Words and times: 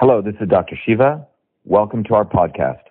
Hello, 0.00 0.22
this 0.22 0.36
is 0.40 0.48
Dr. 0.48 0.78
Shiva. 0.86 1.26
Welcome 1.64 2.04
to 2.04 2.14
our 2.14 2.24
podcast, 2.24 2.82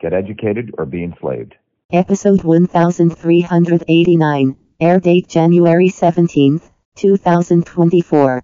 Get 0.00 0.12
Educated 0.12 0.74
or 0.76 0.84
Be 0.84 1.04
Enslaved. 1.04 1.54
Episode 1.92 2.42
1389, 2.42 4.56
air 4.80 4.98
date 4.98 5.28
January 5.28 5.88
17th, 5.88 6.68
2024. 6.96 8.42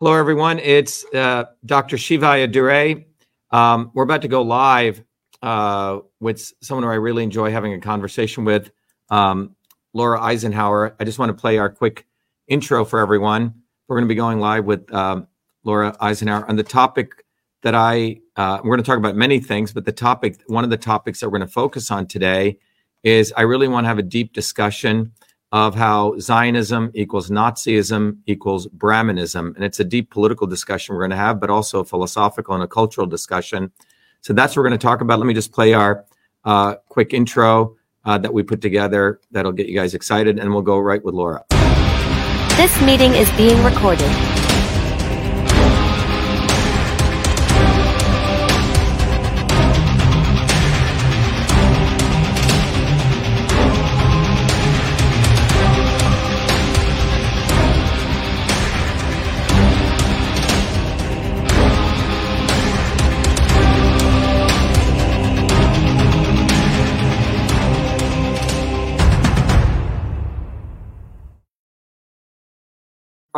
Hello, 0.00 0.12
everyone. 0.12 0.58
It's 0.58 1.02
uh, 1.14 1.44
Dr. 1.64 1.96
Shiva 1.96 2.26
Ayyadurai. 2.26 3.06
Um, 3.50 3.90
we're 3.94 4.02
about 4.02 4.20
to 4.20 4.28
go 4.28 4.42
live 4.42 5.02
uh, 5.40 6.00
with 6.20 6.52
someone 6.60 6.84
who 6.84 6.90
I 6.90 6.96
really 6.96 7.22
enjoy 7.22 7.50
having 7.50 7.72
a 7.72 7.80
conversation 7.80 8.44
with, 8.44 8.70
um, 9.08 9.56
Laura 9.94 10.20
Eisenhower. 10.20 10.94
I 11.00 11.04
just 11.04 11.18
want 11.18 11.30
to 11.30 11.40
play 11.40 11.56
our 11.56 11.70
quick 11.70 12.06
intro 12.48 12.84
for 12.84 13.00
everyone. 13.00 13.62
We're 13.88 13.96
going 13.96 14.04
to 14.04 14.12
be 14.12 14.16
going 14.16 14.38
live 14.38 14.66
with 14.66 14.92
um, 14.92 15.26
Laura 15.64 15.96
Eisenhower 15.98 16.46
on 16.46 16.56
the 16.56 16.62
topic 16.62 17.24
that 17.62 17.74
I, 17.74 18.20
uh, 18.36 18.60
we're 18.62 18.76
going 18.76 18.82
to 18.82 18.86
talk 18.86 18.98
about 18.98 19.16
many 19.16 19.40
things, 19.40 19.72
but 19.72 19.86
the 19.86 19.92
topic, 19.92 20.42
one 20.46 20.62
of 20.62 20.68
the 20.68 20.76
topics 20.76 21.20
that 21.20 21.28
we're 21.30 21.38
going 21.38 21.48
to 21.48 21.52
focus 21.52 21.90
on 21.90 22.06
today 22.06 22.58
is 23.02 23.32
I 23.34 23.42
really 23.42 23.66
want 23.66 23.84
to 23.84 23.88
have 23.88 23.98
a 23.98 24.02
deep 24.02 24.34
discussion 24.34 25.12
of 25.52 25.74
how 25.74 26.18
Zionism 26.18 26.90
equals 26.92 27.30
Nazism 27.30 28.18
equals 28.26 28.66
Brahmanism. 28.66 29.54
And 29.56 29.64
it's 29.64 29.80
a 29.80 29.84
deep 29.84 30.10
political 30.10 30.46
discussion 30.46 30.94
we're 30.94 31.00
going 31.00 31.10
to 31.12 31.16
have, 31.16 31.40
but 31.40 31.48
also 31.48 31.80
a 31.80 31.84
philosophical 31.84 32.54
and 32.54 32.62
a 32.62 32.68
cultural 32.68 33.06
discussion. 33.06 33.72
So 34.20 34.34
that's 34.34 34.54
what 34.54 34.62
we're 34.62 34.68
going 34.68 34.78
to 34.78 34.86
talk 34.86 35.00
about. 35.00 35.18
Let 35.18 35.26
me 35.26 35.32
just 35.32 35.52
play 35.52 35.72
our 35.72 36.04
uh, 36.44 36.74
quick 36.90 37.14
intro 37.14 37.76
uh, 38.04 38.18
that 38.18 38.34
we 38.34 38.42
put 38.42 38.60
together 38.60 39.20
that'll 39.30 39.52
get 39.52 39.66
you 39.66 39.74
guys 39.74 39.94
excited, 39.94 40.38
and 40.38 40.52
we'll 40.52 40.60
go 40.60 40.78
right 40.78 41.02
with 41.02 41.14
Laura. 41.14 41.42
This 42.58 42.82
meeting 42.82 43.14
is 43.14 43.30
being 43.36 43.62
recorded. 43.62 44.37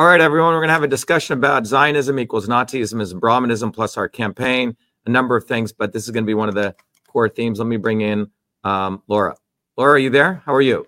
All 0.00 0.06
right, 0.06 0.22
everyone, 0.22 0.54
we're 0.54 0.60
going 0.60 0.68
to 0.68 0.72
have 0.72 0.82
a 0.82 0.88
discussion 0.88 1.34
about 1.36 1.66
Zionism 1.66 2.18
equals 2.18 2.48
Nazism 2.48 3.02
is 3.02 3.12
Brahmanism 3.12 3.70
plus 3.70 3.98
our 3.98 4.08
campaign, 4.08 4.74
a 5.04 5.10
number 5.10 5.36
of 5.36 5.44
things, 5.44 5.74
but 5.74 5.92
this 5.92 6.04
is 6.04 6.10
going 6.10 6.24
to 6.24 6.26
be 6.26 6.32
one 6.32 6.48
of 6.48 6.54
the 6.54 6.74
core 7.06 7.28
themes. 7.28 7.58
Let 7.58 7.68
me 7.68 7.76
bring 7.76 8.00
in 8.00 8.30
um, 8.64 9.02
Laura. 9.08 9.36
Laura, 9.76 9.92
are 9.92 9.98
you 9.98 10.08
there? 10.08 10.42
How 10.46 10.54
are 10.54 10.62
you? 10.62 10.86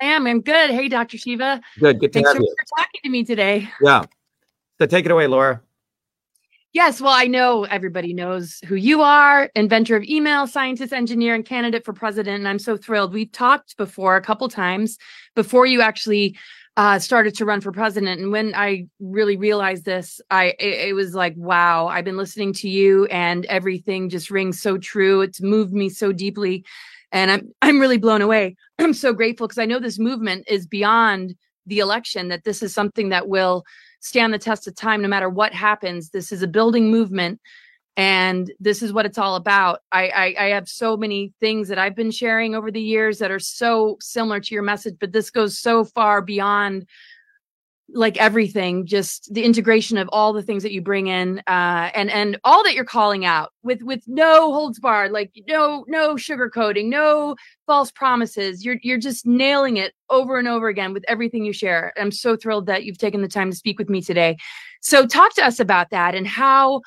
I 0.00 0.04
am. 0.04 0.28
I'm 0.28 0.40
good. 0.40 0.70
Hey, 0.70 0.88
Dr. 0.88 1.18
Shiva. 1.18 1.60
Good. 1.80 1.98
Good 1.98 2.12
to 2.12 2.20
Thanks 2.20 2.28
have 2.28 2.36
so 2.36 2.38
much 2.38 2.48
you. 2.50 2.54
for 2.60 2.76
talking 2.78 3.00
to 3.02 3.10
me 3.10 3.24
today. 3.24 3.68
Yeah. 3.80 4.04
So 4.78 4.86
take 4.86 5.06
it 5.06 5.10
away, 5.10 5.26
Laura. 5.26 5.60
Yes, 6.72 7.00
well, 7.00 7.12
I 7.12 7.26
know 7.26 7.64
everybody 7.64 8.14
knows 8.14 8.60
who 8.66 8.76
you 8.76 9.02
are, 9.02 9.50
inventor 9.56 9.96
of 9.96 10.04
email, 10.04 10.46
scientist, 10.46 10.92
engineer, 10.92 11.34
and 11.34 11.44
candidate 11.44 11.84
for 11.84 11.92
president. 11.92 12.38
And 12.38 12.48
I'm 12.48 12.60
so 12.60 12.76
thrilled. 12.76 13.12
We've 13.12 13.30
talked 13.32 13.76
before 13.76 14.14
a 14.14 14.22
couple 14.22 14.48
times 14.48 14.98
before 15.34 15.66
you 15.66 15.82
actually 15.82 16.38
uh, 16.76 16.98
started 16.98 17.34
to 17.34 17.44
run 17.44 17.60
for 17.60 17.70
president. 17.70 18.20
And 18.20 18.32
when 18.32 18.54
I 18.54 18.86
really 18.98 19.36
realized 19.36 19.84
this, 19.84 20.20
I 20.30 20.54
it, 20.58 20.88
it 20.88 20.94
was 20.94 21.14
like, 21.14 21.34
wow, 21.36 21.86
I've 21.86 22.04
been 22.04 22.16
listening 22.16 22.52
to 22.54 22.68
you, 22.68 23.04
and 23.06 23.44
everything 23.46 24.08
just 24.08 24.30
rings 24.30 24.60
so 24.60 24.78
true. 24.78 25.20
It's 25.20 25.40
moved 25.40 25.72
me 25.72 25.88
so 25.88 26.12
deeply, 26.12 26.64
and 27.10 27.30
I'm 27.30 27.52
I'm 27.60 27.80
really 27.80 27.98
blown 27.98 28.22
away. 28.22 28.56
I'm 28.78 28.94
so 28.94 29.12
grateful 29.12 29.46
because 29.46 29.58
I 29.58 29.66
know 29.66 29.78
this 29.78 29.98
movement 29.98 30.44
is 30.48 30.66
beyond 30.66 31.34
the 31.66 31.80
election. 31.80 32.28
That 32.28 32.44
this 32.44 32.62
is 32.62 32.72
something 32.72 33.10
that 33.10 33.28
will 33.28 33.64
stand 34.00 34.32
the 34.32 34.38
test 34.38 34.66
of 34.66 34.74
time 34.74 35.02
no 35.02 35.08
matter 35.08 35.28
what 35.28 35.52
happens. 35.52 36.10
This 36.10 36.32
is 36.32 36.42
a 36.42 36.48
building 36.48 36.90
movement. 36.90 37.40
And 37.96 38.50
this 38.58 38.82
is 38.82 38.92
what 38.92 39.04
it's 39.04 39.18
all 39.18 39.36
about. 39.36 39.80
I, 39.92 40.08
I 40.08 40.34
I 40.38 40.48
have 40.50 40.68
so 40.68 40.96
many 40.96 41.32
things 41.40 41.68
that 41.68 41.78
I've 41.78 41.94
been 41.94 42.10
sharing 42.10 42.54
over 42.54 42.70
the 42.70 42.80
years 42.80 43.18
that 43.18 43.30
are 43.30 43.38
so 43.38 43.98
similar 44.00 44.40
to 44.40 44.54
your 44.54 44.62
message, 44.62 44.96
but 44.98 45.12
this 45.12 45.30
goes 45.30 45.58
so 45.58 45.84
far 45.84 46.22
beyond 46.22 46.86
like 47.94 48.16
everything 48.16 48.86
just 48.86 49.32
the 49.34 49.44
integration 49.44 49.98
of 49.98 50.08
all 50.12 50.32
the 50.32 50.42
things 50.42 50.62
that 50.62 50.72
you 50.72 50.80
bring 50.80 51.08
in 51.08 51.40
uh 51.46 51.90
and 51.94 52.10
and 52.10 52.38
all 52.42 52.64
that 52.64 52.74
you're 52.74 52.86
calling 52.86 53.26
out 53.26 53.52
with 53.62 53.82
with 53.82 54.02
no 54.06 54.50
holds 54.50 54.78
barred 54.78 55.12
like 55.12 55.30
no 55.46 55.84
no 55.88 56.14
sugarcoating 56.14 56.86
no 56.86 57.34
false 57.72 57.90
promises. 57.90 58.66
You're 58.66 58.76
you're 58.82 58.98
just 58.98 59.24
nailing 59.24 59.78
it 59.78 59.94
over 60.10 60.38
and 60.38 60.46
over 60.46 60.68
again 60.68 60.92
with 60.92 61.06
everything 61.08 61.44
you 61.44 61.54
share. 61.54 61.92
I'm 61.96 62.10
so 62.10 62.36
thrilled 62.36 62.66
that 62.66 62.84
you've 62.84 62.98
taken 62.98 63.22
the 63.22 63.28
time 63.28 63.50
to 63.50 63.56
speak 63.56 63.78
with 63.78 63.88
me 63.88 64.02
today. 64.02 64.36
So 64.82 65.06
talk 65.06 65.34
to 65.36 65.44
us 65.46 65.58
about 65.58 65.88
that 65.88 66.14
and 66.14 66.26
how 66.26 66.82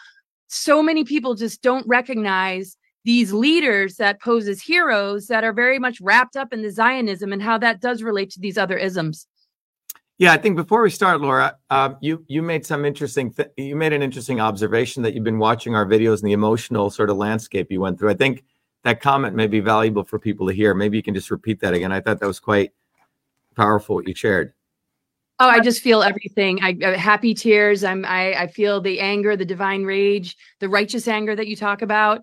so 0.55 0.81
many 0.81 1.03
people 1.03 1.35
just 1.35 1.61
don't 1.61 1.85
recognize 1.87 2.77
these 3.03 3.31
leaders 3.31 3.97
that 3.97 4.19
pose 4.21 4.47
as 4.47 4.61
heroes 4.61 5.27
that 5.27 5.43
are 5.43 5.53
very 5.53 5.77
much 5.77 6.01
wrapped 6.01 6.35
up 6.35 6.51
in 6.51 6.61
the 6.61 6.71
zionism 6.71 7.31
and 7.31 7.41
how 7.41 7.57
that 7.57 7.79
does 7.79 8.01
relate 8.01 8.31
to 8.31 8.39
these 8.39 8.57
other 8.57 8.77
isms 8.77 9.27
Yeah, 10.17 10.31
I 10.31 10.37
think 10.37 10.55
before 10.55 10.81
we 10.81 10.89
start, 10.89 11.19
Laura, 11.19 11.57
um, 11.69 11.97
you 11.99 12.23
you 12.29 12.41
made 12.41 12.65
some 12.65 12.85
interesting. 12.85 13.33
Th- 13.33 13.49
you 13.57 13.75
made 13.75 13.91
an 13.91 14.01
interesting 14.01 14.39
observation 14.39 15.03
that 15.03 15.13
you've 15.13 15.25
been 15.25 15.39
watching 15.39 15.75
our 15.75 15.85
videos 15.85 16.21
and 16.21 16.29
the 16.29 16.31
emotional 16.31 16.89
sort 16.89 17.09
of 17.09 17.17
landscape 17.17 17.69
you 17.69 17.81
went 17.81 17.99
through. 17.99 18.11
I 18.11 18.13
think 18.13 18.45
that 18.83 19.01
comment 19.01 19.35
may 19.35 19.47
be 19.47 19.59
valuable 19.59 20.05
for 20.05 20.17
people 20.17 20.47
to 20.47 20.53
hear. 20.53 20.73
Maybe 20.73 20.95
you 20.95 21.03
can 21.03 21.15
just 21.15 21.31
repeat 21.31 21.59
that 21.59 21.73
again. 21.73 21.91
I 21.91 21.99
thought 21.99 22.21
that 22.21 22.27
was 22.27 22.39
quite 22.39 22.71
powerful 23.55 23.95
what 23.95 24.07
you 24.07 24.15
shared. 24.15 24.53
Oh, 25.39 25.49
I 25.49 25.59
just 25.59 25.81
feel 25.81 26.01
everything. 26.01 26.59
I 26.63 26.77
uh, 26.81 26.97
happy 26.97 27.33
tears. 27.33 27.83
I'm. 27.83 28.05
I, 28.05 28.33
I 28.43 28.47
feel 28.47 28.79
the 28.79 29.01
anger, 29.01 29.35
the 29.35 29.45
divine 29.45 29.83
rage, 29.83 30.37
the 30.59 30.69
righteous 30.69 31.07
anger 31.07 31.35
that 31.35 31.47
you 31.47 31.57
talk 31.57 31.81
about. 31.81 32.19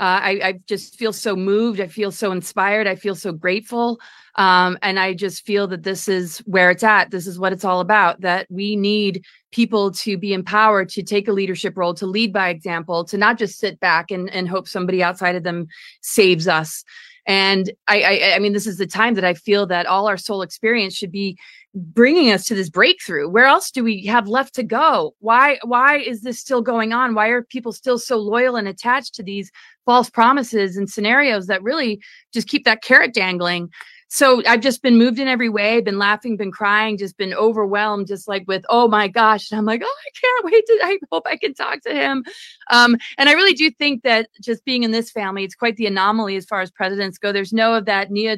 Uh, 0.00 0.18
I, 0.22 0.30
I 0.42 0.52
just 0.66 0.96
feel 0.96 1.12
so 1.12 1.36
moved. 1.36 1.80
I 1.80 1.86
feel 1.86 2.10
so 2.10 2.32
inspired. 2.32 2.86
I 2.86 2.96
feel 2.96 3.14
so 3.14 3.32
grateful. 3.32 4.00
Um, 4.34 4.76
and 4.82 4.98
I 4.98 5.14
just 5.14 5.46
feel 5.46 5.68
that 5.68 5.84
this 5.84 6.08
is 6.08 6.38
where 6.38 6.70
it's 6.70 6.82
at. 6.82 7.10
This 7.10 7.26
is 7.26 7.38
what 7.38 7.52
it's 7.52 7.64
all 7.64 7.80
about. 7.80 8.22
That 8.22 8.46
we 8.50 8.76
need 8.76 9.24
people 9.52 9.92
to 9.92 10.16
be 10.16 10.32
empowered 10.32 10.88
to 10.90 11.02
take 11.02 11.28
a 11.28 11.32
leadership 11.32 11.76
role, 11.76 11.94
to 11.94 12.06
lead 12.06 12.32
by 12.32 12.48
example, 12.48 13.04
to 13.04 13.18
not 13.18 13.38
just 13.38 13.58
sit 13.58 13.78
back 13.78 14.10
and, 14.10 14.28
and 14.30 14.48
hope 14.48 14.66
somebody 14.66 15.02
outside 15.02 15.36
of 15.36 15.44
them 15.44 15.68
saves 16.00 16.48
us. 16.48 16.82
And 17.26 17.70
I, 17.86 18.02
I, 18.02 18.32
I 18.34 18.38
mean, 18.38 18.52
this 18.52 18.66
is 18.66 18.78
the 18.78 18.86
time 18.86 19.14
that 19.14 19.24
I 19.24 19.34
feel 19.34 19.66
that 19.66 19.86
all 19.86 20.08
our 20.08 20.16
soul 20.16 20.42
experience 20.42 20.94
should 20.94 21.12
be 21.12 21.38
bringing 21.74 22.30
us 22.30 22.44
to 22.46 22.54
this 22.54 22.70
breakthrough? 22.70 23.28
Where 23.28 23.46
else 23.46 23.70
do 23.70 23.82
we 23.82 24.04
have 24.06 24.28
left 24.28 24.54
to 24.54 24.62
go? 24.62 25.14
Why 25.18 25.58
why 25.64 25.98
is 25.98 26.22
this 26.22 26.38
still 26.38 26.62
going 26.62 26.92
on? 26.92 27.14
Why 27.14 27.28
are 27.28 27.42
people 27.42 27.72
still 27.72 27.98
so 27.98 28.16
loyal 28.16 28.56
and 28.56 28.68
attached 28.68 29.14
to 29.16 29.22
these 29.22 29.50
false 29.84 30.08
promises 30.08 30.76
and 30.76 30.88
scenarios 30.88 31.46
that 31.48 31.62
really 31.62 32.00
just 32.32 32.48
keep 32.48 32.64
that 32.64 32.82
carrot 32.82 33.12
dangling? 33.12 33.70
So 34.08 34.42
i've 34.46 34.60
just 34.60 34.80
been 34.80 34.96
moved 34.96 35.18
in 35.18 35.26
every 35.26 35.48
way 35.48 35.80
been 35.80 35.98
laughing 35.98 36.36
been 36.36 36.52
crying 36.52 36.96
just 36.98 37.16
been 37.16 37.34
overwhelmed 37.34 38.06
just 38.06 38.28
like 38.28 38.44
with 38.46 38.64
oh 38.68 38.86
my 38.86 39.08
gosh 39.08 39.50
and 39.50 39.58
i'm 39.58 39.64
like 39.64 39.82
oh 39.82 39.96
i 40.06 40.10
can't 40.20 40.44
wait 40.52 40.64
to 40.66 40.78
i 40.84 40.98
hope 41.10 41.26
i 41.26 41.36
can 41.36 41.52
talk 41.54 41.80
to 41.80 41.92
him. 41.92 42.22
Um, 42.70 42.96
and 43.18 43.28
i 43.28 43.32
really 43.32 43.54
do 43.54 43.70
think 43.72 44.02
that 44.04 44.28
just 44.40 44.64
being 44.64 44.84
in 44.84 44.92
this 44.92 45.10
family 45.10 45.42
it's 45.42 45.56
quite 45.56 45.76
the 45.76 45.86
anomaly 45.86 46.36
as 46.36 46.44
far 46.44 46.60
as 46.60 46.70
presidents 46.70 47.18
go. 47.18 47.32
There's 47.32 47.52
no 47.52 47.74
of 47.74 47.86
that 47.86 48.12
neo 48.12 48.36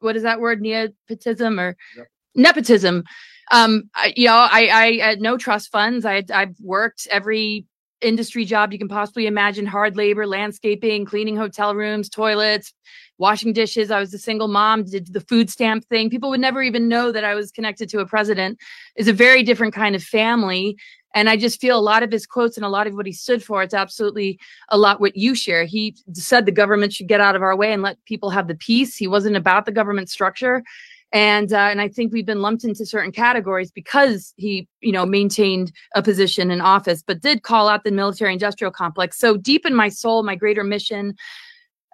what 0.00 0.14
is 0.14 0.22
that 0.24 0.40
word? 0.40 0.60
Nepotism 0.60 1.58
or 1.58 1.76
Yep 1.96 2.08
nepotism. 2.38 3.04
Um, 3.50 3.90
I, 3.94 4.12
you 4.16 4.28
know, 4.28 4.34
I, 4.34 4.68
I 4.72 4.98
had 4.98 5.20
no 5.20 5.36
trust 5.36 5.70
funds. 5.70 6.04
I, 6.04 6.22
I've 6.32 6.56
worked 6.60 7.08
every 7.10 7.66
industry 8.00 8.44
job 8.44 8.72
you 8.72 8.78
can 8.78 8.88
possibly 8.88 9.26
imagine: 9.26 9.66
hard 9.66 9.96
labor, 9.96 10.26
landscaping, 10.26 11.04
cleaning 11.04 11.36
hotel 11.36 11.74
rooms, 11.74 12.08
toilets, 12.08 12.72
washing 13.18 13.52
dishes. 13.52 13.90
I 13.90 14.00
was 14.00 14.14
a 14.14 14.18
single 14.18 14.48
mom, 14.48 14.84
did 14.84 15.12
the 15.12 15.20
food 15.20 15.50
stamp 15.50 15.84
thing. 15.88 16.10
People 16.10 16.30
would 16.30 16.40
never 16.40 16.62
even 16.62 16.88
know 16.88 17.12
that 17.12 17.24
I 17.24 17.34
was 17.34 17.50
connected 17.50 17.88
to 17.90 18.00
a 18.00 18.06
president. 18.06 18.58
It's 18.96 19.08
a 19.08 19.12
very 19.12 19.42
different 19.42 19.74
kind 19.74 19.94
of 19.96 20.02
family. 20.02 20.76
And 21.14 21.30
I 21.30 21.36
just 21.36 21.58
feel 21.58 21.78
a 21.78 21.80
lot 21.80 22.02
of 22.02 22.12
his 22.12 22.26
quotes 22.26 22.56
and 22.56 22.66
a 22.66 22.68
lot 22.68 22.86
of 22.86 22.94
what 22.94 23.06
he 23.06 23.12
stood 23.12 23.42
for, 23.42 23.62
it's 23.62 23.72
absolutely 23.72 24.38
a 24.68 24.76
lot 24.76 25.00
what 25.00 25.16
you 25.16 25.34
share. 25.34 25.64
He 25.64 25.96
said 26.12 26.44
the 26.44 26.52
government 26.52 26.92
should 26.92 27.08
get 27.08 27.20
out 27.20 27.34
of 27.34 27.42
our 27.42 27.56
way 27.56 27.72
and 27.72 27.82
let 27.82 28.04
people 28.04 28.28
have 28.28 28.46
the 28.46 28.54
peace. 28.54 28.94
He 28.94 29.08
wasn't 29.08 29.34
about 29.34 29.64
the 29.64 29.72
government 29.72 30.10
structure 30.10 30.62
and 31.12 31.52
uh, 31.52 31.56
and 31.56 31.80
I 31.80 31.88
think 31.88 32.12
we've 32.12 32.26
been 32.26 32.42
lumped 32.42 32.64
into 32.64 32.84
certain 32.84 33.12
categories 33.12 33.70
because 33.70 34.34
he 34.36 34.68
you 34.80 34.92
know 34.92 35.06
maintained 35.06 35.72
a 35.94 36.02
position 36.02 36.50
in 36.50 36.60
office, 36.60 37.02
but 37.06 37.22
did 37.22 37.42
call 37.42 37.68
out 37.68 37.84
the 37.84 37.92
military 37.92 38.32
industrial 38.32 38.72
complex. 38.72 39.18
So 39.18 39.36
deep 39.36 39.64
in 39.64 39.74
my 39.74 39.88
soul, 39.88 40.22
my 40.22 40.34
greater 40.34 40.64
mission 40.64 41.14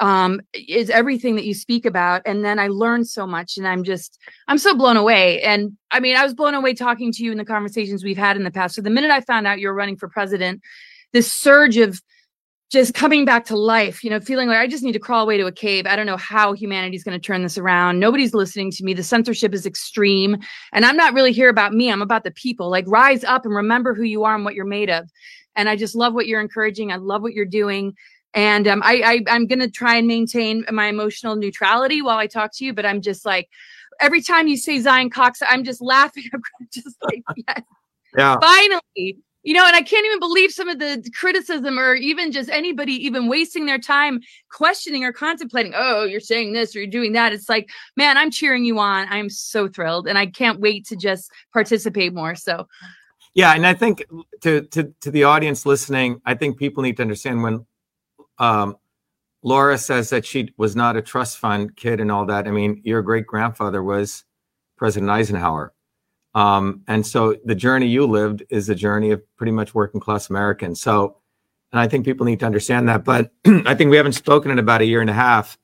um, 0.01 0.41
is 0.55 0.91
everything 0.91 1.37
that 1.37 1.45
you 1.45 1.55
speak 1.55 1.87
about. 1.87 2.23
And 2.27 2.45
then 2.45 2.59
I 2.59 2.69
learned 2.69 3.07
so 3.07 3.27
much 3.27 3.57
and 3.57 3.67
I'm 3.67 3.85
just, 3.85 4.19
I'm 4.49 4.59
so 4.59 4.77
blown 4.77 4.97
away. 4.97 5.41
And 5.43 5.77
I 5.91 6.01
mean, 6.01 6.17
I 6.17 6.25
was 6.25 6.35
blown 6.35 6.55
away 6.55 6.75
talking 6.75 7.13
to 7.13 7.25
you 7.25 7.31
in 7.31 7.39
the 7.39 7.45
conversations 7.45 8.03
we've 8.03 8.17
had 8.17 8.37
in 8.37 8.45
the 8.45 8.51
past. 8.51 8.75
So 8.75 8.83
the 8.83 8.91
minute 8.91 9.11
I 9.11 9.21
found 9.21 9.47
out 9.47 9.61
you 9.61 9.69
were 9.69 9.75
running 9.75 9.97
for 9.97 10.09
president, 10.09 10.63
this 11.13 11.33
surge 11.33 11.77
of 11.77 12.03
just 12.75 12.93
coming 12.93 13.25
back 13.25 13.45
to 13.47 13.57
life, 13.57 14.03
you 14.03 14.11
know, 14.11 14.21
feeling 14.21 14.49
like 14.49 14.59
I 14.59 14.67
just 14.67 14.83
need 14.83 14.93
to 14.93 14.99
crawl 14.99 15.23
away 15.23 15.39
to 15.39 15.47
a 15.47 15.53
cave. 15.53 15.87
I 15.87 15.95
don't 15.95 16.07
know 16.07 16.17
how 16.17 16.53
humanity's 16.53 17.05
going 17.05 17.19
to 17.19 17.25
turn 17.25 17.43
this 17.43 17.57
around. 17.57 18.01
Nobody's 18.01 18.35
listening 18.35 18.73
to 18.73 18.85
me. 18.85 18.93
The 18.93 19.03
censorship 19.05 19.55
is 19.55 19.65
extreme. 19.65 20.37
And 20.73 20.85
I'm 20.85 20.97
not 20.97 21.15
really 21.15 21.33
here 21.33 21.49
about 21.49 21.73
me. 21.73 21.91
I'm 21.91 22.03
about 22.03 22.25
the 22.25 22.33
people. 22.33 22.69
Like 22.69 22.85
rise 22.89 23.23
up 23.23 23.45
and 23.47 23.55
remember 23.55 23.95
who 23.95 24.03
you 24.03 24.25
are 24.25 24.35
and 24.35 24.45
what 24.45 24.55
you're 24.55 24.65
made 24.65 24.91
of. 24.91 25.09
And 25.55 25.69
I 25.69 25.77
just 25.77 25.95
love 25.95 26.15
what 26.15 26.27
you're 26.27 26.41
encouraging. 26.41 26.91
I 26.91 26.97
love 26.97 27.23
what 27.23 27.33
you're 27.33 27.45
doing. 27.47 27.95
And 28.35 28.67
um, 28.67 28.83
I, 28.85 29.23
I 29.29 29.33
I'm 29.33 29.47
gonna 29.47 29.71
try 29.71 29.95
and 29.95 30.09
maintain 30.09 30.65
my 30.73 30.89
emotional 30.89 31.37
neutrality 31.37 32.03
while 32.03 32.19
I 32.19 32.27
talk 32.27 32.51
to 32.57 32.65
you, 32.65 32.75
but 32.75 32.85
I'm 32.85 33.01
just 33.01 33.25
like 33.25 33.49
every 34.01 34.21
time 34.21 34.49
you 34.49 34.57
say 34.57 34.81
Zion 34.81 35.11
Cox, 35.11 35.41
I'm 35.49 35.63
just 35.63 35.81
laughing. 35.81 36.25
I'm 36.35 36.69
just 36.73 36.97
like, 37.05 37.23
yes. 37.37 37.63
Yeah. 38.17 38.37
Finally, 38.41 39.19
you 39.45 39.53
know, 39.53 39.67
and 39.67 39.77
I 39.77 39.83
can't 39.83 40.07
even 40.07 40.19
believe 40.19 40.51
some 40.51 40.69
of 40.69 40.79
the 40.79 41.09
criticism 41.15 41.79
or 41.79 41.95
even 41.95 42.33
just 42.33 42.49
anybody 42.49 42.93
even 43.05 43.29
wasting 43.29 43.67
their 43.67 43.79
time 43.79 44.21
questioning 44.51 45.05
or 45.05 45.13
contemplating, 45.13 45.75
oh, 45.77 46.05
you're 46.05 46.19
saying 46.19 46.55
this 46.55 46.75
or 46.75 46.81
you're 46.81 46.89
doing 46.89 47.13
that. 47.13 47.35
It's 47.35 47.49
like, 47.49 47.69
man, 47.97 48.17
I'm 48.17 48.31
cheering 48.31 48.65
you 48.65 48.79
on. 48.79 49.07
I'm 49.11 49.29
so 49.29 49.69
thrilled 49.69 50.09
and 50.09 50.17
I 50.17 50.27
can't 50.27 50.61
wait 50.61 50.87
to 50.87 50.97
just 50.97 51.31
participate 51.53 52.15
more. 52.15 52.35
So 52.35 52.67
Yeah, 53.35 53.53
and 53.53 53.67
I 53.67 53.75
think 53.75 54.05
to 54.41 54.63
to 54.63 54.95
to 55.03 55.11
the 55.11 55.25
audience 55.25 55.67
listening, 55.67 56.23
I 56.25 56.35
think 56.35 56.57
people 56.57 56.83
need 56.83 56.97
to 56.97 57.03
understand 57.03 57.43
when 57.43 57.67
um, 58.39 58.77
Laura 59.43 59.77
says 59.77 60.09
that 60.09 60.25
she 60.25 60.55
was 60.57 60.75
not 60.75 60.97
a 60.97 61.03
trust 61.03 61.37
fund 61.37 61.77
kid 61.77 62.01
and 62.01 62.11
all 62.11 62.25
that. 62.27 62.49
I 62.49 62.51
mean, 62.51 62.81
your 62.83 63.03
great 63.03 63.27
grandfather 63.27 63.83
was 63.83 64.25
President 64.79 65.11
Eisenhower. 65.11 65.74
Um, 66.35 66.83
and 66.89 67.07
so 67.07 67.37
the 67.45 67.55
journey 67.55 67.87
you 67.87 68.07
lived 68.07 68.43
is 68.51 68.67
the 68.67 68.75
journey 68.75 69.11
of 69.11 69.23
pretty 69.37 69.53
much 69.53 69.75
working 69.75 70.01
class 70.01 70.31
Americans. 70.31 70.81
So, 70.81 71.19
and 71.73 71.81
I 71.81 71.89
think 71.89 72.05
people 72.05 72.27
need 72.27 72.41
to 72.41 72.47
understand 72.47 72.89
that. 72.89 73.05
But 73.05 73.31
I 73.47 73.75
think 73.75 73.91
we 73.91 73.97
haven't 73.97 74.13
spoken 74.13 74.51
in 74.51 74.59
about 74.59 74.81
a 74.81 74.87
year 74.87 75.01
and 75.01 75.11
a 75.11 75.15
half. 75.15 75.59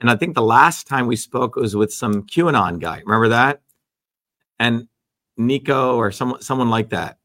And 0.00 0.10
I 0.10 0.16
think 0.16 0.34
the 0.34 0.42
last 0.42 0.86
time 0.86 1.06
we 1.06 1.16
spoke 1.16 1.56
was 1.56 1.76
with 1.76 1.92
some 1.92 2.24
QAnon 2.24 2.80
guy. 2.80 3.00
Remember 3.04 3.28
that? 3.28 3.62
And 4.58 4.88
Nico 5.36 5.96
or 5.96 6.12
someone 6.12 6.40
someone 6.42 6.70
like 6.70 6.90
that. 6.90 7.18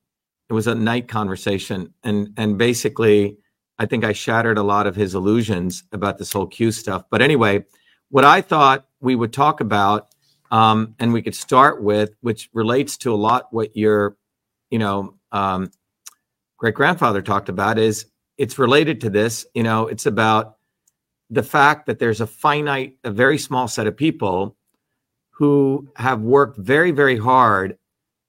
It 0.49 0.53
was 0.53 0.67
a 0.67 0.75
night 0.75 1.07
conversation. 1.07 1.93
And 2.03 2.33
and 2.37 2.57
basically 2.57 3.37
I 3.79 3.85
think 3.85 4.03
I 4.03 4.11
shattered 4.11 4.57
a 4.57 4.63
lot 4.63 4.87
of 4.87 4.95
his 4.95 5.15
illusions 5.15 5.83
about 5.93 6.17
this 6.17 6.33
whole 6.33 6.47
Q 6.47 6.71
stuff. 6.71 7.05
But 7.09 7.21
anyway, 7.21 7.65
what 8.09 8.25
I 8.25 8.41
thought 8.41 8.85
we 8.99 9.15
would 9.15 9.31
talk 9.31 9.61
about, 9.61 10.09
um, 10.51 10.95
and 10.99 11.13
we 11.13 11.21
could 11.21 11.35
start 11.35 11.81
with, 11.81 12.15
which 12.21 12.49
relates 12.53 12.97
to 12.97 13.13
a 13.13 13.15
lot 13.15 13.47
what 13.51 13.75
your, 13.75 14.17
you 14.69 14.79
know, 14.79 15.15
um, 15.31 15.71
great 16.57 16.75
grandfather 16.75 17.21
talked 17.21 17.49
about, 17.49 17.77
is 17.77 18.05
it's 18.37 18.59
related 18.59 19.01
to 19.01 19.09
this. 19.09 19.45
You 19.53 19.63
know, 19.63 19.87
it's 19.87 20.05
about 20.05 20.57
the 21.29 21.43
fact 21.43 21.85
that 21.85 21.99
there's 21.99 22.21
a 22.21 22.27
finite, 22.27 22.97
a 23.03 23.11
very 23.11 23.37
small 23.37 23.67
set 23.67 23.87
of 23.87 23.95
people 23.95 24.55
who 25.31 25.87
have 25.95 26.21
worked 26.21 26.57
very, 26.57 26.91
very 26.91 27.17
hard 27.17 27.77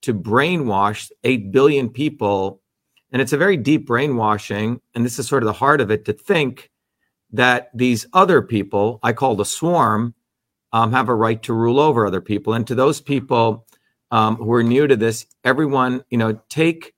to 0.02 0.14
brainwash 0.14 1.10
8 1.24 1.50
billion 1.50 1.88
people 1.90 2.60
and 3.12 3.20
it's 3.20 3.32
a 3.32 3.38
very 3.38 3.56
deep 3.56 3.86
brainwashing. 3.86 4.80
And 4.94 5.04
this 5.04 5.18
is 5.18 5.26
sort 5.26 5.42
of 5.42 5.46
the 5.46 5.52
heart 5.52 5.80
of 5.80 5.90
it 5.90 6.04
to 6.06 6.12
think 6.12 6.70
that 7.32 7.70
these 7.74 8.06
other 8.12 8.42
people, 8.42 9.00
I 9.02 9.12
call 9.12 9.36
the 9.36 9.44
swarm, 9.44 10.14
um, 10.72 10.92
have 10.92 11.08
a 11.08 11.14
right 11.14 11.42
to 11.42 11.52
rule 11.52 11.80
over 11.80 12.06
other 12.06 12.20
people. 12.20 12.54
And 12.54 12.66
to 12.66 12.74
those 12.74 13.00
people 13.00 13.66
um, 14.10 14.36
who 14.36 14.52
are 14.52 14.62
new 14.62 14.86
to 14.86 14.96
this, 14.96 15.26
everyone, 15.44 16.04
you 16.10 16.18
know, 16.18 16.40
take 16.48 16.94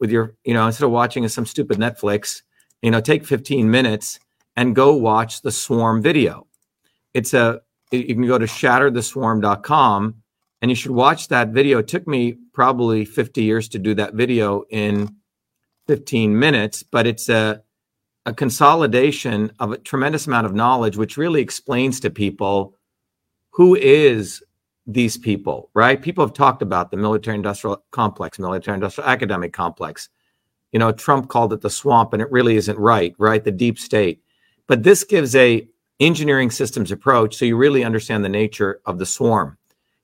with 0.00 0.10
your, 0.10 0.34
you 0.44 0.54
know, 0.54 0.66
instead 0.66 0.84
of 0.84 0.90
watching 0.90 1.26
some 1.28 1.46
stupid 1.46 1.78
Netflix, 1.78 2.42
you 2.82 2.90
know, 2.90 3.00
take 3.00 3.24
15 3.24 3.70
minutes 3.70 4.18
and 4.56 4.74
go 4.74 4.94
watch 4.94 5.42
the 5.42 5.52
swarm 5.52 6.02
video. 6.02 6.46
It's 7.14 7.34
a, 7.34 7.60
you 7.90 8.14
can 8.14 8.26
go 8.26 8.38
to 8.38 8.46
shattertheswarm.com 8.46 10.22
and 10.60 10.70
you 10.70 10.74
should 10.74 10.90
watch 10.92 11.28
that 11.28 11.48
video. 11.48 11.78
It 11.78 11.88
took 11.88 12.06
me 12.06 12.36
probably 12.52 13.04
50 13.04 13.42
years 13.42 13.68
to 13.70 13.78
do 13.78 13.94
that 13.94 14.14
video 14.14 14.64
in 14.70 15.16
15 15.88 16.38
minutes, 16.38 16.82
but 16.82 17.06
it's 17.06 17.28
a, 17.28 17.62
a 18.24 18.32
consolidation 18.32 19.52
of 19.58 19.72
a 19.72 19.78
tremendous 19.78 20.26
amount 20.26 20.46
of 20.46 20.54
knowledge, 20.54 20.96
which 20.96 21.16
really 21.16 21.40
explains 21.40 22.00
to 22.00 22.10
people 22.10 22.76
who 23.52 23.76
is 23.76 24.42
these 24.86 25.16
people, 25.16 25.70
right? 25.74 26.02
People 26.02 26.24
have 26.26 26.34
talked 26.34 26.62
about 26.62 26.90
the 26.90 26.96
military 26.96 27.36
industrial 27.36 27.84
complex, 27.92 28.38
military 28.38 28.74
industrial 28.74 29.08
academic 29.08 29.52
complex. 29.52 30.08
You 30.72 30.78
know, 30.78 30.90
Trump 30.90 31.28
called 31.28 31.52
it 31.52 31.60
the 31.60 31.70
swamp, 31.70 32.12
and 32.12 32.22
it 32.22 32.32
really 32.32 32.56
isn't 32.56 32.78
right, 32.78 33.14
right? 33.18 33.44
The 33.44 33.52
deep 33.52 33.78
state. 33.78 34.22
But 34.66 34.82
this 34.82 35.04
gives 35.04 35.36
a 35.36 35.68
engineering 36.00 36.50
systems 36.50 36.90
approach, 36.90 37.36
so 37.36 37.44
you 37.44 37.56
really 37.56 37.84
understand 37.84 38.24
the 38.24 38.28
nature 38.28 38.80
of 38.86 38.98
the 38.98 39.06
swarm. 39.06 39.58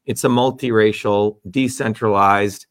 It's 0.04 0.24
a 0.24 0.28
multiracial, 0.28 1.38
decentralized, 1.50 2.66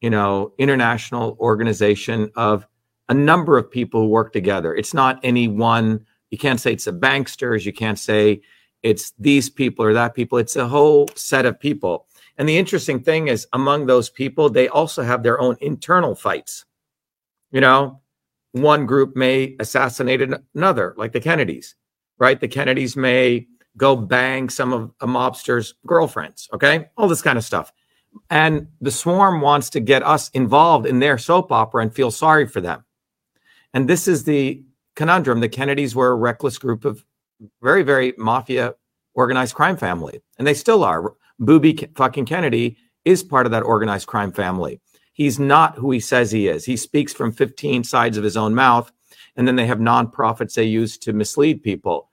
you 0.00 0.10
know, 0.10 0.52
international 0.58 1.36
organization 1.40 2.30
of 2.36 2.66
a 3.08 3.14
number 3.14 3.56
of 3.56 3.70
people 3.70 4.02
who 4.02 4.08
work 4.08 4.32
together. 4.32 4.74
It's 4.74 4.92
not 4.92 5.20
any 5.22 5.48
one, 5.48 6.04
you 6.30 6.38
can't 6.38 6.60
say 6.60 6.72
it's 6.72 6.84
the 6.84 6.92
banksters, 6.92 7.64
you 7.64 7.72
can't 7.72 7.98
say 7.98 8.42
it's 8.86 9.12
these 9.18 9.50
people 9.50 9.84
or 9.84 9.92
that 9.94 10.14
people. 10.14 10.38
It's 10.38 10.54
a 10.54 10.68
whole 10.68 11.08
set 11.16 11.44
of 11.44 11.58
people. 11.58 12.06
And 12.38 12.48
the 12.48 12.56
interesting 12.56 13.00
thing 13.00 13.26
is, 13.26 13.46
among 13.52 13.86
those 13.86 14.08
people, 14.08 14.48
they 14.48 14.68
also 14.68 15.02
have 15.02 15.24
their 15.24 15.40
own 15.40 15.56
internal 15.60 16.14
fights. 16.14 16.64
You 17.50 17.60
know, 17.60 18.00
one 18.52 18.86
group 18.86 19.16
may 19.16 19.56
assassinate 19.58 20.22
another, 20.54 20.94
like 20.96 21.10
the 21.10 21.20
Kennedys, 21.20 21.74
right? 22.18 22.38
The 22.38 22.46
Kennedys 22.46 22.96
may 22.96 23.48
go 23.76 23.96
bang 23.96 24.48
some 24.48 24.72
of 24.72 24.92
a 25.00 25.06
mobster's 25.06 25.74
girlfriends, 25.84 26.48
okay? 26.52 26.88
All 26.96 27.08
this 27.08 27.22
kind 27.22 27.38
of 27.38 27.44
stuff. 27.44 27.72
And 28.30 28.68
the 28.80 28.92
swarm 28.92 29.40
wants 29.40 29.68
to 29.70 29.80
get 29.80 30.04
us 30.04 30.28
involved 30.30 30.86
in 30.86 31.00
their 31.00 31.18
soap 31.18 31.50
opera 31.50 31.82
and 31.82 31.92
feel 31.92 32.12
sorry 32.12 32.46
for 32.46 32.60
them. 32.60 32.84
And 33.74 33.88
this 33.88 34.06
is 34.06 34.24
the 34.24 34.62
conundrum. 34.94 35.40
The 35.40 35.48
Kennedys 35.48 35.96
were 35.96 36.12
a 36.12 36.14
reckless 36.14 36.56
group 36.56 36.84
of 36.84 37.04
very, 37.62 37.82
very 37.82 38.14
mafia 38.16 38.74
organized 39.14 39.54
crime 39.54 39.76
family, 39.76 40.20
and 40.38 40.46
they 40.46 40.54
still 40.54 40.84
are. 40.84 41.14
Booby 41.38 41.90
fucking 41.96 42.26
Kennedy 42.26 42.76
is 43.04 43.22
part 43.22 43.46
of 43.46 43.52
that 43.52 43.62
organized 43.62 44.06
crime 44.06 44.32
family. 44.32 44.80
He's 45.12 45.38
not 45.38 45.76
who 45.76 45.90
he 45.90 46.00
says 46.00 46.30
he 46.30 46.48
is. 46.48 46.64
He 46.64 46.76
speaks 46.76 47.12
from 47.12 47.32
15 47.32 47.84
sides 47.84 48.18
of 48.18 48.24
his 48.24 48.36
own 48.36 48.54
mouth, 48.54 48.92
and 49.36 49.46
then 49.46 49.56
they 49.56 49.66
have 49.66 49.78
nonprofits 49.78 50.54
they 50.54 50.64
use 50.64 50.98
to 50.98 51.12
mislead 51.12 51.62
people. 51.62 52.10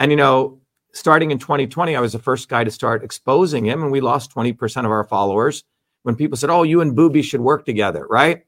And 0.00 0.10
you 0.10 0.16
know, 0.16 0.60
starting 0.92 1.30
in 1.30 1.38
2020, 1.38 1.96
I 1.96 2.00
was 2.00 2.12
the 2.12 2.18
first 2.18 2.48
guy 2.48 2.64
to 2.64 2.70
start 2.70 3.04
exposing 3.04 3.66
him, 3.66 3.82
and 3.82 3.92
we 3.92 4.00
lost 4.00 4.34
20% 4.34 4.84
of 4.84 4.90
our 4.90 5.04
followers 5.04 5.64
when 6.02 6.16
people 6.16 6.36
said, 6.36 6.50
Oh, 6.50 6.62
you 6.62 6.80
and 6.80 6.96
Booby 6.96 7.22
should 7.22 7.40
work 7.40 7.64
together, 7.64 8.06
right? 8.08 8.44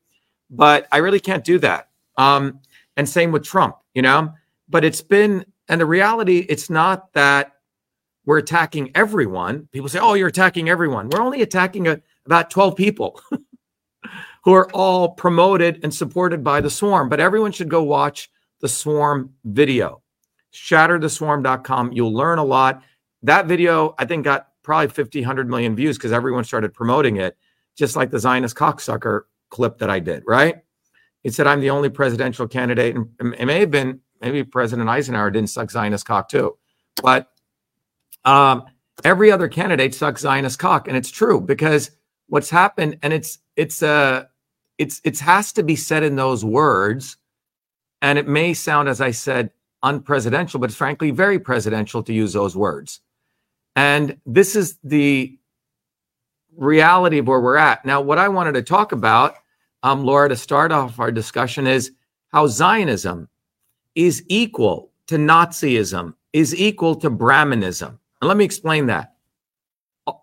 But 0.50 0.88
I 0.92 0.98
really 0.98 1.20
can't 1.20 1.44
do 1.44 1.58
that. 1.58 1.88
Um, 2.16 2.60
and 2.96 3.08
same 3.08 3.32
with 3.32 3.44
Trump, 3.44 3.76
you 3.94 4.02
know? 4.02 4.32
But 4.68 4.84
it's 4.84 5.02
been, 5.02 5.44
and 5.70 5.80
the 5.80 5.86
reality, 5.86 6.44
it's 6.48 6.68
not 6.68 7.12
that 7.12 7.52
we're 8.26 8.38
attacking 8.38 8.90
everyone. 8.94 9.68
People 9.72 9.88
say, 9.88 10.00
Oh, 10.00 10.14
you're 10.14 10.28
attacking 10.28 10.68
everyone. 10.68 11.08
We're 11.08 11.22
only 11.22 11.42
attacking 11.42 11.86
a, 11.86 12.00
about 12.26 12.50
12 12.50 12.76
people 12.76 13.20
who 14.44 14.52
are 14.52 14.68
all 14.72 15.10
promoted 15.10 15.80
and 15.84 15.94
supported 15.94 16.42
by 16.42 16.60
the 16.60 16.70
swarm. 16.70 17.08
But 17.08 17.20
everyone 17.20 17.52
should 17.52 17.68
go 17.68 17.82
watch 17.84 18.30
the 18.60 18.68
swarm 18.68 19.32
video 19.44 20.02
shattertheswarm.com. 20.52 21.92
You'll 21.92 22.12
learn 22.12 22.38
a 22.38 22.44
lot. 22.44 22.82
That 23.22 23.46
video, 23.46 23.94
I 23.98 24.04
think, 24.06 24.24
got 24.24 24.48
probably 24.64 24.88
50, 24.88 25.20
100 25.20 25.48
million 25.48 25.76
views 25.76 25.96
because 25.96 26.10
everyone 26.10 26.42
started 26.42 26.74
promoting 26.74 27.16
it, 27.16 27.36
just 27.76 27.94
like 27.94 28.10
the 28.10 28.18
Zionist 28.18 28.56
cocksucker 28.56 29.22
clip 29.50 29.78
that 29.78 29.90
I 29.90 30.00
did, 30.00 30.24
right? 30.26 30.56
It 31.22 31.34
said, 31.34 31.46
I'm 31.46 31.60
the 31.60 31.70
only 31.70 31.90
presidential 31.90 32.48
candidate. 32.48 32.96
And 32.96 33.34
it 33.34 33.46
may 33.46 33.60
have 33.60 33.70
been, 33.70 34.00
maybe 34.20 34.44
President 34.44 34.88
Eisenhower 34.88 35.30
didn't 35.30 35.50
suck 35.50 35.70
Zionist 35.70 36.06
cock 36.06 36.28
too. 36.28 36.56
But 37.02 37.30
um, 38.24 38.64
every 39.04 39.32
other 39.32 39.48
candidate 39.48 39.94
sucks 39.94 40.22
Zionist 40.22 40.58
cock. 40.58 40.88
And 40.88 40.96
it's 40.96 41.10
true 41.10 41.40
because 41.40 41.90
what's 42.28 42.50
happened, 42.50 42.98
and 43.02 43.12
it's, 43.12 43.38
it's, 43.56 43.82
uh, 43.82 44.24
it's, 44.78 45.00
it 45.04 45.18
has 45.20 45.52
to 45.54 45.62
be 45.62 45.76
said 45.76 46.02
in 46.02 46.16
those 46.16 46.44
words. 46.44 47.16
And 48.02 48.18
it 48.18 48.28
may 48.28 48.54
sound, 48.54 48.88
as 48.88 49.00
I 49.00 49.10
said, 49.10 49.50
unpresidential, 49.84 50.60
but 50.60 50.70
it's 50.70 50.76
frankly 50.76 51.10
very 51.10 51.38
presidential 51.38 52.02
to 52.02 52.12
use 52.12 52.32
those 52.32 52.56
words. 52.56 53.00
And 53.76 54.18
this 54.26 54.56
is 54.56 54.78
the 54.84 55.38
reality 56.56 57.18
of 57.18 57.26
where 57.26 57.40
we're 57.40 57.56
at. 57.56 57.84
Now, 57.86 58.00
what 58.00 58.18
I 58.18 58.28
wanted 58.28 58.52
to 58.52 58.62
talk 58.62 58.92
about, 58.92 59.36
um, 59.82 60.04
Laura, 60.04 60.28
to 60.28 60.36
start 60.36 60.72
off 60.72 61.00
our 61.00 61.10
discussion 61.10 61.66
is 61.66 61.92
how 62.32 62.46
Zionism 62.46 63.28
is 64.06 64.24
equal 64.28 64.90
to 65.08 65.16
Nazism 65.16 66.14
is 66.32 66.54
equal 66.54 66.96
to 66.96 67.10
Brahmanism. 67.10 67.98
And 68.20 68.28
let 68.28 68.38
me 68.38 68.46
explain 68.46 68.86
that. 68.86 69.14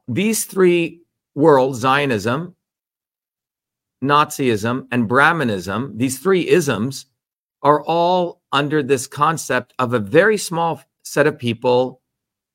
These 0.08 0.46
three 0.46 1.02
worlds, 1.36 1.80
Zionism, 1.80 2.56
Nazism, 4.04 4.88
and 4.92 5.08
Brahmanism, 5.08 5.96
these 5.96 6.18
three 6.18 6.48
isms, 6.48 7.06
are 7.62 7.84
all 7.84 8.42
under 8.52 8.82
this 8.82 9.06
concept 9.06 9.74
of 9.78 9.94
a 9.94 10.00
very 10.00 10.38
small 10.38 10.82
set 11.04 11.28
of 11.28 11.38
people 11.38 12.02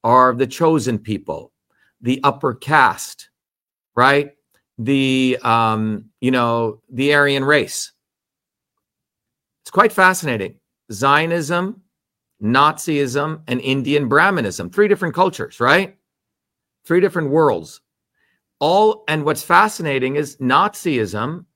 are 0.02 0.34
the 0.34 0.46
chosen 0.46 0.98
people, 0.98 1.52
the 2.00 2.20
upper 2.24 2.54
caste, 2.54 3.30
right? 3.94 4.32
The 4.78 5.38
um, 5.42 6.06
you 6.20 6.32
know, 6.32 6.80
the 6.90 7.14
Aryan 7.14 7.44
race. 7.44 7.92
It's 9.62 9.70
quite 9.70 9.92
fascinating. 9.92 10.56
Zionism, 10.92 11.82
Nazism, 12.42 13.42
and 13.46 13.60
Indian 13.60 14.08
Brahmanism, 14.08 14.70
three 14.70 14.88
different 14.88 15.14
cultures, 15.14 15.60
right? 15.60 15.96
Three 16.84 17.00
different 17.00 17.30
worlds. 17.30 17.80
All 18.58 19.04
and 19.08 19.24
what's 19.24 19.42
fascinating 19.42 20.16
is 20.16 20.36
Nazism 20.36 21.46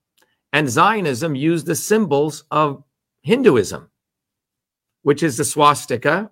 and 0.53 0.69
Zionism 0.69 1.35
use 1.35 1.65
the 1.65 1.75
symbols 1.75 2.45
of 2.51 2.83
Hinduism, 3.23 3.91
which 5.03 5.23
is 5.23 5.37
the 5.37 5.45
swastika, 5.45 6.31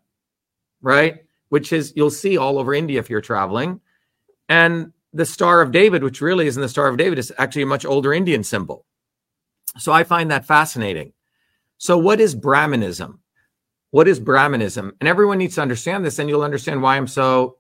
right? 0.83 1.25
Which 1.49 1.73
is 1.73 1.93
you'll 1.97 2.11
see 2.11 2.37
all 2.37 2.59
over 2.59 2.75
India 2.75 3.01
if 3.01 3.11
you're 3.11 3.21
traveling. 3.21 3.81
And 4.49 4.93
the 5.13 5.27
Star 5.27 5.61
of 5.61 5.73
David, 5.73 6.03
which 6.03 6.21
really 6.21 6.47
isn't 6.47 6.61
the 6.61 6.69
Star 6.69 6.89
of 6.89 6.97
David, 6.97 7.19
is 7.19 7.33
actually 7.39 7.63
a 7.63 7.67
much 7.67 7.85
older 7.85 8.13
Indian 8.13 8.45
symbol. 8.45 8.85
So 9.79 9.93
I 9.93 10.05
find 10.05 10.31
that 10.31 10.47
fascinating. 10.47 11.13
So, 11.85 11.99
what 11.99 12.19
is 12.19 12.35
Brahmanism? 12.35 13.21
What 13.91 14.09
is 14.09 14.19
Brahmanism? 14.19 14.93
And 15.01 15.07
everyone 15.07 15.37
needs 15.37 15.57
to 15.57 15.61
understand 15.61 16.03
this, 16.03 16.19
and 16.19 16.31
you'll 16.31 16.41
understand 16.41 16.81
why 16.81 16.97
I'm 16.97 17.07
so 17.07 17.59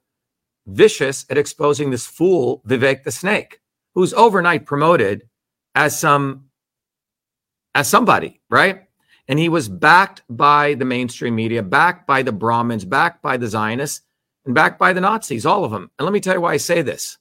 vicious 0.66 1.26
at 1.28 1.36
exposing 1.36 1.90
this 1.90 2.06
fool, 2.06 2.62
Vivek 2.66 3.04
the 3.04 3.12
Snake, 3.12 3.60
who's 3.94 4.14
overnight 4.14 4.64
promoted 4.64 5.28
as 5.74 6.00
some 6.00 6.46
as 7.74 7.86
somebody, 7.86 8.40
right? 8.48 8.84
And 9.28 9.38
he 9.38 9.50
was 9.50 9.68
backed 9.68 10.22
by 10.30 10.72
the 10.72 10.86
mainstream 10.86 11.34
media, 11.34 11.62
backed 11.62 12.06
by 12.06 12.22
the 12.22 12.32
Brahmins, 12.32 12.86
backed 12.86 13.20
by 13.20 13.36
the 13.36 13.48
Zionists, 13.48 14.06
and 14.46 14.54
backed 14.54 14.78
by 14.78 14.94
the 14.94 15.02
Nazis, 15.02 15.44
all 15.44 15.66
of 15.66 15.70
them. 15.70 15.90
And 15.98 16.06
let 16.06 16.14
me 16.14 16.20
tell 16.20 16.36
you 16.36 16.40
why 16.40 16.54
I 16.54 16.56
say 16.56 16.80
this. 16.80 17.18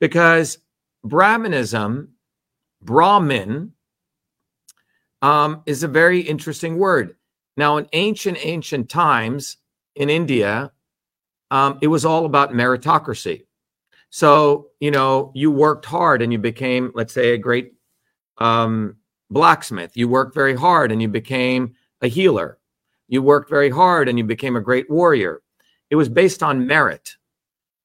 Because 0.00 0.58
Brahmanism, 1.02 2.10
Brahmin, 2.82 3.72
um, 5.22 5.62
is 5.66 5.82
a 5.82 5.88
very 5.88 6.20
interesting 6.20 6.78
word. 6.78 7.16
Now, 7.56 7.76
in 7.76 7.86
ancient, 7.92 8.38
ancient 8.40 8.88
times 8.88 9.56
in 9.94 10.08
India, 10.08 10.72
um, 11.50 11.78
it 11.82 11.88
was 11.88 12.04
all 12.04 12.24
about 12.24 12.52
meritocracy. 12.52 13.44
So, 14.10 14.68
you 14.80 14.90
know, 14.90 15.30
you 15.34 15.50
worked 15.50 15.86
hard 15.86 16.22
and 16.22 16.32
you 16.32 16.38
became, 16.38 16.90
let's 16.94 17.12
say, 17.12 17.32
a 17.32 17.38
great 17.38 17.74
um, 18.38 18.96
blacksmith. 19.30 19.96
You 19.96 20.08
worked 20.08 20.34
very 20.34 20.56
hard 20.56 20.90
and 20.90 21.00
you 21.00 21.08
became 21.08 21.74
a 22.00 22.08
healer. 22.08 22.58
You 23.08 23.22
worked 23.22 23.50
very 23.50 23.70
hard 23.70 24.08
and 24.08 24.18
you 24.18 24.24
became 24.24 24.56
a 24.56 24.60
great 24.60 24.88
warrior. 24.90 25.42
It 25.90 25.96
was 25.96 26.08
based 26.08 26.42
on 26.42 26.66
merit. 26.66 27.16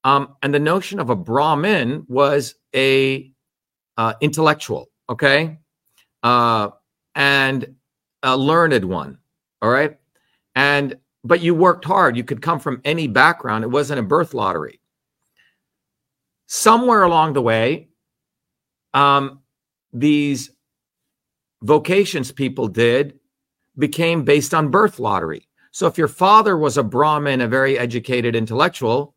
Um, 0.03 0.35
and 0.41 0.53
the 0.53 0.59
notion 0.59 0.99
of 0.99 1.09
a 1.09 1.15
Brahmin 1.15 2.05
was 2.07 2.55
a 2.75 3.31
uh, 3.97 4.13
intellectual, 4.21 4.89
okay, 5.09 5.57
uh, 6.21 6.69
and 7.15 7.75
a 8.23 8.37
learned 8.37 8.85
one. 8.85 9.17
All 9.61 9.69
right, 9.69 9.97
and 10.55 10.95
but 11.23 11.41
you 11.41 11.55
worked 11.55 11.85
hard. 11.85 12.15
You 12.15 12.23
could 12.23 12.41
come 12.41 12.59
from 12.59 12.81
any 12.85 13.07
background. 13.07 13.63
It 13.63 13.71
wasn't 13.71 13.99
a 13.99 14.03
birth 14.03 14.33
lottery. 14.33 14.79
Somewhere 16.45 17.03
along 17.03 17.33
the 17.33 17.41
way, 17.41 17.89
um, 18.93 19.41
these 19.91 20.51
vocations 21.63 22.31
people 22.31 22.67
did 22.67 23.19
became 23.77 24.23
based 24.23 24.53
on 24.53 24.69
birth 24.69 24.99
lottery. 24.99 25.47
So 25.71 25.87
if 25.87 25.97
your 25.97 26.07
father 26.07 26.57
was 26.57 26.77
a 26.77 26.83
Brahmin, 26.83 27.41
a 27.41 27.47
very 27.47 27.77
educated 27.77 28.35
intellectual, 28.35 29.15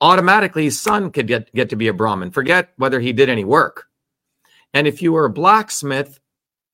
automatically 0.00 0.64
his 0.64 0.80
son 0.80 1.10
could 1.10 1.26
get, 1.26 1.52
get 1.54 1.68
to 1.70 1.76
be 1.76 1.88
a 1.88 1.92
Brahmin. 1.92 2.30
Forget 2.30 2.70
whether 2.76 2.98
he 3.00 3.12
did 3.12 3.28
any 3.28 3.44
work. 3.44 3.86
And 4.72 4.86
if 4.86 5.02
you 5.02 5.12
were 5.12 5.26
a 5.26 5.30
blacksmith, 5.30 6.18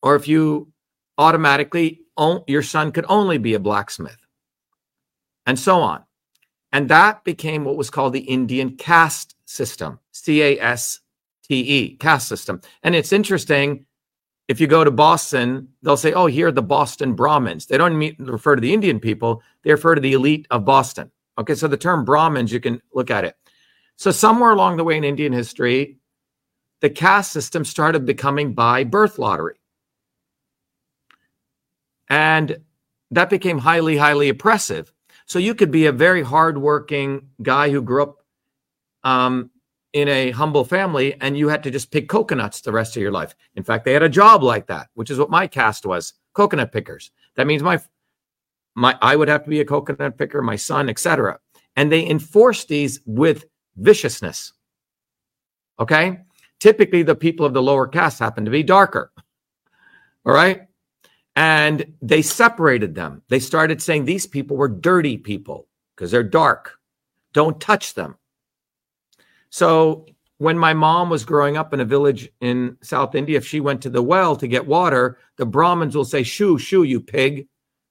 or 0.07 0.15
if 0.15 0.29
you 0.29 0.73
automatically, 1.19 2.03
your 2.47 2.63
son 2.63 2.93
could 2.93 3.05
only 3.09 3.39
be 3.39 3.55
a 3.55 3.59
blacksmith, 3.59 4.17
and 5.47 5.59
so 5.59 5.81
on. 5.81 6.05
And 6.71 6.89
that 6.91 7.25
became 7.25 7.65
what 7.65 7.77
was 7.77 7.91
called 7.91 8.13
the 8.13 8.21
Indian 8.21 8.77
caste 8.77 9.35
system, 9.47 9.99
C 10.13 10.43
A 10.43 10.61
S 10.61 11.01
T 11.43 11.55
E, 11.57 11.97
caste 11.97 12.29
system. 12.29 12.61
And 12.85 12.95
it's 12.95 13.13
interesting 13.13 13.85
if 14.47 14.61
you 14.61 14.69
go 14.69 14.85
to 14.85 14.93
Boston, 14.93 15.71
they'll 15.83 15.97
say, 15.97 16.13
"Oh, 16.13 16.27
here 16.27 16.47
are 16.49 16.53
the 16.53 16.63
Boston 16.63 17.15
Brahmins." 17.15 17.67
They 17.67 17.77
don't 17.77 17.99
mean, 17.99 18.15
refer 18.21 18.55
to 18.55 18.61
the 18.61 18.73
Indian 18.73 19.01
people; 19.01 19.43
they 19.65 19.73
refer 19.73 19.97
to 19.97 20.01
the 20.01 20.13
elite 20.13 20.47
of 20.53 20.65
Boston. 20.65 21.11
Okay, 21.37 21.57
so 21.57 21.67
the 21.67 21.77
term 21.77 22.05
Brahmins, 22.05 22.53
you 22.53 22.61
can 22.61 22.81
look 22.95 23.11
at 23.11 23.25
it. 23.25 23.35
So 23.97 24.13
somewhere 24.13 24.53
along 24.53 24.77
the 24.77 24.85
way 24.85 24.97
in 24.97 25.03
Indian 25.03 25.33
history, 25.33 25.99
the 26.81 26.91
caste 26.91 27.33
system 27.33 27.65
started 27.65 28.07
becoming 28.07 28.55
by 28.55 28.85
birth 28.85 29.19
lottery, 29.19 29.57
and 32.09 32.59
that 33.11 33.31
became 33.31 33.59
highly, 33.59 33.97
highly 33.97 34.29
oppressive. 34.29 34.93
So 35.27 35.39
you 35.39 35.55
could 35.55 35.71
be 35.71 35.87
a 35.87 35.93
very 35.93 36.23
hardworking 36.23 37.29
guy 37.43 37.71
who 37.71 37.83
grew 37.83 38.03
up 38.03 38.17
um, 39.05 39.51
in 39.93 40.09
a 40.09 40.31
humble 40.31 40.65
family 40.65 41.15
and 41.21 41.39
you 41.39 41.49
had 41.49 41.63
to 41.63 41.71
just 41.71 41.91
pick 41.91 42.09
coconuts 42.09 42.61
the 42.61 42.73
rest 42.73 42.97
of 42.97 43.03
your 43.03 43.13
life. 43.13 43.35
In 43.55 43.65
fact, 43.65 43.85
they 43.85 43.93
had 43.93 44.03
a 44.03 44.09
job 44.09 44.43
like 44.43 44.67
that, 44.67 44.89
which 44.95 45.11
is 45.11 45.19
what 45.19 45.31
my 45.31 45.47
caste 45.47 45.87
was, 45.87 46.15
coconut 46.35 46.73
pickers. 46.73 47.11
That 47.35 47.47
means 47.47 47.63
my 47.63 47.81
my 48.75 48.97
I 49.01 49.17
would 49.17 49.29
have 49.29 49.45
to 49.45 49.51
be 49.51 49.61
a 49.61 49.65
coconut 49.65 50.19
picker, 50.19 50.43
my 50.43 50.57
son, 50.57 50.89
etc. 50.89 51.39
And 51.77 51.91
they 51.91 52.07
enforce 52.09 52.65
these 52.65 53.01
with 53.07 53.47
viciousness. 53.77 54.53
Okay? 55.81 56.21
Typically 56.61 57.03
the 57.03 57.15
people 57.15 57.47
of 57.47 57.55
the 57.55 57.63
lower 57.63 57.87
caste 57.87 58.19
happen 58.19 58.45
to 58.45 58.51
be 58.51 58.63
darker. 58.63 59.13
All 60.25 60.35
right? 60.35 60.66
And 61.37 61.95
they 62.01 62.23
separated 62.23 62.95
them. 62.95 63.23
They 63.29 63.41
started 63.41 63.83
saying 63.83 64.05
these 64.05 64.27
people 64.27 64.57
were 64.57 64.69
dirty 64.69 65.19
people 65.19 65.69
because 65.95 66.11
they're 66.11 66.23
dark. 66.23 66.79
Don't 67.35 67.61
touch 67.61 67.95
them. 67.95 68.17
So 69.51 70.07
when 70.39 70.59
my 70.59 70.75
mom 70.75 71.11
was 71.11 71.25
growing 71.25 71.57
up 71.57 71.75
in 71.75 71.81
a 71.81 71.85
village 71.85 72.31
in 72.41 72.79
South 72.81 73.15
India, 73.15 73.37
if 73.37 73.47
she 73.47 73.61
went 73.61 73.83
to 73.83 73.91
the 73.91 74.03
well 74.03 74.35
to 74.37 74.49
get 74.49 74.67
water, 74.67 75.19
the 75.37 75.47
Brahmins 75.47 75.95
will 75.95 76.05
say, 76.05 76.23
Shoo, 76.23 76.59
shoo, 76.59 76.83
you 76.83 77.01
pig. 77.01 77.47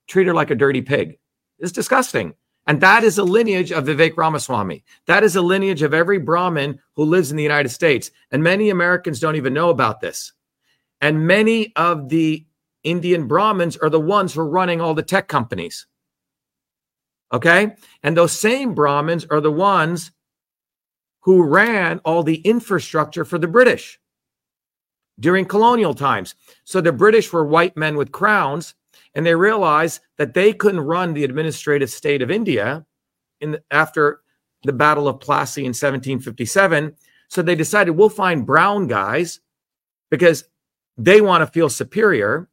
Treat 0.08 0.28
her 0.28 0.34
like 0.34 0.52
a 0.52 0.56
dirty 0.56 0.82
pig. 0.82 1.18
It's 1.60 1.72
disgusting. 1.72 2.34
And 2.68 2.82
that 2.82 3.04
is 3.04 3.18
a 3.18 3.24
lineage 3.24 3.72
of 3.72 3.86
Vivek 3.86 4.18
Ramaswamy. 4.18 4.84
That 5.06 5.24
is 5.24 5.36
a 5.36 5.42
lineage 5.42 5.84
of 5.84 5.94
every 5.94 6.18
Brahmin 6.18 6.80
who 6.96 7.06
lives 7.06 7.30
in 7.30 7.38
the 7.38 7.44
United 7.44 7.70
States. 7.70 8.10
And 8.32 8.44
many 8.44 8.70
Americans 8.70 9.20
don't 9.20 9.36
even 9.36 9.54
know 9.54 9.70
about 9.70 10.02
this. 10.02 10.34
And 11.02 11.28
many 11.28 11.75
of 11.75 12.10
the 12.10 12.45
Indian 12.86 13.27
Brahmins 13.27 13.75
are 13.77 13.89
the 13.89 14.00
ones 14.00 14.34
who 14.34 14.42
are 14.42 14.50
running 14.50 14.80
all 14.80 14.94
the 14.94 15.04
tech 15.04 15.27
companies. 15.27 15.88
Okay. 17.34 17.75
And 18.04 18.15
those 18.15 18.32
same 18.32 18.74
Brahmins 18.74 19.25
are 19.30 19.42
the 19.42 19.51
ones 19.51 20.12
who 21.22 21.44
ran 21.44 22.00
all 22.06 22.24
the 22.24 22.38
infrastructure 22.42 23.25
for 23.25 23.38
the 23.38 23.48
British 23.48 24.00
during 25.20 25.46
colonial 25.46 25.94
times. 25.94 26.36
So 26.63 26.80
the 26.80 26.92
British 26.92 27.34
were 27.34 27.46
white 27.46 27.75
men 27.75 27.98
with 27.98 28.12
crowns, 28.12 28.75
and 29.15 29.25
they 29.25 29.36
realized 29.36 30.01
that 30.18 30.34
they 30.34 30.54
couldn't 30.54 30.82
run 30.82 31.13
the 31.13 31.24
administrative 31.24 31.89
state 31.89 32.22
of 32.22 32.30
India 32.30 32.86
in 33.42 33.51
the, 33.51 33.63
after 33.72 34.22
the 34.63 34.74
Battle 34.74 35.08
of 35.08 35.20
Plassey 35.20 35.63
in 35.63 35.74
1757. 35.74 36.96
So 37.30 37.42
they 37.42 37.56
decided 37.56 37.92
we'll 37.92 38.10
find 38.10 38.46
brown 38.46 38.88
guys 38.88 39.39
because 40.12 40.46
they 40.98 41.22
want 41.22 41.42
to 41.42 41.48
feel 41.48 41.70
superior 41.70 42.50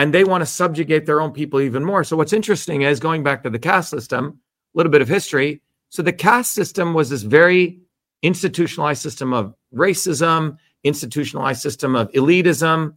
and 0.00 0.14
they 0.14 0.24
want 0.24 0.40
to 0.40 0.46
subjugate 0.46 1.04
their 1.04 1.20
own 1.20 1.30
people 1.30 1.60
even 1.60 1.84
more. 1.84 2.04
So 2.04 2.16
what's 2.16 2.32
interesting 2.32 2.80
is 2.82 2.98
going 2.98 3.22
back 3.22 3.42
to 3.42 3.50
the 3.50 3.58
caste 3.58 3.90
system, 3.90 4.40
a 4.74 4.78
little 4.78 4.90
bit 4.90 5.02
of 5.02 5.08
history, 5.08 5.60
so 5.90 6.00
the 6.00 6.10
caste 6.10 6.52
system 6.52 6.94
was 6.94 7.10
this 7.10 7.20
very 7.20 7.80
institutionalized 8.22 9.02
system 9.02 9.34
of 9.34 9.54
racism, 9.74 10.56
institutionalized 10.84 11.60
system 11.60 11.94
of 11.94 12.10
elitism, 12.12 12.94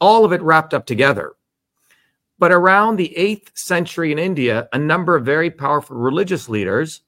all 0.00 0.24
of 0.24 0.32
it 0.32 0.40
wrapped 0.40 0.72
up 0.72 0.86
together. 0.86 1.32
But 2.38 2.52
around 2.52 2.94
the 2.94 3.12
8th 3.18 3.58
century 3.58 4.12
in 4.12 4.18
India, 4.20 4.68
a 4.72 4.78
number 4.78 5.16
of 5.16 5.24
very 5.24 5.50
powerful 5.50 5.96
religious 5.96 6.48
leaders 6.48 7.00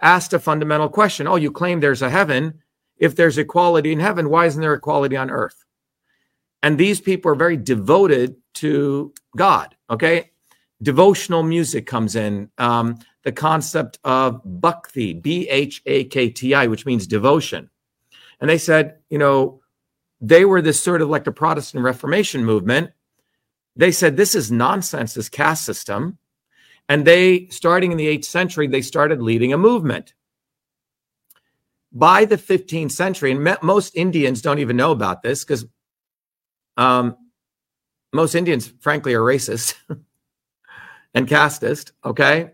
asked 0.00 0.32
a 0.32 0.38
fundamental 0.38 0.88
question 0.88 1.26
Oh, 1.26 1.34
you 1.34 1.50
claim 1.50 1.80
there's 1.80 2.02
a 2.02 2.10
heaven. 2.10 2.62
If 2.98 3.16
there's 3.16 3.36
equality 3.36 3.90
in 3.90 3.98
heaven, 3.98 4.30
why 4.30 4.46
isn't 4.46 4.60
there 4.60 4.74
equality 4.74 5.16
on 5.16 5.28
earth? 5.28 5.64
And 6.62 6.76
these 6.76 7.00
people 7.00 7.30
are 7.30 7.36
very 7.36 7.56
devoted 7.56 8.36
to 8.54 9.12
God. 9.36 9.74
Okay. 9.88 10.30
devotional 10.82 11.42
music 11.42 11.86
comes 11.86 12.16
in. 12.16 12.50
Um, 12.58 12.98
the 13.22 13.32
concept 13.32 13.98
of 14.04 14.40
bhakti, 14.44 15.12
B 15.12 15.48
H 15.48 15.82
A 15.86 16.04
K 16.04 16.30
T 16.30 16.54
I, 16.54 16.66
which 16.66 16.86
means 16.86 17.06
devotion. 17.06 17.68
And 18.40 18.48
they 18.48 18.58
said, 18.58 18.96
you 19.10 19.18
know, 19.18 19.60
they 20.20 20.44
were 20.44 20.62
this 20.62 20.82
sort 20.82 21.02
of 21.02 21.08
like 21.10 21.24
the 21.24 21.32
Protestant 21.32 21.84
Reformation 21.84 22.44
movement. 22.44 22.90
They 23.76 23.92
said, 23.92 24.16
this 24.16 24.34
is 24.34 24.50
nonsense, 24.50 25.14
this 25.14 25.28
caste 25.28 25.64
system. 25.64 26.18
And 26.88 27.06
they, 27.06 27.46
starting 27.48 27.92
in 27.92 27.98
the 27.98 28.18
8th 28.18 28.24
century, 28.24 28.66
they 28.66 28.82
started 28.82 29.22
leading 29.22 29.52
a 29.52 29.58
movement. 29.58 30.14
By 31.92 32.24
the 32.24 32.36
15th 32.36 32.92
century, 32.92 33.32
and 33.32 33.58
most 33.62 33.94
Indians 33.96 34.42
don't 34.42 34.58
even 34.58 34.76
know 34.76 34.92
about 34.92 35.22
this 35.22 35.44
because 35.44 35.66
um, 36.76 37.16
most 38.12 38.34
Indians, 38.34 38.66
frankly, 38.80 39.14
are 39.14 39.20
racist 39.20 39.74
and 41.14 41.28
casteist, 41.28 41.92
okay? 42.04 42.52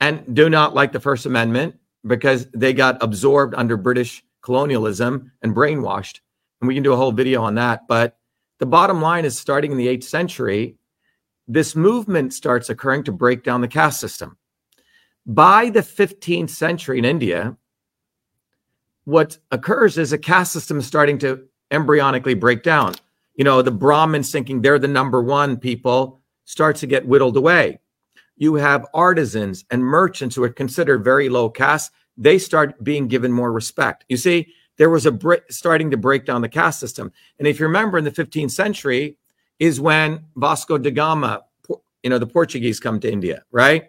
And 0.00 0.34
do 0.34 0.50
not 0.50 0.74
like 0.74 0.92
the 0.92 1.00
First 1.00 1.26
Amendment 1.26 1.76
because 2.06 2.46
they 2.54 2.72
got 2.72 3.02
absorbed 3.02 3.54
under 3.54 3.76
British 3.76 4.22
colonialism 4.42 5.32
and 5.42 5.54
brainwashed. 5.54 6.20
And 6.60 6.68
we 6.68 6.74
can 6.74 6.82
do 6.82 6.92
a 6.92 6.96
whole 6.96 7.12
video 7.12 7.42
on 7.42 7.56
that. 7.56 7.88
But 7.88 8.18
the 8.58 8.66
bottom 8.66 9.02
line 9.02 9.24
is 9.24 9.38
starting 9.38 9.72
in 9.72 9.78
the 9.78 9.88
8th 9.88 10.04
century, 10.04 10.76
this 11.48 11.76
movement 11.76 12.32
starts 12.32 12.70
occurring 12.70 13.04
to 13.04 13.12
break 13.12 13.42
down 13.42 13.60
the 13.60 13.68
caste 13.68 14.00
system. 14.00 14.36
By 15.26 15.70
the 15.70 15.80
15th 15.80 16.50
century 16.50 16.98
in 16.98 17.04
India, 17.04 17.56
what 19.04 19.38
occurs 19.50 19.98
is 19.98 20.12
a 20.12 20.18
caste 20.18 20.52
system 20.52 20.80
starting 20.80 21.18
to 21.18 21.46
embryonically 21.70 22.38
break 22.38 22.62
down. 22.62 22.94
You 23.36 23.44
know, 23.44 23.62
the 23.62 23.70
Brahmins 23.70 24.32
thinking 24.32 24.60
they're 24.60 24.78
the 24.78 24.88
number 24.88 25.22
one 25.22 25.56
people 25.58 26.20
starts 26.44 26.80
to 26.80 26.86
get 26.86 27.06
whittled 27.06 27.36
away. 27.36 27.78
You 28.36 28.54
have 28.54 28.86
artisans 28.94 29.64
and 29.70 29.82
merchants 29.82 30.36
who 30.36 30.42
are 30.42 30.48
considered 30.48 31.04
very 31.04 31.28
low 31.28 31.48
caste. 31.48 31.92
They 32.16 32.38
start 32.38 32.82
being 32.82 33.08
given 33.08 33.32
more 33.32 33.52
respect. 33.52 34.04
You 34.08 34.16
see, 34.16 34.48
there 34.78 34.90
was 34.90 35.06
a 35.06 35.18
starting 35.50 35.90
to 35.90 35.96
break 35.96 36.24
down 36.24 36.42
the 36.42 36.48
caste 36.48 36.80
system. 36.80 37.12
And 37.38 37.48
if 37.48 37.58
you 37.58 37.66
remember 37.66 37.98
in 37.98 38.04
the 38.04 38.10
15th 38.10 38.50
century 38.50 39.16
is 39.58 39.80
when 39.80 40.24
Vasco 40.36 40.78
da 40.78 40.90
Gama, 40.90 41.44
you 42.02 42.10
know, 42.10 42.18
the 42.18 42.26
Portuguese 42.26 42.78
come 42.78 43.00
to 43.00 43.10
India, 43.10 43.42
right? 43.50 43.86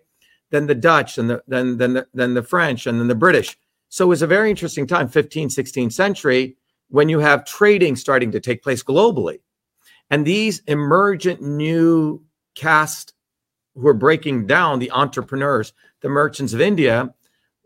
Then 0.50 0.66
the 0.66 0.76
Dutch 0.76 1.18
and 1.18 1.30
the, 1.30 1.44
then, 1.48 1.78
then, 1.78 1.94
the, 1.94 2.08
then 2.14 2.34
the 2.34 2.44
French 2.44 2.88
and 2.88 3.00
then 3.00 3.08
the 3.08 3.16
British. 3.16 3.58
So 3.90 4.06
it 4.06 4.10
was 4.10 4.22
a 4.22 4.28
very 4.28 4.50
interesting 4.50 4.88
time, 4.88 5.10
15th, 5.10 5.48
16th 5.48 5.94
century, 5.94 6.56
when 6.90 7.10
you 7.10 7.20
have 7.20 7.46
trading 7.46 7.96
starting 7.96 8.32
to 8.32 8.40
take 8.40 8.64
place 8.64 8.84
globally. 8.84 9.40
And 10.10 10.26
these 10.26 10.62
emergent 10.68 11.42
new 11.42 12.24
caste 12.56 13.14
who 13.76 13.88
are 13.88 13.94
breaking 13.94 14.48
down 14.48 14.80
the 14.80 14.92
entrepreneurs, 14.92 15.74
the 16.02 16.10
merchants 16.10 16.54
of 16.54 16.62
India, 16.62 17.14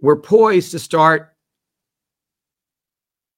were 0.01 0.18
poised 0.18 0.72
to 0.72 0.80
start 0.80 1.36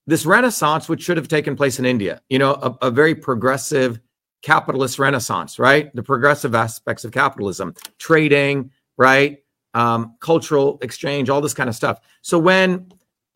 this 0.07 0.25
renaissance, 0.25 0.89
which 0.89 1.01
should 1.01 1.17
have 1.17 1.27
taken 1.27 1.55
place 1.55 1.79
in 1.79 1.85
India, 1.85 2.21
you 2.29 2.39
know, 2.39 2.53
a, 2.53 2.87
a, 2.87 2.91
very 2.91 3.15
progressive 3.15 3.99
capitalist 4.41 4.99
renaissance, 4.99 5.57
right? 5.57 5.95
The 5.95 6.03
progressive 6.03 6.53
aspects 6.55 7.05
of 7.05 7.11
capitalism, 7.11 7.73
trading, 7.99 8.71
right? 8.97 9.37
Um, 9.73 10.15
cultural 10.19 10.77
exchange, 10.81 11.29
all 11.29 11.39
this 11.39 11.53
kind 11.53 11.69
of 11.69 11.75
stuff. 11.75 12.01
So 12.21 12.37
when 12.37 12.91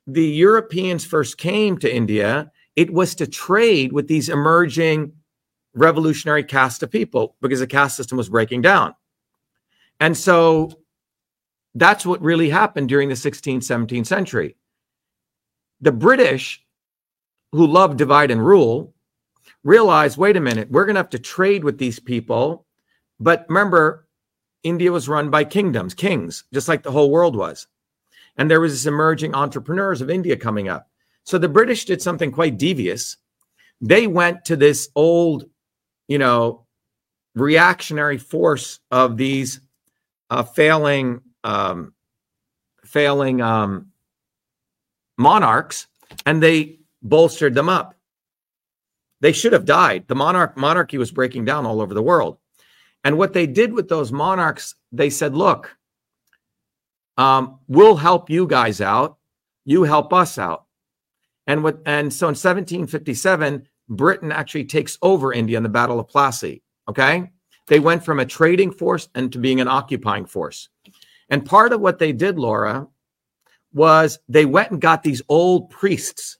the 0.07 0.25
Europeans 0.25 1.03
first 1.03 1.37
came 1.37 1.77
to 1.77 1.93
India, 1.93 2.49
it 2.77 2.91
was 2.91 3.13
to 3.15 3.27
trade 3.27 3.91
with 3.91 4.07
these 4.07 4.29
emerging 4.29 5.11
revolutionary 5.73 6.43
caste 6.43 6.81
of 6.81 6.89
people 6.89 7.35
because 7.41 7.59
the 7.59 7.67
caste 7.67 7.97
system 7.97 8.17
was 8.17 8.29
breaking 8.29 8.61
down. 8.61 8.95
And 9.99 10.15
so 10.15 10.71
that's 11.75 12.05
what 12.05 12.21
really 12.21 12.49
happened 12.49 12.87
during 12.87 13.09
the 13.09 13.15
16th, 13.15 13.59
17th 13.59 14.07
century. 14.07 14.55
The 15.81 15.91
British, 15.91 16.63
who 17.51 17.67
love 17.67 17.97
divide 17.97 18.31
and 18.31 18.43
rule, 18.43 18.93
realized 19.63 20.17
wait 20.17 20.37
a 20.37 20.41
minute, 20.41 20.71
we're 20.71 20.85
going 20.85 20.95
to 20.95 20.99
have 20.99 21.09
to 21.09 21.19
trade 21.19 21.63
with 21.63 21.77
these 21.77 21.99
people. 21.99 22.65
But 23.19 23.45
remember, 23.49 24.07
India 24.63 24.91
was 24.91 25.09
run 25.09 25.29
by 25.29 25.43
kingdoms, 25.43 25.93
kings, 25.93 26.45
just 26.53 26.67
like 26.67 26.83
the 26.83 26.91
whole 26.91 27.11
world 27.11 27.35
was. 27.35 27.67
And 28.37 28.49
there 28.49 28.61
was 28.61 28.71
this 28.73 28.85
emerging 28.85 29.33
entrepreneurs 29.35 30.01
of 30.01 30.09
India 30.09 30.37
coming 30.37 30.69
up. 30.69 30.89
So 31.23 31.37
the 31.37 31.49
British 31.49 31.85
did 31.85 32.01
something 32.01 32.31
quite 32.31 32.57
devious. 32.57 33.17
They 33.81 34.07
went 34.07 34.45
to 34.45 34.55
this 34.55 34.89
old, 34.95 35.45
you 36.07 36.17
know, 36.17 36.65
reactionary 37.35 38.17
force 38.17 38.79
of 38.91 39.17
these 39.17 39.61
uh, 40.29 40.43
failing, 40.43 41.21
um, 41.43 41.93
failing 42.85 43.41
um, 43.41 43.91
monarchs 45.17 45.87
and 46.25 46.41
they 46.41 46.79
bolstered 47.01 47.53
them 47.53 47.69
up. 47.69 47.95
They 49.19 49.31
should 49.31 49.53
have 49.53 49.65
died. 49.65 50.07
The 50.07 50.15
monarch 50.15 50.57
monarchy 50.57 50.97
was 50.97 51.11
breaking 51.11 51.45
down 51.45 51.65
all 51.65 51.81
over 51.81 51.93
the 51.93 52.03
world. 52.03 52.37
And 53.03 53.17
what 53.17 53.33
they 53.33 53.47
did 53.47 53.73
with 53.73 53.89
those 53.89 54.11
monarchs, 54.11 54.75
they 54.91 55.09
said, 55.09 55.35
look, 55.35 55.76
um, 57.17 57.59
we'll 57.67 57.95
help 57.95 58.29
you 58.29 58.47
guys 58.47 58.81
out. 58.81 59.17
You 59.65 59.83
help 59.83 60.13
us 60.13 60.37
out. 60.37 60.65
And 61.47 61.63
what 61.63 61.79
and 61.85 62.13
so 62.13 62.27
in 62.27 62.31
1757, 62.31 63.67
Britain 63.89 64.31
actually 64.31 64.65
takes 64.65 64.97
over 65.01 65.33
India 65.33 65.57
in 65.57 65.63
the 65.63 65.69
Battle 65.69 65.99
of 65.99 66.07
Plassey. 66.07 66.61
Okay. 66.89 67.31
They 67.67 67.79
went 67.79 68.03
from 68.03 68.19
a 68.19 68.25
trading 68.25 68.71
force 68.71 69.09
and 69.13 69.31
to 69.33 69.39
being 69.39 69.59
an 69.59 69.67
occupying 69.67 70.25
force. 70.25 70.69
And 71.29 71.45
part 71.45 71.73
of 71.73 71.81
what 71.81 71.99
they 71.99 72.13
did, 72.13 72.39
Laura, 72.39 72.87
was 73.73 74.19
they 74.29 74.45
went 74.45 74.71
and 74.71 74.79
got 74.79 75.03
these 75.03 75.21
old 75.27 75.69
priests, 75.69 76.37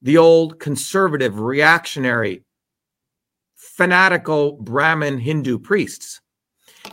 the 0.00 0.16
old 0.16 0.58
conservative, 0.58 1.38
reactionary, 1.38 2.44
fanatical 3.54 4.52
Brahmin 4.52 5.18
Hindu 5.18 5.58
priests. 5.58 6.20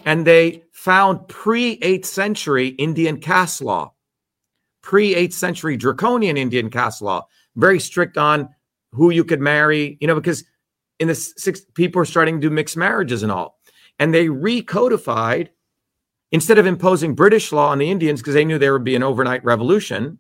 And 0.06 0.28
they 0.28 0.64
found 0.82 1.28
pre 1.28 1.78
8th 1.80 2.06
century 2.06 2.70
Indian 2.70 3.20
caste 3.20 3.62
law, 3.62 3.94
pre 4.82 5.14
8th 5.14 5.34
century 5.34 5.78
draconian 5.78 6.38
Indian 6.38 6.70
caste 6.70 7.02
law, 7.02 7.26
very 7.56 7.80
strict 7.80 8.18
on 8.18 8.50
who 8.92 9.12
you 9.12 9.24
could 9.24 9.40
marry, 9.40 9.98
you 10.02 10.08
know, 10.08 10.16
because 10.16 10.44
in 11.00 11.08
the 11.08 11.16
six 11.16 11.62
people 11.76 12.02
are 12.02 12.06
starting 12.06 12.42
to 12.42 12.50
do 12.50 12.54
mixed 12.54 12.78
marriages 12.78 13.22
and 13.22 13.32
all. 13.32 13.60
And 14.00 14.14
they 14.14 14.28
recodified 14.28 15.50
Instead 16.34 16.58
of 16.58 16.66
imposing 16.66 17.14
British 17.14 17.52
law 17.52 17.70
on 17.70 17.78
the 17.78 17.92
Indians 17.92 18.22
because 18.22 18.34
they 18.34 18.46
knew 18.46 18.58
there 18.58 18.72
would 18.72 18.86
be 18.86 18.96
an 18.96 19.04
overnight 19.04 19.44
revolution, 19.44 20.18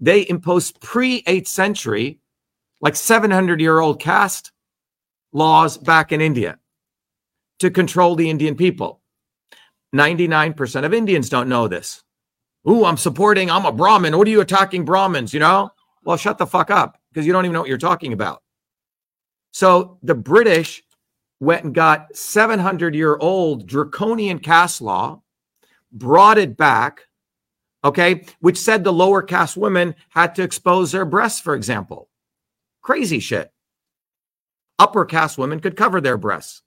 they 0.00 0.28
imposed 0.28 0.80
pre 0.80 1.22
8th 1.22 1.46
century, 1.46 2.18
like 2.80 2.96
700 2.96 3.60
year 3.60 3.78
old 3.78 4.00
caste 4.00 4.50
laws 5.32 5.78
back 5.78 6.10
in 6.10 6.20
India 6.20 6.58
to 7.60 7.70
control 7.70 8.16
the 8.16 8.30
Indian 8.30 8.56
people. 8.56 9.00
99% 9.94 10.84
of 10.84 10.94
Indians 10.94 11.28
don't 11.28 11.48
know 11.48 11.68
this. 11.68 12.02
Ooh, 12.68 12.84
I'm 12.84 12.96
supporting, 12.96 13.50
I'm 13.50 13.64
a 13.64 13.72
Brahmin. 13.72 14.16
What 14.16 14.26
are 14.26 14.30
you 14.30 14.40
attacking 14.40 14.84
Brahmins? 14.84 15.32
You 15.32 15.40
know? 15.40 15.70
Well, 16.04 16.16
shut 16.16 16.38
the 16.38 16.46
fuck 16.46 16.70
up 16.70 16.98
because 17.10 17.26
you 17.26 17.32
don't 17.32 17.44
even 17.44 17.54
know 17.54 17.60
what 17.60 17.68
you're 17.68 17.78
talking 17.78 18.12
about. 18.12 18.42
So 19.52 19.98
the 20.02 20.14
British 20.14 20.82
went 21.40 21.64
and 21.64 21.74
got 21.74 22.14
700 22.16 22.94
year 22.94 23.16
old 23.16 23.66
draconian 23.66 24.38
caste 24.38 24.82
law 24.82 25.22
brought 25.92 26.38
it 26.38 26.56
back, 26.56 27.06
okay, 27.84 28.24
which 28.40 28.58
said 28.58 28.84
the 28.84 28.92
lower 28.92 29.22
caste 29.22 29.56
women 29.56 29.94
had 30.10 30.34
to 30.34 30.42
expose 30.42 30.92
their 30.92 31.04
breasts, 31.04 31.40
for 31.40 31.54
example. 31.54 32.08
Crazy 32.82 33.20
shit. 33.20 33.50
Upper 34.78 35.04
caste 35.04 35.38
women 35.38 35.60
could 35.60 35.76
cover 35.76 36.00
their 36.00 36.16
breasts. 36.16 36.62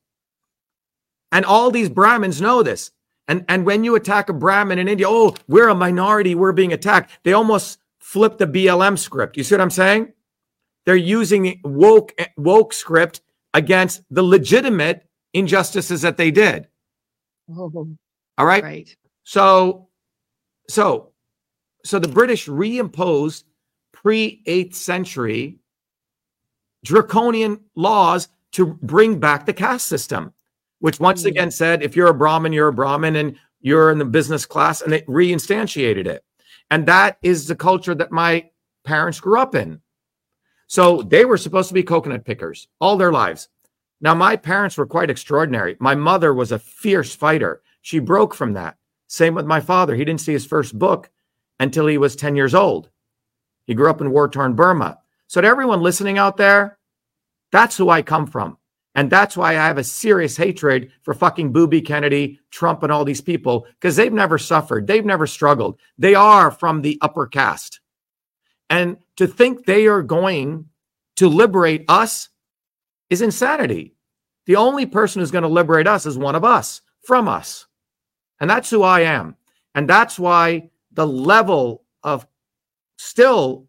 And 1.32 1.46
all 1.46 1.72
these 1.72 1.90
Brahmins 1.90 2.42
know 2.42 2.62
this. 2.62 2.92
And, 3.28 3.46
and 3.48 3.66
when 3.66 3.84
you 3.84 3.96
attack 3.96 4.30
a 4.30 4.34
Brahmin 4.34 4.80
in 4.80 4.88
India, 4.88 5.08
oh, 5.08 5.36
we're 5.48 5.70
a 5.70 5.76
minority, 5.76 6.36
we're 6.36 6.52
being 6.52 6.74
attacked. 6.74 7.12
They 7.24 7.34
almost 7.34 7.80
flip 8.00 8.38
the 8.38 8.48
BLM 8.48 8.98
script. 8.98 9.38
You 9.38 9.44
see 9.44 9.56
what 9.56 9.62
I'm 9.62 9.70
saying? 9.70 10.14
They're 10.86 10.96
using 10.96 11.44
the 11.44 11.60
woke 11.64 12.14
woke 12.38 12.74
script 12.74 13.22
against 13.54 14.02
the 14.10 14.24
legitimate 14.24 15.08
injustices 15.34 16.02
that 16.02 16.18
they 16.18 16.32
did. 16.32 16.68
Oh, 17.56 17.72
All 18.38 18.46
right. 18.46 18.64
Right. 18.64 18.96
So, 19.24 19.90
so, 20.70 21.12
so 21.86 22.00
the 22.00 22.08
British 22.08 22.48
reimposed 22.48 23.44
pre 23.92 24.42
8th 24.48 24.76
century 24.76 25.60
draconian 26.84 27.60
laws 27.76 28.28
to 28.54 28.66
bring 28.82 29.20
back 29.20 29.46
the 29.46 29.54
caste 29.54 29.88
system, 29.88 30.34
which 30.82 31.00
once 31.00 31.22
hmm. 31.22 31.30
again 31.30 31.50
said 31.50 31.82
if 31.82 31.96
you're 31.96 32.10
a 32.10 32.14
Brahmin, 32.14 32.52
you're 32.52 32.68
a 32.68 32.74
Brahmin 32.74 33.16
and 33.16 33.38
you're 33.62 33.92
in 33.92 34.00
the 34.00 34.06
business 34.06 34.46
class, 34.46 34.82
and 34.82 34.94
it 34.94 35.08
reinstantiated 35.08 36.08
it. 36.08 36.26
And 36.70 36.86
that 36.88 37.18
is 37.22 37.48
the 37.48 37.56
culture 37.56 37.96
that 37.96 38.12
my 38.12 38.50
parents 38.84 39.20
grew 39.20 39.40
up 39.40 39.56
in. 39.56 39.82
So 40.68 41.02
they 41.04 41.26
were 41.26 41.38
supposed 41.38 41.68
to 41.68 41.74
be 41.74 41.84
coconut 41.84 42.26
pickers 42.26 42.68
all 42.80 42.98
their 42.98 43.12
lives. 43.12 43.50
Now, 44.00 44.16
my 44.16 44.36
parents 44.36 44.78
were 44.78 44.88
quite 44.88 45.12
extraordinary. 45.12 45.78
My 45.80 45.94
mother 45.94 46.34
was 46.34 46.52
a 46.52 46.58
fierce 46.60 47.14
fighter. 47.14 47.62
She 47.82 48.00
broke 48.00 48.34
from 48.34 48.54
that. 48.54 48.78
Same 49.08 49.36
with 49.36 49.46
my 49.46 49.60
father. 49.60 49.96
He 49.96 50.04
didn't 50.04 50.22
see 50.22 50.34
his 50.34 50.46
first 50.46 50.78
book 50.80 51.12
until 51.60 51.86
he 51.86 52.00
was 52.00 52.16
10 52.16 52.36
years 52.36 52.56
old. 52.56 52.90
He 53.68 53.76
grew 53.76 53.90
up 53.90 54.02
in 54.02 54.10
war 54.10 54.28
torn 54.28 54.56
Burma. 54.56 54.98
So, 55.28 55.40
to 55.42 55.48
everyone 55.48 55.82
listening 55.82 56.18
out 56.18 56.38
there, 56.38 56.80
that's 57.52 57.78
who 57.78 57.90
I 57.90 58.02
come 58.02 58.26
from. 58.26 58.58
And 58.96 59.10
that's 59.10 59.38
why 59.38 59.52
I 59.52 59.68
have 59.68 59.78
a 59.78 59.84
serious 59.84 60.36
hatred 60.36 60.92
for 61.04 61.14
fucking 61.14 61.54
Booby 61.54 61.82
Kennedy, 61.82 62.40
Trump, 62.52 62.84
and 62.84 62.92
all 62.92 63.06
these 63.06 63.22
people, 63.22 63.66
because 63.80 63.96
they've 63.96 64.12
never 64.12 64.38
suffered. 64.38 64.86
They've 64.86 65.06
never 65.06 65.26
struggled. 65.26 65.80
They 65.98 66.14
are 66.14 66.52
from 66.52 66.82
the 66.82 66.98
upper 67.02 67.26
caste. 67.26 67.80
And 68.70 68.98
to 69.18 69.28
think 69.28 69.66
they 69.66 69.88
are 69.88 70.02
going 70.02 70.66
to 71.18 71.28
liberate 71.30 71.86
us 71.88 72.30
is 73.10 73.22
insanity. 73.22 73.96
The 74.46 74.56
only 74.56 74.86
person 74.86 75.20
who's 75.20 75.32
going 75.32 75.44
to 75.44 75.48
liberate 75.48 75.88
us 75.88 76.06
is 76.06 76.18
one 76.18 76.36
of 76.36 76.44
us 76.44 76.82
from 77.06 77.28
us. 77.28 77.68
And 78.40 78.50
that's 78.50 78.70
who 78.70 78.84
I 78.84 79.02
am. 79.02 79.36
And 79.76 79.88
that's 79.88 80.20
why 80.20 80.70
the 80.92 81.08
level 81.08 81.86
of 82.04 82.28
still 82.98 83.68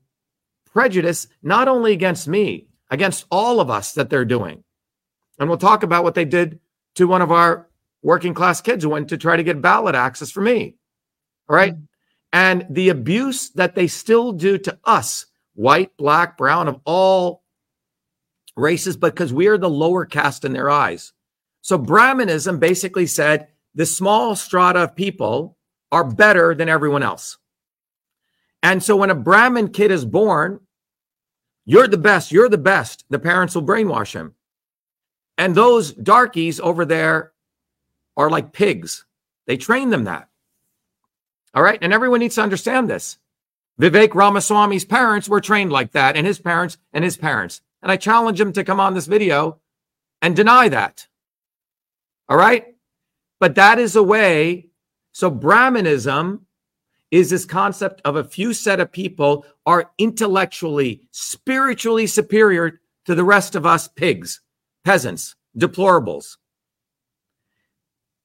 prejudice, 0.72 1.28
not 1.42 1.68
only 1.68 1.92
against 1.92 2.26
me, 2.26 2.68
against 2.90 3.26
all 3.30 3.60
of 3.60 3.70
us 3.70 3.92
that 3.92 4.10
they're 4.10 4.24
doing. 4.24 4.64
And 5.42 5.48
we'll 5.48 5.58
talk 5.58 5.82
about 5.82 6.04
what 6.04 6.14
they 6.14 6.24
did 6.24 6.60
to 6.94 7.08
one 7.08 7.20
of 7.20 7.32
our 7.32 7.68
working 8.00 8.32
class 8.32 8.60
kids 8.60 8.84
who 8.84 8.90
went 8.90 9.08
to 9.08 9.18
try 9.18 9.36
to 9.36 9.42
get 9.42 9.60
ballot 9.60 9.96
access 9.96 10.30
for 10.30 10.40
me. 10.40 10.76
All 11.48 11.56
right? 11.56 11.74
mm-hmm. 11.74 11.84
And 12.32 12.64
the 12.70 12.90
abuse 12.90 13.50
that 13.50 13.74
they 13.74 13.88
still 13.88 14.30
do 14.30 14.56
to 14.58 14.78
us, 14.84 15.26
white, 15.54 15.96
black, 15.96 16.38
brown, 16.38 16.68
of 16.68 16.80
all 16.84 17.42
races, 18.56 18.96
because 18.96 19.32
we 19.32 19.48
are 19.48 19.58
the 19.58 19.68
lower 19.68 20.06
caste 20.06 20.44
in 20.44 20.52
their 20.52 20.70
eyes. 20.70 21.12
So 21.60 21.76
Brahmanism 21.76 22.60
basically 22.60 23.06
said 23.06 23.48
the 23.74 23.84
small 23.84 24.36
strata 24.36 24.84
of 24.84 24.94
people 24.94 25.58
are 25.90 26.04
better 26.04 26.54
than 26.54 26.68
everyone 26.68 27.02
else. 27.02 27.36
And 28.62 28.80
so 28.80 28.94
when 28.94 29.10
a 29.10 29.16
Brahmin 29.16 29.72
kid 29.72 29.90
is 29.90 30.04
born, 30.04 30.60
you're 31.64 31.88
the 31.88 31.98
best, 31.98 32.30
you're 32.30 32.48
the 32.48 32.58
best. 32.58 33.04
The 33.10 33.18
parents 33.18 33.56
will 33.56 33.64
brainwash 33.64 34.12
him. 34.12 34.36
And 35.42 35.56
those 35.56 35.92
darkies 35.92 36.60
over 36.60 36.84
there 36.84 37.32
are 38.16 38.30
like 38.30 38.52
pigs. 38.52 39.04
They 39.48 39.56
train 39.56 39.90
them 39.90 40.04
that. 40.04 40.28
All 41.52 41.64
right. 41.64 41.80
And 41.82 41.92
everyone 41.92 42.20
needs 42.20 42.36
to 42.36 42.42
understand 42.42 42.88
this. 42.88 43.18
Vivek 43.80 44.14
Ramaswamy's 44.14 44.84
parents 44.84 45.28
were 45.28 45.40
trained 45.40 45.72
like 45.72 45.90
that, 45.92 46.16
and 46.16 46.24
his 46.24 46.38
parents 46.38 46.78
and 46.92 47.02
his 47.02 47.16
parents. 47.16 47.60
And 47.82 47.90
I 47.90 47.96
challenge 47.96 48.40
him 48.40 48.52
to 48.52 48.62
come 48.62 48.78
on 48.78 48.94
this 48.94 49.08
video 49.08 49.58
and 50.20 50.36
deny 50.36 50.68
that. 50.68 51.08
All 52.28 52.36
right. 52.36 52.76
But 53.40 53.56
that 53.56 53.80
is 53.80 53.96
a 53.96 54.02
way. 54.04 54.68
So 55.10 55.28
Brahmanism 55.28 56.46
is 57.10 57.30
this 57.30 57.44
concept 57.44 58.00
of 58.04 58.14
a 58.14 58.22
few 58.22 58.54
set 58.54 58.78
of 58.78 58.92
people 58.92 59.44
are 59.66 59.90
intellectually, 59.98 61.02
spiritually 61.10 62.06
superior 62.06 62.80
to 63.06 63.16
the 63.16 63.24
rest 63.24 63.56
of 63.56 63.66
us 63.66 63.88
pigs, 63.88 64.40
peasants, 64.84 65.36
deplorables. 65.58 66.36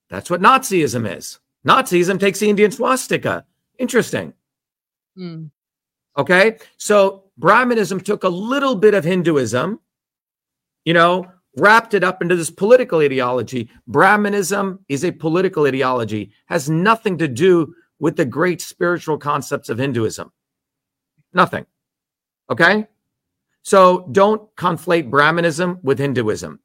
That's 0.09 0.29
what 0.29 0.41
Nazism 0.41 1.17
is. 1.17 1.39
Nazism 1.67 2.19
takes 2.19 2.39
the 2.39 2.49
Indian 2.49 2.71
swastika. 2.71 3.45
Interesting. 3.77 4.33
Mm. 5.17 5.51
Okay. 6.17 6.57
So 6.77 7.25
Brahmanism 7.37 7.99
took 7.99 8.23
a 8.23 8.29
little 8.29 8.75
bit 8.75 8.93
of 8.93 9.03
Hinduism, 9.03 9.79
you 10.85 10.93
know, 10.93 11.25
wrapped 11.57 11.93
it 11.93 12.03
up 12.03 12.21
into 12.21 12.35
this 12.35 12.49
political 12.49 12.99
ideology. 12.99 13.69
Brahmanism 13.87 14.79
is 14.87 15.03
a 15.03 15.11
political 15.11 15.65
ideology, 15.65 16.31
has 16.45 16.69
nothing 16.69 17.17
to 17.17 17.27
do 17.27 17.73
with 17.99 18.15
the 18.15 18.25
great 18.25 18.61
spiritual 18.61 19.17
concepts 19.17 19.69
of 19.69 19.77
Hinduism. 19.77 20.31
Nothing. 21.33 21.65
Okay. 22.49 22.87
So 23.67 24.07
don't 24.13 24.55
conflate 24.55 25.09
Brahmanism 25.09 25.79
with 25.83 25.99
Hinduism. 25.99 26.61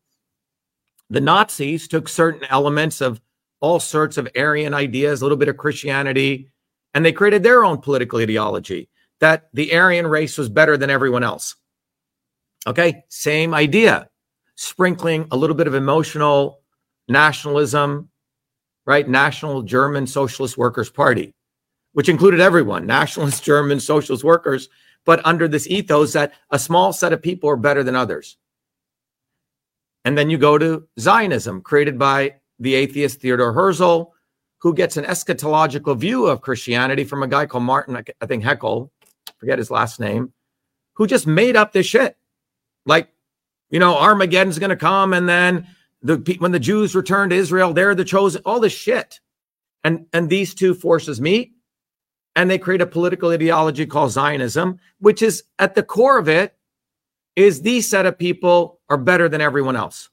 The 1.10 1.20
Nazis 1.20 1.88
took 1.88 2.08
certain 2.08 2.44
elements 2.48 3.00
of 3.00 3.20
all 3.58 3.80
sorts 3.80 4.18
of 4.18 4.28
Aryan 4.36 4.72
ideas, 4.72 5.20
a 5.20 5.24
little 5.24 5.36
bit 5.36 5.48
of 5.48 5.56
Christianity, 5.56 6.52
and 6.94 7.04
they 7.04 7.10
created 7.10 7.42
their 7.42 7.64
own 7.64 7.78
political 7.78 8.20
ideology 8.20 8.88
that 9.18 9.48
the 9.52 9.74
Aryan 9.74 10.06
race 10.06 10.38
was 10.38 10.48
better 10.48 10.76
than 10.76 10.90
everyone 10.90 11.24
else. 11.24 11.56
Okay, 12.68 13.02
same 13.08 13.52
idea, 13.52 14.08
sprinkling 14.54 15.26
a 15.32 15.36
little 15.36 15.56
bit 15.56 15.66
of 15.66 15.74
emotional 15.74 16.60
nationalism, 17.08 18.10
right? 18.86 19.08
National 19.08 19.62
German 19.62 20.06
Socialist 20.06 20.56
Workers' 20.56 20.88
Party, 20.88 21.34
which 21.94 22.08
included 22.08 22.38
everyone, 22.38 22.86
nationalist 22.98 23.42
German 23.42 23.80
socialist 23.80 24.22
workers, 24.22 24.68
but 25.04 25.24
under 25.24 25.48
this 25.48 25.66
ethos 25.66 26.12
that 26.12 26.32
a 26.50 26.58
small 26.58 26.92
set 26.92 27.12
of 27.12 27.22
people 27.22 27.50
are 27.50 27.56
better 27.56 27.82
than 27.82 27.96
others. 27.96 28.36
And 30.04 30.18
then 30.18 30.30
you 30.30 30.38
go 30.38 30.58
to 30.58 30.86
Zionism, 30.98 31.60
created 31.62 31.98
by 31.98 32.36
the 32.58 32.74
atheist 32.74 33.20
Theodore 33.20 33.52
Herzl, 33.52 34.04
who 34.58 34.74
gets 34.74 34.96
an 34.96 35.04
eschatological 35.04 35.96
view 35.96 36.26
of 36.26 36.40
Christianity 36.40 37.04
from 37.04 37.22
a 37.22 37.28
guy 37.28 37.46
called 37.46 37.64
Martin, 37.64 37.96
I 37.96 38.26
think 38.26 38.44
Heckel, 38.44 38.90
forget 39.38 39.58
his 39.58 39.70
last 39.70 39.98
name, 39.98 40.32
who 40.94 41.06
just 41.06 41.26
made 41.26 41.56
up 41.56 41.72
this 41.72 41.86
shit. 41.86 42.16
Like, 42.86 43.08
you 43.70 43.80
know, 43.80 43.96
Armageddon's 43.96 44.58
going 44.58 44.70
to 44.70 44.76
come, 44.76 45.12
and 45.12 45.28
then 45.28 45.66
the 46.02 46.36
when 46.38 46.52
the 46.52 46.60
Jews 46.60 46.94
return 46.94 47.30
to 47.30 47.36
Israel, 47.36 47.72
they're 47.72 47.94
the 47.94 48.04
chosen. 48.04 48.42
All 48.44 48.60
this 48.60 48.72
shit, 48.72 49.20
and 49.82 50.06
and 50.12 50.28
these 50.28 50.54
two 50.54 50.74
forces 50.74 51.20
meet, 51.20 51.52
and 52.36 52.50
they 52.50 52.58
create 52.58 52.80
a 52.80 52.86
political 52.86 53.30
ideology 53.30 53.86
called 53.86 54.12
Zionism, 54.12 54.78
which 54.98 55.22
is 55.22 55.44
at 55.58 55.74
the 55.74 55.82
core 55.82 56.18
of 56.18 56.28
it 56.28 56.56
is 57.36 57.62
these 57.62 57.88
set 57.88 58.06
of 58.06 58.18
people 58.18 58.80
are 58.88 58.98
better 58.98 59.28
than 59.28 59.40
everyone 59.40 59.76
else. 59.76 60.10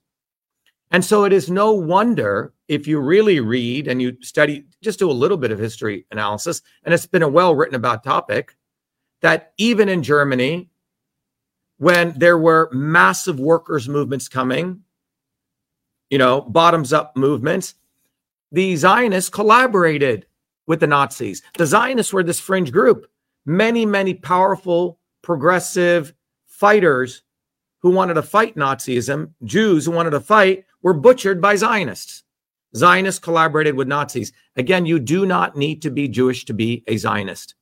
And 0.92 1.04
so 1.06 1.24
it 1.24 1.34
is 1.34 1.50
no 1.50 1.74
wonder 1.74 2.54
if 2.68 2.88
you 2.88 3.00
really 3.00 3.40
read 3.40 3.88
and 3.88 4.02
you 4.02 4.18
study, 4.22 4.66
just 4.82 5.00
do 5.00 5.10
a 5.10 5.14
little 5.14 5.38
bit 5.38 5.52
of 5.52 5.60
history 5.60 6.06
analysis, 6.12 6.62
and 6.84 6.94
it's 6.94 7.06
been 7.06 7.24
a 7.24 7.28
well 7.28 7.54
written 7.56 7.76
about 7.76 8.04
topic, 8.04 8.56
that 9.22 9.54
even 9.58 9.90
in 9.90 10.02
Germany, 10.02 10.70
when 11.78 12.18
there 12.18 12.38
were 12.38 12.70
massive 12.72 13.40
workers' 13.40 13.88
movements 13.88 14.28
coming, 14.28 14.82
you 16.10 16.18
know, 16.18 16.42
bottoms 16.42 16.92
up 16.92 17.16
movements, 17.16 17.76
the 18.52 18.76
Zionists 18.76 19.30
collaborated 19.30 20.26
with 20.70 20.80
the 20.80 20.88
Nazis. 20.88 21.42
The 21.58 21.66
Zionists 21.66 22.14
were 22.14 22.24
this 22.24 22.40
fringe 22.40 22.72
group. 22.72 23.08
Many, 23.46 23.86
many 23.86 24.14
powerful, 24.14 25.00
progressive 25.24 26.14
fighters 26.46 27.24
who 27.80 27.90
wanted 27.90 28.14
to 28.14 28.22
fight 28.22 28.56
Nazism, 28.56 29.32
Jews 29.44 29.86
who 29.86 29.92
wanted 29.92 30.12
to 30.12 30.20
fight, 30.20 30.66
were 30.84 30.94
butchered 30.94 31.42
by 31.42 31.56
Zionists. 31.56 32.24
Zionists 32.76 33.20
collaborated 33.20 33.76
with 33.76 33.88
Nazis. 33.88 34.32
Again, 34.58 34.86
you 34.86 35.00
do 35.00 35.26
not 35.26 35.58
need 35.58 35.82
to 35.82 35.90
be 35.90 36.08
Jewish 36.08 36.46
to 36.46 36.54
be 36.54 36.84
a 36.88 36.98
Zionist. 36.98 37.56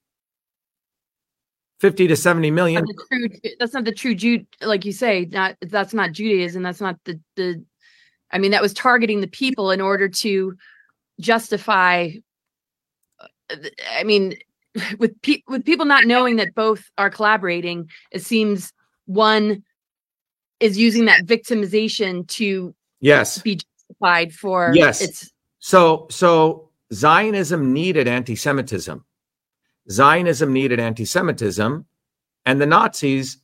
50 1.79 2.07
to 2.07 2.15
70 2.15 2.51
million. 2.51 2.83
That's, 2.83 3.07
true, 3.07 3.53
that's 3.57 3.73
not 3.73 3.85
the 3.85 3.93
true 3.93 4.15
Jude, 4.15 4.45
like 4.61 4.83
you 4.83 4.91
say, 4.91 5.29
not 5.31 5.55
that's 5.61 5.93
not 5.93 6.11
Judaism. 6.11 6.63
That's 6.63 6.81
not 6.81 6.97
the 7.05 7.19
the 7.35 7.63
I 8.31 8.39
mean, 8.39 8.51
that 8.51 8.63
was 8.63 8.73
targeting 8.73 9.21
the 9.21 9.27
people 9.27 9.71
in 9.71 9.79
order 9.79 10.09
to 10.09 10.57
justify 11.21 12.09
I 13.49 14.03
mean, 14.03 14.35
with 14.99 15.19
pe- 15.21 15.43
with 15.47 15.65
people 15.65 15.85
not 15.85 16.05
knowing 16.05 16.37
that 16.37 16.55
both 16.55 16.89
are 16.97 17.09
collaborating, 17.09 17.89
it 18.11 18.21
seems 18.21 18.73
one 19.05 19.63
is 20.59 20.77
using 20.77 21.05
that 21.05 21.25
victimization 21.25 22.27
to 22.27 22.73
yes. 22.99 23.39
be 23.39 23.55
justified 23.55 24.33
for 24.33 24.71
yes. 24.73 25.01
it's 25.01 25.31
so 25.59 26.07
so 26.09 26.69
zionism 26.93 27.73
needed 27.73 28.07
anti-semitism. 28.07 29.03
Zionism 29.89 30.51
needed 30.51 30.79
anti-semitism 30.79 31.85
and 32.45 32.61
the 32.61 32.65
nazis 32.65 33.37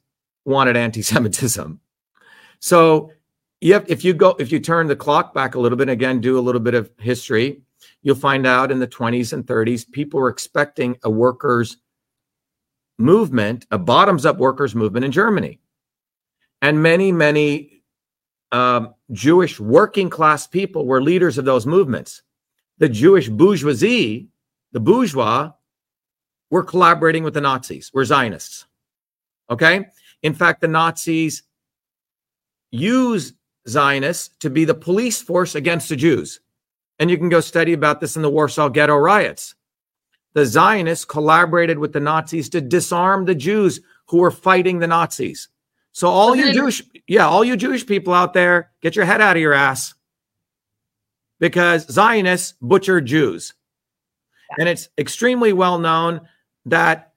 wanted 0.46 0.76
anti-semitism. 0.76 1.80
So 2.60 3.12
you 3.62 3.74
have, 3.74 3.90
if 3.90 4.04
you 4.04 4.14
go 4.14 4.36
if 4.40 4.52
you 4.52 4.60
turn 4.60 4.88
the 4.88 4.96
clock 4.96 5.34
back 5.34 5.56
a 5.56 5.60
little 5.60 5.78
bit 5.78 5.90
again 5.90 6.20
do 6.20 6.38
a 6.38 6.42
little 6.42 6.62
bit 6.62 6.74
of 6.74 6.92
history 7.00 7.62
you'll 8.04 8.16
find 8.16 8.46
out 8.46 8.72
in 8.72 8.80
the 8.80 8.88
20s 8.88 9.34
and 9.34 9.46
30s 9.46 9.90
people 9.92 10.20
were 10.20 10.30
expecting 10.30 10.98
a 11.04 11.10
workers 11.10 11.78
movement 13.00 13.66
a 13.72 13.78
bottoms 13.78 14.26
up 14.26 14.38
workers 14.38 14.76
movement 14.76 15.04
in 15.04 15.12
germany 15.12 15.60
and 16.64 16.82
many, 16.82 17.12
many 17.12 17.84
um, 18.54 18.96
Jewish 19.12 19.60
working 19.60 20.10
class 20.10 20.48
people 20.48 20.88
were 20.88 21.04
leaders 21.04 21.38
of 21.38 21.44
those 21.44 21.66
movements. 21.66 22.24
The 22.78 22.88
Jewish 22.88 23.28
bourgeoisie, 23.28 24.30
the 24.72 24.80
bourgeois, 24.80 25.52
were 26.50 26.64
collaborating 26.64 27.26
with 27.26 27.34
the 27.34 27.42
Nazis, 27.42 27.92
were 27.94 28.06
Zionists. 28.06 28.66
Okay? 29.50 29.88
In 30.22 30.34
fact, 30.34 30.62
the 30.62 30.70
Nazis 30.70 31.44
used 32.72 33.36
Zionists 33.68 34.34
to 34.40 34.50
be 34.50 34.64
the 34.64 34.74
police 34.74 35.22
force 35.22 35.56
against 35.56 35.90
the 35.90 35.98
Jews. 35.98 36.40
And 37.04 37.12
you 37.12 37.18
can 37.18 37.28
go 37.28 37.42
study 37.42 37.74
about 37.74 38.00
this 38.00 38.16
in 38.16 38.22
the 38.22 38.30
Warsaw 38.30 38.70
Ghetto 38.70 38.96
riots. 38.96 39.56
The 40.36 40.46
Zionists 40.46 41.04
collaborated 41.04 41.78
with 41.78 41.92
the 41.92 42.00
Nazis 42.00 42.48
to 42.52 42.62
disarm 42.62 43.26
the 43.26 43.36
Jews 43.36 43.82
who 44.06 44.20
were 44.20 44.32
fighting 44.32 44.80
the 44.80 44.88
Nazis. 44.88 45.50
So 45.92 46.08
all 46.08 46.34
you 46.34 46.54
Jewish, 46.54 46.82
yeah, 47.06 47.28
all 47.28 47.44
you 47.44 47.58
Jewish 47.58 47.86
people 47.86 48.14
out 48.14 48.32
there, 48.32 48.72
get 48.82 48.96
your 48.96 49.04
head 49.04 49.20
out 49.20 49.36
of 49.36 49.42
your 49.42 49.52
ass 49.52 49.94
because 51.42 51.86
Zionists 51.92 52.54
butchered 52.62 53.06
Jews. 53.06 53.54
And 54.58 54.70
it's 54.70 54.88
extremely 54.98 55.52
well 55.52 55.80
known 55.80 56.22
that 56.68 57.16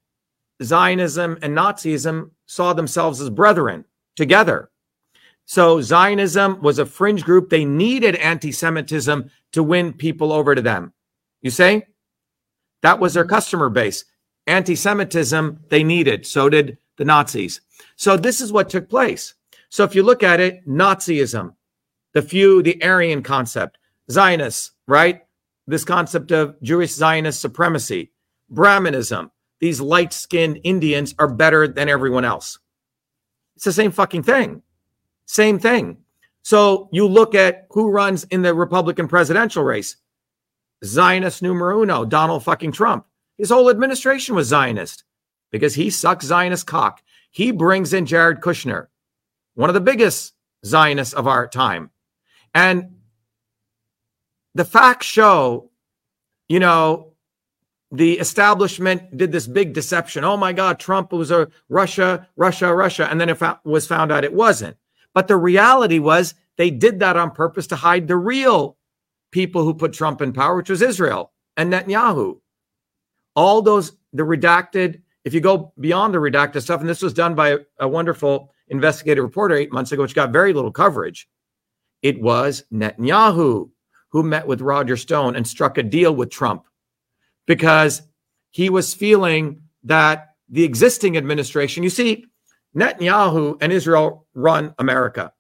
Zionism 0.65 1.39
and 1.43 1.57
Nazism 1.57 2.33
saw 2.47 2.73
themselves 2.73 3.21
as 3.21 3.31
brethren 3.31 3.85
together. 4.17 4.69
So 5.45 5.81
Zionism 5.81 6.61
was 6.61 6.81
a 6.81 6.87
fringe 6.87 7.23
group. 7.23 7.51
They 7.51 7.65
needed 7.65 8.17
anti 8.17 8.51
Semitism 8.51 9.31
to 9.57 9.63
win 9.63 9.95
people 9.95 10.33
over 10.33 10.55
to 10.55 10.61
them. 10.61 10.93
You 11.41 11.51
say? 11.51 11.87
That 12.83 13.01
was 13.01 13.15
their 13.15 13.25
mm-hmm. 13.25 13.35
customer 13.35 13.71
base. 13.71 14.05
Anti 14.47 14.77
Semitism, 14.77 15.61
they 15.71 15.83
needed. 15.83 16.27
So 16.27 16.51
did 16.51 16.77
the 16.99 17.07
Nazis. 17.07 17.63
So 17.97 18.19
this 18.19 18.43
is 18.43 18.53
what 18.53 18.69
took 18.69 18.91
place. 18.91 19.33
So 19.71 19.83
if 19.83 19.95
you 19.95 20.03
look 20.03 20.23
at 20.23 20.41
it, 20.41 20.69
Nazism, 20.69 21.55
the 22.13 22.21
few, 22.21 22.63
the 22.63 22.83
Aryan 22.85 23.23
concept, 23.23 23.79
Zionists, 24.11 24.73
right? 24.87 25.23
This 25.67 25.85
concept 25.85 26.33
of 26.33 26.61
Jewish 26.61 26.93
Zionist 26.93 27.41
supremacy, 27.41 28.13
Brahmanism, 28.51 29.31
these 29.59 29.81
light 29.81 30.13
skinned 30.13 30.61
Indians 30.65 31.15
are 31.19 31.33
better 31.33 31.67
than 31.67 31.89
everyone 31.89 32.27
else. 32.27 32.59
It's 33.57 33.65
the 33.65 33.73
same 33.73 33.91
fucking 33.91 34.23
thing. 34.23 34.61
Same 35.25 35.59
thing. 35.59 35.97
So 36.47 36.89
you 36.93 37.09
look 37.09 37.35
at 37.35 37.67
who 37.71 37.91
runs 37.91 38.23
in 38.23 38.43
the 38.43 38.55
Republican 38.55 39.09
presidential 39.09 39.65
race. 39.65 39.97
Zionist 40.85 41.43
numero 41.43 41.83
uno, 41.83 42.05
Donald 42.05 42.45
fucking 42.45 42.71
Trump. 42.71 43.05
His 43.37 43.51
whole 43.51 43.69
administration 43.69 44.37
was 44.37 44.47
Zionist 44.47 45.03
because 45.51 45.75
he 45.75 45.91
sucks 45.91 46.25
Zionist 46.25 46.65
cock. 46.65 47.03
He 47.33 47.51
brings 47.51 47.93
in 47.93 48.07
Jared 48.07 48.43
Kushner, 48.43 48.87
one 49.55 49.69
of 49.69 49.75
the 49.75 49.81
biggest 49.81 50.35
Zionists 50.65 51.15
of 51.15 51.27
our 51.27 51.49
time. 51.49 51.91
And 52.55 52.95
the 54.55 54.65
facts 54.65 55.07
show, 55.07 55.73
you 56.49 56.61
know, 56.61 57.15
the 57.91 58.21
establishment 58.21 59.17
did 59.17 59.33
this 59.33 59.49
big 59.49 59.73
deception. 59.73 60.23
Oh 60.23 60.37
my 60.37 60.53
God, 60.53 60.79
Trump 60.79 61.11
was 61.11 61.33
a 61.33 61.49
Russia, 61.69 62.29
Russia, 62.37 62.73
Russia. 62.73 63.11
And 63.11 63.21
then 63.21 63.31
it 63.31 63.43
was 63.65 63.89
found 63.89 64.13
out 64.13 64.23
it 64.23 64.33
wasn't. 64.33 64.77
But 65.17 65.29
the 65.29 65.37
reality 65.39 65.99
was 65.99 66.35
they 66.59 66.71
did 66.71 66.99
that 66.99 67.17
on 67.17 67.31
purpose 67.31 67.67
to 67.69 67.77
hide 67.77 68.07
the 68.07 68.19
real 68.19 68.77
people 69.33 69.65
who 69.65 69.73
put 69.73 69.95
Trump 69.95 70.21
in 70.21 70.35
power, 70.35 70.57
which 70.57 70.69
was 70.69 70.83
Israel 70.83 71.33
and 71.57 71.73
Netanyahu. 71.73 72.39
All 73.35 73.63
those, 73.63 73.97
the 74.13 74.25
redacted, 74.25 75.01
if 75.25 75.33
you 75.33 75.41
go 75.41 75.73
beyond 75.81 76.13
the 76.13 76.19
redacted 76.19 76.61
stuff, 76.61 76.81
and 76.81 76.89
this 76.89 77.01
was 77.01 77.15
done 77.15 77.35
by 77.35 77.57
a, 77.81 77.89
wonderful 77.89 78.53
investigative 78.69 79.25
reporter 79.25 79.55
eight 79.55 79.73
months 79.73 79.91
ago, 79.91 80.03
which 80.03 80.15
got 80.15 80.35
very 80.35 80.53
little 80.53 80.71
coverage, 80.71 81.27
it 82.03 82.21
was 82.21 82.65
Netanyahu 82.71 83.71
who 84.11 84.23
met 84.23 84.47
with 84.47 84.61
Roger 84.61 84.99
Stone 84.99 85.35
and 85.35 85.49
struck 85.49 85.79
a 85.79 85.83
deal 85.83 86.15
with 86.15 86.29
Trump 86.29 86.65
because 87.47 88.03
he 88.51 88.69
was 88.69 88.93
feeling 88.93 89.63
that 89.85 90.35
the 90.51 90.65
existing 90.65 91.17
administration, 91.17 91.83
you 91.83 91.89
see, 91.89 92.27
Netanyahu 92.77 93.59
and 93.61 93.73
Israel 93.73 94.27
run 94.35 94.75
America. 94.79 95.33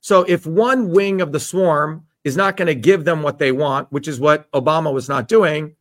So 0.00 0.22
if 0.22 0.46
one 0.46 0.90
wing 0.90 1.20
of 1.20 1.32
the 1.32 1.40
swarm 1.40 2.06
is 2.24 2.36
not 2.36 2.56
going 2.56 2.66
to 2.66 2.74
give 2.74 3.04
them 3.04 3.22
what 3.22 3.38
they 3.38 3.52
want, 3.52 3.92
which 3.92 4.08
is 4.08 4.18
what 4.18 4.50
Obama 4.52 4.92
was 4.92 5.08
not 5.08 5.28
doing, 5.28 5.76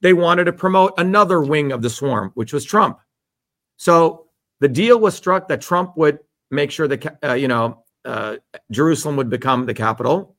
they 0.00 0.12
wanted 0.12 0.44
to 0.44 0.52
promote 0.52 0.94
another 0.98 1.40
wing 1.40 1.72
of 1.72 1.82
the 1.82 1.90
swarm, 1.90 2.30
which 2.34 2.52
was 2.52 2.64
Trump. 2.64 2.98
So 3.76 4.26
the 4.60 4.68
deal 4.68 4.98
was 4.98 5.14
struck 5.14 5.48
that 5.48 5.60
Trump 5.60 5.96
would 5.96 6.20
make 6.50 6.70
sure 6.70 6.86
that 6.88 7.18
uh, 7.24 7.34
you 7.34 7.48
know 7.48 7.82
uh, 8.04 8.36
Jerusalem 8.70 9.16
would 9.16 9.30
become 9.30 9.66
the 9.66 9.74
capital, 9.74 10.36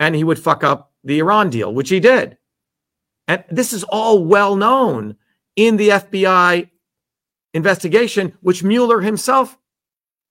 and 0.00 0.14
he 0.14 0.24
would 0.24 0.38
fuck 0.38 0.64
up 0.64 0.92
the 1.04 1.18
Iran 1.18 1.50
deal, 1.50 1.74
which 1.74 1.90
he 1.90 2.00
did. 2.00 2.38
And 3.26 3.44
this 3.50 3.72
is 3.72 3.84
all 3.84 4.24
well 4.24 4.56
known 4.56 5.16
in 5.56 5.76
the 5.76 5.90
FBI 5.90 6.70
investigation, 7.54 8.32
which 8.40 8.62
Mueller 8.62 9.00
himself 9.00 9.58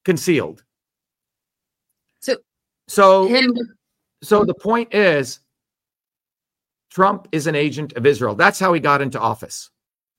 concealed. 0.05 0.63
So, 2.19 2.37
so, 2.87 3.27
him- 3.27 3.53
so 4.23 4.43
the 4.43 4.53
point 4.53 4.93
is, 4.93 5.39
Trump 6.89 7.27
is 7.31 7.47
an 7.47 7.55
agent 7.55 7.93
of 7.93 8.05
Israel. 8.05 8.35
That's 8.35 8.59
how 8.59 8.73
he 8.73 8.79
got 8.79 9.01
into 9.01 9.19
office. 9.19 9.69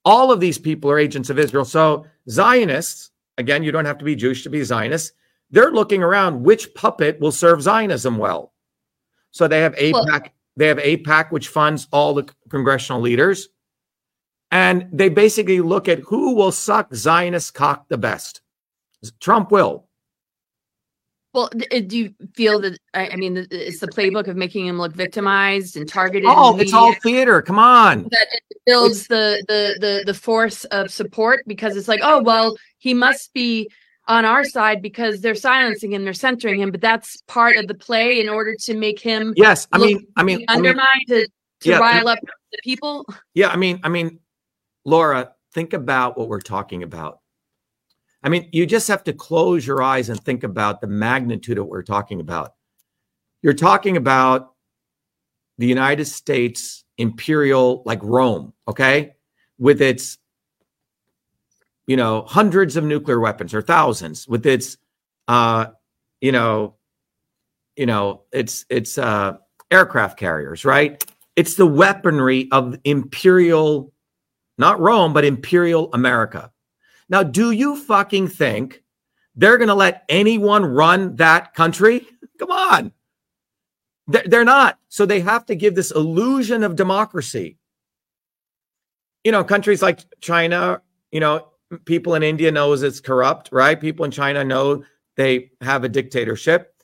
All 0.05 0.31
of 0.31 0.41
these 0.41 0.59
people 0.59 0.91
are 0.91 0.99
agents 0.99 1.31
of 1.31 1.39
Israel. 1.39 1.65
So 1.65 2.07
Zionists, 2.31 3.11
again, 3.37 3.63
you 3.63 3.73
don't 3.73 3.85
have 3.85 3.99
to 3.99 4.05
be 4.05 4.15
Jewish 4.15 4.43
to 4.45 4.51
be 4.51 4.63
Zionist. 4.63 5.13
They're 5.51 5.73
looking 5.73 6.03
around 6.03 6.43
which 6.43 6.73
puppet 6.75 7.19
will 7.21 7.33
serve 7.33 7.63
Zionism 7.63 8.17
well. 8.19 8.53
So 9.31 9.49
they 9.49 9.61
have 9.61 9.75
AIPAC. 9.75 9.93
Well, 9.93 10.23
they 10.57 10.67
have 10.69 10.79
AIPAC, 10.79 11.31
which 11.31 11.49
funds 11.49 11.89
all 11.93 12.15
the 12.15 12.29
congressional 12.49 13.01
leaders. 13.01 13.49
And 14.51 14.89
they 14.93 15.09
basically 15.09 15.61
look 15.61 15.89
at 15.89 15.99
who 16.01 16.35
will 16.35 16.53
suck 16.53 16.95
Zionist 16.95 17.55
cock 17.55 17.89
the 17.89 17.99
best. 17.99 18.41
Trump 19.21 19.51
will. 19.51 19.89
Well, 21.35 21.51
uh, 21.73 21.81
do 21.87 21.99
you 21.99 22.15
feel 22.35 22.61
that? 22.61 22.79
I 22.95 23.15
mean, 23.17 23.47
it's 23.51 23.81
the 23.81 23.89
playbook 23.89 24.29
of 24.29 24.37
making 24.37 24.67
him 24.67 24.79
look 24.79 24.95
victimized 24.95 25.77
and 25.77 25.87
targeted. 25.87 26.29
Oh, 26.29 26.59
it's 26.59 26.73
all 26.73 26.95
theater. 26.95 27.43
Come 27.43 27.59
on. 27.59 28.05
That 28.05 28.41
builds 28.65 29.09
the 29.09 29.45
the 29.47 29.77
the 29.79 30.03
the 30.07 30.15
force 30.15 30.65
of 30.67 30.91
support 30.91 31.45
because 31.47 31.77
it's 31.77 31.87
like, 31.87 32.01
oh 32.03 32.23
well, 32.23 32.57
he 32.79 32.95
must 32.95 33.33
be 33.35 33.71
on 34.09 34.25
our 34.25 34.43
side 34.43 34.81
because 34.81 35.21
they're 35.21 35.35
silencing 35.35 35.93
him, 35.93 36.03
they're 36.03 36.15
centering 36.15 36.61
him, 36.61 36.71
but 36.71 36.81
that's 36.81 37.21
part 37.27 37.57
of 37.59 37.69
the 37.69 37.75
play 37.75 38.21
in 38.21 38.29
order 38.29 38.55
to 38.55 38.75
make 38.75 38.99
him 38.99 39.35
yes. 39.37 39.69
I 39.71 39.79
mean, 39.79 40.07
I 40.17 40.23
mean, 40.23 40.45
undermined 40.49 40.81
I 41.11 41.13
mean, 41.13 41.25
to, 41.25 41.29
to 41.61 41.69
yeah, 41.69 41.79
rile 41.79 42.09
up 42.09 42.19
the 42.51 42.59
people. 42.65 43.07
Yeah, 43.35 43.49
I 43.49 43.57
mean, 43.57 43.81
I 43.83 43.91
mean, 43.91 44.19
Laura, 44.89 45.33
think 45.53 45.73
about 45.73 46.17
what 46.17 46.29
we're 46.29 46.41
talking 46.41 46.83
about. 46.83 47.21
I 48.23 48.29
mean, 48.29 48.49
you 48.53 48.67
just 48.67 48.89
have 48.89 49.05
to 49.05 49.13
close 49.13 49.67
your 49.67 49.83
eyes 49.83 50.09
and 50.09 50.21
think 50.21 50.43
about 50.45 50.81
the 50.81 50.87
magnitude 50.87 51.59
of 51.59 51.65
what 51.65 51.71
we're 51.71 51.83
talking 51.83 52.21
about. 52.21 52.55
You're 53.43 53.55
talking 53.55 53.97
about 53.97 54.55
the 55.59 55.67
United 55.67 56.07
States 56.07 56.85
imperial, 56.97 57.83
like 57.85 58.03
Rome, 58.03 58.53
okay, 58.67 59.15
with 59.59 59.81
its 59.83 60.19
you 61.89 61.97
know, 61.97 62.23
hundreds 62.29 62.77
of 62.77 62.85
nuclear 62.85 63.19
weapons 63.19 63.55
or 63.55 63.63
thousands 63.63 64.29
with 64.29 64.47
its, 64.47 64.77
uh, 65.27 65.67
you 66.21 66.31
know, 66.31 66.77
you 67.77 67.87
know, 67.87 68.23
it's 68.31 68.67
it's 68.69 68.99
uh, 68.99 69.39
aircraft 69.71 70.19
carriers, 70.19 70.67
right? 70.67 71.03
It's 71.35 71.55
the 71.55 71.67
weaponry 71.67 72.49
of 72.53 72.79
imperial, 72.85 73.93
not 74.59 74.81
Rome, 74.81 75.13
but 75.13 75.25
imperial 75.25 75.89
America. 75.93 76.53
Now, 77.09 77.23
do 77.23 77.53
you 77.53 77.77
fucking 77.77 78.29
think 78.29 78.83
they're 79.35 79.57
going 79.57 79.69
to 79.69 79.75
let 79.75 80.05
anyone 80.09 80.65
run 80.65 81.17
that 81.17 81.55
country? 81.55 82.07
Come 82.39 82.51
on. 82.51 82.93
They're 84.07 84.45
not. 84.45 84.79
So 84.89 85.07
they 85.07 85.21
have 85.21 85.47
to 85.47 85.55
give 85.55 85.75
this 85.75 85.91
illusion 85.91 86.65
of 86.65 86.77
democracy. 86.77 87.59
You 89.23 89.33
know, 89.33 89.45
countries 89.45 89.83
like 89.83 90.01
China, 90.21 90.81
you 91.13 91.21
know, 91.21 91.49
people 91.85 92.15
in 92.15 92.23
India 92.23 92.51
knows 92.51 92.83
it's 92.83 93.01
corrupt, 93.01 93.51
right? 93.53 93.79
People 93.79 94.07
in 94.07 94.11
China 94.11 94.45
know 94.45 94.85
they 95.17 95.51
have 95.61 95.85
a 95.85 95.89
dictatorship. 95.89 96.75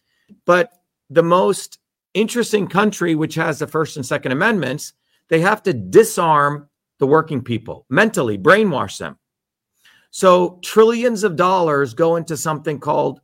But 0.44 0.72
the 1.08 1.22
most 1.22 1.78
interesting 2.12 2.66
country, 2.66 3.14
which 3.14 3.34
has 3.36 3.58
the 3.58 3.66
First 3.66 3.96
and 3.96 4.04
Second 4.04 4.32
Amendments, 4.32 4.92
they 5.28 5.40
have 5.40 5.62
to 5.62 5.72
disarm 5.72 6.68
the 6.98 7.06
working 7.06 7.42
people 7.42 7.86
mentally, 7.88 8.38
brainwash 8.38 8.98
them. 8.98 9.18
So 10.10 10.60
trillions 10.62 11.24
of 11.24 11.36
dollars 11.36 11.94
go 11.94 12.16
into 12.16 12.36
something 12.36 12.78
called 12.78 13.20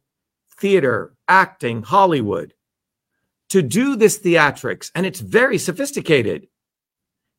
theater, 0.58 1.14
acting, 1.28 1.82
Hollywood 1.82 2.54
to 3.50 3.62
do 3.62 3.96
this 3.96 4.18
theatrics. 4.18 4.90
And 4.94 5.04
it's 5.04 5.20
very 5.20 5.58
sophisticated. 5.58 6.46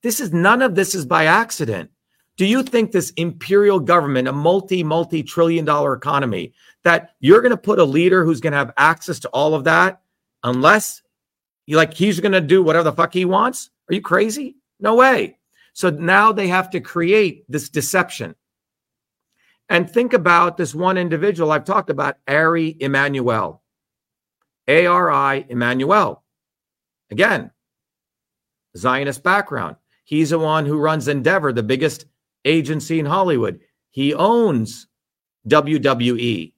This 0.03 0.19
is 0.19 0.33
none 0.33 0.61
of 0.61 0.75
this 0.75 0.93
is 0.95 1.05
by 1.05 1.25
accident. 1.25 1.89
Do 2.37 2.45
you 2.45 2.63
think 2.63 2.91
this 2.91 3.11
imperial 3.11 3.79
government, 3.79 4.27
a 4.27 4.31
multi, 4.31 4.83
multi 4.83 5.21
trillion 5.21 5.65
dollar 5.65 5.93
economy, 5.93 6.53
that 6.83 7.11
you're 7.19 7.41
going 7.41 7.51
to 7.51 7.57
put 7.57 7.79
a 7.79 7.83
leader 7.83 8.23
who's 8.23 8.41
going 8.41 8.53
to 8.53 8.57
have 8.57 8.73
access 8.77 9.19
to 9.19 9.29
all 9.29 9.53
of 9.53 9.65
that 9.65 10.01
unless 10.43 11.01
you 11.65 11.77
like 11.77 11.93
he's 11.93 12.19
going 12.19 12.31
to 12.31 12.41
do 12.41 12.63
whatever 12.63 12.83
the 12.83 12.93
fuck 12.93 13.13
he 13.13 13.25
wants? 13.25 13.69
Are 13.89 13.93
you 13.93 14.01
crazy? 14.01 14.57
No 14.79 14.95
way. 14.95 15.37
So 15.73 15.89
now 15.89 16.31
they 16.31 16.47
have 16.47 16.69
to 16.71 16.81
create 16.81 17.45
this 17.49 17.69
deception. 17.69 18.35
And 19.69 19.89
think 19.89 20.13
about 20.13 20.57
this 20.57 20.75
one 20.75 20.97
individual 20.97 21.51
I've 21.51 21.63
talked 21.63 21.89
about, 21.89 22.17
Ari 22.27 22.75
Emanuel. 22.79 23.61
ARI 24.67 25.45
Emanuel. 25.49 26.23
Again, 27.09 27.51
Zionist 28.77 29.23
background. 29.23 29.77
He's 30.03 30.31
the 30.31 30.39
one 30.39 30.65
who 30.65 30.77
runs 30.77 31.07
Endeavor, 31.07 31.53
the 31.53 31.63
biggest 31.63 32.05
agency 32.45 32.99
in 32.99 33.05
Hollywood. 33.05 33.59
He 33.91 34.13
owns 34.13 34.87
WWE. 35.47 36.53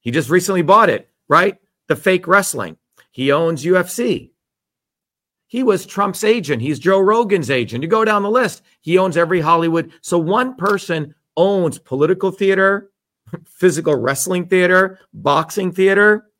He 0.00 0.10
just 0.10 0.30
recently 0.30 0.62
bought 0.62 0.90
it, 0.90 1.10
right? 1.28 1.58
The 1.88 1.96
fake 1.96 2.26
wrestling. 2.26 2.76
He 3.10 3.32
owns 3.32 3.64
UFC. 3.64 4.29
He 5.50 5.64
was 5.64 5.84
Trump's 5.84 6.22
agent. 6.22 6.62
He's 6.62 6.78
Joe 6.78 7.00
Rogan's 7.00 7.50
agent. 7.50 7.82
You 7.82 7.88
go 7.88 8.04
down 8.04 8.22
the 8.22 8.30
list, 8.30 8.62
he 8.82 8.98
owns 8.98 9.16
every 9.16 9.40
Hollywood. 9.40 9.90
So 10.00 10.16
one 10.16 10.54
person 10.54 11.12
owns 11.36 11.76
political 11.76 12.30
theater, 12.30 12.92
physical 13.46 13.96
wrestling 13.96 14.46
theater, 14.46 15.00
boxing 15.12 15.72
theater, 15.72 16.30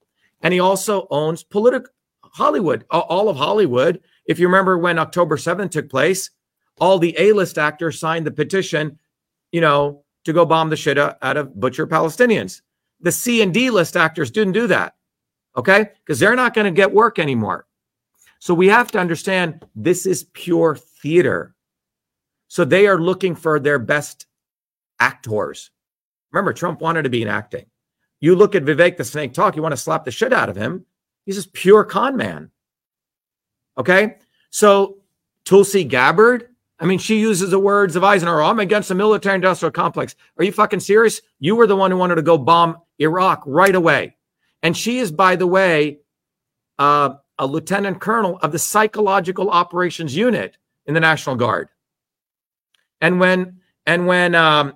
and 0.43 0.55
he 0.55 0.61
also 0.61 1.09
owns 1.11 1.43
political 1.43 1.93
Hollywood, 2.23 2.85
all 2.89 3.29
of 3.29 3.37
Hollywood. 3.37 4.01
If 4.27 4.39
you 4.39 4.47
remember 4.47 4.79
when 4.79 4.97
October 4.97 5.37
7th 5.37 5.73
took 5.73 5.91
place, 5.91 6.31
all 6.79 7.01
the 7.01 7.17
A-list 7.19 7.59
actors 7.59 7.99
signed 7.99 8.25
the 8.25 8.31
petition, 8.31 8.97
you 9.51 9.61
know, 9.61 10.05
to 10.23 10.33
go 10.33 10.47
bomb 10.47 10.71
the 10.71 10.77
shit 10.77 10.99
out 10.99 11.37
of 11.37 11.59
butcher 11.59 11.89
Palestinians. 11.89 12.61
The 13.01 13.11
C 13.11 13.43
and 13.43 13.53
D 13.53 13.71
list 13.71 13.97
actors 13.97 14.31
didn't 14.31 14.53
do 14.53 14.69
that. 14.69 14.95
Okay? 15.57 15.89
Because 16.05 16.21
they're 16.21 16.37
not 16.37 16.55
going 16.55 16.67
to 16.67 16.71
get 16.71 16.93
work 16.93 17.19
anymore. 17.19 17.67
So 18.41 18.55
we 18.55 18.69
have 18.69 18.91
to 18.93 18.99
understand 18.99 19.65
this 19.77 20.07
is 20.07 20.25
pure 20.33 20.75
theater. 20.75 21.55
So 22.49 22.65
they 22.65 22.87
are 22.87 22.99
looking 22.99 23.37
for 23.37 23.61
their 23.61 23.79
best 23.79 24.27
actors. 24.99 25.71
Remember, 26.33 26.53
Trump 26.53 26.81
wanted 26.81 27.03
to 27.03 27.11
be 27.11 27.23
in 27.23 27.29
acting. 27.29 27.67
You 28.21 28.35
look 28.35 28.55
at 28.55 28.65
Vivek 28.65 28.97
the 28.97 29.05
Snake 29.05 29.35
talk, 29.35 29.57
you 29.57 29.63
want 29.63 29.73
to 29.73 29.77
slap 29.77 30.05
the 30.05 30.11
shit 30.11 30.33
out 30.33 30.49
of 30.49 30.57
him. 30.57 30.85
He's 31.27 31.37
just 31.37 31.53
pure 31.53 31.85
con 31.85 32.17
man. 32.17 32.51
Okay. 33.79 34.17
So 34.51 34.99
Tulsi 35.45 35.85
Gabbard, 35.85 36.49
I 36.79 36.87
mean, 36.87 36.99
she 36.99 37.21
uses 37.21 37.51
the 37.51 37.59
words 37.59 37.95
of 37.95 38.05
Eisenhower. 38.05 38.43
I'm 38.43 38.59
against 38.59 38.89
the 38.89 38.95
military 38.95 39.35
industrial 39.35 39.73
complex. 39.73 40.17
Are 40.39 40.45
you 40.45 40.53
fucking 40.53 40.81
serious? 40.81 41.21
You 41.41 41.57
were 41.57 41.67
the 41.67 41.77
one 41.77 41.91
who 41.91 41.99
wanted 41.99 42.17
to 42.17 42.23
go 42.23 42.39
bomb 42.39 42.79
Iraq 42.99 43.43
right 43.47 43.75
away. 43.75 44.17
And 44.63 44.77
she 44.77 44.99
is, 44.99 45.13
by 45.13 45.37
the 45.37 45.47
way, 45.47 46.01
uh, 46.79 47.15
a 47.41 47.47
lieutenant 47.47 48.01
colonel 48.01 48.39
of 48.43 48.53
the 48.53 48.59
psychological 48.59 49.51
operations 49.51 50.15
unit 50.15 50.57
in 50.87 50.95
the 50.95 51.01
National 51.01 51.35
Guard. 51.35 51.69
And 53.01 53.19
when 53.19 53.61
and 53.87 54.07
when 54.07 54.35
um, 54.35 54.75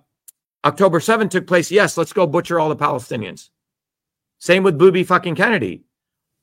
October 0.65 0.99
7 0.99 1.29
took 1.29 1.47
place, 1.47 1.71
yes, 1.71 1.97
let's 1.97 2.13
go 2.13 2.27
butcher 2.27 2.59
all 2.59 2.71
the 2.71 2.77
Palestinians. 2.77 3.51
Same 4.39 4.63
with 4.63 4.79
Booby 4.79 5.05
fucking 5.05 5.37
Kennedy. 5.37 5.85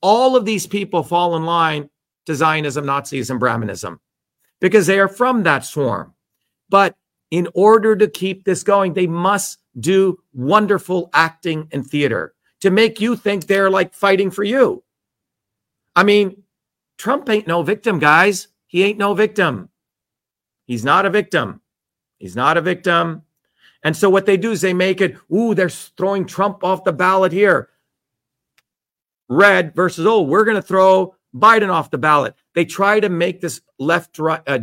All 0.02 0.36
of 0.36 0.46
these 0.46 0.68
people 0.68 1.04
fall 1.04 1.36
in 1.36 1.44
line 1.44 1.90
to 2.28 2.36
Zionism, 2.36 2.86
Nazism, 2.86 3.40
Brahmanism 3.40 4.00
because 4.62 4.88
they 4.88 5.00
are 5.00 5.10
from 5.10 5.44
that 5.44 5.66
swarm. 5.66 6.14
But 6.70 6.96
in 7.32 7.50
order 7.54 7.96
to 7.96 8.08
keep 8.08 8.46
this 8.46 8.64
going, 8.64 8.94
they 8.94 9.08
must 9.08 9.58
do 9.80 10.20
wonderful 10.34 11.10
acting 11.14 11.68
and 11.72 11.86
theater 11.86 12.34
to 12.62 12.70
make 12.70 13.02
you 13.02 13.16
think 13.16 13.48
they're 13.48 13.70
like 13.70 13.94
fighting 13.94 14.30
for 14.32 14.44
you. 14.44 14.84
I 15.96 16.04
mean, 16.04 16.44
Trump 16.98 17.30
ain't 17.30 17.48
no 17.48 17.64
victim, 17.64 18.00
guys. 18.00 18.48
He 18.68 18.84
ain't 18.84 18.98
no 18.98 19.14
victim. 19.14 19.70
He's 20.66 20.86
not 20.86 21.06
a 21.06 21.10
victim. 21.10 21.62
He's 22.18 22.36
not 22.36 22.58
a 22.58 22.62
victim. 22.62 23.24
And 23.84 23.98
so 23.98 24.10
what 24.10 24.26
they 24.26 24.38
do 24.38 24.52
is 24.52 24.62
they 24.62 24.74
make 24.74 25.02
it, 25.02 25.18
ooh, 25.34 25.54
they're 25.54 25.70
throwing 25.70 26.26
Trump 26.26 26.64
off 26.64 26.84
the 26.84 26.94
ballot 26.94 27.32
here. 27.32 27.70
Red 29.28 29.74
versus, 29.76 30.06
oh, 30.06 30.22
we're 30.22 30.46
going 30.46 30.56
to 30.56 30.62
throw 30.62 31.16
Biden 31.36 31.70
off 31.70 31.90
the 31.90 31.98
ballot. 31.98 32.36
They 32.54 32.66
try 32.66 33.00
to 33.00 33.10
make 33.10 33.42
this 33.42 33.62
left, 33.80 34.20
right, 34.20 34.42
uh, 34.46 34.60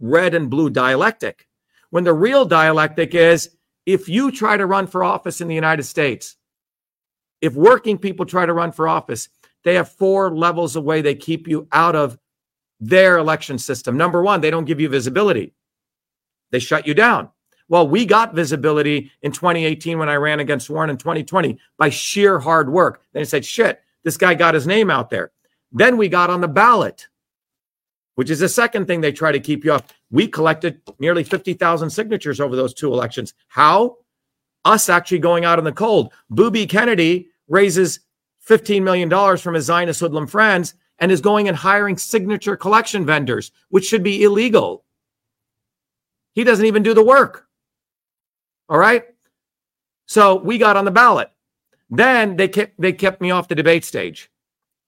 red 0.00 0.34
and 0.34 0.48
blue 0.48 0.70
dialectic. 0.70 1.46
When 1.90 2.04
the 2.04 2.14
real 2.14 2.44
dialectic 2.44 3.14
is 3.14 3.56
if 3.86 4.08
you 4.08 4.30
try 4.30 4.56
to 4.56 4.66
run 4.66 4.86
for 4.86 5.04
office 5.04 5.40
in 5.40 5.48
the 5.48 5.54
United 5.54 5.84
States, 5.84 6.36
if 7.40 7.54
working 7.54 7.98
people 7.98 8.26
try 8.26 8.46
to 8.46 8.52
run 8.52 8.72
for 8.72 8.88
office, 8.88 9.28
they 9.68 9.74
have 9.74 9.90
four 9.90 10.34
levels 10.34 10.76
of 10.76 10.84
way 10.84 11.00
they 11.02 11.14
keep 11.14 11.46
you 11.46 11.68
out 11.72 11.94
of 11.94 12.18
their 12.80 13.18
election 13.18 13.58
system. 13.58 13.96
Number 13.96 14.22
one, 14.22 14.40
they 14.40 14.50
don't 14.50 14.64
give 14.64 14.80
you 14.80 14.88
visibility, 14.88 15.54
they 16.50 16.58
shut 16.58 16.86
you 16.86 16.94
down. 16.94 17.30
Well, 17.68 17.86
we 17.86 18.06
got 18.06 18.34
visibility 18.34 19.10
in 19.20 19.30
2018 19.30 19.98
when 19.98 20.08
I 20.08 20.14
ran 20.14 20.40
against 20.40 20.70
Warren 20.70 20.88
in 20.88 20.96
2020 20.96 21.58
by 21.76 21.90
sheer 21.90 22.38
hard 22.38 22.72
work. 22.72 23.02
Then 23.12 23.20
they 23.20 23.26
said, 23.26 23.44
shit, 23.44 23.82
this 24.04 24.16
guy 24.16 24.34
got 24.34 24.54
his 24.54 24.66
name 24.66 24.90
out 24.90 25.10
there. 25.10 25.32
Then 25.70 25.98
we 25.98 26.08
got 26.08 26.30
on 26.30 26.40
the 26.40 26.48
ballot, 26.48 27.08
which 28.14 28.30
is 28.30 28.38
the 28.38 28.48
second 28.48 28.86
thing 28.86 29.02
they 29.02 29.12
try 29.12 29.32
to 29.32 29.40
keep 29.40 29.66
you 29.66 29.72
off. 29.72 29.82
We 30.10 30.28
collected 30.28 30.80
nearly 30.98 31.24
50,000 31.24 31.90
signatures 31.90 32.40
over 32.40 32.56
those 32.56 32.72
two 32.72 32.90
elections. 32.90 33.34
How? 33.48 33.98
Us 34.64 34.88
actually 34.88 35.18
going 35.18 35.44
out 35.44 35.58
in 35.58 35.64
the 35.66 35.72
cold. 35.72 36.14
Booby 36.30 36.66
Kennedy 36.66 37.28
raises 37.48 38.00
$15 38.48 38.82
million 38.82 39.36
from 39.36 39.54
his 39.54 39.66
Zionist 39.66 40.00
hoodlum 40.00 40.26
friends 40.26 40.74
and 40.98 41.12
is 41.12 41.20
going 41.20 41.48
and 41.48 41.56
hiring 41.56 41.96
signature 41.96 42.56
collection 42.56 43.04
vendors, 43.04 43.52
which 43.68 43.84
should 43.84 44.02
be 44.02 44.22
illegal. 44.22 44.84
He 46.32 46.44
doesn't 46.44 46.66
even 46.66 46.82
do 46.82 46.94
the 46.94 47.02
work. 47.02 47.46
All 48.68 48.78
right. 48.78 49.04
So 50.06 50.36
we 50.36 50.58
got 50.58 50.76
on 50.76 50.84
the 50.84 50.90
ballot. 50.90 51.30
Then 51.90 52.36
they 52.36 52.48
kept 52.48 52.80
they 52.80 52.92
kept 52.92 53.20
me 53.20 53.30
off 53.30 53.48
the 53.48 53.54
debate 53.54 53.84
stage 53.84 54.30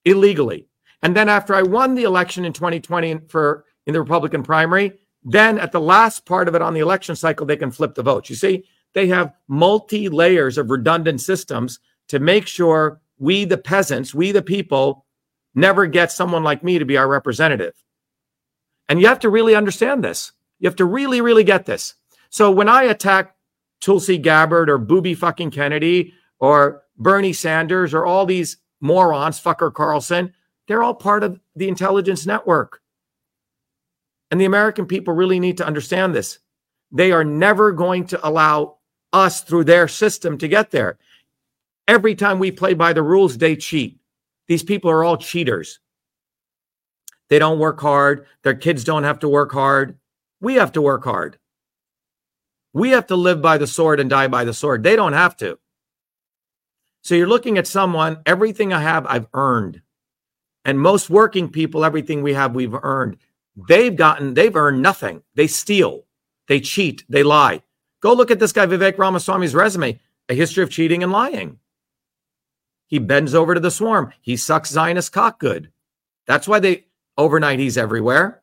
illegally. 0.04 0.66
And 1.02 1.16
then 1.16 1.28
after 1.28 1.54
I 1.54 1.62
won 1.62 1.94
the 1.94 2.04
election 2.04 2.44
in 2.44 2.52
2020 2.52 3.20
for 3.28 3.64
in 3.86 3.94
the 3.94 4.00
Republican 4.00 4.42
primary, 4.42 4.98
then 5.22 5.58
at 5.58 5.72
the 5.72 5.80
last 5.80 6.26
part 6.26 6.48
of 6.48 6.54
it 6.54 6.62
on 6.62 6.74
the 6.74 6.80
election 6.80 7.16
cycle, 7.16 7.46
they 7.46 7.56
can 7.56 7.70
flip 7.70 7.94
the 7.94 8.02
votes. 8.02 8.28
You 8.28 8.36
see, 8.36 8.64
they 8.92 9.06
have 9.08 9.34
multi 9.48 10.08
layers 10.08 10.58
of 10.58 10.70
redundant 10.70 11.20
systems 11.20 11.80
to 12.08 12.18
make 12.18 12.46
sure 12.46 13.00
we, 13.20 13.44
the 13.44 13.58
peasants, 13.58 14.12
we, 14.14 14.32
the 14.32 14.42
people, 14.42 15.06
never 15.54 15.86
get 15.86 16.10
someone 16.10 16.42
like 16.42 16.64
me 16.64 16.78
to 16.78 16.84
be 16.84 16.96
our 16.96 17.06
representative. 17.06 17.74
And 18.88 19.00
you 19.00 19.06
have 19.06 19.20
to 19.20 19.28
really 19.28 19.54
understand 19.54 20.02
this. 20.02 20.32
You 20.58 20.68
have 20.68 20.76
to 20.76 20.84
really, 20.84 21.20
really 21.20 21.44
get 21.44 21.66
this. 21.66 21.94
So 22.30 22.50
when 22.50 22.68
I 22.68 22.84
attack 22.84 23.36
Tulsi 23.80 24.18
Gabbard 24.18 24.68
or 24.68 24.78
Booby 24.78 25.14
fucking 25.14 25.50
Kennedy 25.50 26.14
or 26.38 26.82
Bernie 26.96 27.32
Sanders 27.32 27.94
or 27.94 28.06
all 28.06 28.26
these 28.26 28.56
morons, 28.80 29.40
fucker 29.40 29.72
Carlson, 29.72 30.32
they're 30.66 30.82
all 30.82 30.94
part 30.94 31.22
of 31.22 31.38
the 31.54 31.68
intelligence 31.68 32.26
network. 32.26 32.80
And 34.30 34.40
the 34.40 34.44
American 34.46 34.86
people 34.86 35.12
really 35.12 35.40
need 35.40 35.58
to 35.58 35.66
understand 35.66 36.14
this. 36.14 36.38
They 36.90 37.12
are 37.12 37.24
never 37.24 37.72
going 37.72 38.06
to 38.08 38.26
allow 38.26 38.78
us 39.12 39.42
through 39.42 39.64
their 39.64 39.88
system 39.88 40.38
to 40.38 40.48
get 40.48 40.70
there. 40.70 40.98
Every 41.90 42.14
time 42.14 42.38
we 42.38 42.52
play 42.52 42.74
by 42.74 42.92
the 42.92 43.02
rules, 43.02 43.36
they 43.36 43.56
cheat. 43.56 43.98
These 44.46 44.62
people 44.62 44.92
are 44.92 45.02
all 45.02 45.16
cheaters. 45.16 45.80
They 47.28 47.40
don't 47.40 47.58
work 47.58 47.80
hard. 47.80 48.26
Their 48.44 48.54
kids 48.54 48.84
don't 48.84 49.02
have 49.02 49.18
to 49.18 49.28
work 49.28 49.50
hard. 49.50 49.98
We 50.40 50.54
have 50.54 50.70
to 50.72 50.80
work 50.80 51.02
hard. 51.02 51.36
We 52.72 52.90
have 52.90 53.08
to 53.08 53.16
live 53.16 53.42
by 53.42 53.58
the 53.58 53.66
sword 53.66 53.98
and 53.98 54.08
die 54.08 54.28
by 54.28 54.44
the 54.44 54.54
sword. 54.54 54.84
They 54.84 54.94
don't 54.94 55.14
have 55.14 55.36
to. 55.38 55.58
So 57.02 57.16
you're 57.16 57.26
looking 57.26 57.58
at 57.58 57.66
someone, 57.66 58.22
everything 58.24 58.72
I 58.72 58.82
have, 58.82 59.04
I've 59.06 59.26
earned. 59.34 59.82
And 60.64 60.78
most 60.78 61.10
working 61.10 61.48
people, 61.48 61.84
everything 61.84 62.22
we 62.22 62.34
have, 62.34 62.54
we've 62.54 62.76
earned. 62.84 63.16
They've 63.56 63.96
gotten, 63.96 64.34
they've 64.34 64.54
earned 64.54 64.80
nothing. 64.80 65.24
They 65.34 65.48
steal, 65.48 66.04
they 66.46 66.60
cheat, 66.60 67.04
they 67.08 67.24
lie. 67.24 67.64
Go 68.00 68.12
look 68.12 68.30
at 68.30 68.38
this 68.38 68.52
guy, 68.52 68.66
Vivek 68.66 68.96
Ramaswamy's 68.96 69.56
resume, 69.56 69.98
a 70.28 70.34
history 70.34 70.62
of 70.62 70.70
cheating 70.70 71.02
and 71.02 71.10
lying. 71.10 71.58
He 72.90 72.98
bends 72.98 73.34
over 73.34 73.54
to 73.54 73.60
the 73.60 73.70
swarm. 73.70 74.12
He 74.20 74.36
sucks 74.36 74.70
Zionist 74.70 75.12
cock 75.12 75.38
good. 75.38 75.70
That's 76.26 76.48
why 76.48 76.58
they 76.58 76.86
overnight 77.16 77.60
he's 77.60 77.78
everywhere. 77.78 78.42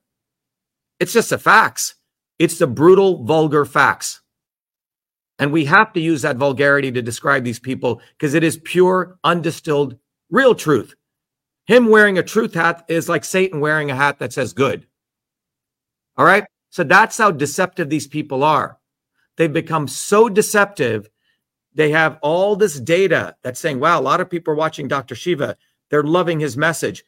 It's 1.01 1.11
just 1.11 1.29
the 1.29 1.37
facts. 1.37 1.95
It's 2.39 2.57
the 2.57 2.65
brutal, 2.65 3.23
vulgar 3.25 3.65
facts. 3.65 4.21
And 5.37 5.51
we 5.51 5.65
have 5.65 5.91
to 5.93 5.99
use 5.99 6.21
that 6.21 6.37
vulgarity 6.37 6.91
to 6.93 7.01
describe 7.01 7.43
these 7.43 7.59
people 7.59 8.01
because 8.17 8.33
it 8.33 8.43
is 8.43 8.57
pure, 8.63 9.19
undistilled, 9.23 9.97
real 10.31 10.55
truth. 10.55 10.95
Him 11.65 11.87
wearing 11.87 12.17
a 12.17 12.23
truth 12.23 12.53
hat 12.53 12.85
is 12.87 13.09
like 13.09 13.25
Satan 13.25 13.59
wearing 13.59 13.91
a 13.91 13.95
hat 13.95 14.19
that 14.19 14.31
says 14.31 14.53
good. 14.53 14.87
All 16.15 16.25
right. 16.25 16.45
So 16.69 16.83
that's 16.83 17.17
how 17.17 17.31
deceptive 17.31 17.89
these 17.89 18.07
people 18.07 18.43
are. 18.43 18.79
They've 19.35 19.51
become 19.51 19.87
so 19.87 20.29
deceptive. 20.29 21.09
They 21.77 21.91
have 21.91 22.17
all 22.23 22.55
this 22.55 22.79
data 22.79 23.35
that's 23.43 23.59
saying, 23.59 23.79
wow, 23.79 23.99
a 23.99 24.01
lot 24.01 24.19
of 24.19 24.31
people 24.31 24.51
are 24.51 24.57
watching 24.57 24.87
Dr. 24.87 25.13
Shiva. 25.13 25.55
They're 25.91 26.01
loving 26.01 26.39
his 26.39 26.57
message. 26.57 27.05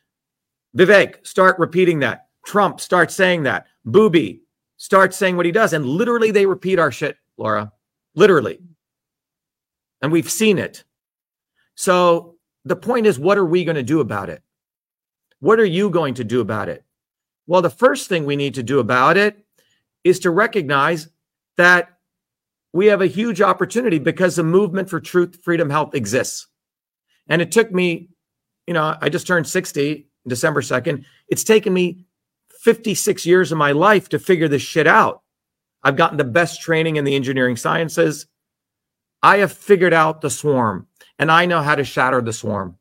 Vivek, 0.77 1.25
start 1.25 1.57
repeating 1.57 1.99
that. 2.01 2.27
Trump, 2.45 2.79
start 2.79 3.09
saying 3.09 3.43
that. 3.43 3.65
Booby, 3.83 4.43
start 4.77 5.15
saying 5.15 5.35
what 5.35 5.47
he 5.47 5.51
does. 5.51 5.73
And 5.73 5.87
literally, 5.87 6.29
they 6.29 6.45
repeat 6.45 6.77
our 6.77 6.91
shit, 6.91 7.17
Laura. 7.35 7.73
Literally. 8.13 8.59
And 10.03 10.11
we've 10.11 10.29
seen 10.29 10.59
it. 10.59 10.83
So 11.73 12.35
the 12.63 12.75
point 12.75 13.07
is, 13.07 13.17
what 13.17 13.39
are 13.39 13.45
we 13.45 13.65
going 13.65 13.75
to 13.75 13.81
do 13.81 14.01
about 14.01 14.29
it? 14.29 14.43
What 15.39 15.59
are 15.59 15.65
you 15.65 15.89
going 15.89 16.13
to 16.13 16.23
do 16.23 16.41
about 16.41 16.69
it? 16.69 16.85
Well, 17.47 17.63
the 17.63 17.71
first 17.71 18.07
thing 18.07 18.23
we 18.23 18.35
need 18.35 18.53
to 18.53 18.63
do 18.63 18.77
about 18.77 19.17
it 19.17 19.43
is 20.03 20.19
to 20.19 20.29
recognize 20.29 21.09
that 21.57 21.98
we 22.73 22.87
have 22.87 23.01
a 23.01 23.07
huge 23.07 23.41
opportunity 23.41 23.99
because 23.99 24.35
the 24.35 24.43
movement 24.43 24.89
for 24.89 24.99
truth, 24.99 25.39
freedom, 25.43 25.69
health 25.69 25.95
exists. 25.95 26.47
And 27.27 27.41
it 27.41 27.51
took 27.51 27.71
me, 27.71 28.09
you 28.67 28.73
know, 28.73 28.95
I 29.01 29.09
just 29.09 29.27
turned 29.27 29.47
60 29.47 30.07
December 30.27 30.61
2nd. 30.61 31.05
It's 31.27 31.43
taken 31.43 31.73
me 31.73 32.05
56 32.61 33.25
years 33.25 33.51
of 33.51 33.57
my 33.57 33.71
life 33.71 34.09
to 34.09 34.19
figure 34.19 34.47
this 34.47 34.61
shit 34.61 34.87
out. 34.87 35.23
I've 35.83 35.95
gotten 35.95 36.17
the 36.17 36.23
best 36.23 36.61
training 36.61 36.97
in 36.97 37.05
the 37.05 37.15
engineering 37.15 37.55
sciences. 37.55 38.27
I 39.23 39.37
have 39.37 39.51
figured 39.51 39.93
out 39.93 40.21
the 40.21 40.29
swarm 40.29 40.87
and 41.17 41.31
I 41.31 41.45
know 41.45 41.61
how 41.61 41.75
to 41.75 41.83
shatter 41.83 42.21
the 42.21 42.33
swarm. 42.33 42.77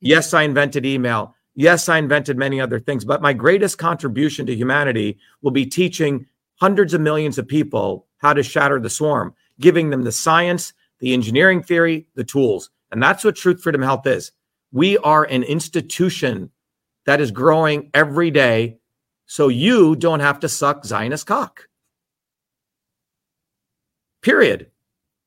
Yes, 0.00 0.32
I 0.34 0.42
invented 0.42 0.86
email. 0.86 1.34
Yes, 1.54 1.88
I 1.88 1.98
invented 1.98 2.38
many 2.38 2.60
other 2.60 2.80
things, 2.80 3.04
but 3.04 3.20
my 3.20 3.32
greatest 3.32 3.76
contribution 3.76 4.46
to 4.46 4.54
humanity 4.54 5.18
will 5.42 5.50
be 5.50 5.66
teaching 5.66 6.26
hundreds 6.60 6.94
of 6.94 7.00
millions 7.00 7.38
of 7.38 7.48
people 7.48 8.06
how 8.20 8.32
to 8.32 8.42
shatter 8.42 8.78
the 8.80 8.90
swarm, 8.90 9.34
giving 9.58 9.90
them 9.90 10.04
the 10.04 10.12
science, 10.12 10.72
the 11.00 11.12
engineering 11.12 11.62
theory, 11.62 12.06
the 12.14 12.24
tools. 12.24 12.70
And 12.92 13.02
that's 13.02 13.24
what 13.24 13.36
Truth, 13.36 13.62
Freedom, 13.62 13.82
Health 13.82 14.06
is. 14.06 14.32
We 14.72 14.98
are 14.98 15.24
an 15.24 15.42
institution 15.42 16.50
that 17.06 17.20
is 17.20 17.30
growing 17.30 17.90
every 17.92 18.30
day 18.30 18.78
so 19.26 19.48
you 19.48 19.96
don't 19.96 20.20
have 20.20 20.40
to 20.40 20.48
suck 20.48 20.84
Zionist 20.84 21.26
cock. 21.26 21.68
Period. 24.22 24.70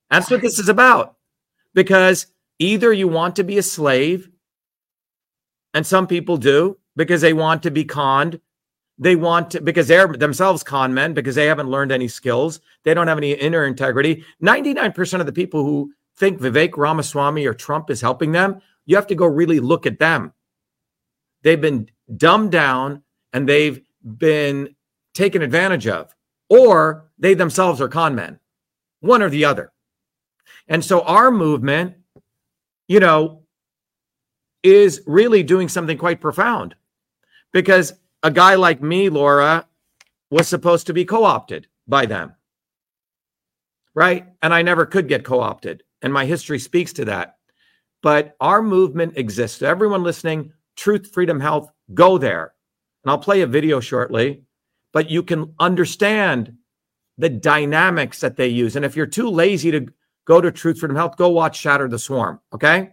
That's 0.09 0.29
what 0.29 0.41
this 0.41 0.59
is 0.59 0.69
about. 0.69 1.15
Because 1.73 2.27
either 2.59 2.93
you 2.93 3.07
want 3.07 3.35
to 3.37 3.43
be 3.43 3.57
a 3.57 3.63
slave, 3.63 4.29
and 5.73 5.87
some 5.87 6.05
people 6.05 6.37
do 6.37 6.77
because 6.95 7.21
they 7.21 7.33
want 7.33 7.63
to 7.63 7.71
be 7.71 7.83
conned. 7.83 8.39
They 9.03 9.17
want 9.17 9.51
to, 9.51 9.61
because 9.61 9.89
they're 9.89 10.07
themselves 10.07 10.63
con 10.63 10.93
men, 10.93 11.13
because 11.13 11.35
they 11.35 11.45
haven't 11.45 11.69
learned 11.69 11.91
any 11.91 12.07
skills. 12.07 12.61
They 12.83 12.93
don't 12.93 13.09
have 13.09 13.17
any 13.17 13.33
inner 13.33 13.65
integrity. 13.65 14.23
99% 14.41 15.19
of 15.19 15.25
the 15.25 15.33
people 15.33 15.65
who 15.65 15.91
think 16.15 16.39
Vivek 16.39 16.77
Ramaswamy 16.77 17.45
or 17.45 17.53
Trump 17.53 17.89
is 17.89 17.99
helping 17.99 18.31
them, 18.31 18.61
you 18.85 18.95
have 18.95 19.07
to 19.07 19.15
go 19.15 19.25
really 19.25 19.59
look 19.59 19.85
at 19.85 19.99
them. 19.99 20.31
They've 21.41 21.59
been 21.59 21.89
dumbed 22.15 22.53
down 22.53 23.03
and 23.33 23.47
they've 23.47 23.81
been 24.17 24.73
taken 25.13 25.41
advantage 25.41 25.85
of, 25.85 26.15
or 26.47 27.11
they 27.19 27.33
themselves 27.33 27.81
are 27.81 27.89
con 27.89 28.15
men, 28.15 28.39
one 29.01 29.21
or 29.21 29.29
the 29.29 29.43
other. 29.43 29.73
And 30.69 30.83
so 30.83 31.01
our 31.01 31.29
movement, 31.29 31.95
you 32.87 33.01
know, 33.01 33.41
is 34.63 35.01
really 35.05 35.43
doing 35.43 35.67
something 35.67 35.97
quite 35.97 36.21
profound 36.21 36.75
because 37.51 37.91
a 38.23 38.31
guy 38.31 38.55
like 38.55 38.81
me, 38.81 39.09
Laura, 39.09 39.67
was 40.31 40.47
supposed 40.47 40.87
to 40.87 40.93
be 40.93 41.05
co 41.05 41.23
opted 41.25 41.67
by 41.87 42.05
them. 42.05 42.33
Right. 43.93 44.25
And 44.41 44.53
I 44.53 44.63
never 44.63 44.85
could 44.85 45.07
get 45.07 45.25
co 45.25 45.39
opted. 45.41 45.83
And 46.01 46.11
my 46.11 46.25
history 46.25 46.57
speaks 46.57 46.93
to 46.93 47.05
that. 47.05 47.37
But 48.01 48.35
our 48.39 48.61
movement 48.61 49.17
exists. 49.17 49.59
So 49.59 49.67
everyone 49.67 50.03
listening, 50.03 50.51
Truth, 50.75 51.11
Freedom, 51.13 51.39
Health, 51.39 51.71
go 51.93 52.17
there. 52.17 52.53
And 53.03 53.11
I'll 53.11 53.19
play 53.19 53.41
a 53.41 53.47
video 53.47 53.79
shortly, 53.79 54.43
but 54.91 55.09
you 55.09 55.23
can 55.23 55.53
understand 55.59 56.55
the 57.17 57.29
dynamics 57.29 58.19
that 58.21 58.37
they 58.37 58.47
use. 58.47 58.75
And 58.75 58.83
if 58.83 58.95
you're 58.95 59.05
too 59.05 59.29
lazy 59.29 59.71
to 59.71 59.87
go 60.25 60.41
to 60.41 60.51
Truth, 60.51 60.79
Freedom, 60.79 60.95
Health, 60.95 61.17
go 61.17 61.29
watch 61.29 61.57
Shatter 61.57 61.87
the 61.87 61.99
Swarm. 61.99 62.39
Okay. 62.53 62.91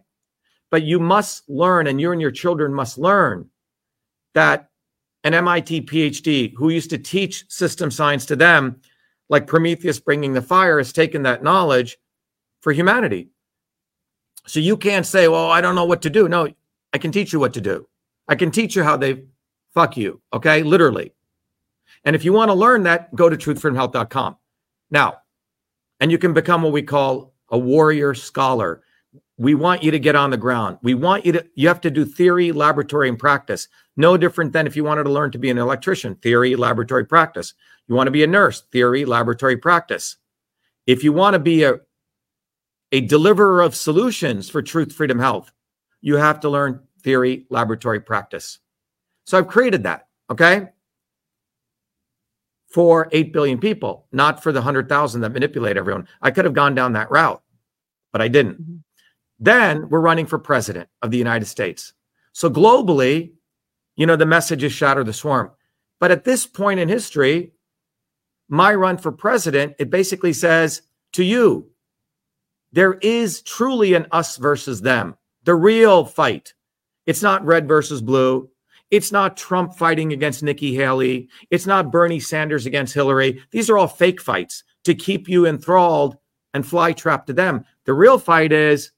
But 0.70 0.82
you 0.82 1.00
must 1.00 1.48
learn, 1.48 1.86
and 1.86 2.00
you 2.00 2.12
and 2.12 2.20
your 2.20 2.30
children 2.30 2.72
must 2.72 2.98
learn 2.98 3.48
that 4.34 4.69
an 5.24 5.34
MIT 5.34 5.82
PhD 5.82 6.54
who 6.56 6.70
used 6.70 6.90
to 6.90 6.98
teach 6.98 7.44
system 7.50 7.90
science 7.90 8.24
to 8.26 8.36
them, 8.36 8.80
like 9.28 9.46
Prometheus 9.46 10.00
bringing 10.00 10.32
the 10.32 10.42
fire, 10.42 10.78
has 10.78 10.92
taken 10.92 11.22
that 11.22 11.42
knowledge 11.42 11.98
for 12.60 12.72
humanity. 12.72 13.28
So 14.46 14.60
you 14.60 14.76
can't 14.76 15.06
say, 15.06 15.28
well, 15.28 15.50
I 15.50 15.60
don't 15.60 15.74
know 15.74 15.84
what 15.84 16.02
to 16.02 16.10
do. 16.10 16.28
No, 16.28 16.48
I 16.92 16.98
can 16.98 17.12
teach 17.12 17.32
you 17.32 17.40
what 17.40 17.54
to 17.54 17.60
do. 17.60 17.86
I 18.28 18.34
can 18.34 18.50
teach 18.50 18.74
you 18.74 18.82
how 18.82 18.96
they 18.96 19.24
fuck 19.74 19.96
you. 19.96 20.20
Okay. 20.32 20.62
Literally. 20.62 21.12
And 22.04 22.16
if 22.16 22.24
you 22.24 22.32
want 22.32 22.48
to 22.48 22.54
learn 22.54 22.82
that, 22.84 23.14
go 23.14 23.28
to 23.28 23.36
truthfreedomhealth.com. 23.36 24.36
Now, 24.90 25.18
and 26.00 26.10
you 26.10 26.18
can 26.18 26.32
become 26.32 26.62
what 26.62 26.72
we 26.72 26.82
call 26.82 27.34
a 27.50 27.58
warrior 27.58 28.14
scholar. 28.14 28.82
We 29.36 29.54
want 29.54 29.82
you 29.82 29.90
to 29.90 29.98
get 29.98 30.16
on 30.16 30.30
the 30.30 30.36
ground. 30.36 30.78
We 30.82 30.94
want 30.94 31.26
you 31.26 31.32
to, 31.32 31.46
you 31.54 31.68
have 31.68 31.80
to 31.82 31.90
do 31.90 32.04
theory, 32.04 32.52
laboratory, 32.52 33.08
and 33.08 33.18
practice. 33.18 33.68
No 34.00 34.16
different 34.16 34.52
than 34.54 34.66
if 34.66 34.76
you 34.76 34.82
wanted 34.82 35.04
to 35.04 35.10
learn 35.10 35.30
to 35.32 35.38
be 35.38 35.50
an 35.50 35.58
electrician, 35.58 36.14
theory, 36.16 36.56
laboratory, 36.56 37.04
practice. 37.04 37.52
You 37.86 37.94
want 37.94 38.06
to 38.06 38.12
be 38.12 38.24
a 38.24 38.26
nurse, 38.26 38.62
theory, 38.72 39.04
laboratory, 39.04 39.58
practice. 39.58 40.16
If 40.86 41.04
you 41.04 41.12
want 41.12 41.34
to 41.34 41.38
be 41.38 41.64
a, 41.64 41.80
a 42.92 43.02
deliverer 43.02 43.60
of 43.60 43.76
solutions 43.76 44.48
for 44.48 44.62
truth, 44.62 44.94
freedom, 44.94 45.18
health, 45.18 45.52
you 46.00 46.16
have 46.16 46.40
to 46.40 46.48
learn 46.48 46.80
theory, 47.02 47.44
laboratory, 47.50 48.00
practice. 48.00 48.58
So 49.26 49.36
I've 49.36 49.48
created 49.48 49.82
that. 49.82 50.08
Okay 50.30 50.70
for 52.70 53.08
8 53.10 53.32
billion 53.32 53.58
people, 53.58 54.06
not 54.12 54.42
for 54.42 54.52
the 54.52 54.60
100,000 54.60 55.20
that 55.20 55.32
manipulate 55.32 55.76
everyone. 55.76 56.06
I 56.22 56.30
could 56.30 56.44
have 56.44 56.54
gone 56.54 56.74
down 56.74 56.92
that 56.92 57.10
route, 57.10 57.42
but 58.12 58.22
I 58.22 58.28
didn't. 58.28 58.62
Mm-hmm. 58.62 58.76
Then 59.40 59.88
we're 59.88 60.00
running 60.00 60.26
for 60.26 60.38
president 60.38 60.88
of 61.02 61.10
the 61.10 61.18
United 61.18 61.46
States. 61.46 61.94
So 62.32 62.48
globally, 62.48 63.32
you 63.96 64.06
know, 64.06 64.16
the 64.16 64.26
message 64.26 64.64
is 64.64 64.72
shatter 64.72 65.04
the 65.04 65.12
swarm. 65.12 65.50
But 65.98 66.10
at 66.10 66.24
this 66.24 66.46
point 66.46 66.80
in 66.80 66.88
history, 66.88 67.52
my 68.48 68.74
run 68.74 68.98
for 68.98 69.12
president, 69.12 69.74
it 69.78 69.90
basically 69.90 70.32
says 70.32 70.82
to 71.12 71.24
you, 71.24 71.70
there 72.72 72.94
is 72.94 73.42
truly 73.42 73.94
an 73.94 74.06
us 74.12 74.36
versus 74.36 74.80
them, 74.80 75.16
the 75.44 75.54
real 75.54 76.04
fight. 76.04 76.54
It's 77.06 77.22
not 77.22 77.44
red 77.44 77.66
versus 77.66 78.00
blue. 78.00 78.48
It's 78.90 79.12
not 79.12 79.36
Trump 79.36 79.76
fighting 79.76 80.12
against 80.12 80.42
Nikki 80.42 80.74
Haley. 80.74 81.28
It's 81.50 81.66
not 81.66 81.92
Bernie 81.92 82.20
Sanders 82.20 82.66
against 82.66 82.94
Hillary. 82.94 83.42
These 83.50 83.70
are 83.70 83.78
all 83.78 83.88
fake 83.88 84.20
fights 84.20 84.64
to 84.84 84.94
keep 84.94 85.28
you 85.28 85.46
enthralled 85.46 86.16
and 86.54 86.66
fly 86.66 86.92
trapped 86.92 87.28
to 87.28 87.32
them. 87.32 87.64
The 87.84 87.94
real 87.94 88.18
fight 88.18 88.52
is 88.52 88.90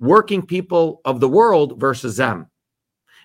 working 0.00 0.46
people 0.46 1.00
of 1.04 1.18
the 1.20 1.28
world 1.28 1.80
versus 1.80 2.16
them. 2.16 2.48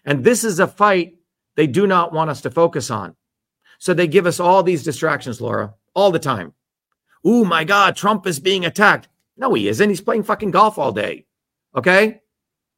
And 0.06 0.24
this 0.24 0.44
is 0.44 0.60
a 0.60 0.68
fight 0.68 1.16
they 1.56 1.68
do 1.68 1.88
not 1.88 2.14
want 2.14 2.30
us 2.30 2.42
to 2.42 2.52
focus 2.52 2.92
on. 2.92 3.16
So 3.80 3.94
they 3.94 4.08
give 4.08 4.26
us 4.26 4.40
all 4.40 4.64
these 4.64 4.84
distractions, 4.84 5.42
Laura, 5.42 5.74
all 5.94 6.12
the 6.12 6.20
time. 6.20 6.54
Ooh, 7.26 7.46
my 7.46 7.64
God, 7.64 7.96
Trump 7.96 8.28
is 8.28 8.40
being 8.40 8.66
attacked. 8.66 9.08
No, 9.38 9.54
he 9.54 9.68
isn't. 9.68 9.90
He's 9.90 10.02
playing 10.02 10.24
fucking 10.24 10.52
golf 10.52 10.78
all 10.78 10.92
day. 10.92 11.26
Okay. 11.76 12.22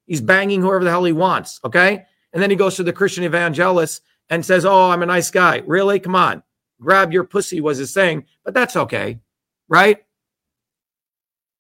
He's 0.05 0.21
banging 0.21 0.61
whoever 0.61 0.84
the 0.84 0.89
hell 0.89 1.03
he 1.03 1.13
wants. 1.13 1.59
Okay. 1.63 2.05
And 2.34 2.41
then 2.41 2.49
he 2.49 2.55
goes 2.55 2.76
to 2.76 2.84
the 2.84 2.93
Christian 2.93 3.23
evangelist 3.23 4.01
and 4.30 4.45
says, 4.45 4.65
Oh, 4.65 4.89
I'm 4.89 5.03
a 5.03 5.07
nice 5.07 5.32
guy. 5.32 5.63
Really? 5.65 5.99
Come 5.99 6.15
on. 6.15 6.43
Grab 6.82 7.13
your 7.13 7.23
pussy 7.23 7.61
was 7.61 7.78
his 7.78 7.93
saying, 7.93 8.26
but 8.43 8.53
that's 8.53 8.76
okay. 8.76 9.19
Right? 9.67 9.99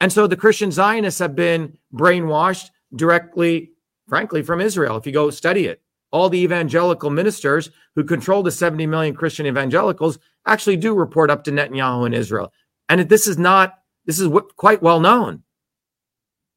And 0.01 0.11
so 0.11 0.27
the 0.27 0.35
Christian 0.35 0.71
Zionists 0.71 1.19
have 1.19 1.35
been 1.35 1.77
brainwashed 1.93 2.69
directly, 2.95 3.71
frankly, 4.07 4.41
from 4.41 4.61
Israel. 4.61 4.97
If 4.97 5.05
you 5.05 5.11
go 5.11 5.29
study 5.29 5.65
it, 5.65 5.81
all 6.11 6.29
the 6.29 6.39
evangelical 6.39 7.09
ministers 7.09 7.71
who 7.95 8.03
control 8.03 8.43
the 8.43 8.51
70 8.51 8.87
million 8.87 9.13
Christian 9.13 9.45
evangelicals 9.47 10.19
actually 10.45 10.77
do 10.77 10.93
report 10.93 11.29
up 11.29 11.43
to 11.43 11.51
Netanyahu 11.51 12.05
in 12.07 12.13
Israel. 12.13 12.53
And 12.89 13.01
this 13.09 13.27
is 13.27 13.37
not, 13.37 13.79
this 14.05 14.19
is 14.19 14.29
quite 14.55 14.81
well 14.81 14.99
known. 14.99 15.43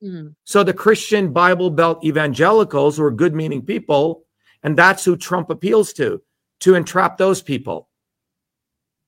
Mm. 0.03 0.35
So 0.45 0.63
the 0.63 0.75
Christian 0.75 1.33
Bible 1.33 1.71
Belt 1.71 2.05
evangelicals 2.05 2.97
who 2.97 3.05
are 3.05 3.11
good 3.11 3.35
meaning 3.35 3.63
people, 3.63 4.25
and 4.63 4.77
that's 4.77 5.05
who 5.05 5.17
Trump 5.17 5.51
appeals 5.51 5.93
to, 5.95 6.23
to 6.61 6.75
entrap 6.75 7.17
those 7.17 7.43
people. 7.43 7.89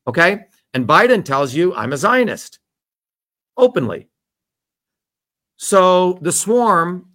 Okay? 0.06 0.46
And 0.74 0.86
Biden 0.86 1.24
tells 1.24 1.54
you, 1.54 1.74
I'm 1.74 1.92
a 1.92 1.96
Zionist 1.96 2.58
openly. 3.56 4.08
So 5.56 6.18
the 6.22 6.32
swarm 6.32 7.09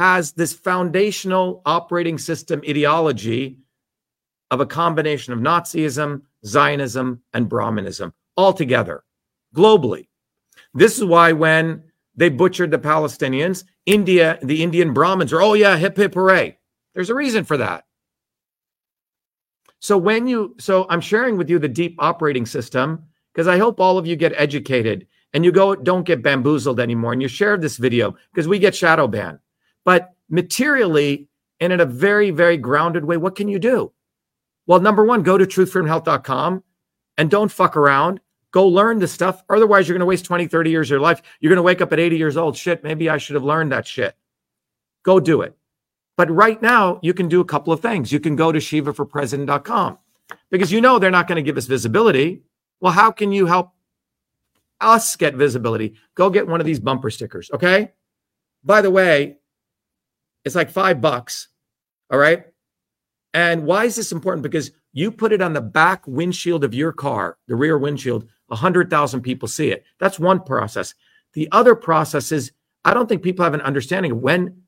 has 0.00 0.32
this 0.32 0.54
foundational 0.54 1.60
operating 1.66 2.16
system 2.16 2.62
ideology 2.66 3.58
of 4.50 4.58
a 4.58 4.64
combination 4.64 5.34
of 5.34 5.40
Nazism, 5.40 6.22
Zionism, 6.46 7.20
and 7.34 7.50
Brahmanism 7.50 8.14
all 8.34 8.54
together 8.54 9.04
globally. 9.54 10.08
This 10.72 10.96
is 10.96 11.04
why 11.04 11.32
when 11.32 11.82
they 12.16 12.30
butchered 12.30 12.70
the 12.70 12.78
Palestinians. 12.78 13.64
India, 13.84 14.38
the 14.42 14.62
Indian 14.62 14.94
Brahmins 14.94 15.34
are, 15.34 15.42
oh 15.42 15.52
yeah, 15.52 15.76
hip 15.76 15.98
hip 15.98 16.14
hooray. 16.14 16.56
There's 16.94 17.10
a 17.10 17.14
reason 17.14 17.44
for 17.44 17.58
that. 17.58 17.84
So 19.80 19.98
when 19.98 20.26
you, 20.26 20.56
so 20.58 20.86
I'm 20.88 21.02
sharing 21.02 21.36
with 21.36 21.50
you 21.50 21.58
the 21.58 21.68
deep 21.68 21.96
operating 21.98 22.46
system 22.46 23.04
because 23.34 23.48
I 23.48 23.58
hope 23.58 23.78
all 23.78 23.98
of 23.98 24.06
you 24.06 24.16
get 24.16 24.32
educated 24.34 25.06
and 25.34 25.44
you 25.44 25.52
go, 25.52 25.74
don't 25.74 26.06
get 26.06 26.22
bamboozled 26.22 26.80
anymore. 26.80 27.12
And 27.12 27.20
you 27.20 27.28
share 27.28 27.58
this 27.58 27.76
video 27.76 28.16
because 28.32 28.48
we 28.48 28.58
get 28.58 28.74
shadow 28.74 29.06
banned. 29.06 29.40
But 29.84 30.14
materially 30.28 31.28
and 31.60 31.72
in 31.72 31.80
a 31.80 31.86
very, 31.86 32.30
very 32.30 32.56
grounded 32.56 33.04
way, 33.04 33.16
what 33.16 33.36
can 33.36 33.48
you 33.48 33.58
do? 33.58 33.92
Well, 34.66 34.80
number 34.80 35.04
one, 35.04 35.22
go 35.22 35.36
to 35.36 35.44
truthfreedomhealth.com 35.44 36.62
and 37.18 37.30
don't 37.30 37.50
fuck 37.50 37.76
around. 37.76 38.20
Go 38.52 38.66
learn 38.66 38.98
the 38.98 39.08
stuff. 39.08 39.42
Otherwise, 39.48 39.86
you're 39.86 39.94
going 39.94 40.00
to 40.00 40.06
waste 40.06 40.24
20, 40.24 40.46
30 40.46 40.70
years 40.70 40.88
of 40.88 40.92
your 40.92 41.00
life. 41.00 41.22
You're 41.40 41.50
going 41.50 41.56
to 41.56 41.62
wake 41.62 41.80
up 41.80 41.92
at 41.92 42.00
80 42.00 42.16
years 42.16 42.36
old. 42.36 42.56
Shit, 42.56 42.82
maybe 42.82 43.08
I 43.08 43.18
should 43.18 43.34
have 43.34 43.44
learned 43.44 43.72
that 43.72 43.86
shit. 43.86 44.16
Go 45.02 45.20
do 45.20 45.42
it. 45.42 45.56
But 46.16 46.30
right 46.30 46.60
now, 46.60 46.98
you 47.02 47.14
can 47.14 47.28
do 47.28 47.40
a 47.40 47.44
couple 47.44 47.72
of 47.72 47.80
things. 47.80 48.12
You 48.12 48.20
can 48.20 48.36
go 48.36 48.52
to 48.52 48.58
shivaforpresident.com 48.58 49.98
because 50.50 50.70
you 50.70 50.80
know 50.80 50.98
they're 50.98 51.10
not 51.10 51.28
going 51.28 51.36
to 51.36 51.42
give 51.42 51.56
us 51.56 51.66
visibility. 51.66 52.42
Well, 52.80 52.92
how 52.92 53.10
can 53.10 53.32
you 53.32 53.46
help 53.46 53.72
us 54.80 55.16
get 55.16 55.34
visibility? 55.34 55.94
Go 56.14 56.28
get 56.30 56.46
one 56.46 56.60
of 56.60 56.66
these 56.66 56.80
bumper 56.80 57.10
stickers. 57.10 57.50
Okay. 57.52 57.92
By 58.64 58.82
the 58.82 58.90
way, 58.90 59.38
it's 60.44 60.54
like 60.54 60.70
five 60.70 61.00
bucks. 61.00 61.48
All 62.10 62.18
right. 62.18 62.44
And 63.34 63.64
why 63.64 63.84
is 63.84 63.96
this 63.96 64.12
important? 64.12 64.42
Because 64.42 64.72
you 64.92 65.12
put 65.12 65.32
it 65.32 65.42
on 65.42 65.52
the 65.52 65.60
back 65.60 66.06
windshield 66.06 66.64
of 66.64 66.74
your 66.74 66.92
car, 66.92 67.38
the 67.46 67.54
rear 67.54 67.78
windshield, 67.78 68.28
100,000 68.48 69.20
people 69.20 69.46
see 69.46 69.70
it. 69.70 69.84
That's 69.98 70.18
one 70.18 70.42
process. 70.42 70.94
The 71.34 71.48
other 71.52 71.76
process 71.76 72.32
is 72.32 72.52
I 72.84 72.94
don't 72.94 73.08
think 73.08 73.22
people 73.22 73.44
have 73.44 73.54
an 73.54 73.60
understanding 73.60 74.12
of 74.12 74.18
when 74.18 74.62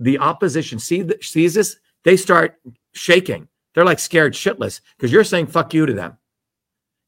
the 0.00 0.18
opposition 0.18 0.78
see, 0.78 1.06
sees 1.20 1.54
this, 1.54 1.76
they 2.04 2.16
start 2.16 2.60
shaking. 2.92 3.48
They're 3.74 3.84
like 3.84 3.98
scared 3.98 4.32
shitless 4.32 4.80
because 4.96 5.12
you're 5.12 5.24
saying 5.24 5.48
fuck 5.48 5.74
you 5.74 5.86
to 5.86 5.92
them. 5.92 6.16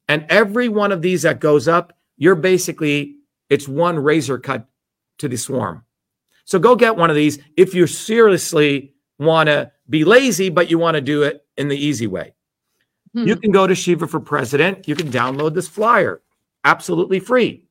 And 0.07 0.25
every 0.29 0.69
one 0.69 0.91
of 0.91 1.01
these 1.01 1.23
that 1.23 1.39
goes 1.39 1.67
up, 1.67 1.93
you're 2.17 2.35
basically, 2.35 3.17
it's 3.49 3.67
one 3.67 3.97
razor 3.97 4.37
cut 4.37 4.67
to 5.19 5.27
the 5.27 5.37
swarm. 5.37 5.83
So 6.49 6.57
go 6.57 6.75
get 6.75 6.95
one 6.95 7.11
of 7.11 7.15
these 7.15 7.37
if 7.57 7.75
you 7.75 7.85
seriously 7.85 8.95
want 9.19 9.47
to 9.47 9.71
be 9.87 10.03
lazy, 10.03 10.49
but 10.49 10.71
you 10.71 10.79
want 10.79 10.95
to 10.95 11.01
do 11.01 11.21
it 11.21 11.45
in 11.57 11.67
the 11.67 11.77
easy 11.77 12.07
way. 12.07 12.33
Hmm. 13.13 13.27
You 13.27 13.35
can 13.35 13.51
go 13.51 13.67
to 13.67 13.75
Shiva 13.75 14.07
for 14.07 14.19
President. 14.19 14.87
You 14.87 14.95
can 14.95 15.11
download 15.11 15.53
this 15.53 15.67
flyer 15.67 16.23
absolutely 16.63 17.19
free. 17.19 17.65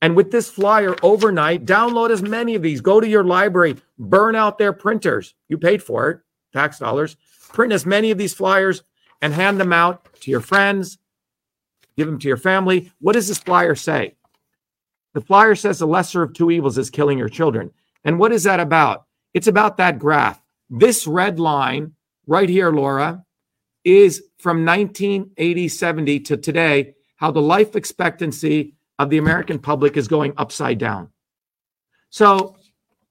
And 0.00 0.16
with 0.16 0.30
this 0.30 0.50
flyer 0.50 0.96
overnight, 1.02 1.66
download 1.66 2.08
as 2.08 2.22
many 2.22 2.54
of 2.54 2.62
these. 2.62 2.80
Go 2.80 2.98
to 2.98 3.06
your 3.06 3.24
library, 3.24 3.76
burn 3.98 4.36
out 4.36 4.56
their 4.56 4.72
printers. 4.72 5.34
You 5.48 5.58
paid 5.58 5.82
for 5.82 6.08
it, 6.08 6.20
tax 6.54 6.78
dollars. 6.78 7.18
Print 7.52 7.74
as 7.74 7.84
many 7.84 8.10
of 8.10 8.16
these 8.16 8.32
flyers 8.32 8.84
and 9.20 9.34
hand 9.34 9.60
them 9.60 9.74
out 9.74 10.08
to 10.20 10.30
your 10.30 10.40
friends, 10.40 10.96
give 11.94 12.06
them 12.06 12.18
to 12.20 12.28
your 12.28 12.38
family. 12.38 12.90
What 13.00 13.12
does 13.12 13.28
this 13.28 13.38
flyer 13.38 13.74
say? 13.74 14.14
The 15.16 15.22
flyer 15.22 15.54
says 15.54 15.78
the 15.78 15.86
lesser 15.86 16.22
of 16.22 16.34
two 16.34 16.50
evils 16.50 16.76
is 16.76 16.90
killing 16.90 17.16
your 17.16 17.30
children. 17.30 17.70
And 18.04 18.18
what 18.18 18.32
is 18.32 18.42
that 18.42 18.60
about? 18.60 19.06
It's 19.32 19.46
about 19.46 19.78
that 19.78 19.98
graph. 19.98 20.42
This 20.68 21.06
red 21.06 21.40
line 21.40 21.92
right 22.26 22.50
here, 22.50 22.70
Laura, 22.70 23.24
is 23.82 24.24
from 24.36 24.66
1980 24.66 25.68
70 25.68 26.20
to 26.20 26.36
today, 26.36 26.94
how 27.16 27.30
the 27.30 27.40
life 27.40 27.74
expectancy 27.74 28.74
of 28.98 29.08
the 29.08 29.16
American 29.16 29.58
public 29.58 29.96
is 29.96 30.06
going 30.06 30.34
upside 30.36 30.76
down. 30.76 31.08
So, 32.10 32.58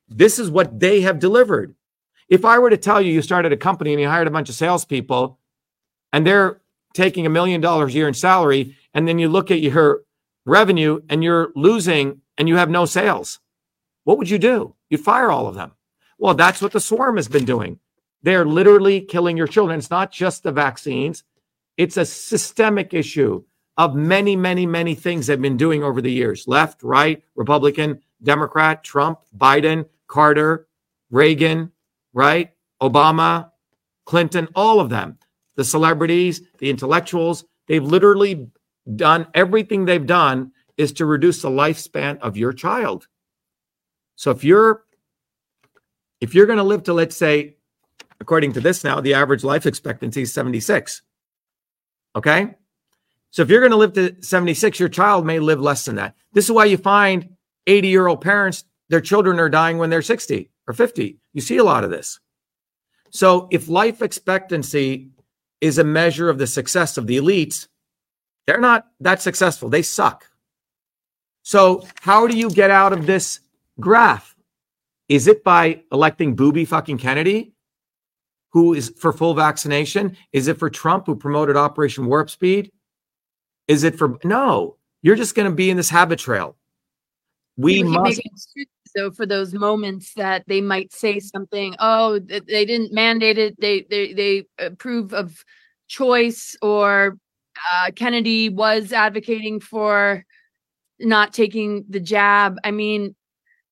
this 0.07 0.37
is 0.37 0.51
what 0.51 0.79
they 0.79 1.01
have 1.01 1.17
delivered. 1.17 1.73
If 2.29 2.45
I 2.45 2.59
were 2.59 2.69
to 2.69 2.77
tell 2.77 3.01
you 3.01 3.11
you 3.11 3.23
started 3.23 3.51
a 3.51 3.57
company 3.57 3.93
and 3.93 3.99
you 3.99 4.07
hired 4.07 4.27
a 4.27 4.31
bunch 4.31 4.49
of 4.49 4.53
salespeople 4.53 5.39
and 6.13 6.23
they're 6.27 6.61
taking 6.93 7.25
a 7.25 7.31
million 7.31 7.61
dollars 7.61 7.95
a 7.95 7.97
year 7.97 8.07
in 8.07 8.13
salary, 8.13 8.75
and 8.93 9.07
then 9.07 9.17
you 9.17 9.27
look 9.27 9.49
at 9.49 9.59
your 9.59 10.03
revenue 10.45 11.01
and 11.09 11.23
you're 11.23 11.51
losing 11.55 12.21
and 12.37 12.47
you 12.47 12.55
have 12.55 12.69
no 12.69 12.85
sales, 12.85 13.39
what 14.03 14.17
would 14.17 14.29
you 14.29 14.37
do? 14.37 14.75
You'd 14.89 15.01
fire 15.01 15.31
all 15.31 15.47
of 15.47 15.55
them. 15.55 15.71
Well, 16.17 16.33
that's 16.33 16.61
what 16.61 16.71
the 16.71 16.79
swarm 16.79 17.17
has 17.17 17.27
been 17.27 17.45
doing. 17.45 17.79
They're 18.21 18.45
literally 18.45 19.01
killing 19.01 19.37
your 19.37 19.47
children. 19.47 19.77
It's 19.77 19.89
not 19.89 20.11
just 20.11 20.43
the 20.43 20.51
vaccines, 20.51 21.23
it's 21.77 21.97
a 21.97 22.05
systemic 22.05 22.93
issue 22.93 23.43
of 23.77 23.95
many, 23.95 24.35
many, 24.35 24.65
many 24.65 24.95
things 24.95 25.27
they've 25.27 25.41
been 25.41 25.57
doing 25.57 25.83
over 25.83 26.01
the 26.01 26.11
years 26.11 26.47
left, 26.47 26.81
right, 26.81 27.21
Republican, 27.35 28.01
Democrat, 28.23 28.83
Trump, 28.83 29.19
Biden, 29.37 29.85
Carter, 30.07 30.67
Reagan, 31.11 31.71
right, 32.13 32.51
Obama, 32.81 33.51
Clinton, 34.05 34.47
all 34.55 34.79
of 34.79 34.89
them, 34.89 35.17
the 35.55 35.63
celebrities, 35.63 36.41
the 36.59 36.69
intellectuals, 36.69 37.45
they've 37.67 37.83
literally 37.83 38.47
done 38.93 39.27
everything 39.33 39.85
they've 39.85 40.05
done 40.05 40.51
is 40.77 40.91
to 40.93 41.05
reduce 41.05 41.41
the 41.41 41.49
lifespan 41.49 42.19
of 42.19 42.37
your 42.37 42.53
child. 42.53 43.07
So 44.15 44.31
if 44.31 44.43
you're 44.43 44.83
if 46.21 46.33
you're 46.33 46.45
going 46.45 46.57
to 46.57 46.63
live 46.63 46.83
to, 46.83 46.93
let's 46.93 47.15
say, 47.15 47.57
according 48.19 48.53
to 48.53 48.61
this 48.61 48.83
now, 48.83 49.01
the 49.01 49.13
average 49.13 49.43
life 49.43 49.65
expectancy 49.65 50.21
is 50.21 50.33
76. 50.33 51.01
Okay. 52.15 52.55
So 53.31 53.41
if 53.41 53.49
you're 53.49 53.59
going 53.59 53.71
to 53.71 53.77
live 53.77 53.93
to 53.93 54.15
76, 54.21 54.79
your 54.79 54.89
child 54.89 55.25
may 55.25 55.39
live 55.39 55.59
less 55.59 55.85
than 55.85 55.95
that. 55.95 56.15
This 56.31 56.45
is 56.45 56.51
why 56.51 56.65
you 56.65 56.77
find 56.77 57.35
80 57.67 57.87
year 57.89 58.07
old 58.07 58.21
parents, 58.21 58.63
their 58.89 59.01
children 59.01 59.39
are 59.39 59.49
dying 59.49 59.77
when 59.77 59.89
they're 59.89 60.01
60 60.01 60.49
or 60.67 60.73
50. 60.73 61.19
You 61.33 61.41
see 61.41 61.57
a 61.57 61.63
lot 61.63 61.83
of 61.83 61.89
this. 61.89 62.19
So 63.09 63.47
if 63.51 63.67
life 63.67 64.01
expectancy 64.01 65.09
is 65.61 65.77
a 65.77 65.83
measure 65.83 66.29
of 66.29 66.37
the 66.37 66.47
success 66.47 66.97
of 66.97 67.07
the 67.07 67.17
elites, 67.17 67.67
they're 68.47 68.59
not 68.59 68.87
that 68.99 69.21
successful. 69.21 69.69
They 69.69 69.81
suck. 69.81 70.27
So 71.43 71.85
how 72.01 72.27
do 72.27 72.37
you 72.37 72.49
get 72.49 72.71
out 72.71 72.93
of 72.93 73.05
this 73.05 73.39
graph? 73.79 74.35
Is 75.07 75.27
it 75.27 75.43
by 75.43 75.83
electing 75.91 76.35
Booby 76.35 76.65
fucking 76.65 76.97
Kennedy, 76.97 77.53
who 78.51 78.73
is 78.73 78.93
for 78.97 79.13
full 79.13 79.35
vaccination? 79.35 80.17
Is 80.33 80.47
it 80.47 80.57
for 80.57 80.69
Trump, 80.69 81.05
who 81.05 81.15
promoted 81.15 81.55
Operation 81.55 82.07
Warp 82.07 82.29
Speed? 82.29 82.71
Is 83.67 83.83
it 83.83 83.97
for 83.97 84.17
no? 84.23 84.77
You're 85.01 85.15
just 85.15 85.35
going 85.35 85.49
to 85.49 85.55
be 85.55 85.69
in 85.69 85.77
this 85.77 85.89
habit 85.89 86.19
trail. 86.19 86.55
We 87.57 87.83
must. 87.83 88.21
So 88.97 89.11
for 89.11 89.25
those 89.25 89.53
moments 89.53 90.13
that 90.13 90.45
they 90.47 90.61
might 90.61 90.93
say 90.93 91.19
something, 91.19 91.75
oh, 91.79 92.17
they 92.19 92.65
didn't 92.65 92.93
mandate 92.93 93.37
it. 93.37 93.59
They 93.59 93.85
they 93.89 94.13
they 94.13 94.45
approve 94.57 95.13
of 95.13 95.43
choice, 95.87 96.55
or 96.61 97.17
uh, 97.71 97.91
Kennedy 97.95 98.49
was 98.49 98.91
advocating 98.93 99.59
for 99.59 100.25
not 100.99 101.33
taking 101.33 101.85
the 101.89 101.99
jab. 101.99 102.57
I 102.63 102.71
mean, 102.71 103.15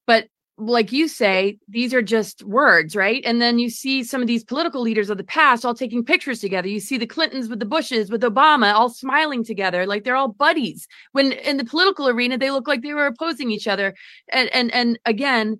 but 0.06 0.28
like 0.58 0.92
you 0.92 1.08
say, 1.08 1.58
these 1.68 1.94
are 1.94 2.02
just 2.02 2.44
words, 2.44 2.96
right? 2.96 3.24
And 3.26 3.42
then 3.42 3.58
you 3.58 3.70
see 3.70 4.04
some 4.04 4.22
of 4.22 4.28
these 4.28 4.44
political 4.44 4.82
leaders 4.82 5.10
of 5.10 5.18
the 5.18 5.24
past 5.24 5.66
all 5.66 5.74
taking 5.74 6.06
pictures 6.06 6.40
together. 6.40 6.68
You 6.68 6.80
see 6.80 6.98
the 6.98 7.08
Clintons 7.08 7.50
with 7.50 7.60
the 7.60 7.66
Bushes, 7.66 8.12
with 8.12 8.22
Obama, 8.22 8.74
all 8.74 8.90
smiling 8.90 9.44
together, 9.44 9.88
like 9.88 10.04
they're 10.04 10.16
all 10.16 10.30
buddies. 10.30 10.88
When 11.12 11.32
in 11.32 11.58
the 11.58 11.66
political 11.66 12.08
arena, 12.08 12.38
they 12.38 12.52
look 12.52 12.68
like 12.68 12.84
they 12.84 12.94
were 12.94 13.08
opposing 13.08 13.52
each 13.52 13.68
other. 13.68 13.96
And 14.32 14.50
and 14.54 14.74
and 14.74 15.00
again, 15.06 15.60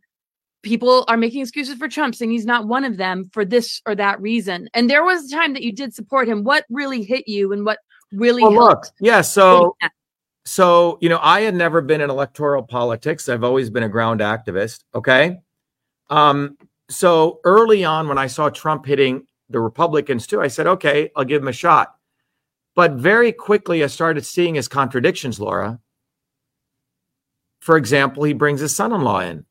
people 0.62 1.06
are 1.08 1.18
making 1.18 1.42
excuses 1.42 1.76
for 1.76 1.88
Trump, 1.88 2.14
saying 2.14 2.32
he's 2.32 2.46
not 2.46 2.68
one 2.68 2.86
of 2.86 2.98
them 2.98 3.30
for 3.34 3.46
this 3.46 3.82
or 3.88 3.96
that 3.96 4.22
reason. 4.22 4.70
And 4.74 4.90
there 4.90 5.04
was 5.04 5.26
a 5.26 5.36
time 5.36 5.54
that 5.54 5.64
you 5.64 5.74
did 5.74 5.96
support 5.96 6.28
him. 6.28 6.44
What 6.44 6.66
really 6.70 7.04
hit 7.04 7.28
you, 7.28 7.52
and 7.52 7.66
what 7.66 7.80
really 8.14 8.44
well, 8.44 8.54
look, 8.54 8.86
yeah. 9.00 9.22
So 9.22 9.76
so, 10.46 10.98
you 11.02 11.10
know, 11.10 11.20
I 11.22 11.42
had 11.42 11.56
never 11.56 11.82
been 11.82 12.02
in 12.02 12.10
electoral 12.10 12.64
politics. 12.64 13.30
I've 13.30 13.44
always 13.44 13.70
been 13.70 13.84
a 13.84 13.90
ground 13.90 14.20
activist. 14.20 14.84
Okay. 14.94 15.40
Um, 16.10 16.58
so 16.90 17.40
early 17.46 17.84
on, 17.84 18.08
when 18.08 18.18
I 18.18 18.28
saw 18.28 18.50
Trump 18.50 18.86
hitting 18.86 19.26
the 19.50 19.62
Republicans 19.62 20.28
too, 20.28 20.42
I 20.42 20.50
said, 20.50 20.68
okay, 20.68 21.12
I'll 21.16 21.24
give 21.24 21.42
him 21.42 21.48
a 21.48 21.54
shot. 21.54 21.96
But 22.76 22.94
very 22.94 23.32
quickly, 23.32 23.84
I 23.84 23.88
started 23.88 24.26
seeing 24.26 24.56
his 24.56 24.68
contradictions, 24.68 25.40
Laura. 25.40 25.80
For 27.62 27.78
example, 27.78 28.24
he 28.24 28.34
brings 28.34 28.60
his 28.60 28.76
son 28.76 28.92
in 28.92 29.02
law 29.02 29.22
in. 29.22 29.46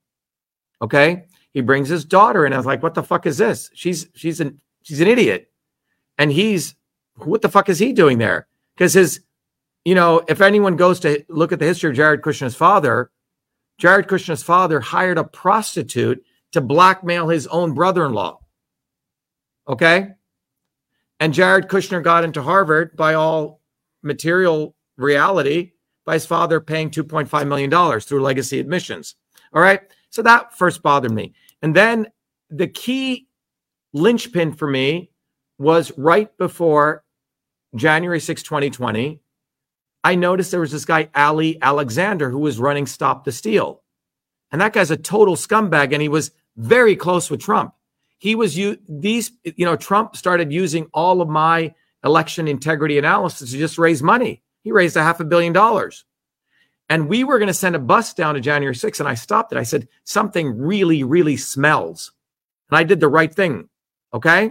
Okay. 0.83 1.25
He 1.53 1.63
brings 1.63 1.89
his 1.89 2.05
daughter 2.05 2.45
in. 2.45 2.53
I 2.53 2.59
was 2.59 2.67
like, 2.67 2.83
what 2.83 2.95
the 2.95 3.03
fuck 3.03 3.27
is 3.27 3.39
this? 3.39 3.71
She's 3.75 4.09
she's 4.15 4.41
an 4.41 4.61
she's 4.83 5.01
an 5.01 5.09
idiot. 5.09 5.51
And 6.19 6.31
he's 6.31 6.75
what 7.17 7.41
the 7.41 7.49
fuck 7.49 7.69
is 7.69 7.79
he 7.79 7.93
doing 7.93 8.19
there? 8.19 8.49
Because 8.77 8.95
his 8.95 9.21
you 9.85 9.95
know, 9.95 10.23
if 10.29 10.41
anyone 10.41 10.77
goes 10.77 11.01
to 11.01 11.25
look 11.29 11.53
at 11.53 11.59
the 11.59 11.65
history 11.65 11.91
of 11.91 11.97
Jared 11.97 12.23
Kushner's 12.23 12.55
father, 12.55 13.11
Jared 13.79 14.07
Kushner's 14.07 14.43
father 14.43 14.81
hired 14.81 15.19
a 15.19 15.25
prostitute 15.25 16.25
to 16.53 16.61
blackmail 16.61 17.29
his 17.29 17.47
own 17.49 17.75
brother 17.75 18.07
in 18.07 18.13
law. 18.13 18.41
Okay. 19.67 20.11
And 21.19 21.35
Jared 21.35 21.69
Kushner 21.69 22.03
got 22.03 22.25
into 22.25 22.43
Harvard 22.43 22.97
by 22.97 23.15
all 23.15 23.61
material 24.03 24.75
reality 24.97 25.73
by 26.05 26.15
his 26.15 26.27
father 26.27 26.61
paying 26.61 26.91
$2.5 26.91 27.47
million 27.47 28.01
through 28.01 28.23
legacy 28.23 28.61
admissions. 28.61 29.17
All 29.53 29.63
right. 29.63 29.81
So 30.11 30.23
that 30.23 30.57
first 30.57 30.83
bothered 30.83 31.13
me. 31.13 31.35
And 31.63 31.75
then 31.75 32.09
the 32.51 32.67
key 32.67 33.29
linchpin 33.93 34.53
for 34.53 34.69
me 34.69 35.11
was 35.59 35.93
right 35.97 36.37
before 36.39 37.05
January 37.75 38.21
6, 38.21 38.43
2020, 38.43 39.21
I 40.05 40.15
noticed 40.15 40.51
there 40.51 40.61
was 40.61 40.73
this 40.73 40.85
guy, 40.85 41.09
Ali 41.15 41.61
Alexander, 41.63 42.31
who 42.31 42.39
was 42.39 42.59
running 42.59 42.87
Stop 42.87 43.25
the 43.25 43.33
Steal. 43.33 43.83
And 44.51 44.61
that 44.61 44.73
guy's 44.73 44.91
a 44.91 44.97
total 44.97 45.37
scumbag. 45.37 45.93
And 45.93 46.03
he 46.03 46.09
was 46.09 46.33
very 46.57 46.97
close 46.97 47.31
with 47.31 47.41
Trump. 47.41 47.75
He 48.19 48.35
was 48.35 48.57
you 48.57 48.79
these 48.89 49.33
you 49.43 49.65
know 49.65 49.75
Trump 49.75 50.15
started 50.15 50.53
using 50.53 50.89
all 50.95 51.21
of 51.21 51.29
my 51.29 51.75
election 52.05 52.47
integrity 52.47 52.99
analysis 52.99 53.51
to 53.51 53.59
just 53.59 53.79
raise 53.79 54.03
money. 54.03 54.43
He 54.63 54.71
raised 54.71 54.97
a 54.97 55.03
half 55.03 55.21
a 55.21 55.25
billion 55.25 55.53
dollars. 55.53 56.05
And 56.89 57.09
we 57.09 57.25
were 57.25 57.39
going 57.39 57.49
to 57.49 57.55
send 57.55 57.75
a 57.75 57.81
bus 57.81 58.13
down 58.13 58.35
to 58.35 58.41
January 58.41 58.75
6th. 58.75 59.01
And 59.01 59.09
I 59.09 59.15
stopped 59.15 59.53
it. 59.53 59.59
I 59.59 59.63
said, 59.63 59.89
something 60.05 60.59
really, 60.59 61.03
really 61.05 61.37
smells. 61.37 62.13
And 62.71 62.77
I 62.77 62.83
did 62.83 63.01
the 63.01 63.09
right 63.09 63.33
thing. 63.33 63.69
Okay. 64.13 64.51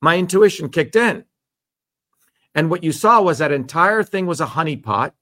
My 0.00 0.18
intuition 0.18 0.68
kicked 0.68 0.96
in. 0.96 1.24
And 2.54 2.70
what 2.70 2.84
you 2.84 2.92
saw 2.92 3.22
was 3.22 3.38
that 3.38 3.52
entire 3.52 4.02
thing 4.02 4.26
was 4.26 4.40
a 4.40 4.46
honeypot, 4.46 5.12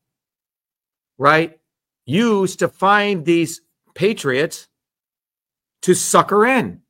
right? 1.18 1.58
Used 2.06 2.58
to 2.58 2.68
find 2.68 3.24
these 3.24 3.60
patriots 3.94 4.68
to 5.82 5.94
sucker 5.94 6.44
in. 6.44 6.82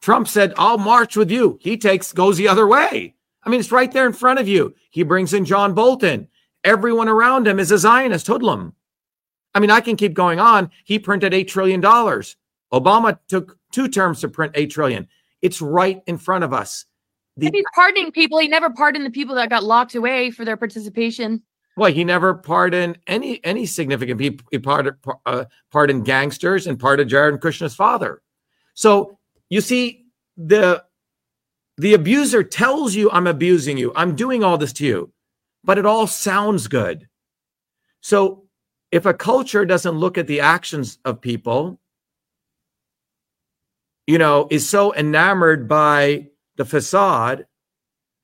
Trump 0.00 0.28
said, 0.28 0.54
I'll 0.56 0.78
march 0.78 1.16
with 1.16 1.30
you. 1.30 1.58
He 1.60 1.76
takes, 1.76 2.12
goes 2.12 2.36
the 2.36 2.48
other 2.48 2.66
way. 2.66 3.14
I 3.42 3.50
mean, 3.50 3.60
it's 3.60 3.72
right 3.72 3.90
there 3.90 4.06
in 4.06 4.12
front 4.12 4.38
of 4.38 4.48
you. 4.48 4.74
He 4.90 5.02
brings 5.02 5.32
in 5.32 5.44
John 5.44 5.74
Bolton. 5.74 6.28
Everyone 6.64 7.08
around 7.08 7.48
him 7.48 7.58
is 7.58 7.70
a 7.70 7.78
Zionist 7.78 8.26
hoodlum. 8.26 8.74
I 9.54 9.60
mean, 9.60 9.70
I 9.70 9.80
can 9.80 9.96
keep 9.96 10.14
going 10.14 10.38
on. 10.38 10.70
He 10.84 10.98
printed 10.98 11.32
$8 11.32 11.48
trillion. 11.48 11.82
Obama 11.82 13.18
took 13.28 13.58
two 13.72 13.88
terms 13.88 14.20
to 14.20 14.28
print 14.28 14.52
8 14.54 14.70
trillion. 14.70 15.08
It's 15.40 15.62
right 15.62 16.02
in 16.06 16.18
front 16.18 16.44
of 16.44 16.52
us. 16.52 16.84
The, 17.38 17.50
he's 17.52 17.64
pardoning 17.74 18.10
people. 18.10 18.38
He 18.40 18.48
never 18.48 18.68
pardoned 18.68 19.06
the 19.06 19.10
people 19.10 19.36
that 19.36 19.48
got 19.48 19.62
locked 19.62 19.94
away 19.94 20.30
for 20.30 20.44
their 20.44 20.56
participation. 20.56 21.42
Well, 21.76 21.92
he 21.92 22.02
never 22.02 22.34
pardoned 22.34 22.98
any 23.06 23.42
any 23.44 23.64
significant 23.64 24.18
people. 24.18 24.44
He 24.50 24.58
pardoned, 24.58 24.96
uh, 25.24 25.44
pardoned 25.70 26.04
gangsters 26.04 26.66
and 26.66 26.80
pardoned 26.80 27.08
Jared 27.08 27.40
Kushner's 27.40 27.76
father. 27.76 28.22
So 28.74 29.18
you 29.48 29.60
see, 29.60 30.06
the 30.36 30.84
the 31.76 31.94
abuser 31.94 32.42
tells 32.42 32.96
you, 32.96 33.08
"I'm 33.12 33.28
abusing 33.28 33.78
you. 33.78 33.92
I'm 33.94 34.16
doing 34.16 34.42
all 34.42 34.58
this 34.58 34.72
to 34.74 34.84
you," 34.84 35.12
but 35.62 35.78
it 35.78 35.86
all 35.86 36.08
sounds 36.08 36.66
good. 36.66 37.08
So 38.00 38.48
if 38.90 39.06
a 39.06 39.14
culture 39.14 39.64
doesn't 39.64 39.96
look 39.96 40.18
at 40.18 40.26
the 40.26 40.40
actions 40.40 40.98
of 41.04 41.20
people, 41.20 41.78
you 44.08 44.18
know, 44.18 44.48
is 44.50 44.68
so 44.68 44.92
enamored 44.94 45.68
by 45.68 46.30
the 46.58 46.66
facade, 46.66 47.46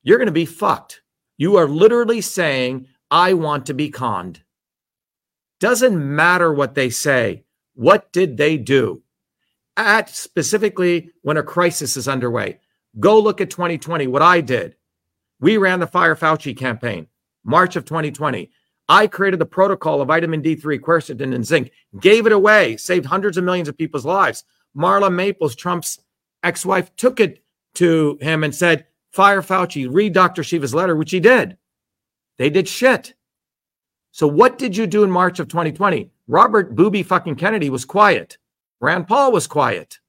you're 0.03 0.19
going 0.19 0.27
to 0.27 0.31
be 0.31 0.45
fucked. 0.45 1.01
You 1.37 1.55
are 1.55 1.67
literally 1.67 2.21
saying, 2.21 2.87
I 3.09 3.33
want 3.33 3.65
to 3.65 3.73
be 3.73 3.89
conned. 3.89 4.43
Doesn't 5.59 6.15
matter 6.15 6.53
what 6.53 6.75
they 6.75 6.89
say. 6.89 7.45
What 7.73 8.11
did 8.11 8.37
they 8.37 8.57
do? 8.57 9.01
At 9.77 10.09
specifically 10.09 11.09
when 11.23 11.37
a 11.37 11.43
crisis 11.43 11.97
is 11.97 12.07
underway. 12.07 12.59
Go 12.99 13.19
look 13.19 13.41
at 13.41 13.49
2020, 13.49 14.07
what 14.07 14.21
I 14.21 14.41
did. 14.41 14.75
We 15.39 15.57
ran 15.57 15.79
the 15.79 15.87
Fire 15.87 16.15
Fauci 16.15 16.55
campaign, 16.55 17.07
March 17.43 17.75
of 17.75 17.85
2020. 17.85 18.51
I 18.87 19.07
created 19.07 19.39
the 19.39 19.45
protocol 19.45 20.01
of 20.01 20.07
vitamin 20.09 20.41
D3, 20.41 20.79
quercetin, 20.79 21.33
and 21.33 21.45
zinc, 21.45 21.71
gave 21.99 22.25
it 22.25 22.31
away, 22.31 22.77
saved 22.77 23.05
hundreds 23.05 23.37
of 23.37 23.43
millions 23.43 23.67
of 23.67 23.77
people's 23.77 24.05
lives. 24.05 24.43
Marla 24.77 25.11
Maples, 25.11 25.55
Trump's 25.55 25.99
ex 26.43 26.65
wife, 26.65 26.95
took 26.95 27.19
it 27.19 27.44
to 27.75 28.17
him 28.21 28.43
and 28.43 28.53
said, 28.53 28.85
Fire 29.11 29.41
Fauci, 29.41 29.87
read 29.89 30.13
Dr. 30.13 30.43
Shiva's 30.43 30.73
letter, 30.73 30.95
which 30.95 31.11
he 31.11 31.19
did. 31.19 31.57
They 32.37 32.49
did 32.49 32.67
shit. 32.67 33.13
So 34.11 34.27
what 34.27 34.57
did 34.57 34.75
you 34.75 34.87
do 34.87 35.03
in 35.03 35.11
March 35.11 35.39
of 35.39 35.47
2020? 35.47 36.11
Robert 36.27 36.75
Booby 36.75 37.03
fucking 37.03 37.35
Kennedy 37.35 37.69
was 37.69 37.85
quiet. 37.85 38.37
Rand 38.81 39.07
Paul 39.07 39.31
was 39.31 39.47
quiet. 39.47 39.99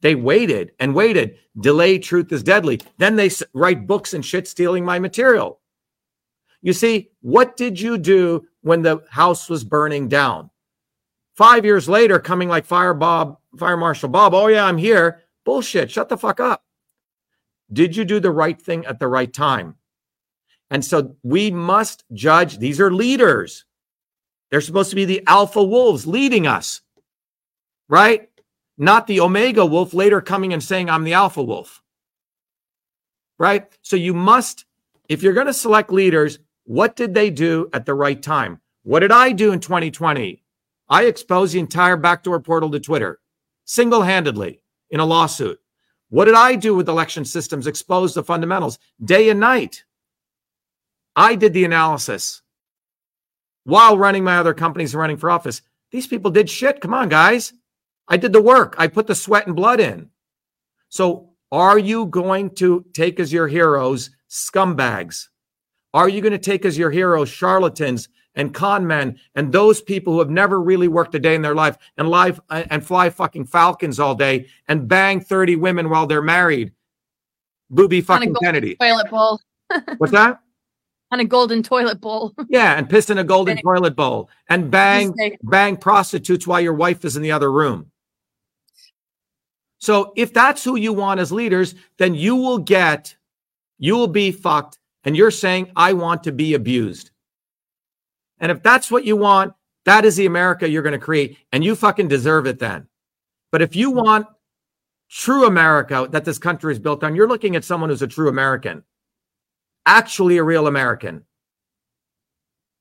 They 0.00 0.14
waited 0.14 0.72
and 0.78 0.94
waited. 0.94 1.36
Delay 1.60 1.98
truth 1.98 2.32
is 2.32 2.42
deadly. 2.42 2.80
Then 2.98 3.16
they 3.16 3.30
write 3.52 3.86
books 3.86 4.14
and 4.14 4.24
shit 4.24 4.48
stealing 4.48 4.84
my 4.84 4.98
material. 4.98 5.60
You 6.62 6.72
see, 6.72 7.10
what 7.20 7.56
did 7.56 7.80
you 7.80 7.98
do 7.98 8.46
when 8.62 8.82
the 8.82 9.02
house 9.10 9.48
was 9.48 9.64
burning 9.64 10.08
down? 10.08 10.50
Five 11.34 11.64
years 11.64 11.88
later, 11.88 12.18
coming 12.18 12.48
like 12.48 12.66
Fire 12.66 12.94
Bob, 12.94 13.38
Fire 13.58 13.76
Marshal 13.76 14.08
Bob, 14.08 14.34
oh 14.34 14.48
yeah, 14.48 14.64
I'm 14.64 14.78
here. 14.78 15.22
Bullshit. 15.44 15.90
Shut 15.90 16.08
the 16.08 16.18
fuck 16.18 16.40
up. 16.40 16.64
Did 17.72 17.96
you 17.96 18.04
do 18.04 18.20
the 18.20 18.30
right 18.30 18.60
thing 18.60 18.84
at 18.86 18.98
the 18.98 19.08
right 19.08 19.32
time? 19.32 19.76
And 20.70 20.84
so 20.84 21.16
we 21.22 21.50
must 21.50 22.04
judge. 22.12 22.58
These 22.58 22.80
are 22.80 22.92
leaders. 22.92 23.64
They're 24.50 24.60
supposed 24.60 24.90
to 24.90 24.96
be 24.96 25.04
the 25.04 25.22
alpha 25.26 25.62
wolves 25.62 26.06
leading 26.06 26.46
us, 26.46 26.80
right? 27.88 28.28
Not 28.76 29.06
the 29.06 29.20
omega 29.20 29.64
wolf 29.64 29.94
later 29.94 30.20
coming 30.20 30.52
and 30.52 30.62
saying, 30.62 30.90
I'm 30.90 31.04
the 31.04 31.12
alpha 31.12 31.42
wolf, 31.42 31.82
right? 33.38 33.66
So 33.82 33.96
you 33.96 34.14
must, 34.14 34.64
if 35.08 35.22
you're 35.22 35.34
going 35.34 35.46
to 35.46 35.52
select 35.52 35.92
leaders, 35.92 36.38
what 36.64 36.96
did 36.96 37.14
they 37.14 37.30
do 37.30 37.68
at 37.72 37.86
the 37.86 37.94
right 37.94 38.20
time? 38.20 38.60
What 38.82 39.00
did 39.00 39.12
I 39.12 39.32
do 39.32 39.52
in 39.52 39.60
2020? 39.60 40.42
I 40.88 41.04
exposed 41.04 41.54
the 41.54 41.60
entire 41.60 41.96
backdoor 41.96 42.40
portal 42.40 42.70
to 42.70 42.80
Twitter 42.80 43.20
single 43.64 44.02
handedly 44.02 44.60
in 44.90 44.98
a 44.98 45.04
lawsuit. 45.04 45.60
What 46.10 46.26
did 46.26 46.34
I 46.34 46.56
do 46.56 46.74
with 46.74 46.88
election 46.88 47.24
systems? 47.24 47.66
Expose 47.66 48.14
the 48.14 48.22
fundamentals 48.22 48.78
day 49.02 49.30
and 49.30 49.40
night. 49.40 49.84
I 51.16 51.34
did 51.36 51.52
the 51.52 51.64
analysis 51.64 52.42
while 53.64 53.96
running 53.96 54.24
my 54.24 54.36
other 54.36 54.54
companies 54.54 54.92
and 54.92 55.00
running 55.00 55.16
for 55.16 55.30
office. 55.30 55.62
These 55.90 56.06
people 56.06 56.30
did 56.30 56.50
shit. 56.50 56.80
Come 56.80 56.94
on, 56.94 57.08
guys. 57.08 57.52
I 58.08 58.16
did 58.16 58.32
the 58.32 58.42
work. 58.42 58.74
I 58.78 58.88
put 58.88 59.06
the 59.06 59.14
sweat 59.14 59.46
and 59.46 59.56
blood 59.56 59.80
in. 59.80 60.10
So, 60.88 61.30
are 61.52 61.78
you 61.78 62.06
going 62.06 62.50
to 62.56 62.84
take 62.92 63.18
as 63.20 63.32
your 63.32 63.48
heroes 63.48 64.10
scumbags? 64.28 65.28
Are 65.94 66.08
you 66.08 66.20
going 66.20 66.32
to 66.32 66.38
take 66.38 66.64
as 66.64 66.78
your 66.78 66.90
heroes 66.90 67.28
charlatans 67.28 68.08
and 68.34 68.54
con 68.54 68.86
men 68.86 69.18
and 69.34 69.52
those 69.52 69.80
people 69.80 70.12
who 70.12 70.18
have 70.18 70.30
never 70.30 70.60
really 70.60 70.88
worked 70.88 71.14
a 71.14 71.18
day 71.18 71.34
in 71.34 71.42
their 71.42 71.54
life 71.54 71.76
and 71.96 72.08
live 72.08 72.40
uh, 72.50 72.64
and 72.70 72.84
fly 72.84 73.10
fucking 73.10 73.44
falcons 73.44 73.98
all 73.98 74.14
day 74.14 74.46
and 74.68 74.88
bang 74.88 75.20
30 75.20 75.56
women 75.56 75.90
while 75.90 76.06
they're 76.06 76.22
married. 76.22 76.72
Booby 77.70 78.00
fucking 78.00 78.34
Kennedy. 78.42 78.76
Toilet 78.76 79.10
bowl. 79.10 79.40
What's 79.98 80.12
that? 80.12 80.40
On 81.12 81.20
a 81.20 81.24
golden 81.24 81.62
toilet 81.62 82.00
bowl. 82.00 82.34
yeah, 82.48 82.74
and 82.76 82.88
piss 82.88 83.10
in 83.10 83.18
a 83.18 83.24
golden 83.24 83.60
toilet 83.62 83.96
bowl 83.96 84.30
and 84.48 84.70
bang 84.70 85.12
bang 85.42 85.76
prostitutes 85.76 86.46
while 86.46 86.60
your 86.60 86.74
wife 86.74 87.04
is 87.04 87.16
in 87.16 87.22
the 87.22 87.32
other 87.32 87.50
room. 87.50 87.90
So 89.78 90.12
if 90.14 90.32
that's 90.32 90.62
who 90.62 90.76
you 90.76 90.92
want 90.92 91.20
as 91.20 91.32
leaders, 91.32 91.74
then 91.98 92.14
you 92.14 92.36
will 92.36 92.58
get 92.58 93.16
you 93.78 93.96
will 93.96 94.08
be 94.08 94.30
fucked 94.30 94.78
and 95.04 95.16
you're 95.16 95.30
saying 95.30 95.72
I 95.74 95.94
want 95.94 96.22
to 96.24 96.32
be 96.32 96.54
abused. 96.54 97.10
And 98.40 98.50
if 98.50 98.62
that's 98.62 98.90
what 98.90 99.04
you 99.04 99.16
want, 99.16 99.52
that 99.84 100.04
is 100.04 100.16
the 100.16 100.26
America 100.26 100.68
you're 100.68 100.82
going 100.82 100.98
to 100.98 100.98
create. 100.98 101.38
And 101.52 101.62
you 101.62 101.76
fucking 101.76 102.08
deserve 102.08 102.46
it 102.46 102.58
then. 102.58 102.88
But 103.52 103.62
if 103.62 103.76
you 103.76 103.90
want 103.90 104.26
true 105.10 105.46
America 105.46 106.08
that 106.10 106.24
this 106.24 106.38
country 106.38 106.72
is 106.72 106.78
built 106.78 107.04
on, 107.04 107.14
you're 107.14 107.28
looking 107.28 107.56
at 107.56 107.64
someone 107.64 107.90
who's 107.90 108.02
a 108.02 108.06
true 108.06 108.28
American, 108.28 108.84
actually 109.86 110.38
a 110.38 110.44
real 110.44 110.66
American. 110.66 111.24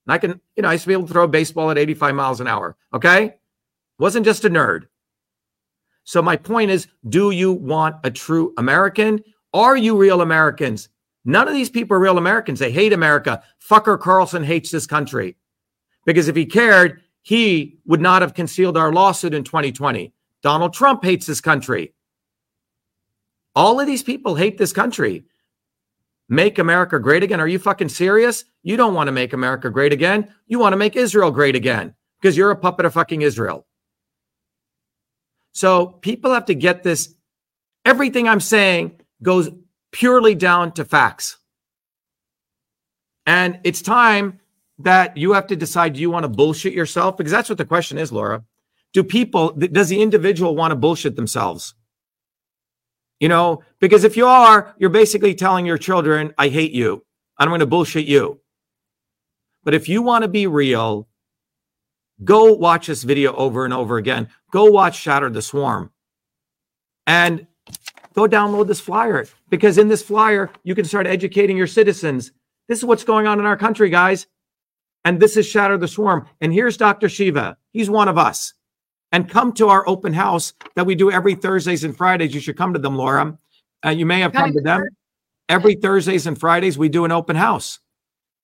And 0.06 0.14
I 0.14 0.18
can, 0.18 0.40
you 0.56 0.64
know, 0.64 0.70
I 0.70 0.74
used 0.74 0.84
to 0.84 0.88
be 0.88 0.94
able 0.94 1.08
to 1.08 1.14
throw 1.14 1.24
a 1.24 1.28
baseball 1.28 1.72
at 1.72 1.78
85 1.78 2.16
miles 2.16 2.42
an 2.42 2.48
hour. 2.48 2.78
Okay. 2.94 3.36
Wasn't 3.98 4.26
just 4.26 4.46
a 4.46 4.50
nerd. 4.50 4.88
So 6.04 6.22
my 6.22 6.36
point 6.36 6.72
is 6.72 6.88
do 7.08 7.32
you 7.32 7.52
want 7.52 7.98
a 8.04 8.12
true 8.12 8.54
American? 8.58 9.22
Are 9.54 9.76
you 9.78 9.98
real 9.98 10.22
Americans? 10.22 10.90
None 11.26 11.48
of 11.48 11.54
these 11.54 11.70
people 11.70 11.98
are 11.98 12.00
real 12.00 12.18
Americans. 12.18 12.60
They 12.60 12.72
hate 12.72 12.94
America. 12.94 13.44
Fucker 13.70 14.00
Carlson 14.00 14.44
hates 14.44 14.72
this 14.72 14.88
country. 14.88 15.36
Because 16.06 16.28
if 16.28 16.36
he 16.36 16.46
cared, 16.46 17.02
he 17.22 17.80
would 17.86 18.02
not 18.02 18.22
have 18.22 18.34
concealed 18.34 18.78
our 18.78 18.92
lawsuit 18.92 19.34
in 19.34 19.44
2020. 19.44 20.14
Donald 20.42 20.74
Trump 20.74 21.04
hates 21.04 21.26
this 21.26 21.42
country. 21.42 21.94
All 23.56 23.80
of 23.80 23.88
these 23.88 24.04
people 24.04 24.36
hate 24.36 24.58
this 24.58 24.74
country. 24.74 25.26
Make 26.30 26.60
America 26.60 27.00
great 27.00 27.24
again. 27.24 27.40
Are 27.40 27.48
you 27.48 27.60
fucking 27.60 27.90
serious? 27.90 28.46
You 28.64 28.78
don't 28.78 28.94
want 28.94 29.08
to 29.08 29.12
make 29.12 29.34
America 29.34 29.70
great 29.70 29.92
again. 29.92 30.34
You 30.48 30.60
want 30.60 30.74
to 30.74 30.78
make 30.78 30.96
Israel 30.96 31.32
great 31.32 31.56
again 31.56 31.94
because 32.22 32.38
you're 32.38 32.52
a 32.52 32.56
puppet 32.56 32.86
of 32.86 32.94
fucking 32.94 33.24
Israel. 33.24 33.66
So 35.52 35.88
people 35.88 36.32
have 36.34 36.46
to 36.46 36.56
get 36.56 36.84
this. 36.84 37.16
Everything 37.86 38.28
I'm 38.28 38.40
saying 38.40 39.02
goes 39.24 39.50
purely 39.92 40.36
down 40.36 40.72
to 40.74 40.86
facts. 40.86 41.38
And 43.26 43.60
it's 43.64 43.82
time 43.82 44.40
that 44.80 45.18
you 45.18 45.34
have 45.34 45.48
to 45.48 45.56
decide 45.56 45.94
do 45.94 46.00
you 46.00 46.10
want 46.10 46.24
to 46.24 46.30
bullshit 46.30 46.74
yourself? 46.74 47.18
Because 47.18 47.32
that's 47.32 47.50
what 47.50 47.58
the 47.58 47.66
question 47.66 47.98
is, 47.98 48.12
Laura. 48.12 48.44
Do 48.94 49.04
people, 49.04 49.52
does 49.52 49.90
the 49.90 50.02
individual 50.02 50.56
want 50.56 50.72
to 50.72 50.76
bullshit 50.76 51.16
themselves? 51.16 51.76
You 53.20 53.28
know, 53.28 53.62
because 53.80 54.06
if 54.06 54.16
you 54.16 54.26
are, 54.26 54.74
you're 54.80 54.90
basically 54.90 55.36
telling 55.36 55.66
your 55.66 55.78
children, 55.78 56.34
I 56.38 56.48
hate 56.48 56.72
you. 56.72 57.06
I'm 57.38 57.50
going 57.50 57.60
to 57.60 57.66
bullshit 57.66 58.06
you. 58.06 58.40
But 59.64 59.74
if 59.74 59.90
you 59.90 60.02
want 60.02 60.24
to 60.24 60.30
be 60.30 60.48
real, 60.48 61.08
go 62.24 62.54
watch 62.54 62.88
this 62.88 63.04
video 63.04 63.36
over 63.36 63.66
and 63.66 63.74
over 63.74 63.98
again. 63.98 64.30
Go 64.52 64.66
watch 64.66 64.98
Shatter 64.98 65.30
the 65.30 65.42
Swarm. 65.42 65.92
And 67.06 67.46
go 68.14 68.28
download 68.28 68.68
this 68.68 68.80
flyer 68.80 69.28
because 69.50 69.78
in 69.78 69.90
this 69.90 70.02
flyer, 70.02 70.50
you 70.64 70.74
can 70.74 70.86
start 70.86 71.06
educating 71.06 71.58
your 71.58 71.68
citizens. 71.68 72.32
This 72.70 72.80
is 72.80 72.86
what's 72.86 73.04
going 73.04 73.28
on 73.28 73.40
in 73.40 73.46
our 73.46 73.58
country, 73.58 73.90
guys. 73.90 74.28
And 75.06 75.20
this 75.20 75.38
is 75.38 75.48
Shatter 75.48 75.78
the 75.78 75.88
Swarm. 75.88 76.28
And 76.42 76.54
here's 76.54 76.78
Dr. 76.78 77.10
Shiva. 77.10 77.58
He's 77.72 77.90
one 77.90 78.08
of 78.08 78.18
us. 78.18 78.54
And 79.12 79.30
come 79.30 79.54
to 79.54 79.70
our 79.70 79.88
open 79.88 80.14
house 80.14 80.54
that 80.76 80.86
we 80.86 80.94
do 80.96 81.12
every 81.12 81.36
Thursdays 81.36 81.84
and 81.84 81.98
Fridays. 81.98 82.34
You 82.34 82.42
should 82.42 82.58
come 82.58 82.74
to 82.74 82.80
them, 82.80 82.96
Laura. 82.96 83.38
Uh, 83.84 83.90
you 83.90 84.06
may 84.06 84.20
have 84.20 84.34
come 84.34 84.54
to 84.54 84.62
them. 84.62 84.84
Every 85.48 85.76
Thursdays 85.76 86.28
and 86.28 86.40
Fridays, 86.40 86.78
we 86.78 86.90
do 86.90 87.06
an 87.06 87.12
open 87.12 87.36
house. 87.36 87.80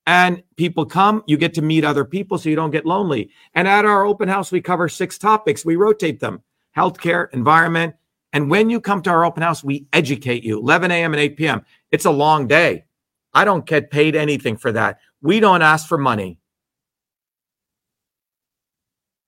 And 0.06 0.42
people 0.56 0.86
come, 0.86 1.22
you 1.26 1.36
get 1.36 1.54
to 1.54 1.62
meet 1.62 1.84
other 1.84 2.04
people 2.04 2.38
so 2.38 2.48
you 2.48 2.56
don't 2.56 2.70
get 2.70 2.86
lonely. 2.86 3.30
And 3.54 3.68
at 3.68 3.84
our 3.84 4.04
open 4.04 4.28
house, 4.28 4.50
we 4.50 4.60
cover 4.60 4.88
six 4.88 5.18
topics. 5.18 5.64
We 5.64 5.76
rotate 5.76 6.20
them 6.20 6.42
healthcare, 6.76 7.32
environment. 7.32 7.94
And 8.32 8.50
when 8.50 8.68
you 8.68 8.80
come 8.80 9.02
to 9.02 9.10
our 9.10 9.24
open 9.24 9.42
house, 9.42 9.64
we 9.64 9.86
educate 9.92 10.44
you 10.44 10.58
11 10.58 10.90
a.m. 10.90 11.14
and 11.14 11.20
8 11.20 11.36
p.m. 11.36 11.64
It's 11.90 12.04
a 12.04 12.10
long 12.10 12.46
day. 12.46 12.84
I 13.32 13.44
don't 13.44 13.66
get 13.66 13.90
paid 13.90 14.14
anything 14.14 14.56
for 14.56 14.72
that. 14.72 14.98
We 15.22 15.40
don't 15.40 15.62
ask 15.62 15.88
for 15.88 15.98
money. 15.98 16.38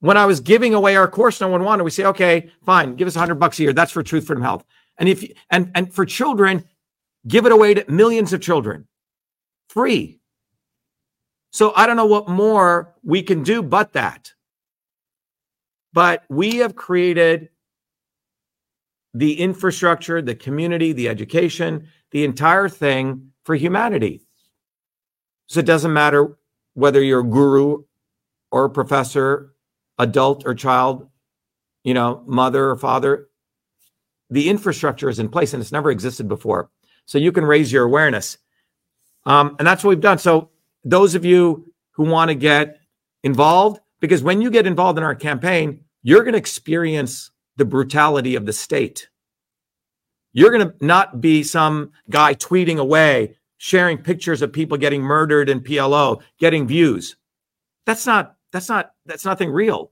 When 0.00 0.16
I 0.16 0.26
was 0.26 0.40
giving 0.40 0.74
away 0.74 0.96
our 0.96 1.08
course, 1.08 1.40
no 1.40 1.48
one 1.48 1.64
wanted. 1.64 1.84
We 1.84 1.90
say, 1.90 2.04
okay, 2.04 2.50
fine, 2.64 2.94
give 2.94 3.08
us 3.08 3.14
hundred 3.14 3.36
bucks 3.36 3.58
a 3.58 3.62
year. 3.62 3.72
That's 3.72 3.92
for 3.92 4.02
Truth, 4.02 4.26
Freedom, 4.26 4.42
Health. 4.42 4.64
And 4.98 5.08
if 5.08 5.22
you, 5.22 5.34
and 5.50 5.70
and 5.74 5.92
for 5.92 6.04
children, 6.04 6.64
give 7.26 7.46
it 7.46 7.52
away 7.52 7.74
to 7.74 7.90
millions 7.90 8.32
of 8.32 8.40
children, 8.40 8.86
free. 9.68 10.20
So 11.50 11.72
I 11.74 11.86
don't 11.86 11.96
know 11.96 12.06
what 12.06 12.28
more 12.28 12.94
we 13.02 13.22
can 13.22 13.42
do 13.42 13.62
but 13.62 13.92
that. 13.94 14.32
But 15.92 16.24
we 16.28 16.56
have 16.56 16.76
created 16.76 17.48
the 19.14 19.40
infrastructure, 19.40 20.20
the 20.22 20.34
community, 20.34 20.92
the 20.92 21.08
education, 21.08 21.88
the 22.10 22.24
entire 22.24 22.68
thing 22.68 23.32
for 23.44 23.54
humanity. 23.54 24.20
So 25.46 25.60
it 25.60 25.66
doesn't 25.66 25.92
matter 25.92 26.38
whether 26.74 27.02
you're 27.02 27.20
a 27.20 27.24
guru 27.24 27.84
or 28.52 28.66
a 28.66 28.70
professor, 28.70 29.54
adult 29.98 30.46
or 30.46 30.54
child, 30.54 31.08
you 31.84 31.94
know, 31.94 32.22
mother 32.26 32.70
or 32.70 32.76
father. 32.76 33.28
The 34.30 34.48
infrastructure 34.48 35.08
is 35.08 35.18
in 35.18 35.28
place 35.28 35.54
and 35.54 35.60
it's 35.60 35.72
never 35.72 35.90
existed 35.90 36.28
before. 36.28 36.70
So 37.06 37.18
you 37.18 37.32
can 37.32 37.44
raise 37.44 37.72
your 37.72 37.84
awareness. 37.84 38.38
Um, 39.24 39.56
and 39.58 39.66
that's 39.66 39.82
what 39.82 39.90
we've 39.90 40.00
done. 40.00 40.18
So 40.18 40.50
those 40.84 41.14
of 41.14 41.24
you 41.24 41.72
who 41.92 42.04
want 42.04 42.28
to 42.28 42.34
get 42.34 42.80
involved, 43.24 43.80
because 44.00 44.22
when 44.22 44.40
you 44.40 44.50
get 44.50 44.66
involved 44.66 44.98
in 44.98 45.04
our 45.04 45.14
campaign, 45.14 45.84
you're 46.02 46.22
going 46.22 46.32
to 46.32 46.38
experience 46.38 47.30
the 47.56 47.64
brutality 47.64 48.36
of 48.36 48.46
the 48.46 48.52
state. 48.52 49.08
You're 50.32 50.50
going 50.50 50.68
to 50.68 50.84
not 50.84 51.20
be 51.20 51.42
some 51.42 51.92
guy 52.08 52.34
tweeting 52.34 52.78
away, 52.78 53.36
sharing 53.56 53.98
pictures 53.98 54.40
of 54.40 54.52
people 54.52 54.78
getting 54.78 55.02
murdered 55.02 55.48
in 55.48 55.60
PLO, 55.60 56.22
getting 56.38 56.66
views. 56.66 57.16
That's 57.86 58.06
not 58.06 58.36
that's 58.52 58.68
not 58.68 58.92
that's 59.06 59.24
nothing 59.24 59.50
real. 59.50 59.90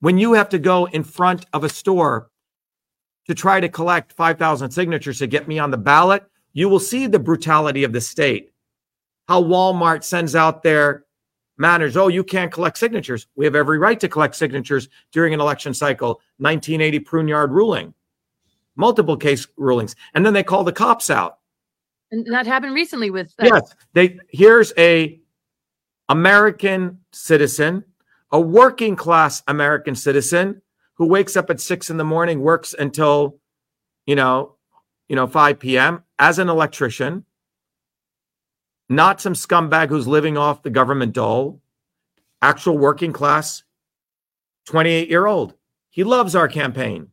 When 0.00 0.18
you 0.18 0.32
have 0.34 0.48
to 0.50 0.58
go 0.58 0.86
in 0.86 1.04
front 1.04 1.46
of 1.52 1.64
a 1.64 1.68
store 1.68 2.30
to 3.26 3.34
try 3.34 3.60
to 3.60 3.68
collect 3.68 4.12
5,000 4.14 4.70
signatures 4.70 5.18
to 5.18 5.26
get 5.26 5.46
me 5.46 5.58
on 5.58 5.70
the 5.70 5.76
ballot, 5.76 6.24
you 6.52 6.68
will 6.68 6.80
see 6.80 7.06
the 7.06 7.18
brutality 7.18 7.84
of 7.84 7.92
the 7.92 8.00
state. 8.00 8.50
How 9.28 9.42
Walmart 9.42 10.02
sends 10.02 10.34
out 10.34 10.62
their 10.62 11.04
manners. 11.58 11.96
Oh, 11.96 12.08
you 12.08 12.24
can't 12.24 12.50
collect 12.50 12.78
signatures. 12.78 13.26
We 13.36 13.44
have 13.44 13.54
every 13.54 13.78
right 13.78 14.00
to 14.00 14.08
collect 14.08 14.34
signatures 14.34 14.88
during 15.12 15.34
an 15.34 15.40
election 15.40 15.74
cycle. 15.74 16.20
1980 16.38 17.00
Pruneyard 17.00 17.50
ruling, 17.50 17.94
multiple 18.74 19.16
case 19.16 19.46
rulings, 19.56 19.94
and 20.14 20.24
then 20.24 20.32
they 20.32 20.42
call 20.42 20.64
the 20.64 20.72
cops 20.72 21.10
out. 21.10 21.38
And 22.10 22.26
that 22.32 22.46
happened 22.46 22.74
recently 22.74 23.10
with. 23.10 23.32
Uh, 23.38 23.50
yes, 23.52 23.74
they 23.92 24.18
here's 24.30 24.72
a 24.76 25.19
American 26.10 26.98
citizen, 27.12 27.84
a 28.32 28.40
working 28.40 28.96
class 28.96 29.44
American 29.46 29.94
citizen 29.94 30.60
who 30.94 31.06
wakes 31.06 31.36
up 31.36 31.48
at 31.50 31.60
six 31.60 31.88
in 31.88 31.96
the 31.96 32.04
morning, 32.04 32.40
works 32.40 32.74
until, 32.76 33.38
you 34.06 34.16
know, 34.16 34.56
you 35.08 35.14
know, 35.14 35.28
5 35.28 35.60
p.m. 35.60 36.02
as 36.18 36.40
an 36.40 36.48
electrician, 36.48 37.24
not 38.88 39.20
some 39.20 39.34
scumbag 39.34 39.88
who's 39.88 40.08
living 40.08 40.36
off 40.36 40.64
the 40.64 40.70
government 40.70 41.12
dole, 41.12 41.62
actual 42.42 42.76
working 42.76 43.12
class 43.12 43.62
28 44.66 45.08
year 45.08 45.26
old. 45.26 45.54
He 45.90 46.02
loves 46.02 46.34
our 46.34 46.48
campaign. 46.48 47.08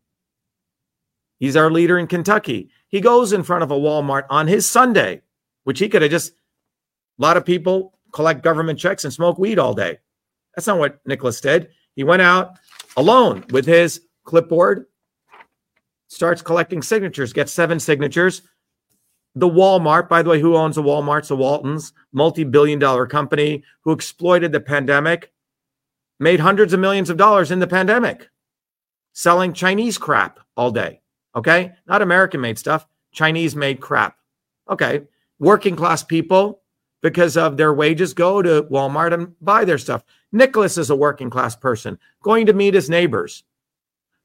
He's 1.38 1.56
our 1.56 1.70
leader 1.70 2.00
in 2.00 2.08
Kentucky. 2.08 2.72
He 2.88 3.00
goes 3.00 3.32
in 3.32 3.44
front 3.44 3.64
of 3.64 3.70
a 3.70 3.76
Walmart 3.76 4.26
on 4.32 4.48
his 4.48 4.68
Sunday, 4.68 5.22
which 5.66 5.78
he 5.78 5.88
could 5.88 6.02
have 6.02 6.10
just, 6.10 6.32
a 6.32 7.22
lot 7.22 7.38
of 7.38 7.46
people 7.46 7.97
collect 8.12 8.44
government 8.44 8.80
checks 8.80 9.04
and 9.04 9.14
smoke 9.14 9.38
weed 9.38 9.60
all 9.60 9.74
day. 9.74 9.98
That's 10.56 10.68
not 10.68 10.80
what 10.80 11.00
Nicholas 11.06 11.42
did. 11.42 11.70
He 11.96 12.04
went 12.04 12.22
out 12.22 12.58
alone 12.96 13.46
with 13.52 13.66
his 13.66 14.02
clipboard, 14.24 14.86
starts 16.08 16.42
collecting 16.42 16.82
signatures, 16.82 17.34
gets 17.34 17.52
seven 17.52 17.80
signatures, 17.80 18.42
the 19.38 19.48
Walmart, 19.48 20.10
by 20.10 20.24
the 20.24 20.32
way, 20.32 20.40
who 20.40 20.56
owns 20.56 20.78
the 20.78 20.82
Walmarts? 20.82 21.28
The 21.28 21.36
Waltons, 21.36 21.94
multi-billion 22.12 22.80
dollar 22.80 23.06
company 23.06 23.64
who 23.82 23.92
exploited 23.92 24.52
the 24.52 24.60
pandemic, 24.60 25.32
made 26.20 26.40
hundreds 26.40 26.74
of 26.74 26.80
millions 26.80 27.12
of 27.12 27.18
dollars 27.18 27.52
in 27.52 27.60
the 27.60 27.68
pandemic, 27.68 28.30
selling 29.14 29.54
Chinese 29.54 30.00
crap 30.00 30.40
all 30.56 30.72
day. 30.72 31.02
Okay, 31.36 31.74
not 31.86 32.02
American 32.02 32.42
made 32.42 32.58
stuff, 32.58 32.88
Chinese 33.14 33.56
made 33.56 33.80
crap. 33.80 34.18
Okay, 34.72 35.04
working 35.38 35.76
class 35.76 36.04
people 36.04 36.64
because 37.02 37.38
of 37.38 37.58
their 37.58 37.74
wages 37.74 38.14
go 38.14 38.42
to 38.42 38.64
Walmart 38.64 39.14
and 39.14 39.34
buy 39.42 39.66
their 39.66 39.78
stuff. 39.78 40.04
Nicholas 40.32 40.78
is 40.78 40.90
a 40.90 40.96
working 40.96 41.30
class 41.30 41.56
person 41.56 41.98
going 42.24 42.46
to 42.46 42.54
meet 42.54 42.74
his 42.74 42.90
neighbors. 42.90 43.44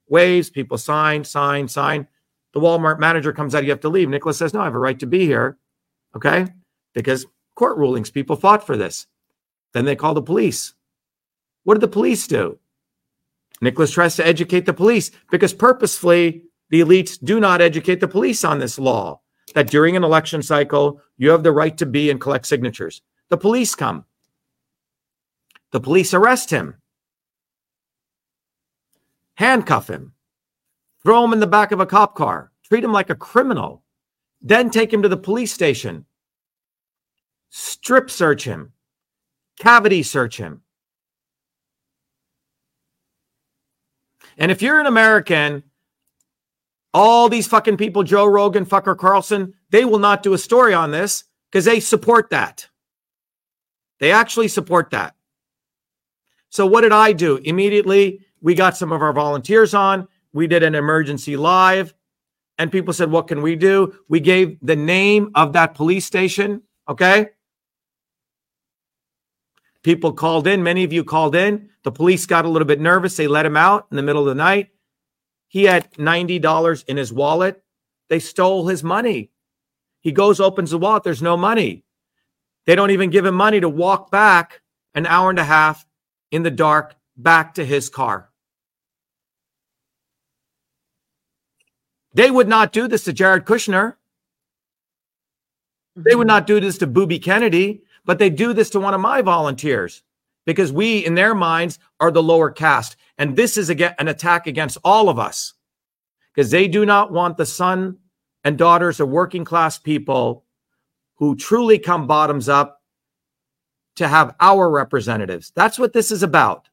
Waves, 0.09 0.51
people 0.51 0.79
sign, 0.79 1.25
sign, 1.25 1.68
sign. 1.68 2.07
The 2.53 2.61
Walmart 2.61 2.99
manager 2.99 3.33
comes 3.33 3.55
out, 3.55 3.64
you 3.64 3.70
have 3.70 3.81
to 3.81 3.89
leave. 3.89 4.09
Nicholas 4.09 4.39
says, 4.39 4.53
No, 4.53 4.61
I 4.61 4.64
have 4.64 4.75
a 4.75 4.79
right 4.79 4.99
to 4.99 5.07
be 5.07 5.27
here. 5.27 5.59
Okay. 6.14 6.47
Because 6.95 7.27
court 7.55 7.79
rulings, 7.79 8.11
people 8.11 8.37
fought 8.37 8.66
for 8.66 8.77
this. 8.77 9.07
Then 9.73 9.85
they 9.85 9.97
call 9.97 10.14
the 10.14 10.23
police. 10.23 10.75
What 11.64 11.75
did 11.75 11.81
the 11.81 11.89
police 11.89 12.27
do? 12.27 12.59
Nicholas 13.61 13.93
tries 13.93 14.16
to 14.16 14.27
educate 14.27 14.66
the 14.66 14.75
police 14.75 15.12
because 15.31 15.55
purposefully 15.55 16.43
the 16.70 16.81
elites 16.81 17.18
do 17.23 17.39
not 17.39 17.62
educate 17.62 18.01
the 18.01 18.09
police 18.09 18.45
on 18.45 18.59
this 18.59 18.79
law 18.79 19.20
that 19.55 19.70
during 19.70 19.96
an 19.96 20.05
election 20.05 20.42
cycle, 20.42 21.00
you 21.16 21.30
have 21.30 21.42
the 21.42 21.53
right 21.53 21.76
to 21.78 21.86
be 21.86 22.11
and 22.11 22.20
collect 22.20 22.46
signatures. 22.46 23.03
The 23.28 23.36
police 23.36 23.74
come. 23.74 24.05
The 25.72 25.80
police 25.80 26.12
arrest 26.12 26.50
him, 26.50 26.74
handcuff 29.36 29.88
him, 29.88 30.12
throw 31.03 31.24
him 31.24 31.32
in 31.32 31.40
the 31.40 31.46
back 31.46 31.72
of 31.72 31.80
a 31.80 31.86
cop 31.86 32.14
car, 32.14 32.53
treat 32.62 32.84
him 32.84 32.92
like 32.92 33.09
a 33.09 33.14
criminal, 33.14 33.82
then 34.42 34.68
take 34.68 34.92
him 34.92 35.00
to 35.00 35.09
the 35.09 35.16
police 35.16 35.50
station, 35.50 36.05
strip 37.48 38.11
search 38.11 38.44
him, 38.44 38.74
cavity 39.59 40.03
search 40.03 40.36
him. 40.36 40.61
And 44.36 44.50
if 44.50 44.61
you're 44.61 44.80
an 44.80 44.86
American, 44.86 45.62
all 46.95 47.28
these 47.28 47.47
fucking 47.47 47.76
people, 47.76 48.03
Joe 48.03 48.26
Rogan, 48.26 48.66
Fucker 48.66 48.97
Carlson, 48.97 49.55
they 49.70 49.84
will 49.84 49.99
not 49.99 50.22
do 50.22 50.34
a 50.34 50.38
story 50.38 50.74
on 50.74 50.90
this 50.90 51.24
because 51.51 51.64
they 51.64 51.80
support 51.80 52.30
that. 52.30 52.68
They 54.01 54.12
actually 54.12 54.49
support 54.49 54.90
that. 54.90 55.14
So 56.51 56.66
what 56.66 56.82
did 56.82 56.93
I 56.93 57.12
do? 57.12 57.36
Immediately, 57.36 58.20
we 58.40 58.55
got 58.55 58.76
some 58.76 58.93
of 58.93 59.01
our 59.01 59.12
volunteers 59.12 59.72
on 59.74 60.09
we 60.32 60.47
did 60.47 60.62
an 60.62 60.74
emergency 60.74 61.36
live 61.36 61.95
and 62.59 62.72
people 62.72 62.93
said, 62.93 63.11
What 63.11 63.28
can 63.28 63.43
we 63.43 63.57
do? 63.57 63.95
We 64.09 64.20
gave 64.20 64.59
the 64.62 64.76
name 64.76 65.30
of 65.34 65.53
that 65.53 65.74
police 65.74 66.05
station. 66.05 66.62
Okay. 66.88 67.28
People 69.82 70.12
called 70.12 70.47
in. 70.47 70.62
Many 70.62 70.84
of 70.84 70.93
you 70.93 71.03
called 71.03 71.34
in. 71.34 71.70
The 71.82 71.93
police 71.93 72.26
got 72.26 72.45
a 72.45 72.49
little 72.49 72.66
bit 72.66 72.80
nervous. 72.80 73.16
They 73.16 73.26
let 73.26 73.47
him 73.47 73.57
out 73.57 73.88
in 73.90 73.97
the 73.97 74.03
middle 74.03 74.22
of 74.22 74.28
the 74.28 74.34
night. 74.34 74.68
He 75.53 75.64
had 75.64 75.92
$90 75.92 76.84
in 76.86 76.96
his 76.96 77.12
wallet. 77.12 77.62
They 78.09 78.20
stole 78.20 78.68
his 78.68 78.82
money. 78.82 79.30
He 80.00 80.11
goes, 80.11 80.40
opens 80.40 80.70
the 80.70 80.78
wallet. 80.78 81.03
There's 81.03 81.20
no 81.20 81.36
money. 81.36 81.84
They 82.64 82.74
don't 82.74 82.90
even 82.90 83.11
give 83.11 83.26
him 83.26 83.34
money 83.34 83.61
to 83.61 83.68
walk 83.68 84.11
back 84.11 84.62
an 84.94 85.05
hour 85.05 85.28
and 85.28 85.38
a 85.38 85.44
half 85.44 85.86
in 86.30 86.42
the 86.42 86.50
dark 86.50 86.94
back 87.18 87.53
to 87.57 87.66
his 87.66 87.90
car. 87.90 88.30
They 92.14 92.30
would 92.30 92.48
not 92.48 92.72
do 92.72 92.88
this 92.88 93.05
to 93.05 93.12
Jared 93.12 93.44
Kushner. 93.44 93.96
They 95.96 96.14
would 96.14 96.22
mm-hmm. 96.22 96.28
not 96.28 96.46
do 96.46 96.61
this 96.61 96.78
to 96.78 96.86
Booby 96.86 97.18
Kennedy, 97.18 97.82
but 98.07 98.18
they 98.18 98.30
do 98.30 98.55
this 98.55 98.70
to 98.70 98.80
one 98.80 98.94
of 98.94 99.03
my 99.03 99.20
volunteers 99.20 100.03
because 100.47 100.72
we, 100.72 101.05
in 101.05 101.14
their 101.14 101.34
minds, 101.34 101.78
are 102.01 102.11
the 102.11 102.22
lower 102.22 102.51
caste. 102.51 102.97
And 103.18 103.36
this 103.36 103.57
is 103.57 103.70
again 103.70 103.95
an 103.99 104.09
attack 104.09 104.47
against 104.47 104.78
all 104.84 105.09
of 105.09 105.18
us. 105.18 105.55
because 106.34 106.51
they 106.51 106.68
do 106.68 106.86
not 106.86 107.12
want 107.12 107.36
the 107.36 107.47
son 107.47 107.99
and 108.45 108.59
daughters 108.59 109.01
of 109.01 109.09
working 109.09 109.45
class 109.45 109.78
people 109.78 110.45
who 111.16 111.36
truly 111.36 111.78
come 111.78 112.07
bottoms 112.07 112.49
up 112.49 112.82
to 113.97 114.09
have 114.09 114.34
our 114.40 114.70
representatives. 114.70 115.53
That's 115.55 115.78
what 115.78 115.93
this 115.93 116.11
is 116.11 116.22
about. 116.22 116.68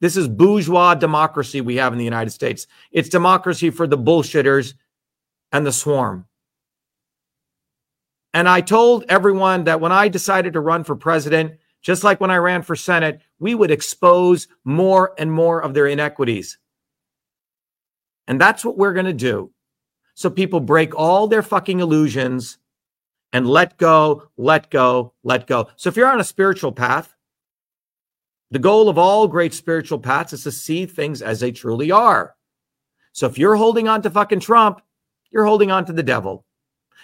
This 0.00 0.16
is 0.16 0.28
bourgeois 0.28 0.94
democracy 0.94 1.60
we 1.60 1.76
have 1.76 1.92
in 1.92 1.98
the 1.98 2.04
United 2.04 2.30
States. 2.30 2.66
It's 2.92 3.08
democracy 3.08 3.70
for 3.70 3.86
the 3.86 3.98
bullshitters 3.98 4.74
and 5.52 5.66
the 5.66 5.72
swarm. 5.72 6.26
And 8.32 8.48
I 8.48 8.60
told 8.60 9.04
everyone 9.08 9.64
that 9.64 9.80
when 9.80 9.92
I 9.92 10.08
decided 10.08 10.52
to 10.52 10.60
run 10.60 10.84
for 10.84 10.94
president, 10.94 11.54
just 11.82 12.04
like 12.04 12.20
when 12.20 12.30
I 12.30 12.36
ran 12.36 12.62
for 12.62 12.76
Senate, 12.76 13.20
we 13.38 13.54
would 13.54 13.70
expose 13.70 14.48
more 14.64 15.14
and 15.18 15.32
more 15.32 15.62
of 15.62 15.74
their 15.74 15.86
inequities. 15.86 16.58
And 18.26 18.40
that's 18.40 18.64
what 18.64 18.76
we're 18.76 18.92
going 18.92 19.06
to 19.06 19.12
do. 19.12 19.50
So 20.14 20.30
people 20.30 20.60
break 20.60 20.94
all 20.94 21.26
their 21.26 21.42
fucking 21.42 21.80
illusions 21.80 22.58
and 23.32 23.46
let 23.46 23.78
go, 23.78 24.28
let 24.36 24.70
go, 24.70 25.14
let 25.22 25.46
go. 25.46 25.68
So 25.76 25.88
if 25.88 25.96
you're 25.96 26.10
on 26.10 26.20
a 26.20 26.24
spiritual 26.24 26.72
path, 26.72 27.14
the 28.50 28.58
goal 28.58 28.88
of 28.88 28.98
all 28.98 29.28
great 29.28 29.54
spiritual 29.54 29.98
paths 29.98 30.32
is 30.32 30.42
to 30.42 30.52
see 30.52 30.84
things 30.84 31.22
as 31.22 31.40
they 31.40 31.52
truly 31.52 31.90
are. 31.90 32.34
So 33.12 33.26
if 33.26 33.38
you're 33.38 33.56
holding 33.56 33.88
on 33.88 34.02
to 34.02 34.10
fucking 34.10 34.40
Trump, 34.40 34.80
you're 35.30 35.46
holding 35.46 35.70
on 35.70 35.84
to 35.86 35.92
the 35.92 36.02
devil. 36.02 36.44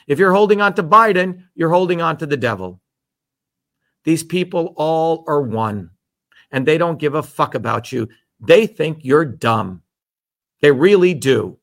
If 0.07 0.19
you're 0.19 0.33
holding 0.33 0.61
on 0.61 0.75
to 0.75 0.83
Biden, 0.83 1.45
you're 1.55 1.71
holding 1.71 2.03
on 2.03 2.17
to 2.19 2.27
the 2.27 2.37
devil. 2.37 2.81
These 4.07 4.23
people 4.23 4.73
all 4.77 5.25
are 5.27 5.43
one, 5.43 5.91
and 6.53 6.65
they 6.65 6.79
don't 6.79 7.01
give 7.01 7.15
a 7.15 7.25
fuck 7.25 7.57
about 7.57 7.91
you. 7.91 8.09
They 8.39 8.69
think 8.69 9.01
you're 9.03 9.25
dumb. 9.25 9.83
They 10.63 10.71
really 10.71 11.13
do. 11.13 11.59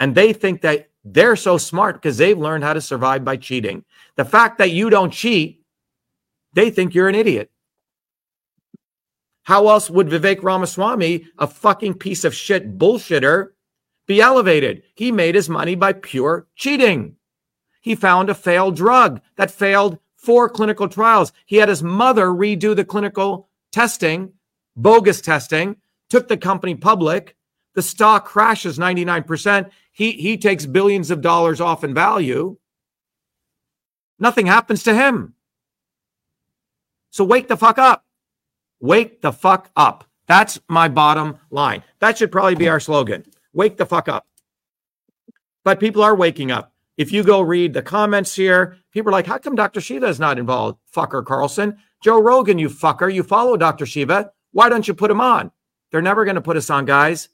And 0.00 0.12
they 0.14 0.32
think 0.32 0.62
that 0.62 0.90
they're 1.04 1.36
so 1.36 1.56
smart 1.56 1.94
because 1.94 2.18
they've 2.18 2.36
learned 2.36 2.64
how 2.64 2.72
to 2.72 2.80
survive 2.80 3.24
by 3.24 3.36
cheating. 3.36 3.84
The 4.16 4.24
fact 4.24 4.58
that 4.58 4.72
you 4.72 4.90
don't 4.90 5.12
cheat, 5.12 5.62
they 6.54 6.68
think 6.68 6.96
you're 6.96 7.08
an 7.08 7.14
idiot. 7.14 7.52
How 9.44 9.68
else 9.68 9.88
would 9.88 10.08
Vivek 10.08 10.42
Ramaswamy, 10.42 11.26
a 11.38 11.46
fucking 11.46 11.94
piece 11.94 12.24
of 12.24 12.34
shit 12.34 12.76
bullshitter, 12.76 13.50
be 14.08 14.20
elevated? 14.20 14.82
He 14.96 15.12
made 15.12 15.36
his 15.36 15.48
money 15.48 15.76
by 15.76 15.92
pure 15.92 16.48
cheating. 16.56 17.14
He 17.82 17.94
found 17.94 18.28
a 18.28 18.34
failed 18.34 18.74
drug 18.74 19.20
that 19.36 19.52
failed 19.52 20.00
four 20.18 20.50
clinical 20.50 20.88
trials. 20.88 21.32
He 21.46 21.56
had 21.56 21.70
his 21.70 21.82
mother 21.82 22.26
redo 22.26 22.76
the 22.76 22.84
clinical 22.84 23.48
testing, 23.72 24.32
bogus 24.76 25.20
testing, 25.22 25.76
took 26.10 26.28
the 26.28 26.36
company 26.36 26.74
public. 26.74 27.36
The 27.74 27.82
stock 27.82 28.26
crashes 28.26 28.78
99%. 28.78 29.70
He, 29.92 30.12
he 30.12 30.36
takes 30.36 30.66
billions 30.66 31.10
of 31.10 31.20
dollars 31.20 31.60
off 31.60 31.84
in 31.84 31.94
value. 31.94 32.58
Nothing 34.18 34.46
happens 34.46 34.82
to 34.82 34.94
him. 34.94 35.34
So 37.10 37.24
wake 37.24 37.48
the 37.48 37.56
fuck 37.56 37.78
up. 37.78 38.04
Wake 38.80 39.22
the 39.22 39.32
fuck 39.32 39.70
up. 39.76 40.04
That's 40.26 40.60
my 40.68 40.88
bottom 40.88 41.38
line. 41.50 41.82
That 42.00 42.18
should 42.18 42.32
probably 42.32 42.54
be 42.54 42.68
our 42.68 42.80
slogan. 42.80 43.24
Wake 43.52 43.76
the 43.76 43.86
fuck 43.86 44.08
up. 44.08 44.26
But 45.64 45.80
people 45.80 46.02
are 46.02 46.14
waking 46.14 46.50
up. 46.50 46.72
If 46.98 47.12
you 47.12 47.22
go 47.22 47.40
read 47.40 47.72
the 47.72 47.80
comments 47.80 48.34
here, 48.34 48.76
people 48.92 49.10
are 49.10 49.12
like, 49.12 49.26
how 49.26 49.38
come 49.38 49.54
Dr. 49.54 49.80
Shiva 49.80 50.06
is 50.06 50.18
not 50.18 50.36
involved? 50.36 50.80
Fucker 50.94 51.24
Carlson. 51.24 51.78
Joe 52.02 52.20
Rogan, 52.20 52.58
you 52.58 52.68
fucker. 52.68 53.12
You 53.12 53.22
follow 53.22 53.56
Dr. 53.56 53.86
Shiva. 53.86 54.32
Why 54.50 54.68
don't 54.68 54.86
you 54.86 54.94
put 54.94 55.10
him 55.10 55.20
on? 55.20 55.52
They're 55.92 56.02
never 56.02 56.24
going 56.24 56.34
to 56.34 56.40
put 56.40 56.56
us 56.56 56.70
on, 56.70 56.86
guys. 56.86 57.28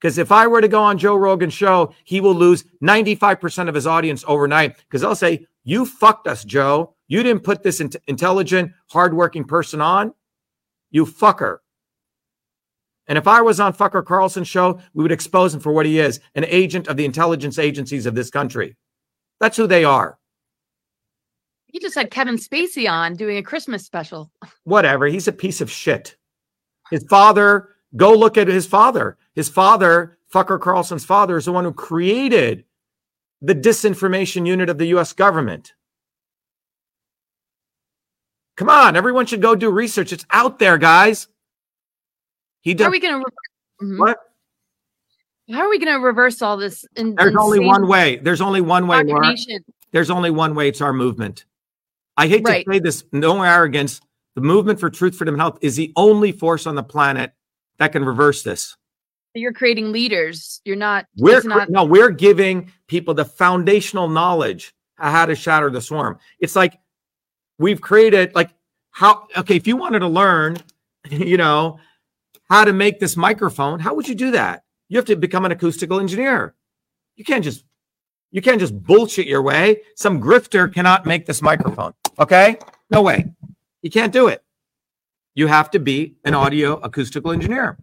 Because 0.00 0.18
if 0.18 0.30
I 0.30 0.46
were 0.46 0.60
to 0.60 0.68
go 0.68 0.80
on 0.80 0.98
Joe 0.98 1.16
Rogan's 1.16 1.52
show, 1.52 1.92
he 2.04 2.20
will 2.20 2.34
lose 2.34 2.64
95% 2.80 3.68
of 3.68 3.74
his 3.74 3.88
audience 3.88 4.24
overnight. 4.28 4.76
Because 4.76 5.00
they'll 5.00 5.16
say, 5.16 5.46
You 5.64 5.84
fucked 5.84 6.28
us, 6.28 6.44
Joe. 6.44 6.94
You 7.08 7.24
didn't 7.24 7.42
put 7.42 7.64
this 7.64 7.80
in- 7.80 7.90
intelligent, 8.06 8.70
hardworking 8.90 9.44
person 9.44 9.80
on. 9.80 10.14
You 10.92 11.04
fucker. 11.04 11.58
And 13.08 13.18
if 13.18 13.26
I 13.26 13.40
was 13.40 13.58
on 13.58 13.72
Fucker 13.72 14.04
Carlson's 14.04 14.48
show, 14.48 14.78
we 14.94 15.02
would 15.02 15.10
expose 15.10 15.54
him 15.54 15.60
for 15.60 15.72
what 15.72 15.86
he 15.86 15.98
is 15.98 16.20
an 16.36 16.44
agent 16.44 16.86
of 16.86 16.96
the 16.96 17.06
intelligence 17.06 17.58
agencies 17.58 18.06
of 18.06 18.14
this 18.14 18.30
country. 18.30 18.76
That's 19.40 19.56
who 19.56 19.66
they 19.66 19.84
are. 19.84 20.18
You 21.68 21.80
just 21.80 21.94
had 21.94 22.10
Kevin 22.10 22.36
Spacey 22.36 22.90
on 22.90 23.14
doing 23.14 23.36
a 23.36 23.42
Christmas 23.42 23.84
special. 23.84 24.30
Whatever. 24.64 25.06
He's 25.06 25.28
a 25.28 25.32
piece 25.32 25.60
of 25.60 25.70
shit. 25.70 26.16
His 26.90 27.04
father, 27.04 27.68
go 27.96 28.14
look 28.14 28.38
at 28.38 28.48
his 28.48 28.66
father. 28.66 29.18
His 29.34 29.48
father, 29.48 30.18
Fucker 30.32 30.58
Carlson's 30.60 31.04
father, 31.04 31.36
is 31.36 31.44
the 31.44 31.52
one 31.52 31.64
who 31.64 31.72
created 31.72 32.64
the 33.42 33.54
disinformation 33.54 34.46
unit 34.46 34.70
of 34.70 34.78
the 34.78 34.86
US 34.86 35.12
government. 35.12 35.74
Come 38.56 38.70
on, 38.70 38.96
everyone 38.96 39.26
should 39.26 39.42
go 39.42 39.54
do 39.54 39.70
research. 39.70 40.12
It's 40.12 40.26
out 40.30 40.58
there, 40.58 40.78
guys. 40.78 41.28
He 42.60 42.74
does 42.74 42.88
are 42.88 42.90
we 42.90 42.98
going 42.98 43.22
to? 43.22 43.30
Mm-hmm. 43.80 43.98
what? 43.98 44.18
How 45.50 45.60
are 45.60 45.68
we 45.68 45.78
going 45.78 45.92
to 45.92 46.04
reverse 46.04 46.42
all 46.42 46.56
this? 46.56 46.84
In, 46.96 47.14
There's 47.14 47.36
only 47.36 47.60
one 47.60 47.88
way. 47.88 48.16
There's 48.16 48.40
only 48.40 48.60
one 48.60 48.86
way, 48.86 49.02
Laura. 49.02 49.34
There's 49.92 50.10
only 50.10 50.30
one 50.30 50.54
way. 50.54 50.68
It's 50.68 50.80
our 50.80 50.92
movement. 50.92 51.44
I 52.16 52.26
hate 52.26 52.42
Right. 52.44 52.64
to 52.66 52.72
say 52.72 52.78
this, 52.80 53.04
no 53.12 53.42
arrogance. 53.42 54.00
The 54.34 54.40
movement 54.42 54.78
for 54.78 54.90
truth, 54.90 55.16
freedom, 55.16 55.34
and 55.34 55.40
health 55.40 55.58
is 55.62 55.76
the 55.76 55.92
only 55.96 56.32
force 56.32 56.66
on 56.66 56.74
the 56.74 56.82
planet 56.82 57.32
that 57.78 57.92
can 57.92 58.04
reverse 58.04 58.42
this. 58.42 58.76
You're 59.34 59.52
creating 59.52 59.92
leaders. 59.92 60.60
You're 60.64 60.76
not. 60.76 61.06
We're 61.16 61.38
it's 61.38 61.46
not. 61.46 61.70
no, 61.70 61.84
we're 61.84 62.10
giving 62.10 62.72
people 62.86 63.14
the 63.14 63.24
foundational 63.24 64.08
knowledge 64.08 64.74
how 64.96 65.26
to 65.26 65.34
shatter 65.34 65.70
the 65.70 65.80
swarm. 65.80 66.18
It's 66.40 66.56
like 66.56 66.78
we've 67.58 67.80
created 67.80 68.34
like 68.34 68.50
how 68.90 69.28
okay, 69.36 69.56
if 69.56 69.66
you 69.66 69.76
wanted 69.76 70.00
to 70.00 70.08
learn, 70.08 70.58
you 71.10 71.36
know, 71.36 71.78
how 72.48 72.64
to 72.64 72.72
make 72.72 72.98
this 73.00 73.16
microphone, 73.16 73.78
how 73.78 73.94
would 73.94 74.08
you 74.08 74.14
do 74.14 74.32
that? 74.32 74.64
You 74.88 74.96
have 74.96 75.06
to 75.06 75.16
become 75.16 75.44
an 75.44 75.52
acoustical 75.52 76.00
engineer. 76.00 76.54
You 77.16 77.24
can't 77.24 77.44
just 77.44 77.64
you 78.30 78.42
can't 78.42 78.60
just 78.60 78.78
bullshit 78.78 79.26
your 79.26 79.42
way. 79.42 79.82
Some 79.94 80.20
grifter 80.20 80.72
cannot 80.72 81.06
make 81.06 81.26
this 81.26 81.40
microphone. 81.40 81.94
Okay? 82.18 82.58
No 82.90 83.02
way. 83.02 83.26
You 83.82 83.90
can't 83.90 84.12
do 84.12 84.28
it. 84.28 84.44
You 85.34 85.46
have 85.46 85.70
to 85.70 85.78
be 85.78 86.16
an 86.24 86.34
audio 86.34 86.78
acoustical 86.78 87.32
engineer. 87.32 87.78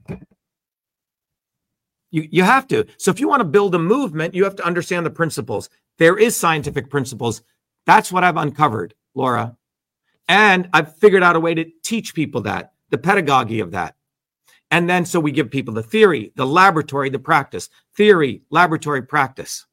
You, 2.12 2.28
you 2.30 2.44
have 2.44 2.68
to. 2.68 2.86
So 2.98 3.12
if 3.12 3.20
you 3.20 3.28
want 3.28 3.40
to 3.40 3.46
build 3.46 3.74
a 3.76 3.80
movement, 3.80 4.36
you 4.36 4.44
have 4.44 4.56
to 4.58 4.66
understand 4.66 5.06
the 5.06 5.10
principles. 5.10 5.70
There 5.98 6.18
is 6.18 6.36
scientific 6.36 6.90
principles. 6.90 7.42
That's 7.86 8.12
what 8.12 8.24
I've 8.24 8.38
uncovered, 8.38 8.94
Laura. 9.16 9.58
And 10.28 10.70
I've 10.74 10.96
figured 10.98 11.24
out 11.24 11.36
a 11.36 11.40
way 11.40 11.54
to 11.54 11.66
teach 11.84 12.14
people 12.14 12.42
that, 12.42 12.74
the 12.90 12.98
pedagogy 12.98 13.60
of 13.60 13.72
that. 13.72 13.96
And 14.72 14.90
then 14.90 15.06
so 15.06 15.20
we 15.20 15.32
give 15.32 15.52
people 15.52 15.74
the 15.74 15.84
theory, 15.84 16.32
the 16.36 16.46
laboratory, 16.46 17.10
the 17.10 17.20
practice, 17.20 17.70
theory, 17.96 18.42
laboratory, 18.50 19.02
practice. 19.04 19.66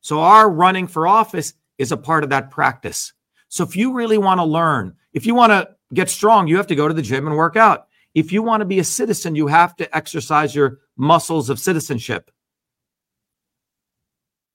So 0.00 0.20
our 0.20 0.50
running 0.50 0.86
for 0.86 1.06
office 1.06 1.54
is 1.78 1.92
a 1.92 1.96
part 1.96 2.24
of 2.24 2.30
that 2.30 2.50
practice. 2.50 3.12
So 3.48 3.64
if 3.64 3.76
you 3.76 3.92
really 3.92 4.18
want 4.18 4.38
to 4.38 4.44
learn, 4.44 4.96
if 5.12 5.26
you 5.26 5.34
want 5.34 5.50
to 5.52 5.70
get 5.92 6.10
strong, 6.10 6.48
you 6.48 6.56
have 6.56 6.66
to 6.68 6.74
go 6.74 6.88
to 6.88 6.94
the 6.94 7.02
gym 7.02 7.26
and 7.26 7.36
work 7.36 7.56
out. 7.56 7.86
If 8.14 8.32
you 8.32 8.42
want 8.42 8.60
to 8.60 8.66
be 8.66 8.78
a 8.78 8.84
citizen, 8.84 9.34
you 9.34 9.46
have 9.46 9.76
to 9.76 9.96
exercise 9.96 10.54
your 10.54 10.80
muscles 10.96 11.50
of 11.50 11.58
citizenship. 11.58 12.30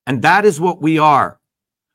And 0.07 0.21
that 0.21 0.45
is 0.45 0.59
what 0.59 0.81
we 0.81 0.97
are. 0.97 1.39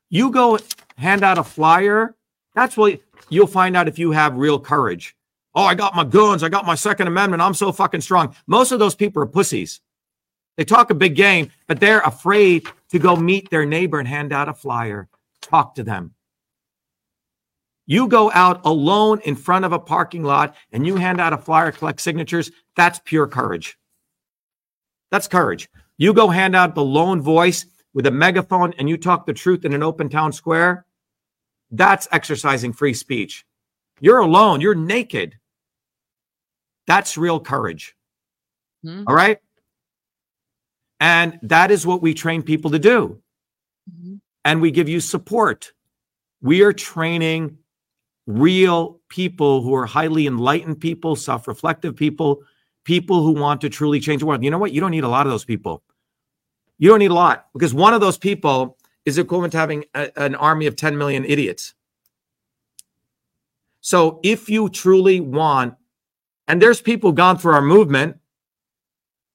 You 0.09 0.31
go 0.31 0.57
hand 0.97 1.23
out 1.23 1.37
a 1.37 1.43
flyer, 1.43 2.15
that's 2.53 2.77
what 2.77 3.01
you'll 3.29 3.47
find 3.47 3.75
out 3.75 3.87
if 3.87 3.99
you 3.99 4.11
have 4.11 4.37
real 4.37 4.59
courage. 4.59 5.15
Oh, 5.55 5.63
I 5.63 5.73
got 5.73 5.95
my 5.95 6.03
guns, 6.03 6.43
I 6.43 6.49
got 6.49 6.65
my 6.65 6.75
Second 6.75 7.07
Amendment, 7.07 7.41
I'm 7.41 7.53
so 7.53 7.71
fucking 7.71 8.01
strong. 8.01 8.35
Most 8.45 8.71
of 8.71 8.79
those 8.79 8.93
people 8.93 9.23
are 9.23 9.27
pussies. 9.27 9.79
They 10.57 10.65
talk 10.65 10.89
a 10.89 10.95
big 10.95 11.15
game, 11.15 11.51
but 11.67 11.79
they're 11.79 12.01
afraid 12.01 12.67
to 12.89 12.99
go 12.99 13.15
meet 13.15 13.49
their 13.49 13.65
neighbor 13.65 13.99
and 13.99 14.07
hand 14.07 14.33
out 14.33 14.49
a 14.49 14.53
flyer, 14.53 15.07
talk 15.41 15.75
to 15.75 15.83
them. 15.83 16.13
You 17.87 18.07
go 18.07 18.31
out 18.33 18.65
alone 18.65 19.21
in 19.25 19.35
front 19.35 19.63
of 19.63 19.71
a 19.71 19.79
parking 19.79 20.23
lot 20.23 20.55
and 20.71 20.87
you 20.87 20.95
hand 20.95 21.21
out 21.21 21.33
a 21.33 21.37
flyer, 21.37 21.71
collect 21.71 22.01
signatures. 22.01 22.51
That's 22.75 22.99
pure 23.05 23.27
courage. 23.27 23.77
That's 25.11 25.27
courage. 25.27 25.69
You 25.97 26.13
go 26.13 26.29
hand 26.29 26.55
out 26.55 26.73
the 26.73 26.83
lone 26.83 27.21
voice 27.21 27.65
with 27.93 28.07
a 28.07 28.11
megaphone 28.11 28.73
and 28.77 28.89
you 28.89 28.97
talk 28.97 29.25
the 29.25 29.33
truth 29.33 29.65
in 29.65 29.73
an 29.73 29.83
open 29.83 30.09
town 30.09 30.33
square. 30.33 30.85
That's 31.69 32.07
exercising 32.11 32.73
free 32.73 32.93
speech. 32.93 33.45
You're 34.01 34.19
alone, 34.19 34.61
you're 34.61 34.75
naked. 34.75 35.37
That's 36.87 37.17
real 37.17 37.39
courage. 37.39 37.95
Mhm. 38.85 39.05
All 39.07 39.15
right. 39.15 39.39
And 40.99 41.39
that 41.43 41.71
is 41.71 41.85
what 41.85 42.01
we 42.01 42.13
train 42.13 42.41
people 42.41 42.71
to 42.71 42.79
do 42.79 43.21
Mhm. 43.91 44.21
and 44.45 44.61
we 44.61 44.71
give 44.71 44.87
you 44.87 44.99
support. 44.99 45.73
We 46.41 46.61
are 46.61 46.73
training 46.73 47.57
real 48.27 48.99
people 49.09 49.61
who 49.61 49.73
are 49.75 49.85
highly 49.85 50.25
enlightened 50.27 50.79
people, 50.79 51.15
self 51.15 51.47
reflective 51.47 51.95
people, 51.95 52.43
people 52.83 53.23
who 53.23 53.33
want 53.33 53.61
to 53.61 53.69
truly 53.69 53.99
change 53.99 54.21
the 54.21 54.25
world. 54.25 54.43
You 54.43 54.51
know 54.51 54.57
what? 54.57 54.71
You 54.71 54.81
don't 54.81 54.91
need 54.91 55.03
a 55.03 55.09
lot 55.09 55.25
of 55.25 55.31
those 55.31 55.45
people. 55.45 55.83
You 56.77 56.89
don't 56.89 56.99
need 56.99 57.11
a 57.11 57.15
lot 57.15 57.47
because 57.53 57.73
one 57.73 57.93
of 57.93 58.01
those 58.01 58.17
people 58.17 58.77
is 59.05 59.17
equivalent 59.17 59.51
to 59.53 59.57
having 59.57 59.85
a- 59.93 60.11
an 60.19 60.35
army 60.35 60.65
of 60.65 60.75
10 60.75 60.97
million 60.97 61.23
idiots. 61.25 61.73
So 63.81 64.19
if 64.23 64.49
you 64.49 64.69
truly 64.69 65.19
want, 65.19 65.75
and 66.47 66.61
there's 66.61 66.81
people 66.81 67.11
gone 67.11 67.37
through 67.37 67.53
our 67.53 67.61
movement, 67.61 68.17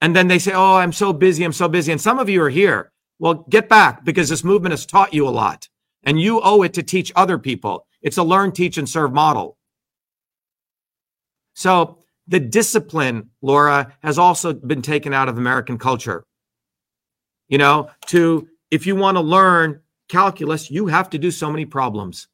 and 0.01 0.15
then 0.15 0.29
they 0.29 0.39
say, 0.39 0.53
Oh, 0.53 0.77
I'm 0.77 0.93
so 0.93 1.13
busy, 1.13 1.45
I'm 1.45 1.53
so 1.53 1.69
busy. 1.69 1.93
And 1.93 2.01
some 2.01 2.19
of 2.19 2.29
you 2.29 2.43
are 2.43 2.51
here. 2.51 2.93
Well, 3.19 3.47
get 3.51 3.69
back 3.69 4.05
because 4.05 4.29
this 4.29 4.45
movement 4.45 4.73
has 4.73 4.87
taught 4.87 5.13
you 5.13 5.29
a 5.29 5.31
lot, 5.31 5.69
and 6.05 6.21
you 6.21 6.41
owe 6.41 6.63
it 6.63 6.73
to 6.75 6.83
teach 6.83 7.13
other 7.15 7.39
people. 7.39 7.87
It's 8.03 8.17
a 8.17 8.23
learn, 8.23 8.53
teach, 8.53 8.79
and 8.79 8.89
serve 8.89 9.13
model. 9.13 9.59
So 11.55 11.99
the 12.27 12.41
discipline, 12.41 13.31
Laura, 13.43 13.93
has 14.03 14.19
also 14.19 14.55
been 14.55 14.83
taken 14.83 15.13
out 15.13 15.29
of 15.29 15.37
American 15.37 15.77
culture. 15.77 16.25
You 17.49 17.59
know, 17.59 17.91
to 18.07 18.49
if 18.71 18.87
you 18.87 18.97
want 18.97 19.17
to 19.17 19.21
learn 19.21 19.81
calculus, 20.09 20.71
you 20.71 20.87
have 20.87 21.11
to 21.11 21.19
do 21.19 21.31
so 21.31 21.51
many 21.51 21.67
problems. 21.67 22.29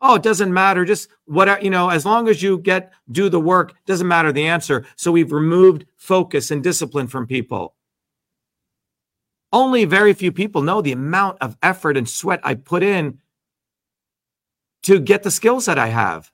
Oh, 0.00 0.16
it 0.16 0.22
doesn't 0.22 0.52
matter. 0.52 0.84
Just 0.84 1.08
what 1.24 1.62
you 1.62 1.70
know, 1.70 1.88
as 1.88 2.04
long 2.04 2.28
as 2.28 2.42
you 2.42 2.58
get 2.58 2.92
do 3.10 3.28
the 3.28 3.40
work, 3.40 3.74
doesn't 3.86 4.06
matter 4.06 4.32
the 4.32 4.46
answer. 4.46 4.84
So 4.96 5.10
we've 5.10 5.32
removed 5.32 5.86
focus 5.96 6.50
and 6.50 6.62
discipline 6.62 7.06
from 7.06 7.26
people. 7.26 7.74
Only 9.52 9.84
very 9.84 10.12
few 10.12 10.32
people 10.32 10.62
know 10.62 10.82
the 10.82 10.92
amount 10.92 11.38
of 11.40 11.56
effort 11.62 11.96
and 11.96 12.08
sweat 12.08 12.40
I 12.42 12.54
put 12.54 12.82
in 12.82 13.18
to 14.82 15.00
get 15.00 15.22
the 15.22 15.30
skills 15.30 15.66
that 15.66 15.78
I 15.78 15.88
have. 15.88 16.30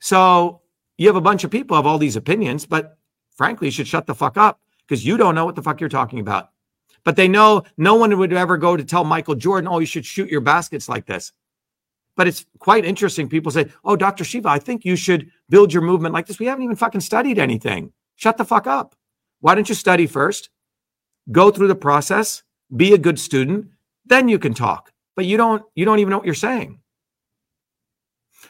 So 0.00 0.62
you 0.96 1.08
have 1.08 1.16
a 1.16 1.20
bunch 1.20 1.44
of 1.44 1.50
people 1.50 1.76
have 1.76 1.86
all 1.86 1.98
these 1.98 2.16
opinions, 2.16 2.66
but 2.66 2.98
frankly, 3.36 3.66
you 3.68 3.72
should 3.72 3.88
shut 3.88 4.06
the 4.06 4.14
fuck 4.14 4.36
up 4.36 4.60
because 4.86 5.04
you 5.04 5.16
don't 5.16 5.34
know 5.34 5.44
what 5.44 5.56
the 5.56 5.62
fuck 5.62 5.80
you're 5.80 5.88
talking 5.88 6.20
about. 6.20 6.50
But 7.04 7.16
they 7.16 7.28
know 7.28 7.62
no 7.76 7.94
one 7.94 8.16
would 8.16 8.32
ever 8.32 8.56
go 8.56 8.76
to 8.76 8.84
tell 8.84 9.04
Michael 9.04 9.34
Jordan, 9.34 9.68
oh, 9.68 9.78
you 9.78 9.86
should 9.86 10.04
shoot 10.04 10.30
your 10.30 10.40
baskets 10.40 10.88
like 10.88 11.06
this. 11.06 11.32
But 12.16 12.26
it's 12.26 12.44
quite 12.58 12.84
interesting. 12.84 13.28
People 13.28 13.52
say, 13.52 13.68
oh, 13.84 13.96
Dr. 13.96 14.24
Shiva, 14.24 14.48
I 14.48 14.58
think 14.58 14.84
you 14.84 14.96
should 14.96 15.30
build 15.48 15.72
your 15.72 15.82
movement 15.82 16.12
like 16.12 16.26
this. 16.26 16.38
We 16.38 16.46
haven't 16.46 16.64
even 16.64 16.76
fucking 16.76 17.00
studied 17.00 17.38
anything. 17.38 17.92
Shut 18.16 18.36
the 18.36 18.44
fuck 18.44 18.66
up. 18.66 18.96
Why 19.40 19.54
don't 19.54 19.68
you 19.68 19.74
study 19.74 20.06
first? 20.06 20.50
Go 21.30 21.50
through 21.50 21.68
the 21.68 21.76
process, 21.76 22.42
be 22.74 22.92
a 22.92 22.98
good 22.98 23.18
student, 23.18 23.68
then 24.06 24.28
you 24.28 24.38
can 24.38 24.54
talk. 24.54 24.92
But 25.14 25.26
you 25.26 25.36
don't 25.36 25.62
you 25.74 25.84
don't 25.84 25.98
even 25.98 26.10
know 26.10 26.18
what 26.18 26.26
you're 26.26 26.34
saying. 26.34 26.80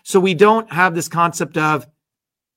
So 0.02 0.20
we 0.20 0.34
don't 0.34 0.70
have 0.72 0.94
this 0.94 1.08
concept 1.08 1.56
of 1.56 1.86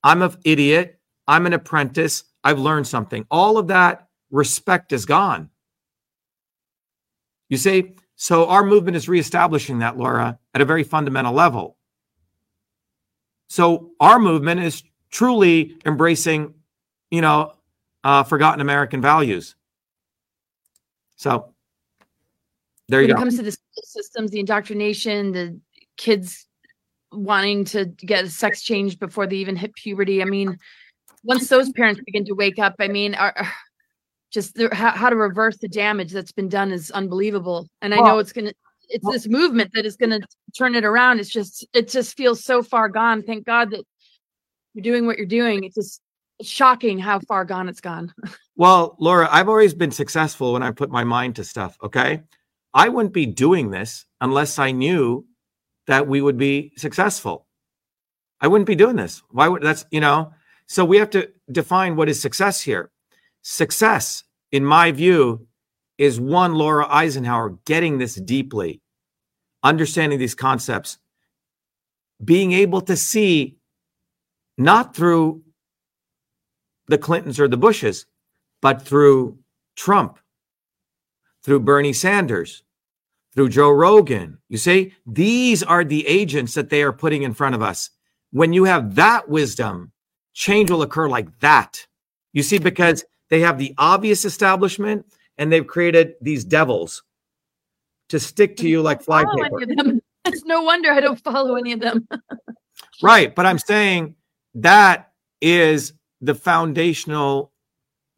I'm 0.02 0.22
an 0.22 0.34
idiot, 0.44 0.98
I'm 1.26 1.46
an 1.46 1.52
apprentice, 1.52 2.24
I've 2.44 2.58
learned 2.58 2.86
something. 2.86 3.26
All 3.30 3.58
of 3.58 3.68
that 3.68 4.08
respect 4.30 4.92
is 4.92 5.06
gone. 5.06 5.50
You 7.52 7.58
see, 7.58 7.92
so 8.16 8.46
our 8.46 8.64
movement 8.64 8.96
is 8.96 9.10
reestablishing 9.10 9.80
that, 9.80 9.98
Laura, 9.98 10.38
at 10.54 10.62
a 10.62 10.64
very 10.64 10.84
fundamental 10.84 11.34
level. 11.34 11.76
So 13.48 13.90
our 14.00 14.18
movement 14.18 14.62
is 14.62 14.82
truly 15.10 15.76
embracing, 15.84 16.54
you 17.10 17.20
know, 17.20 17.52
uh, 18.04 18.22
forgotten 18.22 18.62
American 18.62 19.02
values. 19.02 19.54
So 21.16 21.52
there 22.88 23.02
you 23.02 23.08
when 23.08 23.16
go. 23.16 23.20
When 23.20 23.28
it 23.28 23.30
comes 23.32 23.36
to 23.36 23.42
the 23.42 23.52
school 23.52 23.82
systems, 23.84 24.30
the 24.30 24.40
indoctrination, 24.40 25.32
the 25.32 25.60
kids 25.98 26.46
wanting 27.12 27.66
to 27.66 27.84
get 27.84 28.24
a 28.24 28.30
sex 28.30 28.62
change 28.62 28.98
before 28.98 29.26
they 29.26 29.36
even 29.36 29.56
hit 29.56 29.74
puberty. 29.74 30.22
I 30.22 30.24
mean, 30.24 30.56
once 31.22 31.48
those 31.48 31.70
parents 31.72 32.00
begin 32.06 32.24
to 32.24 32.32
wake 32.32 32.58
up, 32.58 32.76
I 32.78 32.88
mean, 32.88 33.14
are 33.14 33.34
just 34.32 34.54
the, 34.54 34.74
how, 34.74 34.90
how 34.90 35.10
to 35.10 35.16
reverse 35.16 35.58
the 35.58 35.68
damage 35.68 36.12
that's 36.12 36.32
been 36.32 36.48
done 36.48 36.72
is 36.72 36.90
unbelievable. 36.90 37.68
And 37.80 37.94
I 37.94 37.98
know 37.98 38.18
it's 38.18 38.32
gonna, 38.32 38.52
it's 38.88 39.06
this 39.10 39.28
movement 39.28 39.70
that 39.74 39.84
is 39.84 39.96
gonna 39.96 40.20
turn 40.56 40.74
it 40.74 40.84
around. 40.84 41.20
It's 41.20 41.30
just, 41.30 41.66
it 41.72 41.88
just 41.88 42.16
feels 42.16 42.42
so 42.44 42.62
far 42.62 42.88
gone. 42.88 43.22
Thank 43.22 43.46
God 43.46 43.70
that 43.70 43.84
you're 44.74 44.82
doing 44.82 45.06
what 45.06 45.18
you're 45.18 45.26
doing. 45.26 45.64
It's 45.64 45.74
just 45.74 46.00
it's 46.38 46.48
shocking 46.48 46.98
how 46.98 47.20
far 47.20 47.44
gone 47.44 47.68
it's 47.68 47.80
gone. 47.80 48.12
Well, 48.54 48.96
Laura, 49.00 49.28
I've 49.30 49.48
always 49.48 49.72
been 49.72 49.90
successful 49.90 50.52
when 50.52 50.62
I 50.62 50.72
put 50.72 50.90
my 50.90 51.04
mind 51.04 51.36
to 51.36 51.42
stuff. 51.42 51.74
Okay. 51.82 52.22
I 52.74 52.90
wouldn't 52.90 53.14
be 53.14 53.24
doing 53.24 53.70
this 53.70 54.04
unless 54.20 54.58
I 54.58 54.72
knew 54.72 55.26
that 55.86 56.06
we 56.06 56.20
would 56.20 56.36
be 56.36 56.72
successful. 56.76 57.46
I 58.42 58.48
wouldn't 58.48 58.66
be 58.66 58.74
doing 58.74 58.94
this. 58.94 59.22
Why 59.30 59.48
would 59.48 59.62
that's, 59.62 59.86
you 59.90 60.00
know? 60.00 60.34
So 60.66 60.84
we 60.84 60.98
have 60.98 61.08
to 61.10 61.30
define 61.50 61.96
what 61.96 62.10
is 62.10 62.20
success 62.20 62.60
here. 62.60 62.91
Success, 63.42 64.24
in 64.50 64.64
my 64.64 64.92
view, 64.92 65.46
is 65.98 66.20
one 66.20 66.54
Laura 66.54 66.86
Eisenhower 66.88 67.58
getting 67.64 67.98
this 67.98 68.14
deeply, 68.14 68.80
understanding 69.62 70.18
these 70.18 70.34
concepts, 70.34 70.98
being 72.24 72.52
able 72.52 72.80
to 72.80 72.96
see 72.96 73.56
not 74.56 74.94
through 74.94 75.42
the 76.88 76.98
Clintons 76.98 77.40
or 77.40 77.48
the 77.48 77.56
Bushes, 77.56 78.06
but 78.60 78.82
through 78.82 79.38
Trump, 79.76 80.18
through 81.42 81.60
Bernie 81.60 81.92
Sanders, 81.92 82.62
through 83.34 83.48
Joe 83.48 83.70
Rogan. 83.70 84.38
You 84.48 84.58
see, 84.58 84.94
these 85.06 85.62
are 85.62 85.84
the 85.84 86.06
agents 86.06 86.54
that 86.54 86.70
they 86.70 86.82
are 86.82 86.92
putting 86.92 87.22
in 87.22 87.34
front 87.34 87.54
of 87.54 87.62
us. 87.62 87.90
When 88.30 88.52
you 88.52 88.64
have 88.64 88.94
that 88.94 89.28
wisdom, 89.28 89.92
change 90.32 90.70
will 90.70 90.82
occur 90.82 91.08
like 91.08 91.40
that. 91.40 91.86
You 92.32 92.42
see, 92.42 92.58
because 92.58 93.04
they 93.32 93.40
have 93.40 93.56
the 93.56 93.74
obvious 93.78 94.26
establishment 94.26 95.06
and 95.38 95.50
they've 95.50 95.66
created 95.66 96.16
these 96.20 96.44
devils 96.44 97.02
to 98.10 98.20
stick 98.20 98.58
to 98.58 98.68
you 98.68 98.82
like 98.82 99.02
flypaper. 99.02 99.62
any 99.62 99.72
of 99.72 99.76
them. 99.78 100.00
It's 100.24 100.44
no 100.44 100.62
wonder 100.62 100.92
I 100.92 101.00
don't 101.00 101.18
follow 101.18 101.56
any 101.56 101.72
of 101.72 101.80
them. 101.80 102.06
Right. 103.02 103.34
But 103.34 103.46
I'm 103.46 103.58
saying 103.58 104.14
that 104.54 105.12
is 105.40 105.94
the 106.20 106.34
foundational 106.34 107.52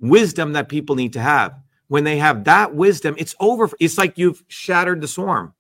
wisdom 0.00 0.52
that 0.52 0.68
people 0.68 0.96
need 0.96 1.12
to 1.14 1.20
have. 1.20 1.54
When 1.88 2.04
they 2.04 2.18
have 2.18 2.44
that 2.44 2.74
wisdom, 2.74 3.14
it's 3.16 3.34
over. 3.40 3.70
It's 3.80 3.96
like 3.96 4.18
you've 4.18 4.42
shattered 4.48 5.00
the 5.00 5.08
swarm. 5.08 5.54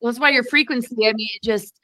Well, 0.00 0.10
that's 0.10 0.20
why 0.20 0.30
your 0.30 0.42
frequency, 0.44 1.06
I 1.06 1.12
mean, 1.12 1.28
it 1.34 1.42
just 1.44 1.78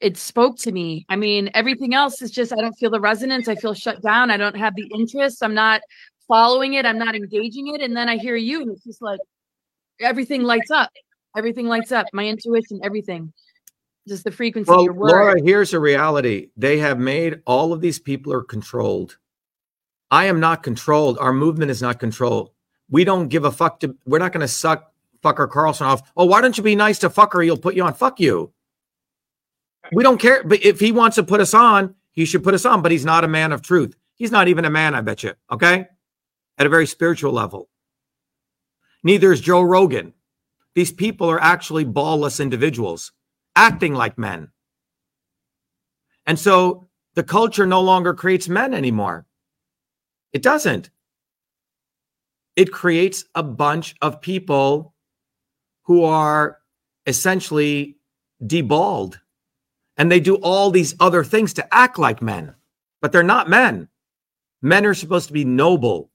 it 0.00 0.16
spoke 0.16 0.58
to 0.58 0.72
me. 0.72 1.06
I 1.08 1.16
mean, 1.16 1.50
everything 1.54 1.94
else 1.94 2.20
is 2.20 2.30
just 2.30 2.52
I 2.52 2.56
don't 2.56 2.74
feel 2.74 2.90
the 2.90 3.00
resonance. 3.00 3.48
I 3.48 3.54
feel 3.54 3.72
shut 3.72 4.02
down. 4.02 4.30
I 4.30 4.36
don't 4.36 4.56
have 4.56 4.74
the 4.74 4.90
interest. 4.94 5.42
I'm 5.42 5.54
not 5.54 5.80
following 6.28 6.74
it. 6.74 6.86
I'm 6.86 6.98
not 6.98 7.14
engaging 7.14 7.74
it. 7.74 7.80
And 7.80 7.96
then 7.96 8.08
I 8.08 8.16
hear 8.16 8.36
you, 8.36 8.62
and 8.62 8.70
it's 8.70 8.84
just 8.84 9.02
like 9.02 9.20
everything 10.00 10.42
lights 10.42 10.70
up. 10.70 10.90
Everything 11.36 11.66
lights 11.66 11.92
up. 11.92 12.06
My 12.12 12.26
intuition, 12.26 12.80
everything. 12.82 13.32
Just 14.08 14.24
the 14.24 14.32
frequency 14.32 14.72
of 14.72 14.96
Well. 14.96 15.12
Laura, 15.12 15.40
here's 15.42 15.72
a 15.72 15.80
reality. 15.80 16.48
They 16.56 16.78
have 16.78 16.98
made 16.98 17.40
all 17.46 17.72
of 17.72 17.80
these 17.80 17.98
people 17.98 18.32
are 18.32 18.42
controlled. 18.42 19.16
I 20.10 20.26
am 20.26 20.40
not 20.40 20.62
controlled. 20.62 21.18
Our 21.18 21.32
movement 21.32 21.70
is 21.70 21.80
not 21.80 21.98
controlled. 21.98 22.50
We 22.90 23.04
don't 23.04 23.28
give 23.28 23.44
a 23.44 23.52
fuck 23.52 23.80
to, 23.80 23.96
we're 24.04 24.18
not 24.18 24.32
going 24.32 24.42
to 24.42 24.48
suck 24.48 24.92
fucker 25.22 25.48
Carlson 25.48 25.86
off. 25.86 26.12
Oh, 26.16 26.26
why 26.26 26.40
don't 26.40 26.58
you 26.58 26.62
be 26.62 26.76
nice 26.76 26.98
to 26.98 27.08
fucker? 27.08 27.42
He'll 27.42 27.56
put 27.56 27.74
you 27.74 27.84
on. 27.84 27.94
Fuck 27.94 28.20
you. 28.20 28.52
We 29.92 30.02
don't 30.02 30.20
care. 30.20 30.42
But 30.44 30.64
if 30.64 30.80
he 30.80 30.92
wants 30.92 31.14
to 31.14 31.22
put 31.22 31.40
us 31.40 31.54
on, 31.54 31.94
he 32.10 32.24
should 32.24 32.44
put 32.44 32.54
us 32.54 32.66
on. 32.66 32.82
But 32.82 32.92
he's 32.92 33.04
not 33.04 33.24
a 33.24 33.28
man 33.28 33.52
of 33.52 33.62
truth. 33.62 33.96
He's 34.16 34.30
not 34.30 34.48
even 34.48 34.64
a 34.64 34.70
man, 34.70 34.94
I 34.94 35.00
bet 35.00 35.22
you. 35.22 35.32
Okay. 35.50 35.86
At 36.58 36.66
a 36.66 36.70
very 36.70 36.86
spiritual 36.86 37.32
level. 37.32 37.68
Neither 39.02 39.32
is 39.32 39.40
Joe 39.40 39.62
Rogan. 39.62 40.12
These 40.74 40.92
people 40.92 41.28
are 41.30 41.40
actually 41.40 41.84
ballless 41.84 42.40
individuals 42.40 43.12
acting 43.56 43.94
like 43.94 44.18
men. 44.18 44.48
And 46.26 46.38
so 46.38 46.88
the 47.14 47.22
culture 47.22 47.66
no 47.66 47.80
longer 47.80 48.14
creates 48.14 48.48
men 48.48 48.72
anymore. 48.72 49.26
It 50.32 50.42
doesn't. 50.42 50.90
It 52.56 52.72
creates 52.72 53.24
a 53.34 53.42
bunch 53.42 53.94
of 54.00 54.20
people 54.20 54.94
who 55.82 56.04
are 56.04 56.58
essentially 57.06 57.98
deballed 58.42 59.18
and 59.96 60.10
they 60.10 60.20
do 60.20 60.36
all 60.36 60.70
these 60.70 60.94
other 61.00 61.24
things 61.24 61.52
to 61.54 61.74
act 61.74 61.98
like 61.98 62.22
men, 62.22 62.54
but 63.00 63.12
they're 63.12 63.22
not 63.22 63.50
men. 63.50 63.88
Men 64.62 64.86
are 64.86 64.94
supposed 64.94 65.26
to 65.26 65.32
be 65.32 65.44
noble. 65.44 66.10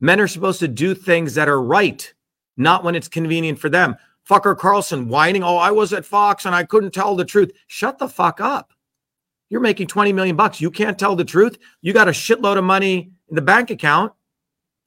Men 0.00 0.20
are 0.20 0.28
supposed 0.28 0.60
to 0.60 0.68
do 0.68 0.94
things 0.94 1.34
that 1.34 1.48
are 1.48 1.60
right, 1.60 2.12
not 2.56 2.84
when 2.84 2.94
it's 2.94 3.08
convenient 3.08 3.58
for 3.58 3.68
them. 3.68 3.96
Fucker 4.28 4.56
Carlson 4.56 5.08
whining, 5.08 5.42
oh, 5.42 5.56
I 5.56 5.70
was 5.70 5.92
at 5.92 6.04
Fox 6.04 6.46
and 6.46 6.54
I 6.54 6.64
couldn't 6.64 6.92
tell 6.92 7.16
the 7.16 7.24
truth. 7.24 7.52
Shut 7.66 7.98
the 7.98 8.08
fuck 8.08 8.40
up. 8.40 8.72
You're 9.48 9.60
making 9.60 9.88
20 9.88 10.12
million 10.12 10.36
bucks. 10.36 10.60
You 10.60 10.70
can't 10.70 10.98
tell 10.98 11.16
the 11.16 11.24
truth. 11.24 11.58
You 11.82 11.92
got 11.92 12.08
a 12.08 12.12
shitload 12.12 12.56
of 12.56 12.64
money 12.64 13.10
in 13.28 13.34
the 13.34 13.42
bank 13.42 13.70
account. 13.70 14.12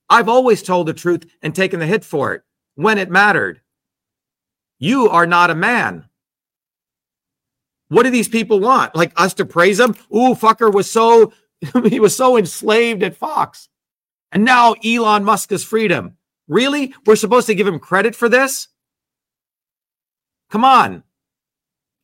I've 0.09 0.29
always 0.29 0.63
told 0.63 0.87
the 0.87 0.93
truth 0.93 1.25
and 1.41 1.53
taken 1.53 1.79
the 1.79 1.85
hit 1.85 2.05
for 2.05 2.33
it 2.33 2.43
when 2.75 2.97
it 2.97 3.11
mattered. 3.11 3.61
You 4.79 5.09
are 5.09 5.27
not 5.27 5.49
a 5.49 5.55
man. 5.55 6.05
What 7.89 8.03
do 8.03 8.09
these 8.09 8.27
people 8.29 8.59
want? 8.59 8.95
Like 8.95 9.11
us 9.17 9.33
to 9.35 9.45
praise 9.45 9.79
him? 9.79 9.95
Ooh, 10.13 10.33
fucker 10.33 10.73
was 10.73 10.89
so 10.89 11.33
he 11.85 11.99
was 11.99 12.15
so 12.15 12.37
enslaved 12.37 13.03
at 13.03 13.15
Fox. 13.15 13.69
And 14.33 14.43
now 14.43 14.73
Elon 14.83 15.23
Musk 15.23 15.51
has 15.51 15.63
freedom. 15.63 16.17
Really? 16.47 16.93
We're 17.05 17.15
supposed 17.15 17.47
to 17.47 17.55
give 17.55 17.67
him 17.67 17.79
credit 17.79 18.15
for 18.15 18.27
this? 18.27 18.67
Come 20.49 20.65
on. 20.65 21.03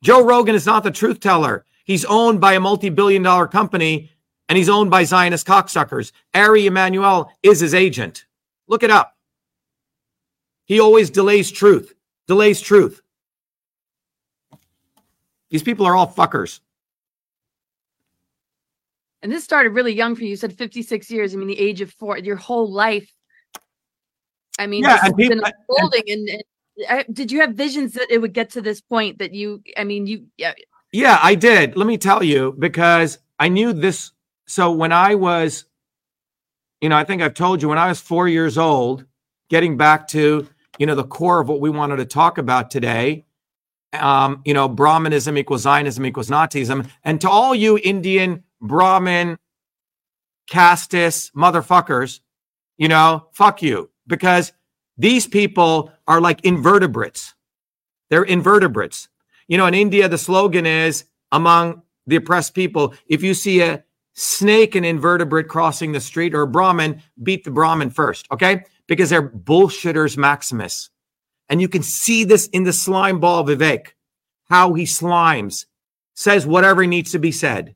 Joe 0.02 0.24
Rogan 0.24 0.54
is 0.54 0.64
not 0.64 0.84
the 0.84 0.92
truth 0.92 1.20
teller. 1.20 1.66
He's 1.84 2.04
owned 2.04 2.40
by 2.40 2.54
a 2.54 2.60
multi 2.60 2.88
billion 2.88 3.22
dollar 3.22 3.48
company 3.48 4.10
and 4.48 4.56
he's 4.56 4.68
owned 4.68 4.90
by 4.90 5.04
Zionist 5.04 5.46
cocksuckers. 5.46 6.12
Ari 6.32 6.66
Emanuel 6.66 7.32
is 7.42 7.60
his 7.60 7.74
agent. 7.74 8.26
Look 8.68 8.84
it 8.84 8.90
up. 8.90 9.16
He 10.64 10.78
always 10.78 11.10
delays 11.10 11.50
truth, 11.50 11.94
delays 12.28 12.60
truth. 12.60 13.02
These 15.50 15.64
people 15.64 15.84
are 15.84 15.96
all 15.96 16.12
fuckers. 16.12 16.60
And 19.22 19.30
this 19.30 19.44
started 19.44 19.70
really 19.70 19.92
young 19.92 20.14
for 20.16 20.22
you. 20.22 20.30
You 20.30 20.36
said 20.36 20.56
56 20.56 21.10
years. 21.10 21.34
I 21.34 21.36
mean, 21.38 21.48
the 21.48 21.58
age 21.58 21.80
of 21.80 21.92
four, 21.92 22.16
your 22.18 22.36
whole 22.36 22.70
life. 22.70 23.12
I 24.58 24.66
mean, 24.66 24.82
Yeah, 24.84 24.98
and 25.04 25.16
people- 25.16 25.38
and- 25.44 25.52
unfolding. 25.68 26.02
And, 26.08 26.28
and 26.28 26.42
uh, 26.88 27.04
did 27.12 27.30
you 27.30 27.40
have 27.40 27.54
visions 27.54 27.92
that 27.94 28.10
it 28.10 28.18
would 28.18 28.32
get 28.32 28.50
to 28.50 28.62
this 28.62 28.80
point 28.80 29.18
that 29.18 29.34
you, 29.34 29.62
I 29.76 29.84
mean, 29.84 30.06
you, 30.06 30.26
yeah, 30.38 30.54
Yeah, 30.92 31.18
I 31.22 31.34
did. 31.34 31.76
Let 31.76 31.86
me 31.86 31.98
tell 31.98 32.22
you, 32.22 32.54
because 32.58 33.18
I 33.38 33.48
knew 33.48 33.72
this. 33.72 34.12
So 34.46 34.72
when 34.72 34.92
I 34.92 35.14
was, 35.14 35.66
you 36.80 36.88
know, 36.88 36.96
I 36.96 37.04
think 37.04 37.20
I've 37.20 37.34
told 37.34 37.60
you 37.60 37.68
when 37.68 37.78
I 37.78 37.88
was 37.88 38.00
four 38.00 38.26
years 38.26 38.56
old, 38.56 39.04
getting 39.50 39.76
back 39.76 40.08
to, 40.08 40.48
you 40.78 40.86
know, 40.86 40.94
the 40.94 41.04
core 41.04 41.40
of 41.40 41.48
what 41.48 41.60
we 41.60 41.68
wanted 41.68 41.96
to 41.96 42.06
talk 42.06 42.38
about 42.38 42.70
today, 42.70 43.26
um, 43.92 44.40
you 44.46 44.54
know, 44.54 44.68
Brahmanism 44.68 45.36
equals 45.36 45.62
Zionism 45.62 46.06
equals 46.06 46.30
Nazism. 46.30 46.88
And 47.04 47.20
to 47.20 47.28
all 47.28 47.54
you 47.54 47.78
Indian 47.78 48.44
Brahmin 48.60 49.38
casteist 50.50 51.32
motherfuckers, 51.32 52.20
you 52.76 52.88
know, 52.88 53.28
fuck 53.32 53.62
you, 53.62 53.90
because 54.06 54.52
these 54.98 55.26
people 55.26 55.92
are 56.06 56.20
like 56.20 56.44
invertebrates. 56.44 57.34
They're 58.10 58.24
invertebrates. 58.24 59.08
You 59.48 59.58
know, 59.58 59.66
in 59.66 59.74
India, 59.74 60.08
the 60.08 60.18
slogan 60.18 60.66
is 60.66 61.04
among 61.32 61.82
the 62.06 62.16
oppressed 62.16 62.54
people 62.54 62.94
if 63.06 63.22
you 63.22 63.34
see 63.34 63.60
a 63.62 63.84
snake 64.14 64.74
and 64.74 64.84
invertebrate 64.84 65.48
crossing 65.48 65.92
the 65.92 66.00
street 66.00 66.34
or 66.34 66.42
a 66.42 66.46
Brahmin, 66.46 67.02
beat 67.22 67.44
the 67.44 67.50
Brahmin 67.50 67.90
first, 67.90 68.26
okay? 68.32 68.64
Because 68.86 69.10
they're 69.10 69.30
bullshitters 69.30 70.16
Maximus. 70.16 70.90
And 71.48 71.60
you 71.60 71.68
can 71.68 71.82
see 71.82 72.24
this 72.24 72.48
in 72.48 72.64
the 72.64 72.72
slime 72.72 73.20
ball 73.20 73.44
Vivek, 73.44 73.88
how 74.48 74.74
he 74.74 74.84
slimes, 74.84 75.66
says 76.14 76.46
whatever 76.46 76.86
needs 76.86 77.12
to 77.12 77.18
be 77.18 77.32
said. 77.32 77.74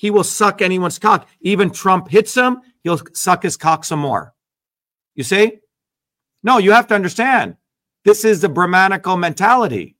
He 0.00 0.10
will 0.10 0.24
suck 0.24 0.62
anyone's 0.62 0.98
cock. 0.98 1.28
Even 1.42 1.68
Trump 1.68 2.08
hits 2.08 2.34
him, 2.34 2.62
he'll 2.82 3.02
suck 3.12 3.42
his 3.42 3.58
cock 3.58 3.84
some 3.84 3.98
more. 3.98 4.32
You 5.14 5.22
see? 5.24 5.58
No, 6.42 6.56
you 6.56 6.72
have 6.72 6.86
to 6.86 6.94
understand. 6.94 7.58
This 8.06 8.24
is 8.24 8.40
the 8.40 8.48
Brahmanical 8.48 9.18
mentality 9.18 9.96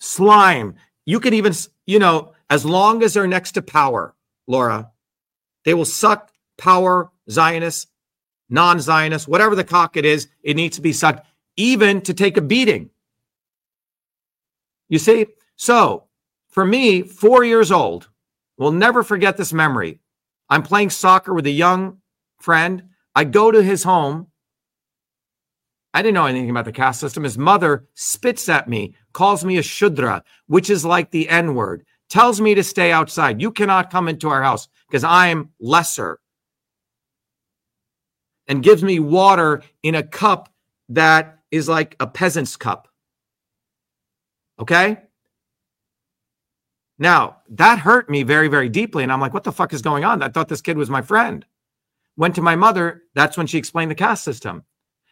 slime. 0.00 0.74
You 1.04 1.20
can 1.20 1.32
even, 1.32 1.52
you 1.86 2.00
know, 2.00 2.32
as 2.50 2.64
long 2.64 3.04
as 3.04 3.14
they're 3.14 3.28
next 3.28 3.52
to 3.52 3.62
power, 3.62 4.16
Laura, 4.48 4.90
they 5.64 5.72
will 5.72 5.84
suck 5.84 6.32
power, 6.58 7.12
Zionists, 7.30 7.86
non 8.50 8.80
Zionists, 8.80 9.28
whatever 9.28 9.54
the 9.54 9.62
cock 9.62 9.96
it 9.96 10.04
is, 10.04 10.26
it 10.42 10.56
needs 10.56 10.74
to 10.74 10.82
be 10.82 10.92
sucked, 10.92 11.24
even 11.56 12.00
to 12.00 12.14
take 12.14 12.36
a 12.36 12.42
beating. 12.42 12.90
You 14.88 14.98
see? 14.98 15.26
So 15.54 16.05
for 16.56 16.64
me, 16.64 17.02
four 17.02 17.44
years 17.44 17.70
old, 17.70 18.08
will 18.56 18.72
never 18.72 19.02
forget 19.02 19.36
this 19.36 19.52
memory. 19.52 20.00
I'm 20.48 20.62
playing 20.62 20.88
soccer 20.88 21.34
with 21.34 21.44
a 21.46 21.50
young 21.50 21.98
friend. 22.40 22.84
I 23.14 23.24
go 23.24 23.50
to 23.50 23.62
his 23.62 23.82
home. 23.82 24.28
I 25.92 26.00
didn't 26.00 26.14
know 26.14 26.24
anything 26.24 26.48
about 26.48 26.64
the 26.64 26.72
caste 26.72 27.00
system. 27.00 27.24
His 27.24 27.36
mother 27.36 27.86
spits 27.92 28.48
at 28.48 28.68
me, 28.68 28.94
calls 29.12 29.44
me 29.44 29.58
a 29.58 29.62
Shudra, 29.62 30.24
which 30.46 30.70
is 30.70 30.82
like 30.82 31.10
the 31.10 31.28
N 31.28 31.54
word, 31.54 31.84
tells 32.08 32.40
me 32.40 32.54
to 32.54 32.64
stay 32.64 32.90
outside. 32.90 33.42
You 33.42 33.52
cannot 33.52 33.90
come 33.90 34.08
into 34.08 34.30
our 34.30 34.42
house 34.42 34.66
because 34.88 35.04
I'm 35.04 35.50
lesser. 35.60 36.20
And 38.46 38.62
gives 38.62 38.82
me 38.82 38.98
water 38.98 39.62
in 39.82 39.94
a 39.94 40.02
cup 40.02 40.48
that 40.88 41.38
is 41.50 41.68
like 41.68 41.96
a 42.00 42.06
peasant's 42.06 42.56
cup. 42.56 42.88
Okay? 44.58 45.02
Now, 46.98 47.38
that 47.50 47.78
hurt 47.78 48.08
me 48.08 48.22
very, 48.22 48.48
very 48.48 48.68
deeply. 48.68 49.02
And 49.02 49.12
I'm 49.12 49.20
like, 49.20 49.34
what 49.34 49.44
the 49.44 49.52
fuck 49.52 49.72
is 49.72 49.82
going 49.82 50.04
on? 50.04 50.22
I 50.22 50.28
thought 50.28 50.48
this 50.48 50.62
kid 50.62 50.78
was 50.78 50.90
my 50.90 51.02
friend. 51.02 51.44
Went 52.16 52.34
to 52.36 52.42
my 52.42 52.56
mother. 52.56 53.02
That's 53.14 53.36
when 53.36 53.46
she 53.46 53.58
explained 53.58 53.90
the 53.90 53.96
caste 53.96 54.24
system. 54.24 54.64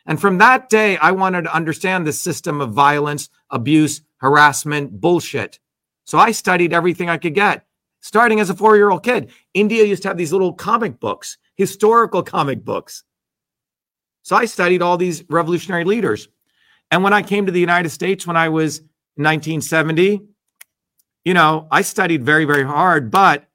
And 0.06 0.20
from 0.20 0.38
that 0.38 0.68
day, 0.68 0.96
I 0.98 1.12
wanted 1.12 1.42
to 1.42 1.54
understand 1.54 2.06
the 2.06 2.12
system 2.12 2.60
of 2.60 2.72
violence, 2.72 3.28
abuse, 3.50 4.02
harassment, 4.18 5.00
bullshit. 5.00 5.58
So 6.04 6.18
I 6.18 6.32
studied 6.32 6.72
everything 6.72 7.08
I 7.08 7.18
could 7.18 7.34
get, 7.34 7.66
starting 8.00 8.40
as 8.40 8.50
a 8.50 8.54
four 8.54 8.76
year 8.76 8.90
old 8.90 9.02
kid. 9.02 9.30
India 9.54 9.84
used 9.84 10.02
to 10.02 10.08
have 10.08 10.18
these 10.18 10.32
little 10.32 10.52
comic 10.52 11.00
books, 11.00 11.38
historical 11.56 12.22
comic 12.22 12.64
books. 12.64 13.04
So 14.22 14.36
I 14.36 14.46
studied 14.46 14.82
all 14.82 14.96
these 14.96 15.24
revolutionary 15.28 15.84
leaders. 15.84 16.28
And 16.90 17.02
when 17.02 17.12
I 17.12 17.22
came 17.22 17.46
to 17.46 17.52
the 17.52 17.60
United 17.60 17.90
States 17.90 18.26
when 18.26 18.36
I 18.36 18.48
was 18.48 18.80
1970, 19.16 20.22
you 21.24 21.34
know, 21.34 21.68
I 21.70 21.82
studied 21.82 22.24
very, 22.24 22.44
very 22.44 22.64
hard, 22.64 23.10
but 23.10 23.46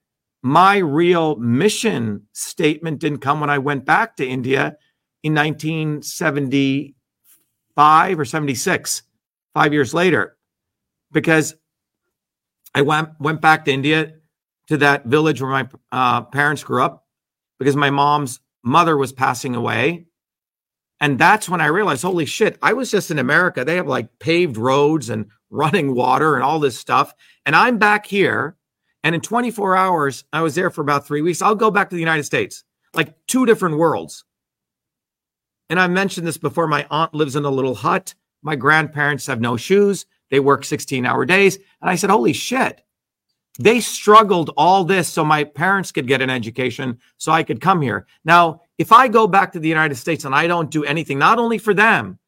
my 0.41 0.77
real 0.77 1.35
mission 1.35 2.27
statement 2.33 2.99
didn't 2.99 3.19
come 3.19 3.39
when 3.39 3.49
I 3.49 3.59
went 3.59 3.85
back 3.85 4.17
to 4.17 4.27
India 4.27 4.77
in 5.21 5.35
1975 5.35 8.19
or 8.19 8.25
76, 8.25 9.03
five 9.53 9.73
years 9.73 9.93
later, 9.93 10.37
because 11.11 11.55
I 12.73 12.81
went 12.81 13.09
went 13.19 13.41
back 13.41 13.65
to 13.65 13.71
India 13.71 14.13
to 14.67 14.77
that 14.77 15.05
village 15.05 15.41
where 15.41 15.51
my 15.51 15.67
uh, 15.91 16.21
parents 16.21 16.63
grew 16.63 16.81
up, 16.83 17.05
because 17.59 17.75
my 17.75 17.89
mom's 17.89 18.39
mother 18.63 18.95
was 18.95 19.11
passing 19.11 19.55
away, 19.55 20.05
and 21.01 21.19
that's 21.19 21.49
when 21.49 21.61
I 21.61 21.67
realized, 21.67 22.03
holy 22.03 22.25
shit, 22.25 22.57
I 22.61 22.73
was 22.73 22.91
just 22.91 23.11
in 23.11 23.19
America. 23.19 23.65
They 23.65 23.75
have 23.75 23.87
like 23.87 24.19
paved 24.19 24.57
roads 24.57 25.09
and 25.09 25.25
running 25.49 25.95
water 25.95 26.35
and 26.35 26.43
all 26.43 26.59
this 26.59 26.79
stuff, 26.79 27.13
and 27.45 27.55
I'm 27.55 27.77
back 27.77 28.05
here. 28.05 28.55
And 29.03 29.15
in 29.15 29.21
24 29.21 29.77
hours, 29.77 30.25
I 30.33 30.41
was 30.41 30.55
there 30.55 30.69
for 30.69 30.81
about 30.81 31.07
three 31.07 31.21
weeks. 31.21 31.41
I'll 31.41 31.55
go 31.55 31.71
back 31.71 31.89
to 31.89 31.95
the 31.95 32.01
United 32.01 32.23
States, 32.23 32.65
like 32.93 33.15
two 33.27 33.45
different 33.45 33.77
worlds. 33.77 34.25
And 35.69 35.79
I 35.79 35.87
mentioned 35.87 36.27
this 36.27 36.37
before. 36.37 36.67
My 36.67 36.85
aunt 36.89 37.13
lives 37.13 37.35
in 37.35 37.45
a 37.45 37.49
little 37.49 37.75
hut. 37.75 38.13
My 38.41 38.55
grandparents 38.55 39.27
have 39.27 39.39
no 39.39 39.55
shoes. 39.55 40.05
They 40.31 40.39
work 40.39 40.65
16 40.65 41.05
hour 41.05 41.25
days. 41.25 41.57
And 41.81 41.89
I 41.89 41.95
said, 41.95 42.09
Holy 42.09 42.33
shit. 42.33 42.81
They 43.59 43.81
struggled 43.81 44.51
all 44.55 44.85
this 44.85 45.09
so 45.09 45.25
my 45.25 45.43
parents 45.43 45.91
could 45.91 46.07
get 46.07 46.21
an 46.21 46.29
education 46.29 46.97
so 47.17 47.31
I 47.31 47.43
could 47.43 47.59
come 47.59 47.81
here. 47.81 48.07
Now, 48.23 48.61
if 48.77 48.93
I 48.93 49.09
go 49.09 49.27
back 49.27 49.51
to 49.51 49.59
the 49.59 49.67
United 49.67 49.95
States 49.95 50.23
and 50.23 50.33
I 50.33 50.47
don't 50.47 50.71
do 50.71 50.85
anything, 50.85 51.19
not 51.19 51.39
only 51.39 51.57
for 51.57 51.73
them, 51.73 52.19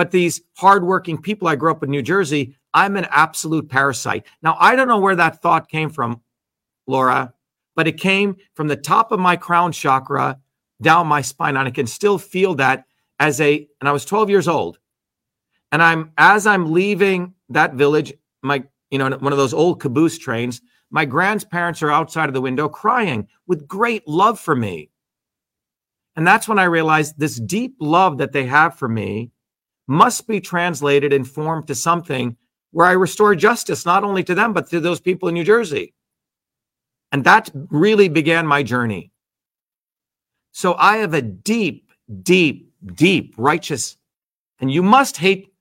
but 0.00 0.12
these 0.12 0.40
hardworking 0.56 1.20
people 1.20 1.46
I 1.46 1.56
grew 1.56 1.70
up 1.70 1.82
in 1.82 1.90
New 1.90 2.00
Jersey, 2.00 2.56
I'm 2.72 2.96
an 2.96 3.06
absolute 3.10 3.68
parasite. 3.68 4.24
Now, 4.42 4.56
I 4.58 4.74
don't 4.74 4.88
know 4.88 4.98
where 4.98 5.16
that 5.16 5.42
thought 5.42 5.68
came 5.68 5.90
from, 5.90 6.22
Laura, 6.86 7.34
but 7.76 7.86
it 7.86 8.00
came 8.00 8.38
from 8.54 8.68
the 8.68 8.76
top 8.76 9.12
of 9.12 9.20
my 9.20 9.36
crown 9.36 9.72
chakra 9.72 10.40
down 10.80 11.06
my 11.06 11.20
spine. 11.20 11.54
And 11.58 11.68
I 11.68 11.70
can 11.70 11.86
still 11.86 12.16
feel 12.16 12.54
that 12.54 12.86
as 13.18 13.42
a, 13.42 13.68
and 13.78 13.90
I 13.90 13.92
was 13.92 14.06
12 14.06 14.30
years 14.30 14.48
old. 14.48 14.78
And 15.70 15.82
I'm, 15.82 16.12
as 16.16 16.46
I'm 16.46 16.72
leaving 16.72 17.34
that 17.50 17.74
village, 17.74 18.14
my, 18.40 18.64
you 18.90 18.96
know, 18.96 19.10
one 19.18 19.34
of 19.34 19.38
those 19.38 19.52
old 19.52 19.80
caboose 19.80 20.16
trains, 20.16 20.62
my 20.90 21.04
grandparents 21.04 21.82
are 21.82 21.90
outside 21.90 22.30
of 22.30 22.34
the 22.34 22.40
window 22.40 22.70
crying 22.70 23.28
with 23.46 23.68
great 23.68 24.08
love 24.08 24.40
for 24.40 24.56
me. 24.56 24.88
And 26.16 26.26
that's 26.26 26.48
when 26.48 26.58
I 26.58 26.64
realized 26.64 27.18
this 27.18 27.38
deep 27.38 27.76
love 27.80 28.16
that 28.16 28.32
they 28.32 28.46
have 28.46 28.78
for 28.78 28.88
me 28.88 29.32
must 29.90 30.28
be 30.28 30.40
translated 30.40 31.12
and 31.12 31.28
formed 31.28 31.66
to 31.66 31.74
something 31.74 32.36
where 32.70 32.86
I 32.86 32.92
restore 32.92 33.34
justice, 33.34 33.84
not 33.84 34.04
only 34.04 34.22
to 34.22 34.36
them, 34.36 34.52
but 34.52 34.70
to 34.70 34.78
those 34.78 35.00
people 35.00 35.28
in 35.28 35.34
New 35.34 35.42
Jersey. 35.42 35.94
And 37.10 37.24
that 37.24 37.50
really 37.70 38.08
began 38.08 38.46
my 38.46 38.62
journey. 38.62 39.10
So 40.52 40.74
I 40.74 40.98
have 40.98 41.12
a 41.12 41.22
deep, 41.22 41.90
deep, 42.22 42.72
deep 42.94 43.34
righteous, 43.36 43.96
and 44.60 44.70
you 44.70 44.84
must 44.84 45.16
hate 45.16 45.52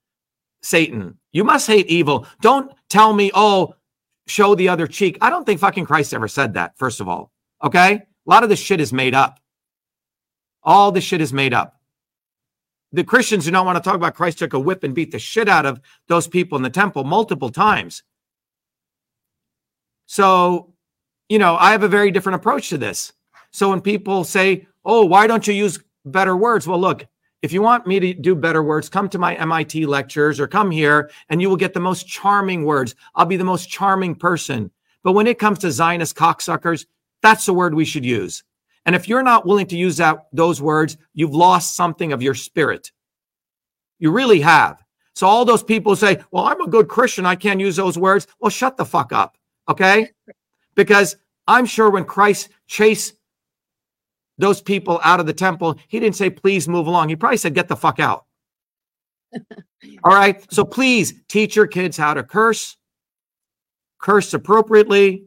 Satan. 0.61 1.18
You 1.31 1.43
must 1.43 1.65
hate 1.65 1.88
evil. 1.88 2.27
Don't 2.41 2.72
tell 2.88 3.14
me, 3.14 3.31
oh, 3.34 3.73
show 4.27 4.53
the 4.53 4.69
other 4.69 4.85
cheek. 4.85 5.18
I 5.22 5.31
don't 5.31 5.43
think 5.43 5.60
fucking 5.60 5.85
Christ 5.85 6.14
ever 6.14 6.27
said 6.27 6.53
that, 6.53 6.77
first 6.77 7.01
of 7.01 7.07
all. 7.07 7.31
Okay? 7.64 7.93
A 7.93 8.30
lot 8.30 8.43
of 8.43 8.49
this 8.49 8.60
shit 8.60 8.80
is 8.80 8.93
made 8.93 9.15
up. 9.15 9.39
All 10.61 10.91
this 10.91 11.03
shit 11.03 11.22
is 11.22 11.34
made 11.34 11.53
up. 11.53 11.78
The 12.91 13.03
Christians 13.03 13.45
do 13.45 13.52
not 13.52 13.66
want 13.66 13.78
to 13.78 13.88
talk 13.88 13.95
about 13.95 14.16
Christ 14.16 14.40
took 14.40 14.53
a 14.53 14.60
whip 14.60 14.84
and 14.84 14.95
beat 14.95 15.11
the 15.11 15.20
shit 15.20 15.48
out 15.48 15.66
of 15.66 15.80
those 16.07 16.28
people 16.28 16.56
in 16.57 16.64
the 16.64 16.70
temple 16.70 17.03
multiple 17.03 17.49
times. 17.49 18.03
So, 20.07 20.74
you 21.28 21.38
know, 21.38 21.56
I 21.56 21.72
have 21.72 21.84
a 21.84 21.88
very 21.88 22.10
different 22.10 22.38
approach 22.38 22.70
to 22.70 22.78
this. 22.80 23.14
So 23.52 23.70
when 23.70 23.82
people 23.82 24.24
say, 24.24 24.68
"Oh, 24.84 25.06
why 25.06 25.28
don't 25.28 25.45
you 25.45 25.53
use 25.53 25.80
better 26.03 26.36
words?" 26.36 26.68
Well, 26.68 26.80
look, 26.80 27.06
if 27.44 27.53
you 27.53 27.61
want 27.61 27.86
me 27.86 27.99
to 27.99 28.14
do 28.14 28.36
better 28.36 28.64
words, 28.64 28.90
come 28.90 29.07
to 29.10 29.20
my 29.20 29.36
MIT 29.36 29.86
lectures 29.86 30.40
or 30.40 30.48
come 30.48 30.72
here 30.72 31.11
and 31.30 31.41
you 31.41 31.48
will 31.48 31.57
get 31.57 31.74
the 31.74 31.80
most 31.80 32.07
charming 32.07 32.66
words. 32.66 32.95
I'll 33.16 33.26
be 33.26 33.38
the 33.38 33.44
most 33.44 33.70
charming 33.70 34.16
person. 34.16 34.72
But 35.03 35.14
when 35.14 35.28
it 35.28 35.40
comes 35.40 35.60
to 35.60 35.72
Zionist 35.72 36.16
cocksuckers, 36.16 36.86
that's 37.22 37.45
the 37.45 37.53
word 37.53 37.76
we 37.76 37.86
should 37.86 38.06
use. 38.06 38.44
And 38.85 38.95
if 38.95 39.07
you're 39.07 39.23
not 39.23 39.45
willing 39.45 39.68
to 39.68 39.77
use 39.77 39.97
that 39.97 40.27
those 40.34 40.61
words, 40.61 40.97
you've 41.14 41.35
lost 41.35 41.76
something 41.76 42.14
of 42.14 42.22
your 42.22 42.34
spirit. 42.34 42.91
You 43.99 44.11
really 44.11 44.41
have. 44.41 44.84
So 45.14 45.27
all 45.27 45.45
those 45.45 45.64
people 45.64 45.95
say, 45.95 46.22
"Well, 46.31 46.45
I'm 46.45 46.61
a 46.61 46.68
good 46.68 46.88
Christian, 46.88 47.26
I 47.26 47.35
can't 47.35 47.60
use 47.60 47.76
those 47.76 47.97
words." 47.97 48.27
Well, 48.39 48.49
shut 48.49 48.77
the 48.77 48.85
fuck 48.85 49.11
up. 49.11 49.38
Okay? 49.68 50.10
Because 50.76 51.18
I'm 51.47 51.65
sure 51.65 51.89
when 51.89 52.06
Christ 52.06 52.49
chased 52.68 53.15
those 54.38 54.61
people 54.61 54.99
out 55.03 55.19
of 55.19 55.26
the 55.26 55.34
temple, 55.34 55.77
he 55.88 55.99
didn't 55.99 56.15
say, 56.15 56.30
please 56.30 56.68
move 56.68 56.88
along. 56.88 57.10
He 57.10 57.15
probably 57.15 57.38
said, 57.38 57.53
get 57.53 57.68
the 57.68 57.76
fuck 57.76 57.99
out. 57.99 58.26
All 60.03 60.15
right. 60.15 60.43
So 60.51 60.64
please 60.64 61.14
teach 61.27 61.56
your 61.56 61.68
kids 61.68 61.97
how 61.97 62.14
to 62.14 62.23
curse, 62.23 62.77
curse 63.99 64.34
appropriately, 64.34 65.26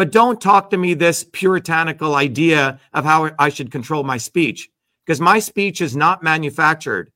but 0.00 0.10
don't 0.12 0.40
talk 0.40 0.70
to 0.70 0.78
me 0.78 0.94
this 0.94 1.24
puritanical 1.24 2.14
idea 2.14 2.80
of 2.94 3.04
how 3.04 3.32
I 3.38 3.50
should 3.50 3.70
control 3.70 4.02
my 4.02 4.16
speech 4.16 4.70
because 5.04 5.20
my 5.20 5.38
speech 5.38 5.82
is 5.82 5.94
not 5.94 6.22
manufactured. 6.22 7.12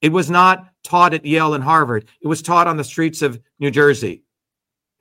It 0.00 0.12
was 0.12 0.30
not 0.30 0.68
taught 0.84 1.12
at 1.12 1.24
Yale 1.24 1.54
and 1.54 1.64
Harvard. 1.64 2.06
It 2.22 2.28
was 2.28 2.40
taught 2.40 2.68
on 2.68 2.76
the 2.76 2.84
streets 2.84 3.20
of 3.20 3.40
New 3.58 3.72
Jersey. 3.72 4.22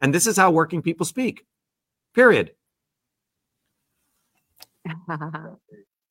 And 0.01 0.11
this 0.11 0.25
is 0.25 0.37
how 0.37 0.49
working 0.49 0.81
people 0.81 1.05
speak, 1.05 1.45
period. 2.15 2.53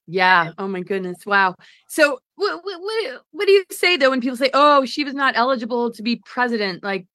yeah. 0.06 0.52
Oh 0.56 0.68
my 0.68 0.82
goodness. 0.82 1.26
Wow. 1.26 1.56
So 1.88 2.20
what, 2.36 2.64
what 2.64 3.22
what 3.32 3.46
do 3.46 3.50
you 3.50 3.64
say 3.72 3.96
though 3.96 4.10
when 4.10 4.20
people 4.20 4.36
say, 4.36 4.50
"Oh, 4.54 4.84
she 4.84 5.02
was 5.02 5.14
not 5.14 5.36
eligible 5.36 5.90
to 5.94 6.02
be 6.04 6.22
president"? 6.24 6.84
Like, 6.84 7.08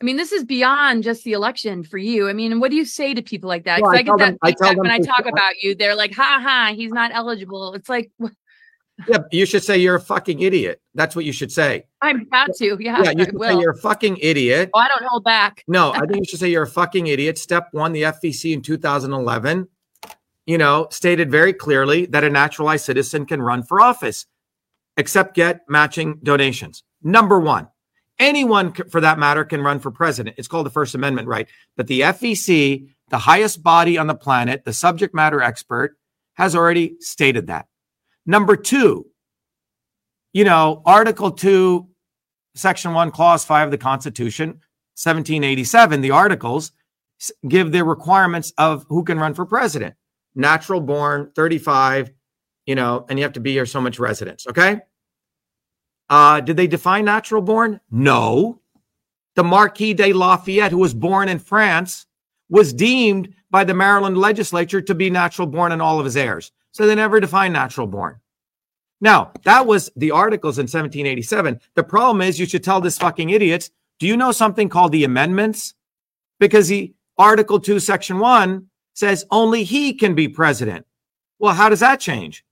I 0.00 0.04
mean, 0.04 0.16
this 0.16 0.32
is 0.32 0.44
beyond 0.44 1.02
just 1.02 1.24
the 1.24 1.32
election 1.32 1.84
for 1.84 1.98
you. 1.98 2.28
I 2.28 2.32
mean, 2.32 2.60
what 2.60 2.70
do 2.70 2.76
you 2.76 2.84
say 2.84 3.14
to 3.14 3.22
people 3.22 3.48
like 3.48 3.64
that? 3.64 3.80
Well, 3.80 3.92
I, 3.92 3.96
I, 3.96 4.02
get 4.02 4.18
that 4.18 4.38
them, 4.40 4.70
I 4.70 4.74
when 4.74 4.90
I 4.90 4.98
talk 4.98 5.26
about 5.26 5.62
you. 5.62 5.74
They're 5.74 5.94
like, 5.94 6.14
"Ha 6.14 6.40
ha, 6.42 6.72
he's 6.74 6.92
not 6.92 7.12
eligible." 7.12 7.74
It's 7.74 7.88
like. 7.88 8.10
Yeah, 9.08 9.18
you 9.32 9.44
should 9.44 9.64
say 9.64 9.76
you're 9.78 9.96
a 9.96 10.00
fucking 10.00 10.40
idiot. 10.40 10.80
That's 10.94 11.16
what 11.16 11.24
you 11.24 11.32
should 11.32 11.50
say. 11.50 11.84
I'm 12.00 12.20
about 12.20 12.54
to. 12.58 12.76
Yeah, 12.78 13.02
yeah. 13.02 13.10
You 13.10 13.24
say 13.24 13.58
you're 13.58 13.72
a 13.72 13.76
fucking 13.76 14.18
idiot. 14.18 14.70
Oh, 14.72 14.78
I 14.78 14.86
don't 14.86 15.02
hold 15.08 15.24
back. 15.24 15.64
no, 15.66 15.92
I 15.92 16.06
think 16.06 16.18
you 16.18 16.24
should 16.28 16.38
say 16.38 16.48
you're 16.48 16.62
a 16.62 16.68
fucking 16.68 17.08
idiot. 17.08 17.36
Step 17.36 17.70
one, 17.72 17.92
the 17.92 18.02
FEC 18.02 18.52
in 18.52 18.62
2011 18.62 19.66
you 20.46 20.58
know, 20.58 20.88
stated 20.90 21.30
very 21.30 21.52
clearly 21.52 22.06
that 22.06 22.24
a 22.24 22.30
naturalized 22.30 22.84
citizen 22.84 23.26
can 23.26 23.40
run 23.40 23.62
for 23.62 23.80
office, 23.80 24.26
except 24.96 25.34
get 25.34 25.62
matching 25.68 26.18
donations. 26.22 26.82
Number 27.02 27.40
one, 27.40 27.68
anyone 28.18 28.72
for 28.72 29.00
that 29.00 29.18
matter 29.18 29.44
can 29.44 29.62
run 29.62 29.80
for 29.80 29.90
president. 29.90 30.36
It's 30.38 30.48
called 30.48 30.66
the 30.66 30.70
First 30.70 30.94
Amendment 30.94 31.28
right. 31.28 31.48
But 31.76 31.86
the 31.86 32.00
FEC, 32.00 32.88
the 33.08 33.18
highest 33.18 33.62
body 33.62 33.98
on 33.98 34.06
the 34.06 34.14
planet, 34.14 34.64
the 34.64 34.72
subject 34.72 35.14
matter 35.14 35.42
expert, 35.42 35.96
has 36.34 36.54
already 36.56 36.96
stated 37.00 37.46
that. 37.46 37.66
Number 38.26 38.56
two, 38.56 39.06
you 40.32 40.44
know, 40.44 40.82
Article 40.84 41.30
2, 41.30 41.86
Section 42.56 42.94
1, 42.94 43.10
Clause 43.10 43.44
5 43.44 43.68
of 43.68 43.70
the 43.70 43.78
Constitution, 43.78 44.48
1787, 44.96 46.00
the 46.00 46.10
articles 46.10 46.72
give 47.46 47.72
the 47.72 47.84
requirements 47.84 48.52
of 48.58 48.84
who 48.88 49.04
can 49.04 49.18
run 49.18 49.34
for 49.34 49.46
president 49.46 49.94
natural 50.34 50.80
born, 50.80 51.30
35, 51.34 52.10
you 52.66 52.74
know, 52.74 53.06
and 53.08 53.18
you 53.18 53.22
have 53.22 53.34
to 53.34 53.40
be 53.40 53.52
here 53.52 53.66
so 53.66 53.80
much 53.80 53.98
residence. 53.98 54.46
Okay. 54.46 54.80
Uh, 56.08 56.40
did 56.40 56.56
they 56.56 56.66
define 56.66 57.04
natural 57.04 57.42
born? 57.42 57.80
No. 57.90 58.60
The 59.34 59.44
Marquis 59.44 59.94
de 59.94 60.12
Lafayette, 60.12 60.70
who 60.70 60.78
was 60.78 60.94
born 60.94 61.28
in 61.28 61.38
France, 61.38 62.06
was 62.48 62.72
deemed 62.72 63.34
by 63.50 63.64
the 63.64 63.74
Maryland 63.74 64.18
legislature 64.18 64.80
to 64.80 64.94
be 64.94 65.10
natural 65.10 65.46
born 65.46 65.72
and 65.72 65.80
all 65.80 65.98
of 65.98 66.04
his 66.04 66.16
heirs. 66.16 66.52
So 66.72 66.86
they 66.86 66.94
never 66.94 67.20
defined 67.20 67.54
natural 67.54 67.86
born. 67.86 68.20
Now, 69.00 69.32
that 69.44 69.66
was 69.66 69.90
the 69.96 70.10
articles 70.12 70.58
in 70.58 70.64
1787. 70.64 71.60
The 71.74 71.84
problem 71.84 72.22
is 72.22 72.38
you 72.38 72.46
should 72.46 72.64
tell 72.64 72.80
this 72.80 72.98
fucking 72.98 73.30
idiots, 73.30 73.70
do 73.98 74.06
you 74.06 74.16
know 74.16 74.32
something 74.32 74.68
called 74.68 74.92
the 74.92 75.04
amendments? 75.04 75.74
Because 76.40 76.68
the 76.68 76.94
Article 77.16 77.60
2, 77.60 77.78
Section 77.80 78.18
1 78.18 78.66
says 78.94 79.24
only 79.30 79.62
he 79.62 79.92
can 79.92 80.14
be 80.14 80.28
president. 80.28 80.86
Well, 81.38 81.54
how 81.54 81.68
does 81.68 81.80
that 81.80 82.00
change? 82.00 82.44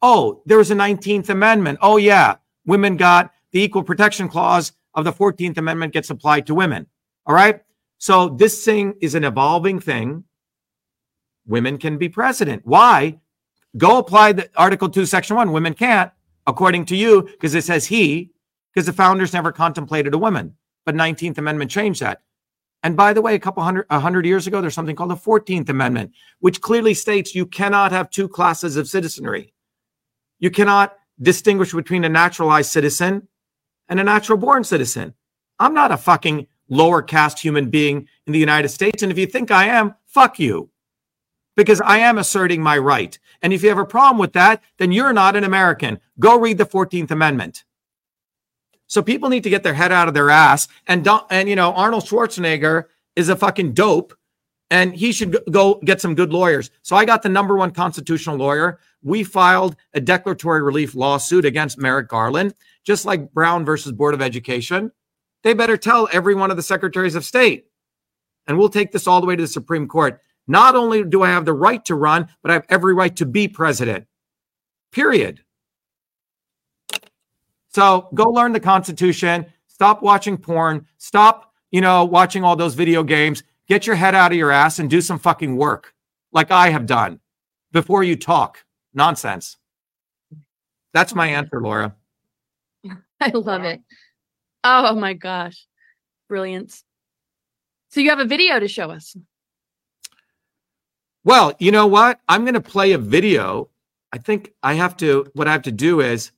Oh, 0.00 0.42
there 0.46 0.58
was 0.58 0.70
a 0.70 0.74
19th 0.74 1.28
Amendment. 1.28 1.78
Oh, 1.82 1.96
yeah, 1.96 2.36
women 2.68 2.96
got 2.98 3.32
the 3.50 3.62
Equal 3.62 3.82
Protection 3.82 4.28
Clause 4.28 4.72
of 4.94 5.04
the 5.04 5.12
14th 5.12 5.56
Amendment 5.56 5.94
gets 5.94 6.10
applied 6.10 6.46
to 6.46 6.54
women. 6.54 6.86
All 7.26 7.34
right. 7.34 7.62
So 7.96 8.28
this 8.28 8.64
thing 8.64 8.94
is 9.00 9.14
an 9.14 9.24
evolving 9.24 9.80
thing. 9.80 10.24
Women 11.46 11.78
can 11.78 11.96
be 11.96 12.10
president. 12.10 12.62
Why? 12.64 13.18
Go 13.76 13.98
apply 13.98 14.32
the 14.32 14.50
Article 14.54 14.88
2, 14.88 15.06
Section 15.06 15.34
1. 15.34 15.50
Women 15.50 15.72
can't, 15.72 16.12
according 16.46 16.84
to 16.86 16.96
you, 16.96 17.22
because 17.22 17.54
it 17.54 17.64
says 17.64 17.86
he, 17.86 18.30
because 18.72 18.86
the 18.86 18.92
founders 18.92 19.32
never 19.32 19.50
contemplated 19.50 20.12
a 20.12 20.18
woman. 20.18 20.54
But 20.84 20.94
19th 20.94 21.38
Amendment 21.38 21.70
changed 21.70 22.00
that. 22.00 22.22
And 22.82 22.96
by 22.96 23.12
the 23.12 23.22
way, 23.22 23.34
a 23.34 23.40
couple 23.40 23.62
hundred, 23.62 23.86
a 23.90 23.98
hundred 23.98 24.26
years 24.26 24.46
ago, 24.46 24.60
there's 24.60 24.74
something 24.74 24.94
called 24.94 25.10
the 25.10 25.16
14th 25.16 25.70
Amendment, 25.70 26.12
which 26.40 26.60
clearly 26.60 26.94
states 26.94 27.34
you 27.34 27.46
cannot 27.46 27.92
have 27.92 28.10
two 28.10 28.28
classes 28.28 28.76
of 28.76 28.88
citizenry. 28.88 29.54
You 30.38 30.50
cannot 30.50 30.97
distinguish 31.20 31.72
between 31.72 32.04
a 32.04 32.08
naturalized 32.08 32.70
citizen 32.70 33.28
and 33.88 34.00
a 34.00 34.04
natural 34.04 34.38
born 34.38 34.64
citizen. 34.64 35.14
I'm 35.58 35.74
not 35.74 35.92
a 35.92 35.96
fucking 35.96 36.46
lower 36.68 37.02
caste 37.02 37.40
human 37.40 37.70
being 37.70 38.08
in 38.26 38.32
the 38.32 38.38
United 38.38 38.68
States. 38.68 39.02
And 39.02 39.10
if 39.10 39.18
you 39.18 39.26
think 39.26 39.50
I 39.50 39.66
am, 39.66 39.94
fuck 40.06 40.38
you. 40.38 40.70
Because 41.56 41.80
I 41.80 41.98
am 41.98 42.18
asserting 42.18 42.62
my 42.62 42.78
right. 42.78 43.18
And 43.42 43.52
if 43.52 43.62
you 43.62 43.68
have 43.68 43.78
a 43.78 43.84
problem 43.84 44.18
with 44.18 44.32
that, 44.34 44.62
then 44.76 44.92
you're 44.92 45.12
not 45.12 45.34
an 45.34 45.44
American. 45.44 45.98
Go 46.20 46.38
read 46.38 46.58
the 46.58 46.66
14th 46.66 47.10
Amendment. 47.10 47.64
So 48.86 49.02
people 49.02 49.28
need 49.28 49.42
to 49.42 49.50
get 49.50 49.62
their 49.62 49.74
head 49.74 49.92
out 49.92 50.08
of 50.08 50.14
their 50.14 50.30
ass. 50.30 50.66
And 50.86 51.04
don't, 51.04 51.24
and 51.30 51.48
you 51.48 51.56
know, 51.56 51.72
Arnold 51.72 52.04
Schwarzenegger 52.04 52.84
is 53.16 53.28
a 53.28 53.36
fucking 53.36 53.72
dope, 53.72 54.14
and 54.70 54.94
he 54.94 55.12
should 55.12 55.38
go 55.50 55.80
get 55.84 56.00
some 56.00 56.14
good 56.14 56.32
lawyers. 56.32 56.70
So 56.82 56.96
I 56.96 57.04
got 57.04 57.22
the 57.22 57.28
number 57.28 57.56
one 57.56 57.70
constitutional 57.70 58.36
lawyer. 58.36 58.78
We 59.02 59.22
filed 59.22 59.76
a 59.94 60.00
declaratory 60.00 60.62
relief 60.62 60.94
lawsuit 60.94 61.44
against 61.44 61.78
Merrick 61.78 62.08
Garland, 62.08 62.54
just 62.84 63.04
like 63.04 63.32
Brown 63.32 63.64
versus 63.64 63.92
Board 63.92 64.14
of 64.14 64.22
Education. 64.22 64.90
They 65.44 65.54
better 65.54 65.76
tell 65.76 66.08
every 66.12 66.34
one 66.34 66.50
of 66.50 66.56
the 66.56 66.62
secretaries 66.62 67.14
of 67.14 67.24
state. 67.24 67.66
And 68.46 68.58
we'll 68.58 68.68
take 68.68 68.92
this 68.92 69.06
all 69.06 69.20
the 69.20 69.26
way 69.26 69.36
to 69.36 69.42
the 69.42 69.48
Supreme 69.48 69.86
Court. 69.86 70.20
Not 70.46 70.74
only 70.74 71.04
do 71.04 71.22
I 71.22 71.28
have 71.28 71.44
the 71.44 71.52
right 71.52 71.84
to 71.84 71.94
run, 71.94 72.28
but 72.42 72.50
I 72.50 72.54
have 72.54 72.66
every 72.70 72.94
right 72.94 73.14
to 73.16 73.26
be 73.26 73.46
president. 73.46 74.06
Period. 74.90 75.42
So 77.68 78.08
go 78.14 78.30
learn 78.30 78.52
the 78.52 78.60
Constitution. 78.60 79.46
Stop 79.66 80.02
watching 80.02 80.38
porn. 80.38 80.86
Stop, 80.96 81.52
you 81.70 81.80
know, 81.80 82.04
watching 82.04 82.42
all 82.42 82.56
those 82.56 82.74
video 82.74 83.04
games. 83.04 83.44
Get 83.68 83.86
your 83.86 83.96
head 83.96 84.14
out 84.14 84.32
of 84.32 84.38
your 84.38 84.50
ass 84.50 84.78
and 84.78 84.88
do 84.88 85.02
some 85.02 85.18
fucking 85.18 85.56
work 85.56 85.94
like 86.32 86.50
I 86.50 86.70
have 86.70 86.86
done 86.86 87.20
before 87.70 88.02
you 88.02 88.16
talk 88.16 88.64
nonsense. 88.98 89.56
That's 90.92 91.14
my 91.14 91.28
answer, 91.28 91.62
Laura. 91.62 91.94
I 93.20 93.30
love 93.30 93.64
it. 93.64 93.80
Oh 94.64 94.94
my 94.94 95.14
gosh. 95.14 95.66
Brilliant. 96.28 96.82
So 97.90 98.00
you 98.00 98.10
have 98.10 98.18
a 98.18 98.26
video 98.26 98.60
to 98.60 98.68
show 98.68 98.90
us. 98.90 99.16
Well, 101.24 101.54
you 101.58 101.72
know 101.72 101.86
what? 101.86 102.20
I'm 102.28 102.42
going 102.42 102.54
to 102.54 102.60
play 102.60 102.92
a 102.92 102.98
video. 102.98 103.70
I 104.12 104.18
think 104.18 104.52
I 104.62 104.74
have 104.74 104.96
to, 104.98 105.30
what 105.34 105.48
I 105.48 105.52
have 105.52 105.62
to 105.62 105.72
do 105.72 106.00
is 106.00 106.32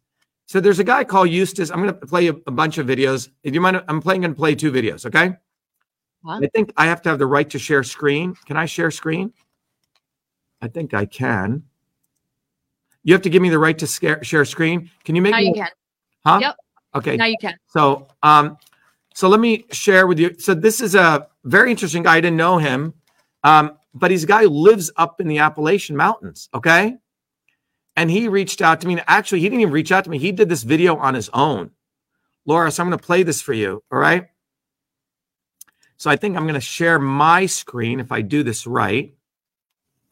so 0.46 0.58
there's 0.58 0.80
a 0.80 0.84
guy 0.84 1.04
called 1.04 1.30
Eustace. 1.30 1.70
I'm 1.70 1.80
going 1.80 1.94
to 1.94 2.06
play 2.06 2.26
a, 2.26 2.32
a 2.48 2.50
bunch 2.50 2.78
of 2.78 2.86
videos. 2.86 3.28
If 3.44 3.54
you 3.54 3.60
mind, 3.60 3.84
I'm 3.86 4.00
playing 4.00 4.24
and 4.24 4.36
play 4.36 4.56
two 4.56 4.72
videos. 4.72 5.06
Okay. 5.06 5.36
What? 6.22 6.42
I 6.42 6.48
think 6.48 6.72
I 6.76 6.86
have 6.86 7.00
to 7.02 7.08
have 7.08 7.20
the 7.20 7.26
right 7.26 7.48
to 7.50 7.58
share 7.58 7.84
screen. 7.84 8.34
Can 8.46 8.56
I 8.56 8.66
share 8.66 8.90
screen? 8.90 9.32
I 10.60 10.66
think 10.66 10.92
I 10.92 11.06
can. 11.06 11.62
You 13.02 13.14
have 13.14 13.22
to 13.22 13.30
give 13.30 13.42
me 13.42 13.48
the 13.48 13.58
right 13.58 13.78
to 13.78 13.86
scare, 13.86 14.22
share 14.22 14.44
screen. 14.44 14.90
Can 15.04 15.14
you 15.16 15.22
make? 15.22 15.32
Now 15.32 15.38
me, 15.38 15.48
you 15.48 15.54
can. 15.54 15.68
Huh? 16.24 16.38
Yep. 16.42 16.56
Okay. 16.96 17.16
Now 17.16 17.26
you 17.26 17.36
can. 17.40 17.56
So, 17.66 18.08
um, 18.22 18.58
so 19.14 19.28
let 19.28 19.40
me 19.40 19.64
share 19.70 20.06
with 20.06 20.18
you. 20.18 20.34
So 20.38 20.54
this 20.54 20.80
is 20.80 20.94
a 20.94 21.28
very 21.44 21.70
interesting 21.70 22.02
guy. 22.02 22.16
I 22.16 22.20
didn't 22.20 22.36
know 22.36 22.58
him, 22.58 22.94
um, 23.44 23.78
but 23.94 24.10
he's 24.10 24.24
a 24.24 24.26
guy 24.26 24.42
who 24.42 24.50
lives 24.50 24.90
up 24.96 25.20
in 25.20 25.28
the 25.28 25.38
Appalachian 25.38 25.96
Mountains. 25.96 26.48
Okay. 26.54 26.96
And 27.96 28.10
he 28.10 28.28
reached 28.28 28.62
out 28.62 28.80
to 28.80 28.86
me. 28.86 29.00
Actually, 29.06 29.40
he 29.40 29.46
didn't 29.46 29.62
even 29.62 29.72
reach 29.72 29.92
out 29.92 30.04
to 30.04 30.10
me. 30.10 30.18
He 30.18 30.32
did 30.32 30.48
this 30.48 30.62
video 30.62 30.96
on 30.96 31.14
his 31.14 31.28
own. 31.30 31.70
Laura, 32.46 32.70
so 32.70 32.82
I'm 32.82 32.88
going 32.88 32.98
to 32.98 33.04
play 33.04 33.22
this 33.22 33.42
for 33.42 33.52
you. 33.52 33.82
All 33.92 33.98
right. 33.98 34.26
So 35.96 36.10
I 36.10 36.16
think 36.16 36.36
I'm 36.36 36.44
going 36.44 36.54
to 36.54 36.60
share 36.60 36.98
my 36.98 37.46
screen 37.46 38.00
if 38.00 38.10
I 38.10 38.22
do 38.22 38.42
this 38.42 38.66
right. 38.66 39.14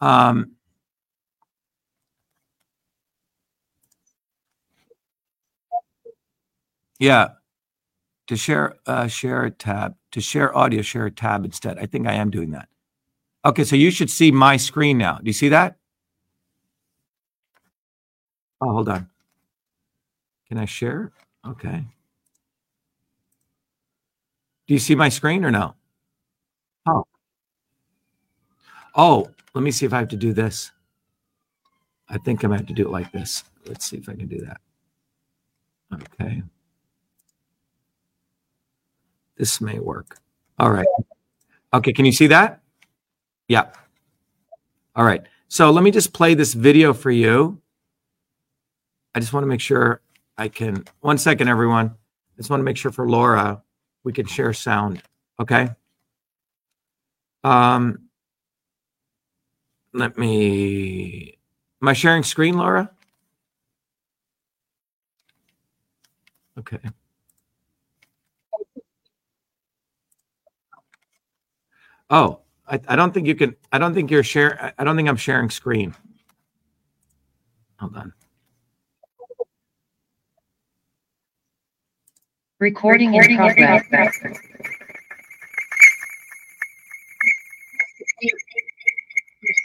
Um, 0.01 0.51
Yeah. 6.99 7.29
To 8.27 8.35
share 8.35 8.75
uh 8.85 9.07
share 9.07 9.45
a 9.45 9.51
tab. 9.51 9.95
To 10.11 10.21
share 10.21 10.55
audio, 10.55 10.81
share 10.81 11.05
a 11.05 11.11
tab 11.11 11.45
instead. 11.45 11.79
I 11.79 11.85
think 11.85 12.07
I 12.07 12.13
am 12.13 12.29
doing 12.29 12.51
that. 12.51 12.69
Okay, 13.45 13.63
so 13.63 13.75
you 13.75 13.89
should 13.89 14.09
see 14.09 14.31
my 14.31 14.57
screen 14.57 14.97
now. 14.97 15.17
Do 15.17 15.27
you 15.27 15.33
see 15.33 15.49
that? 15.49 15.77
Oh, 18.61 18.71
hold 18.71 18.89
on. 18.89 19.09
Can 20.47 20.57
I 20.57 20.65
share? 20.65 21.11
Okay. 21.47 21.85
Do 24.67 24.73
you 24.73 24.79
see 24.79 24.95
my 24.95 25.09
screen 25.09 25.45
or 25.45 25.51
no? 25.51 25.73
Oh. 26.87 27.05
Oh, 28.95 29.29
let 29.53 29.63
me 29.63 29.71
see 29.71 29.85
if 29.85 29.93
I 29.93 29.99
have 29.99 30.09
to 30.09 30.17
do 30.17 30.33
this. 30.33 30.71
I 32.09 32.17
think 32.17 32.43
I 32.43 32.47
might 32.47 32.59
have 32.59 32.67
to 32.67 32.73
do 32.73 32.87
it 32.87 32.91
like 32.91 33.11
this. 33.11 33.43
Let's 33.65 33.85
see 33.85 33.97
if 33.97 34.09
I 34.09 34.15
can 34.15 34.27
do 34.27 34.41
that. 34.45 34.59
Okay. 35.93 36.43
This 39.39 39.61
may 39.61 39.79
work. 39.79 40.17
All 40.59 40.69
right. 40.69 40.85
Okay, 41.73 41.93
can 41.93 42.03
you 42.03 42.11
see 42.11 42.27
that? 42.27 42.61
Yeah. 43.47 43.71
All 44.95 45.05
right. 45.05 45.23
So 45.47 45.71
let 45.71 45.81
me 45.83 45.91
just 45.91 46.13
play 46.13 46.33
this 46.33 46.53
video 46.53 46.93
for 46.93 47.09
you. 47.09 47.59
I 49.15 49.21
just 49.21 49.31
want 49.31 49.43
to 49.45 49.47
make 49.47 49.61
sure 49.61 50.01
I 50.37 50.49
can. 50.49 50.83
One 50.99 51.17
second, 51.17 51.47
everyone. 51.47 51.87
I 51.87 52.37
just 52.37 52.49
want 52.49 52.59
to 52.59 52.65
make 52.65 52.75
sure 52.75 52.91
for 52.91 53.09
Laura 53.09 53.63
we 54.03 54.11
can 54.11 54.25
share 54.25 54.51
sound. 54.51 55.01
Okay. 55.39 55.69
Um, 57.45 58.09
let 59.93 60.17
me. 60.17 61.37
Am 61.81 61.87
I 61.87 61.93
sharing 61.93 62.23
screen, 62.23 62.57
Laura? 62.57 62.91
Okay. 66.57 66.79
Oh, 72.09 72.39
I, 72.67 72.79
I 72.87 72.95
don't 72.95 73.13
think 73.13 73.27
you 73.27 73.35
can. 73.35 73.55
I 73.71 73.77
don't 73.77 73.93
think 73.93 74.11
you're 74.11 74.23
share. 74.23 74.73
I- 74.77 74.83
don't 74.83 74.95
think 74.95 75.09
I'm 75.09 75.17
sharing 75.17 75.49
screen. 75.49 75.95
Hold 77.79 77.95
on. 77.97 78.13
Recording 82.59 83.13
in 83.13 83.37
progress. 83.37 83.83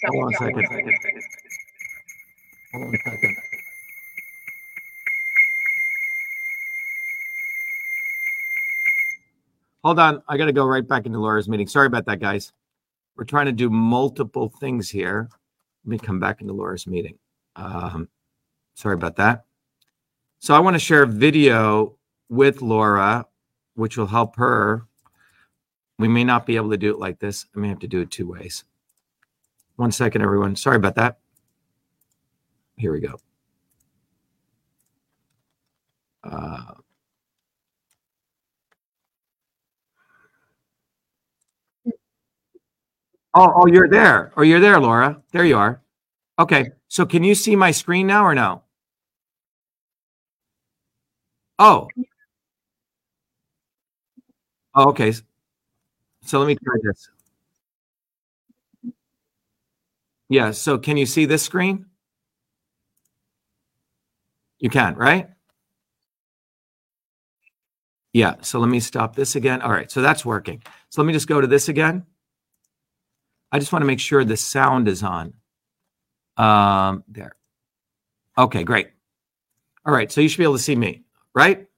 Hold 0.07 0.25
on 0.25 0.35
a 0.35 0.37
second. 0.37 0.67
Hold 2.73 2.85
on 2.89 2.95
a 2.95 2.99
second. 3.11 3.37
Hold 9.85 9.99
on. 9.99 10.23
I 10.29 10.39
got 10.39 10.47
to 10.47 10.53
go 10.53 10.65
right 10.65 10.87
back 10.87 11.05
into 11.05 11.19
Laura's 11.19 11.49
meeting. 11.49 11.67
Sorry 11.67 11.87
about 11.87 12.07
that, 12.07 12.19
guys. 12.19 12.53
We're 13.17 13.25
trying 13.25 13.47
to 13.47 13.53
do 13.53 13.69
multiple 13.69 14.49
things 14.49 14.89
here. 14.89 15.29
Let 15.85 15.91
me 15.91 15.99
come 15.99 16.19
back 16.19 16.41
into 16.41 16.55
Laura's 16.55 16.87
meeting. 16.87 17.19
Um, 17.55 18.09
sorry 18.75 18.95
about 18.95 19.17
that. 19.17 19.45
So 20.39 20.55
I 20.55 20.59
want 20.59 20.75
to 20.75 20.81
share 20.81 21.03
a 21.03 21.07
video 21.07 21.97
with 22.31 22.63
Laura, 22.63 23.27
which 23.75 23.99
will 23.99 24.07
help 24.07 24.37
her. 24.37 24.87
We 25.99 26.09
may 26.09 26.25
not 26.25 26.47
be 26.47 26.57
able 26.57 26.71
to 26.71 26.79
do 26.79 26.91
it 26.91 26.99
like 26.99 27.19
this. 27.19 27.47
I 27.55 27.61
may 27.61 27.69
have 27.69 27.79
to 27.81 27.87
do 27.87 28.01
it 28.01 28.11
two 28.11 28.27
ways. 28.27 28.65
One 29.77 29.93
second, 29.93 30.23
everyone. 30.23 30.57
Sorry 30.57 30.77
about 30.77 30.95
that. 30.95 31.19
Here 32.77 32.93
we 32.93 33.01
go. 33.01 33.17
Uh, 36.25 36.75
oh, 43.35 43.53
oh, 43.57 43.67
you're 43.67 43.89
there. 43.89 44.33
Oh, 44.37 44.43
you're 44.43 44.61
there, 44.61 44.81
Laura. 44.81 45.23
There 45.33 45.45
you 45.45 45.57
are. 45.59 45.83
Okay. 46.39 46.71
So 46.89 47.07
can 47.07 47.25
you 47.25 47.35
see 47.35 47.57
my 47.57 47.71
screen 47.71 48.07
now 48.07 48.25
or 48.25 48.35
no? 48.35 48.63
Oh. 51.59 51.89
Oh, 54.75 54.89
okay. 54.91 55.13
So 56.23 56.39
let 56.39 56.47
me 56.47 56.57
try 56.57 56.75
this. 56.83 57.09
Yeah. 60.29 60.51
So 60.53 60.79
can 60.79 60.97
you 60.97 61.07
see 61.07 61.27
this 61.27 61.43
screen? 61.43 61.87
You 64.59 64.71
can, 64.71 64.95
right? 64.97 65.29
Yeah. 68.13 68.37
So 68.41 68.59
let 68.61 68.69
me 68.69 68.81
stop 68.81 69.17
this 69.17 69.37
again. 69.37 69.61
All 69.63 69.71
right. 69.73 69.91
So 69.91 70.01
that's 70.01 70.25
working. 70.25 70.63
So 70.89 71.03
let 71.03 71.07
me 71.07 71.13
just 71.13 71.29
go 71.29 71.41
to 71.41 71.47
this 71.47 71.69
again. 71.69 72.07
I 73.55 73.61
just 73.61 73.71
want 73.71 73.83
to 73.83 73.87
make 73.87 74.01
sure 74.01 74.25
the 74.25 74.37
sound 74.37 74.89
is 74.89 75.05
on. 75.05 75.33
Um, 76.37 77.05
there. 77.07 77.37
Okay, 78.37 78.65
great. 78.65 78.89
All 79.87 79.95
right. 79.95 80.11
So 80.11 80.21
you 80.21 80.29
should 80.29 80.39
be 80.39 80.43
able 80.43 80.57
to 80.57 80.63
see 80.63 80.75
me, 80.75 81.05
right? 81.37 81.69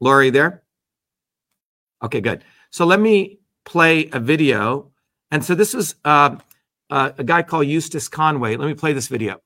You 0.00 0.30
there? 0.30 0.62
Okay, 2.02 2.22
good. 2.22 2.44
So 2.70 2.86
let 2.86 2.98
me 2.98 3.40
play 3.66 4.08
a 4.10 4.18
video. 4.18 4.90
And 5.30 5.44
so 5.44 5.54
this 5.54 5.74
is 5.74 5.96
uh, 6.06 6.36
uh, 6.88 7.10
a 7.18 7.24
guy 7.24 7.42
called 7.42 7.66
Eustace 7.66 8.08
Conway. 8.08 8.56
Let 8.56 8.68
me 8.68 8.74
play 8.74 8.94
this 8.94 9.08
video. 9.08 9.42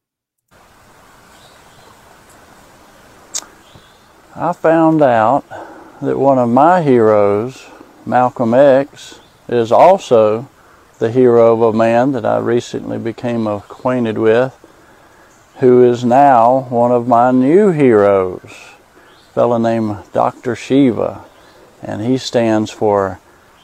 I 4.37 4.53
found 4.53 5.03
out 5.03 5.45
that 6.01 6.16
one 6.16 6.39
of 6.39 6.49
my 6.49 6.81
heroes, 6.81 7.66
Malcolm 8.07 8.55
X, 8.55 9.19
is 9.49 9.73
also 9.73 10.49
the 11.03 11.11
hero 11.11 11.53
of 11.53 11.74
a 11.74 11.77
man 11.77 12.12
that 12.12 12.24
I 12.24 12.39
recently 12.39 12.97
became 12.97 13.49
acquainted 13.49 14.19
with, 14.19 14.57
who 15.59 15.83
is 15.83 16.05
now 16.05 16.69
one 16.70 16.93
of 16.93 17.09
my 17.09 17.33
new 17.33 17.73
heroes, 17.73 18.45
a 18.45 19.33
fellow 19.35 19.59
named 19.59 19.97
Dr. 20.12 20.55
Shiva, 20.55 21.24
and 21.83 22.03
he 22.03 22.19
stands 22.19 22.70
for 22.70 23.19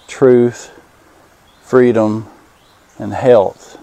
truth, 0.09 0.77
freedom, 1.63 2.27
and 2.99 3.15
health. 3.15 3.79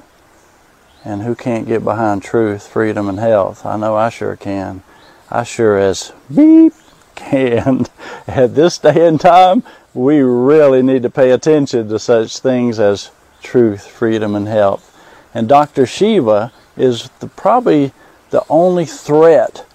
And 1.06 1.22
who 1.22 1.34
can't 1.34 1.66
get 1.66 1.82
behind 1.82 2.24
truth, 2.24 2.68
freedom, 2.68 3.08
and 3.08 3.20
health? 3.20 3.66
I 3.66 3.78
know 3.78 3.96
I 3.96 4.10
sure 4.10 4.36
can. 4.36 4.84
I 5.32 5.46
sure 5.46 5.78
as 5.78 6.12
beep 6.28 6.74
can. 7.16 7.86
At 8.28 8.54
this 8.54 8.78
day 8.78 9.08
and 9.08 9.18
time, 9.18 9.64
we 9.94 10.20
really 10.20 10.82
need 10.82 11.04
to 11.04 11.10
pay 11.10 11.32
attention 11.32 11.88
to 11.88 12.00
such 12.00 12.40
things 12.40 12.82
as 12.82 13.12
truth, 13.46 13.88
freedom, 13.88 14.36
and 14.36 14.48
health. 14.48 14.92
And 15.34 15.48
Dr. 15.48 15.86
Shiva 15.86 16.52
is 16.76 17.10
the, 17.20 17.28
probably 17.28 17.94
the 18.32 18.44
only 18.50 18.86
threat 18.86 19.66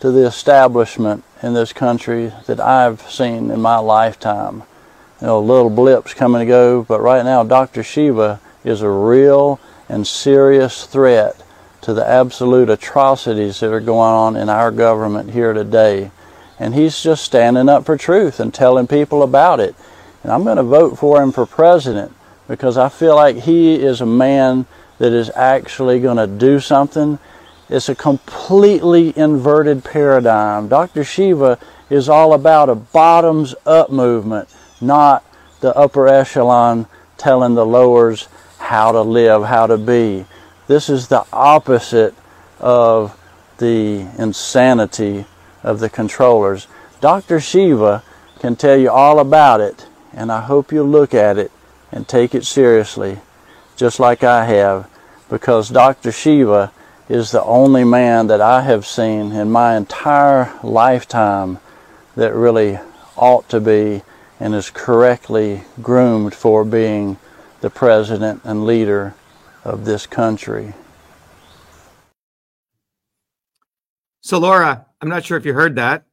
to 0.00 0.10
the 0.10 0.26
establishment 0.26 1.24
in 1.42 1.54
this 1.54 1.72
country 1.72 2.32
that 2.46 2.60
I've 2.60 3.00
seen 3.02 3.50
in 3.50 3.60
my 3.60 3.78
lifetime. 3.78 4.64
You 5.20 5.28
know, 5.28 5.40
little 5.40 5.70
blips 5.70 6.12
come 6.12 6.34
and 6.34 6.46
go, 6.48 6.82
but 6.82 7.00
right 7.00 7.24
now 7.24 7.44
Dr. 7.44 7.82
Shiva 7.82 8.40
is 8.64 8.82
a 8.82 8.90
real 8.90 9.60
and 9.88 10.06
serious 10.06 10.86
threat 10.86 11.42
to 11.82 11.94
the 11.94 12.06
absolute 12.06 12.68
atrocities 12.68 13.60
that 13.60 13.72
are 13.72 13.80
going 13.80 14.12
on 14.12 14.36
in 14.36 14.48
our 14.48 14.70
government 14.70 15.30
here 15.30 15.52
today. 15.52 16.10
And 16.58 16.74
he's 16.74 17.02
just 17.02 17.24
standing 17.24 17.68
up 17.68 17.86
for 17.86 17.96
truth 17.96 18.40
and 18.40 18.52
telling 18.52 18.86
people 18.86 19.22
about 19.22 19.60
it. 19.60 19.74
And 20.22 20.32
I'm 20.32 20.44
going 20.44 20.58
to 20.58 20.62
vote 20.62 20.98
for 20.98 21.22
him 21.22 21.32
for 21.32 21.46
president 21.46 22.12
because 22.50 22.76
I 22.76 22.88
feel 22.88 23.14
like 23.14 23.36
he 23.36 23.76
is 23.76 24.00
a 24.00 24.06
man 24.06 24.66
that 24.98 25.12
is 25.12 25.30
actually 25.36 26.00
going 26.00 26.16
to 26.16 26.26
do 26.26 26.58
something. 26.58 27.20
It's 27.68 27.88
a 27.88 27.94
completely 27.94 29.16
inverted 29.16 29.84
paradigm. 29.84 30.66
Dr. 30.66 31.04
Shiva 31.04 31.60
is 31.90 32.08
all 32.08 32.34
about 32.34 32.68
a 32.68 32.74
bottoms 32.74 33.54
up 33.64 33.92
movement, 33.92 34.52
not 34.80 35.24
the 35.60 35.72
upper 35.76 36.08
echelon 36.08 36.88
telling 37.16 37.54
the 37.54 37.64
lowers 37.64 38.26
how 38.58 38.90
to 38.90 39.02
live, 39.02 39.44
how 39.44 39.68
to 39.68 39.78
be. 39.78 40.26
This 40.66 40.88
is 40.90 41.06
the 41.06 41.24
opposite 41.32 42.16
of 42.58 43.16
the 43.58 44.08
insanity 44.18 45.24
of 45.62 45.78
the 45.78 45.88
controllers. 45.88 46.66
Dr. 47.00 47.38
Shiva 47.38 48.02
can 48.40 48.56
tell 48.56 48.76
you 48.76 48.90
all 48.90 49.20
about 49.20 49.60
it, 49.60 49.86
and 50.12 50.32
I 50.32 50.40
hope 50.40 50.72
you'll 50.72 50.88
look 50.88 51.14
at 51.14 51.38
it 51.38 51.52
and 51.92 52.06
take 52.06 52.34
it 52.34 52.44
seriously, 52.44 53.18
just 53.76 54.00
like 54.00 54.22
I 54.22 54.44
have, 54.44 54.88
because 55.28 55.68
Dr. 55.68 56.12
Shiva 56.12 56.72
is 57.08 57.30
the 57.30 57.42
only 57.42 57.84
man 57.84 58.28
that 58.28 58.40
I 58.40 58.62
have 58.62 58.86
seen 58.86 59.32
in 59.32 59.50
my 59.50 59.76
entire 59.76 60.52
lifetime 60.62 61.58
that 62.14 62.34
really 62.34 62.78
ought 63.16 63.48
to 63.48 63.60
be 63.60 64.02
and 64.38 64.54
is 64.54 64.70
correctly 64.70 65.62
groomed 65.82 66.34
for 66.34 66.64
being 66.64 67.18
the 67.60 67.70
president 67.70 68.40
and 68.44 68.64
leader 68.64 69.14
of 69.64 69.84
this 69.84 70.06
country. 70.06 70.72
So, 74.22 74.38
Laura, 74.38 74.86
I'm 75.00 75.08
not 75.08 75.24
sure 75.24 75.36
if 75.36 75.44
you 75.44 75.52
heard 75.52 75.76
that. 75.76 76.04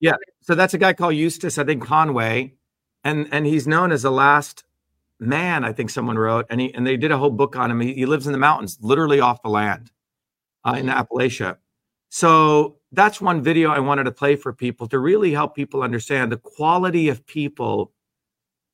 Yeah. 0.00 0.16
So 0.42 0.54
that's 0.54 0.74
a 0.74 0.78
guy 0.78 0.94
called 0.94 1.14
Eustace, 1.14 1.58
I 1.58 1.64
think 1.64 1.84
Conway, 1.84 2.54
and 3.04 3.28
and 3.32 3.46
he's 3.46 3.66
known 3.66 3.92
as 3.92 4.02
the 4.02 4.10
last 4.10 4.64
man. 5.18 5.64
I 5.64 5.72
think 5.72 5.90
someone 5.90 6.18
wrote, 6.18 6.46
and 6.50 6.60
he 6.60 6.74
and 6.74 6.86
they 6.86 6.96
did 6.96 7.12
a 7.12 7.18
whole 7.18 7.30
book 7.30 7.56
on 7.56 7.70
him. 7.70 7.80
He, 7.80 7.94
he 7.94 8.06
lives 8.06 8.26
in 8.26 8.32
the 8.32 8.38
mountains, 8.38 8.78
literally 8.80 9.20
off 9.20 9.42
the 9.42 9.48
land, 9.48 9.90
uh, 10.64 10.76
in 10.78 10.86
Appalachia. 10.86 11.58
So 12.10 12.78
that's 12.92 13.20
one 13.20 13.42
video 13.42 13.70
I 13.70 13.78
wanted 13.78 14.04
to 14.04 14.12
play 14.12 14.36
for 14.36 14.52
people 14.52 14.88
to 14.88 14.98
really 14.98 15.32
help 15.32 15.54
people 15.54 15.82
understand 15.82 16.32
the 16.32 16.38
quality 16.38 17.08
of 17.08 17.24
people 17.26 17.92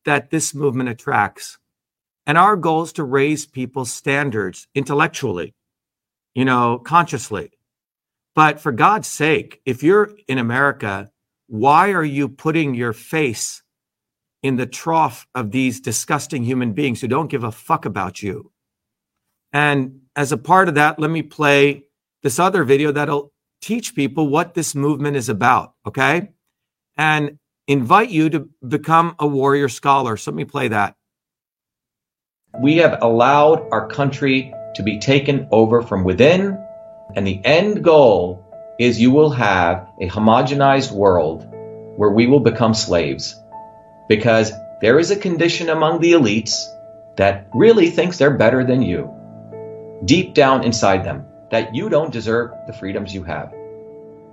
that 0.06 0.30
this 0.30 0.54
movement 0.54 0.88
attracts. 0.88 1.58
And 2.26 2.38
our 2.38 2.56
goal 2.56 2.82
is 2.82 2.92
to 2.94 3.04
raise 3.04 3.46
people's 3.46 3.92
standards 3.92 4.66
intellectually, 4.74 5.54
you 6.34 6.44
know, 6.44 6.78
consciously. 6.78 7.52
But 8.34 8.60
for 8.60 8.72
God's 8.72 9.08
sake, 9.08 9.60
if 9.64 9.82
you're 9.82 10.10
in 10.28 10.38
America, 10.38 11.10
why 11.46 11.90
are 11.92 12.04
you 12.04 12.28
putting 12.28 12.74
your 12.74 12.92
face 12.92 13.62
in 14.46 14.56
the 14.56 14.66
trough 14.66 15.26
of 15.34 15.50
these 15.50 15.80
disgusting 15.80 16.44
human 16.44 16.72
beings 16.72 17.00
who 17.00 17.08
don't 17.08 17.30
give 17.30 17.44
a 17.44 17.52
fuck 17.52 17.84
about 17.84 18.22
you? 18.22 18.52
And 19.52 20.00
as 20.14 20.32
a 20.32 20.36
part 20.38 20.68
of 20.68 20.74
that, 20.74 20.98
let 20.98 21.10
me 21.10 21.22
play 21.22 21.84
this 22.22 22.38
other 22.38 22.64
video 22.64 22.92
that'll 22.92 23.32
teach 23.60 23.94
people 23.94 24.28
what 24.28 24.54
this 24.54 24.74
movement 24.74 25.16
is 25.16 25.28
about, 25.28 25.74
okay? 25.86 26.30
And 26.96 27.38
invite 27.66 28.10
you 28.10 28.30
to 28.30 28.48
become 28.66 29.16
a 29.18 29.26
warrior 29.26 29.68
scholar. 29.68 30.16
So 30.16 30.30
let 30.30 30.36
me 30.36 30.44
play 30.44 30.68
that. 30.68 30.94
We 32.60 32.76
have 32.76 32.98
allowed 33.02 33.68
our 33.72 33.88
country 33.88 34.52
to 34.76 34.82
be 34.82 34.98
taken 34.98 35.48
over 35.50 35.82
from 35.82 36.04
within, 36.04 36.58
and 37.14 37.26
the 37.26 37.40
end 37.44 37.82
goal 37.82 38.44
is 38.78 39.00
you 39.00 39.10
will 39.10 39.30
have 39.30 39.88
a 40.00 40.08
homogenized 40.08 40.92
world 40.92 41.46
where 41.96 42.10
we 42.10 42.26
will 42.26 42.40
become 42.40 42.74
slaves. 42.74 43.34
Because 44.08 44.52
there 44.80 44.98
is 44.98 45.10
a 45.10 45.16
condition 45.16 45.68
among 45.68 46.00
the 46.00 46.12
elites 46.12 46.66
that 47.16 47.46
really 47.54 47.90
thinks 47.90 48.18
they're 48.18 48.36
better 48.36 48.62
than 48.64 48.82
you, 48.82 49.12
deep 50.04 50.34
down 50.34 50.64
inside 50.64 51.04
them, 51.04 51.26
that 51.50 51.74
you 51.74 51.88
don't 51.88 52.12
deserve 52.12 52.52
the 52.66 52.72
freedoms 52.72 53.14
you 53.14 53.22
have. 53.24 53.52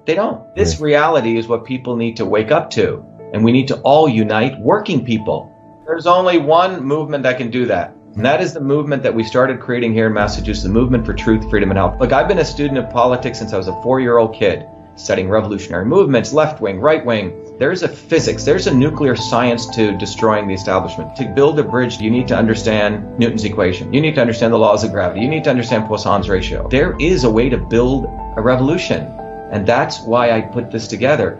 They 0.06 0.16
don't. 0.16 0.54
This 0.54 0.82
reality 0.82 1.38
is 1.38 1.48
what 1.48 1.66
people 1.66 1.96
need 1.96 2.18
to 2.18 2.26
wake 2.26 2.52
up 2.52 2.70
to. 2.72 3.06
And 3.34 3.44
we 3.44 3.52
need 3.52 3.70
to 3.70 3.80
all 3.82 4.08
unite 4.10 4.60
working 4.60 5.06
people. 5.06 5.50
There's 5.88 6.08
only 6.08 6.38
one 6.38 6.84
movement 6.84 7.24
that 7.24 7.38
can 7.38 7.50
do 7.50 7.66
that. 7.68 7.96
And 8.16 8.26
that 8.26 8.42
is 8.42 8.54
the 8.54 8.62
movement 8.62 9.02
that 9.04 9.16
we 9.16 9.24
started 9.24 9.60
creating 9.60 9.94
here 9.94 10.08
in 10.08 10.14
Massachusetts, 10.14 10.64
the 10.64 10.70
movement 10.70 11.06
for 11.06 11.14
truth, 11.14 11.50
freedom, 11.50 11.72
and 11.72 11.78
health. 11.78 12.00
Look, 12.00 12.12
I've 12.12 12.28
been 12.28 12.40
a 12.40 12.46
student 12.46 12.78
of 12.78 12.92
politics 12.92 13.40
since 13.40 13.54
I 13.54 13.58
was 13.58 13.68
a 13.68 13.82
four 13.82 14.00
year 14.00 14.18
old 14.18 14.36
kid, 14.36 14.68
studying 14.96 15.30
revolutionary 15.30 15.86
movements, 15.86 16.32
left 16.32 16.62
wing, 16.62 16.80
right 16.80 17.04
wing. 17.04 17.43
There's 17.60 17.84
a 17.84 17.88
physics, 17.88 18.44
there's 18.46 18.66
a 18.66 18.74
nuclear 18.74 19.16
science 19.16 19.68
to 19.76 19.96
destroying 19.98 20.48
the 20.48 20.56
establishment. 20.56 21.16
To 21.18 21.26
build 21.36 21.60
a 21.60 21.64
bridge, 21.64 22.00
you 22.00 22.10
need 22.10 22.28
to 22.30 22.36
understand 22.36 23.20
Newton's 23.20 23.46
equation. 23.46 23.94
You 23.94 24.02
need 24.02 24.16
to 24.16 24.22
understand 24.22 24.52
the 24.54 24.58
laws 24.58 24.84
of 24.84 24.92
gravity. 24.92 25.22
You 25.22 25.30
need 25.30 25.44
to 25.44 25.52
understand 25.52 25.86
Poisson's 25.86 26.28
ratio. 26.28 26.68
There 26.68 26.98
is 27.00 27.26
a 27.26 27.30
way 27.30 27.50
to 27.50 27.58
build 27.58 28.06
a 28.06 28.42
revolution. 28.42 29.04
And 29.52 29.68
that's 29.68 30.02
why 30.02 30.32
I 30.32 30.42
put 30.42 30.72
this 30.72 30.88
together. 30.88 31.40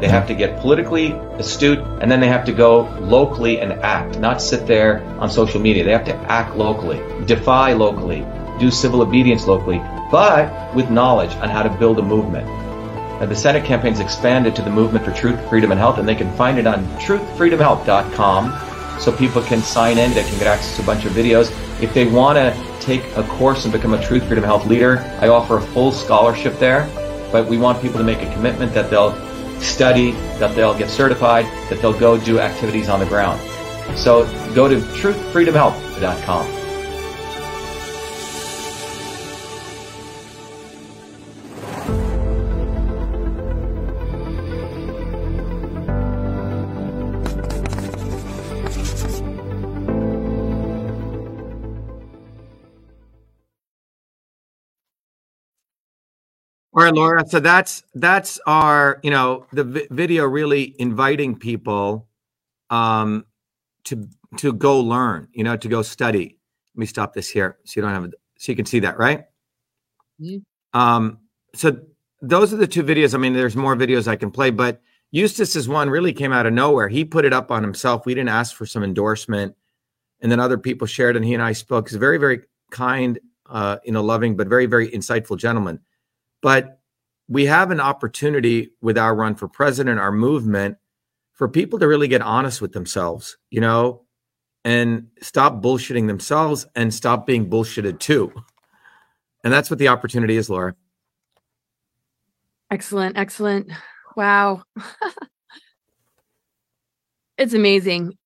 They 0.00 0.08
have 0.08 0.26
to 0.28 0.34
get 0.34 0.60
politically 0.60 1.12
astute 1.38 1.78
and 1.78 2.10
then 2.10 2.20
they 2.20 2.28
have 2.28 2.44
to 2.46 2.52
go 2.52 2.82
locally 3.00 3.60
and 3.60 3.72
act, 3.74 4.18
not 4.18 4.42
sit 4.42 4.66
there 4.66 5.04
on 5.18 5.30
social 5.30 5.60
media. 5.60 5.84
They 5.84 5.92
have 5.92 6.04
to 6.06 6.16
act 6.30 6.56
locally, 6.56 7.00
defy 7.26 7.72
locally, 7.72 8.26
do 8.58 8.70
civil 8.70 9.02
obedience 9.02 9.46
locally, 9.46 9.78
but 10.10 10.74
with 10.74 10.90
knowledge 10.90 11.34
on 11.36 11.48
how 11.48 11.62
to 11.62 11.70
build 11.70 11.98
a 11.98 12.02
movement. 12.02 12.46
Now, 13.20 13.26
the 13.26 13.36
Senate 13.36 13.64
campaign's 13.64 14.00
expanded 14.00 14.56
to 14.56 14.62
the 14.62 14.70
Movement 14.70 15.04
for 15.04 15.12
Truth, 15.12 15.48
Freedom, 15.48 15.70
and 15.70 15.78
Health, 15.78 15.98
and 15.98 16.08
they 16.08 16.16
can 16.16 16.32
find 16.36 16.58
it 16.58 16.66
on 16.66 16.84
truthfreedomhealth.com 16.98 19.00
so 19.00 19.12
people 19.12 19.42
can 19.42 19.62
sign 19.62 19.98
in, 19.98 20.12
they 20.14 20.24
can 20.24 20.38
get 20.38 20.48
access 20.48 20.76
to 20.76 20.82
a 20.82 20.86
bunch 20.86 21.04
of 21.04 21.12
videos. 21.12 21.50
If 21.80 21.94
they 21.94 22.06
want 22.06 22.36
to 22.36 22.54
take 22.80 23.04
a 23.16 23.22
course 23.22 23.64
and 23.64 23.72
become 23.72 23.94
a 23.94 24.02
Truth, 24.02 24.26
Freedom, 24.26 24.44
Health 24.44 24.66
leader, 24.66 24.98
I 25.20 25.28
offer 25.28 25.58
a 25.58 25.60
full 25.60 25.92
scholarship 25.92 26.58
there, 26.58 26.88
but 27.30 27.46
we 27.46 27.56
want 27.56 27.80
people 27.80 27.98
to 27.98 28.04
make 28.04 28.22
a 28.22 28.32
commitment 28.32 28.74
that 28.74 28.90
they'll 28.90 29.12
study, 29.64 30.12
that 30.38 30.54
they'll 30.54 30.76
get 30.76 30.90
certified, 30.90 31.46
that 31.70 31.80
they'll 31.80 31.98
go 31.98 32.18
do 32.18 32.38
activities 32.38 32.88
on 32.88 33.00
the 33.00 33.06
ground. 33.06 33.40
So 33.98 34.24
go 34.54 34.68
to 34.68 34.76
truthfreedomhealth.com. 34.76 36.63
right, 56.84 56.94
Laura. 56.94 57.26
So 57.28 57.40
that's 57.40 57.84
that's 57.94 58.40
our, 58.46 59.00
you 59.02 59.10
know, 59.10 59.46
the 59.52 59.64
vi- 59.64 59.88
video 59.90 60.24
really 60.26 60.74
inviting 60.78 61.38
people 61.38 62.08
um 62.70 63.26
to 63.84 64.08
to 64.38 64.52
go 64.52 64.80
learn, 64.80 65.28
you 65.32 65.44
know, 65.44 65.56
to 65.56 65.68
go 65.68 65.82
study. 65.82 66.38
Let 66.74 66.80
me 66.80 66.86
stop 66.86 67.14
this 67.14 67.28
here 67.28 67.58
so 67.64 67.80
you 67.80 67.82
don't 67.82 67.92
have 67.92 68.12
so 68.38 68.52
you 68.52 68.56
can 68.56 68.66
see 68.66 68.80
that, 68.80 68.98
right? 68.98 69.24
Mhm. 70.20 70.42
Um 70.72 71.18
so 71.54 71.78
those 72.22 72.52
are 72.54 72.56
the 72.56 72.66
two 72.66 72.82
videos. 72.82 73.14
I 73.14 73.18
mean, 73.18 73.34
there's 73.34 73.56
more 73.56 73.76
videos 73.76 74.08
I 74.08 74.16
can 74.16 74.30
play, 74.30 74.50
but 74.50 74.80
Eustace's 75.10 75.68
one 75.68 75.90
really 75.90 76.12
came 76.12 76.32
out 76.32 76.46
of 76.46 76.52
nowhere. 76.52 76.88
He 76.88 77.04
put 77.04 77.24
it 77.24 77.32
up 77.32 77.50
on 77.50 77.62
himself. 77.62 78.06
We 78.06 78.14
didn't 78.14 78.30
ask 78.30 78.56
for 78.56 78.66
some 78.66 78.82
endorsement. 78.82 79.54
And 80.20 80.32
then 80.32 80.40
other 80.40 80.58
people 80.58 80.86
shared, 80.86 81.16
and 81.16 81.24
he 81.24 81.34
and 81.34 81.42
I 81.42 81.52
spoke. 81.52 81.88
He's 81.88 81.96
a 81.96 81.98
very, 81.98 82.18
very 82.18 82.40
kind, 82.70 83.18
uh, 83.48 83.76
you 83.84 83.92
know, 83.92 84.02
loving, 84.02 84.36
but 84.36 84.48
very, 84.48 84.66
very 84.66 84.88
insightful 84.88 85.36
gentleman. 85.36 85.80
But 86.44 86.78
we 87.26 87.46
have 87.46 87.70
an 87.70 87.80
opportunity 87.80 88.72
with 88.82 88.98
our 88.98 89.14
run 89.14 89.34
for 89.34 89.48
president, 89.48 89.98
our 89.98 90.12
movement, 90.12 90.76
for 91.32 91.48
people 91.48 91.78
to 91.78 91.88
really 91.88 92.06
get 92.06 92.20
honest 92.20 92.60
with 92.60 92.72
themselves, 92.72 93.38
you 93.48 93.62
know, 93.62 94.02
and 94.62 95.08
stop 95.22 95.62
bullshitting 95.62 96.06
themselves 96.06 96.66
and 96.76 96.92
stop 96.92 97.26
being 97.26 97.48
bullshitted 97.48 97.98
too. 97.98 98.30
And 99.42 99.50
that's 99.50 99.70
what 99.70 99.78
the 99.78 99.88
opportunity 99.88 100.36
is, 100.36 100.50
Laura. 100.50 100.74
Excellent, 102.70 103.16
excellent. 103.16 103.72
Wow. 104.14 104.64
it's 107.38 107.54
amazing. 107.54 108.18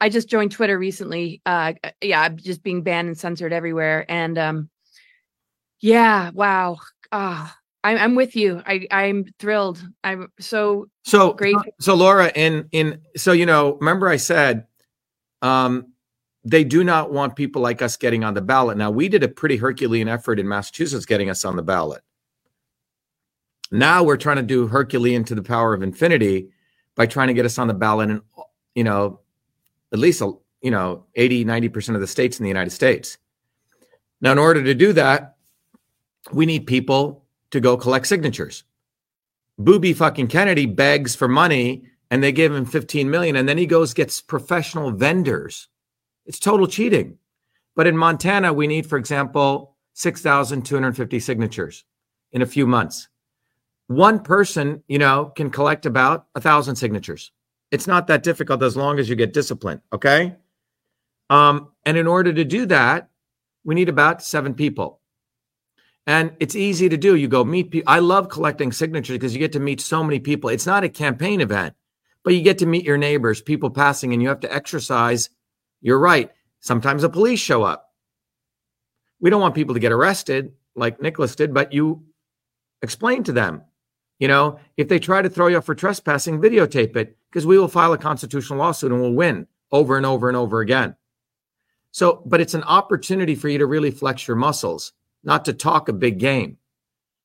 I 0.00 0.08
just 0.08 0.26
joined 0.26 0.52
Twitter 0.52 0.78
recently. 0.78 1.42
Uh 1.44 1.74
yeah, 2.00 2.22
I'm 2.22 2.38
just 2.38 2.62
being 2.62 2.82
banned 2.82 3.08
and 3.08 3.18
censored 3.18 3.52
everywhere. 3.52 4.06
And 4.08 4.38
um 4.38 4.70
yeah, 5.80 6.30
wow. 6.30 6.78
Ah, 7.12 7.56
I'm 7.82 7.96
I'm 7.96 8.14
with 8.14 8.36
you. 8.36 8.62
I 8.66 8.86
I'm 8.90 9.26
thrilled. 9.38 9.82
I'm 10.04 10.30
so 10.38 10.88
So 11.04 11.32
Great. 11.32 11.56
So 11.80 11.94
Laura, 11.94 12.30
in 12.34 12.68
in 12.72 13.00
so 13.16 13.32
you 13.32 13.46
know, 13.46 13.74
remember 13.74 14.08
I 14.08 14.16
said 14.16 14.66
um 15.42 15.92
they 16.44 16.64
do 16.64 16.84
not 16.84 17.12
want 17.12 17.36
people 17.36 17.60
like 17.60 17.82
us 17.82 17.96
getting 17.96 18.24
on 18.24 18.34
the 18.34 18.40
ballot. 18.40 18.76
Now 18.76 18.90
we 18.90 19.08
did 19.08 19.22
a 19.22 19.28
pretty 19.28 19.56
Herculean 19.56 20.08
effort 20.08 20.38
in 20.38 20.48
Massachusetts 20.48 21.06
getting 21.06 21.30
us 21.30 21.44
on 21.44 21.56
the 21.56 21.62
ballot. 21.62 22.02
Now 23.70 24.02
we're 24.02 24.16
trying 24.16 24.36
to 24.36 24.42
do 24.42 24.66
Herculean 24.66 25.24
to 25.24 25.34
the 25.34 25.42
power 25.42 25.74
of 25.74 25.82
infinity 25.82 26.48
by 26.96 27.06
trying 27.06 27.28
to 27.28 27.34
get 27.34 27.44
us 27.46 27.58
on 27.58 27.68
the 27.68 27.74
ballot 27.74 28.10
in 28.10 28.22
you 28.74 28.84
know 28.84 29.20
at 29.92 29.98
least 29.98 30.20
you 30.62 30.70
know 30.70 31.06
80 31.14 31.44
90% 31.44 31.94
of 31.94 32.00
the 32.00 32.06
states 32.06 32.38
in 32.38 32.44
the 32.44 32.50
United 32.50 32.70
States. 32.70 33.16
Now 34.20 34.32
in 34.32 34.38
order 34.38 34.62
to 34.62 34.74
do 34.74 34.92
that, 34.92 35.36
we 36.32 36.46
need 36.46 36.66
people 36.66 37.24
to 37.50 37.60
go 37.60 37.76
collect 37.76 38.06
signatures. 38.06 38.64
Booby 39.58 39.92
fucking 39.92 40.28
Kennedy 40.28 40.66
begs 40.66 41.14
for 41.14 41.28
money 41.28 41.84
and 42.10 42.22
they 42.22 42.32
give 42.32 42.54
him 42.54 42.64
15 42.64 43.10
million 43.10 43.36
and 43.36 43.48
then 43.48 43.58
he 43.58 43.66
goes 43.66 43.94
gets 43.94 44.20
professional 44.20 44.90
vendors. 44.90 45.68
It's 46.26 46.38
total 46.38 46.66
cheating. 46.66 47.18
But 47.76 47.86
in 47.86 47.96
Montana 47.96 48.52
we 48.52 48.66
need 48.66 48.86
for 48.86 48.96
example 48.96 49.76
6,250 49.94 51.20
signatures 51.20 51.84
in 52.32 52.42
a 52.42 52.46
few 52.46 52.66
months. 52.66 53.08
One 53.88 54.20
person, 54.20 54.82
you 54.86 54.98
know, 54.98 55.32
can 55.34 55.50
collect 55.50 55.84
about 55.84 56.26
a 56.34 56.40
thousand 56.40 56.76
signatures. 56.76 57.32
It's 57.70 57.86
not 57.86 58.06
that 58.06 58.22
difficult 58.22 58.62
as 58.62 58.76
long 58.76 58.98
as 58.98 59.08
you 59.08 59.16
get 59.16 59.32
disciplined, 59.32 59.80
okay? 59.92 60.36
Um, 61.28 61.72
and 61.84 61.96
in 61.96 62.06
order 62.06 62.32
to 62.32 62.44
do 62.44 62.66
that, 62.66 63.10
we 63.64 63.74
need 63.74 63.88
about 63.88 64.22
seven 64.22 64.54
people. 64.54 64.99
And 66.06 66.32
it's 66.40 66.56
easy 66.56 66.88
to 66.88 66.96
do. 66.96 67.14
You 67.14 67.28
go 67.28 67.44
meet 67.44 67.70
people. 67.70 67.92
I 67.92 67.98
love 67.98 68.28
collecting 68.28 68.72
signatures 68.72 69.14
because 69.14 69.34
you 69.34 69.38
get 69.38 69.52
to 69.52 69.60
meet 69.60 69.80
so 69.80 70.02
many 70.02 70.18
people. 70.18 70.50
It's 70.50 70.66
not 70.66 70.84
a 70.84 70.88
campaign 70.88 71.40
event, 71.40 71.74
but 72.24 72.34
you 72.34 72.42
get 72.42 72.58
to 72.58 72.66
meet 72.66 72.84
your 72.84 72.98
neighbors, 72.98 73.42
people 73.42 73.70
passing, 73.70 74.12
and 74.12 74.22
you 74.22 74.28
have 74.28 74.40
to 74.40 74.52
exercise 74.52 75.30
your 75.80 75.98
right. 75.98 76.30
Sometimes 76.60 77.02
the 77.02 77.10
police 77.10 77.40
show 77.40 77.62
up. 77.62 77.90
We 79.20 79.30
don't 79.30 79.40
want 79.40 79.54
people 79.54 79.74
to 79.74 79.80
get 79.80 79.92
arrested 79.92 80.52
like 80.74 81.00
Nicholas 81.00 81.36
did, 81.36 81.52
but 81.52 81.72
you 81.72 82.02
explain 82.82 83.22
to 83.24 83.32
them. 83.32 83.62
You 84.18 84.28
know, 84.28 84.58
if 84.76 84.88
they 84.88 84.98
try 84.98 85.22
to 85.22 85.30
throw 85.30 85.46
you 85.46 85.58
up 85.58 85.64
for 85.64 85.74
trespassing, 85.74 86.40
videotape 86.40 86.96
it 86.96 87.16
because 87.30 87.46
we 87.46 87.58
will 87.58 87.68
file 87.68 87.92
a 87.92 87.98
constitutional 87.98 88.58
lawsuit 88.58 88.92
and 88.92 89.00
we'll 89.00 89.14
win 89.14 89.46
over 89.72 89.96
and 89.96 90.04
over 90.04 90.28
and 90.28 90.36
over 90.36 90.60
again. 90.60 90.96
So, 91.92 92.22
but 92.26 92.40
it's 92.40 92.54
an 92.54 92.62
opportunity 92.64 93.34
for 93.34 93.48
you 93.48 93.58
to 93.58 93.66
really 93.66 93.90
flex 93.90 94.28
your 94.28 94.36
muscles 94.36 94.92
not 95.22 95.44
to 95.44 95.52
talk 95.52 95.88
a 95.88 95.92
big 95.92 96.18
game. 96.18 96.58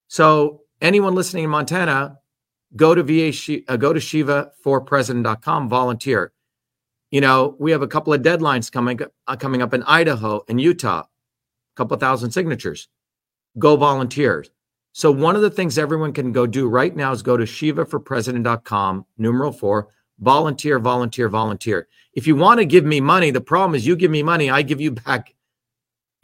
So 0.07 0.61
anyone 0.81 1.15
listening 1.15 1.45
in 1.45 1.49
Montana, 1.49 2.19
go 2.75 2.95
to 2.95 3.03
VA, 3.03 3.61
uh, 3.67 3.77
go 3.77 3.93
to 3.93 3.99
shivaforpresident.com, 3.99 5.69
volunteer. 5.69 6.31
You 7.11 7.21
know, 7.21 7.55
we 7.59 7.71
have 7.71 7.81
a 7.81 7.87
couple 7.87 8.13
of 8.13 8.21
deadlines 8.21 8.71
coming 8.71 8.99
uh, 9.27 9.35
coming 9.35 9.61
up 9.61 9.73
in 9.73 9.83
Idaho 9.83 10.43
and 10.49 10.59
Utah, 10.59 11.01
a 11.01 11.07
couple 11.75 11.97
thousand 11.97 12.31
signatures. 12.31 12.87
Go 13.57 13.77
volunteer. 13.77 14.45
So 14.91 15.11
one 15.11 15.35
of 15.35 15.41
the 15.41 15.49
things 15.49 15.77
everyone 15.77 16.13
can 16.13 16.31
go 16.31 16.47
do 16.47 16.67
right 16.67 16.95
now 16.95 17.11
is 17.11 17.21
go 17.21 17.37
to 17.37 17.43
shivaforpresident.com, 17.43 19.05
numeral 19.17 19.51
four, 19.51 19.89
volunteer, 20.19 20.79
volunteer, 20.79 21.27
volunteer. 21.29 21.87
If 22.13 22.27
you 22.27 22.35
want 22.35 22.59
to 22.59 22.65
give 22.65 22.85
me 22.85 23.01
money, 23.01 23.29
the 23.31 23.41
problem 23.41 23.75
is 23.75 23.85
you 23.85 23.97
give 23.97 24.11
me 24.11 24.23
money, 24.23 24.49
I 24.49 24.61
give 24.61 24.79
you 24.79 24.91
back 24.91 25.34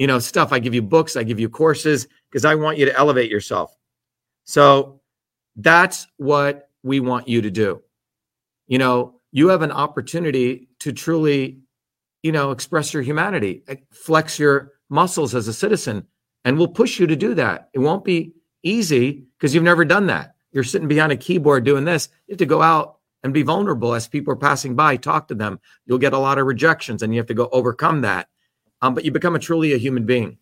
you 0.01 0.07
know 0.07 0.17
stuff. 0.17 0.51
I 0.51 0.57
give 0.57 0.73
you 0.73 0.81
books 0.81 1.15
i 1.15 1.21
give 1.21 1.39
you 1.39 1.47
courses 1.47 2.07
because 2.27 2.43
i 2.43 2.55
want 2.55 2.79
you 2.79 2.85
to 2.85 2.97
elevate 2.97 3.29
yourself. 3.29 3.77
So 4.45 4.99
that's 5.55 6.07
what 6.17 6.69
we 6.81 6.99
want 6.99 7.27
you 7.27 7.39
to 7.43 7.51
do. 7.51 7.83
You 8.65 8.79
know 8.79 9.21
you 9.31 9.49
have 9.49 9.61
an 9.61 9.71
opportunity 9.71 10.69
to 10.79 10.91
truly 10.91 11.59
you 12.23 12.31
know 12.31 12.49
express 12.49 12.95
your 12.95 13.03
humanity 13.03 13.63
eh, 13.67 13.75
flex 13.91 14.39
your 14.39 14.71
muscles 14.89 15.35
as 15.35 15.47
a 15.47 15.53
citizen 15.53 16.07
and 16.45 16.57
we'll 16.57 16.67
push 16.67 16.99
you 16.99 17.05
to 17.05 17.15
do 17.15 17.35
that. 17.35 17.69
It 17.73 17.79
won't 17.79 18.03
be 18.03 18.33
easy 18.63 19.27
because 19.37 19.53
you've 19.53 19.63
never 19.63 19.85
done 19.85 20.07
that. 20.07 20.33
You're 20.51 20.63
sitting 20.63 20.87
behind 20.87 21.11
a 21.11 21.15
keyboard 21.15 21.63
doing 21.63 21.85
this. 21.85 22.09
You 22.25 22.33
have 22.33 22.39
to 22.39 22.47
go 22.47 22.63
out 22.63 22.97
and 23.21 23.35
be 23.35 23.43
vulnerable 23.43 23.93
as 23.93 24.07
people 24.07 24.33
are 24.33 24.47
passing 24.49 24.75
by 24.75 24.97
talk 24.97 25.27
to 25.27 25.35
them. 25.35 25.59
You'll 25.85 25.99
get 25.99 26.13
a 26.13 26.17
lot 26.17 26.39
of 26.39 26.47
rejections 26.47 27.03
and 27.03 27.13
you 27.13 27.19
have 27.19 27.27
to 27.27 27.35
go 27.35 27.49
overcome 27.51 28.01
that 28.01 28.27
um, 28.81 28.93
but 28.93 29.05
you 29.05 29.11
become 29.11 29.35
a 29.35 29.39
truly 29.39 29.73
a 29.73 29.77
human 29.77 30.05
being. 30.05 30.37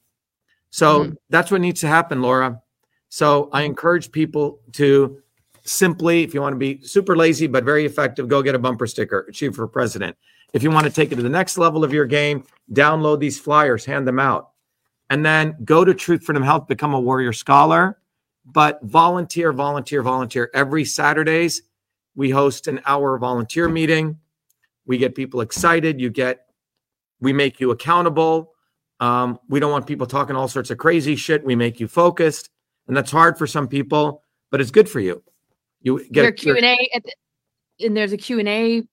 So 0.69 1.05
Mhm. 1.05 1.17
that's 1.29 1.51
what 1.51 1.61
needs 1.61 1.81
to 1.81 1.87
happen, 1.87 2.21
Laura. 2.21 2.61
So 3.09 3.49
I 3.51 3.63
encourage 3.63 4.11
people 4.11 4.59
to 4.73 5.21
simply, 5.63 6.23
if 6.23 6.33
you 6.33 6.41
want 6.41 6.53
to 6.53 6.57
be 6.57 6.81
super 6.83 7.15
lazy 7.15 7.47
but 7.47 7.63
very 7.63 7.85
effective, 7.85 8.27
go 8.27 8.41
get 8.41 8.55
a 8.55 8.59
bumper 8.59 8.87
sticker, 8.87 9.25
a 9.29 9.33
Shiva 9.33 9.55
for 9.55 9.67
president. 9.67 10.15
If 10.53 10.63
you 10.63 10.71
want 10.71 10.85
to 10.85 10.91
take 10.91 11.11
it 11.11 11.15
to 11.15 11.21
the 11.21 11.29
next 11.29 11.57
level 11.57 11.83
of 11.83 11.93
your 11.93 12.05
game, 12.05 12.43
download 12.71 13.19
these 13.19 13.39
flyers, 13.39 13.85
hand 13.85 14.07
them 14.07 14.19
out, 14.19 14.51
and 15.09 15.25
then 15.25 15.55
go 15.63 15.83
to 15.85 15.93
Truth 15.93 16.23
Freedom 16.23 16.43
Health, 16.43 16.67
become 16.67 16.93
a 16.93 16.99
warrior 16.99 17.33
scholar. 17.33 17.99
But 18.45 18.79
volunteer, 18.81 19.53
volunteer, 19.53 20.01
volunteer. 20.01 20.49
Every 20.55 20.85
Saturdays, 20.85 21.61
we 22.15 22.31
host 22.31 22.67
an 22.67 22.81
hour 22.85 23.17
volunteer 23.19 23.69
meeting. 23.69 24.19
We 24.85 24.97
get 24.97 25.13
people 25.13 25.41
excited. 25.41 26.01
You 26.01 26.09
get 26.09 26.47
we 27.19 27.33
make 27.33 27.59
you 27.59 27.71
accountable. 27.71 28.53
Um, 28.99 29.39
we 29.47 29.59
don't 29.59 29.71
want 29.71 29.87
people 29.87 30.07
talking 30.07 30.35
all 30.35 30.47
sorts 30.47 30.71
of 30.71 30.77
crazy 30.77 31.15
shit. 31.15 31.43
We 31.43 31.55
make 31.55 31.79
you 31.79 31.87
focused. 31.87 32.49
and 32.87 32.97
that's 32.97 33.11
hard 33.11 33.37
for 33.37 33.47
some 33.47 33.67
people, 33.67 34.23
but 34.51 34.59
it's 34.61 34.71
good 34.71 34.89
for 34.89 34.99
you. 34.99 35.23
You 35.81 36.05
get 36.11 36.35
Q 36.37 36.55
and 36.55 36.65
A 36.65 36.77
the, 36.93 37.85
and 37.85 37.95
there's 37.95 38.11
a 38.11 38.17
Q 38.17 38.39
and 38.39 38.49
A 38.49 38.83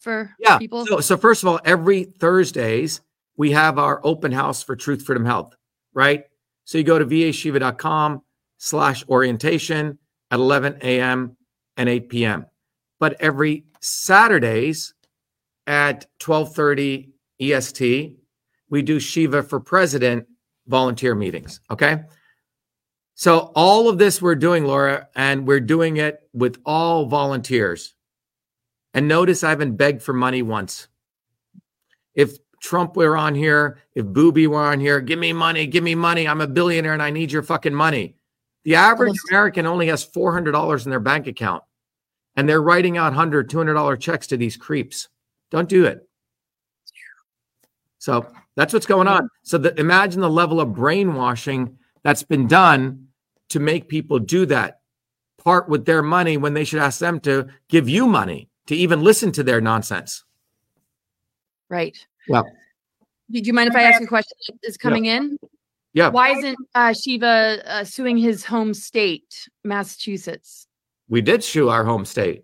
for 0.00 0.34
yeah. 0.38 0.58
people. 0.58 0.86
So, 0.86 1.00
so 1.00 1.16
first 1.16 1.42
of 1.42 1.48
all, 1.48 1.60
every 1.64 2.04
Thursdays 2.04 3.00
we 3.36 3.50
have 3.52 3.78
our 3.78 4.00
open 4.04 4.32
house 4.32 4.62
for 4.62 4.76
Truth 4.76 5.04
Freedom 5.04 5.24
Health, 5.24 5.54
right? 5.94 6.24
So 6.64 6.78
you 6.78 6.84
go 6.84 6.98
to 6.98 7.04
vashiva.com 7.04 8.22
slash 8.58 9.04
orientation 9.08 9.98
at 10.30 10.38
11 10.38 10.78
a.m. 10.82 11.36
and 11.76 11.88
8 11.88 12.08
p.m. 12.08 12.46
But 12.98 13.20
every 13.20 13.64
Saturdays 13.80 14.94
at 15.66 16.06
12:30 16.20 17.11
EST, 17.40 18.16
we 18.70 18.82
do 18.82 18.98
Shiva 18.98 19.42
for 19.42 19.60
President 19.60 20.26
volunteer 20.66 21.14
meetings. 21.14 21.60
Okay. 21.70 22.02
So 23.14 23.52
all 23.54 23.88
of 23.88 23.98
this 23.98 24.22
we're 24.22 24.34
doing, 24.34 24.64
Laura, 24.64 25.08
and 25.14 25.46
we're 25.46 25.60
doing 25.60 25.98
it 25.98 26.20
with 26.32 26.58
all 26.64 27.06
volunteers. 27.06 27.94
And 28.94 29.08
notice 29.08 29.44
I 29.44 29.50
haven't 29.50 29.76
begged 29.76 30.02
for 30.02 30.12
money 30.12 30.42
once. 30.42 30.88
If 32.14 32.38
Trump 32.60 32.96
were 32.96 33.16
on 33.16 33.34
here, 33.34 33.78
if 33.94 34.06
Booby 34.06 34.46
were 34.46 34.62
on 34.62 34.80
here, 34.80 35.00
give 35.00 35.18
me 35.18 35.32
money, 35.32 35.66
give 35.66 35.84
me 35.84 35.94
money. 35.94 36.28
I'm 36.28 36.40
a 36.40 36.46
billionaire 36.46 36.92
and 36.92 37.02
I 37.02 37.10
need 37.10 37.32
your 37.32 37.42
fucking 37.42 37.74
money. 37.74 38.16
The 38.64 38.76
average 38.76 39.16
American 39.28 39.66
only 39.66 39.88
has 39.88 40.06
$400 40.06 40.84
in 40.84 40.90
their 40.90 41.00
bank 41.00 41.26
account 41.26 41.64
and 42.36 42.48
they're 42.48 42.62
writing 42.62 42.96
out 42.96 43.12
$100, 43.12 43.48
$200 43.48 44.00
checks 44.00 44.26
to 44.28 44.36
these 44.36 44.56
creeps. 44.56 45.08
Don't 45.50 45.68
do 45.68 45.84
it. 45.84 46.08
So 48.02 48.26
that's 48.56 48.72
what's 48.72 48.84
going 48.84 49.06
on. 49.06 49.28
So 49.44 49.58
the, 49.58 49.78
imagine 49.78 50.22
the 50.22 50.28
level 50.28 50.60
of 50.60 50.74
brainwashing 50.74 51.78
that's 52.02 52.24
been 52.24 52.48
done 52.48 53.06
to 53.50 53.60
make 53.60 53.88
people 53.88 54.18
do 54.18 54.44
that, 54.46 54.80
part 55.38 55.68
with 55.68 55.84
their 55.84 56.02
money 56.02 56.36
when 56.36 56.52
they 56.52 56.64
should 56.64 56.80
ask 56.80 56.98
them 56.98 57.20
to 57.20 57.46
give 57.68 57.88
you 57.88 58.08
money 58.08 58.48
to 58.66 58.74
even 58.74 59.04
listen 59.04 59.30
to 59.30 59.44
their 59.44 59.60
nonsense. 59.60 60.24
Right. 61.68 61.96
Well, 62.28 62.44
Do 63.30 63.38
you 63.38 63.52
mind 63.52 63.70
if 63.70 63.76
I 63.76 63.84
ask 63.84 64.02
a 64.02 64.06
question 64.06 64.36
that 64.48 64.68
is 64.68 64.76
coming 64.76 65.04
in? 65.04 65.38
Yeah. 65.92 66.08
Why 66.08 66.30
isn't 66.30 66.58
uh, 66.74 66.94
Shiva 66.94 67.62
uh, 67.66 67.84
suing 67.84 68.16
his 68.16 68.44
home 68.44 68.74
state, 68.74 69.48
Massachusetts? 69.62 70.66
We 71.08 71.20
did 71.20 71.44
sue 71.44 71.68
our 71.68 71.84
home 71.84 72.04
state. 72.04 72.42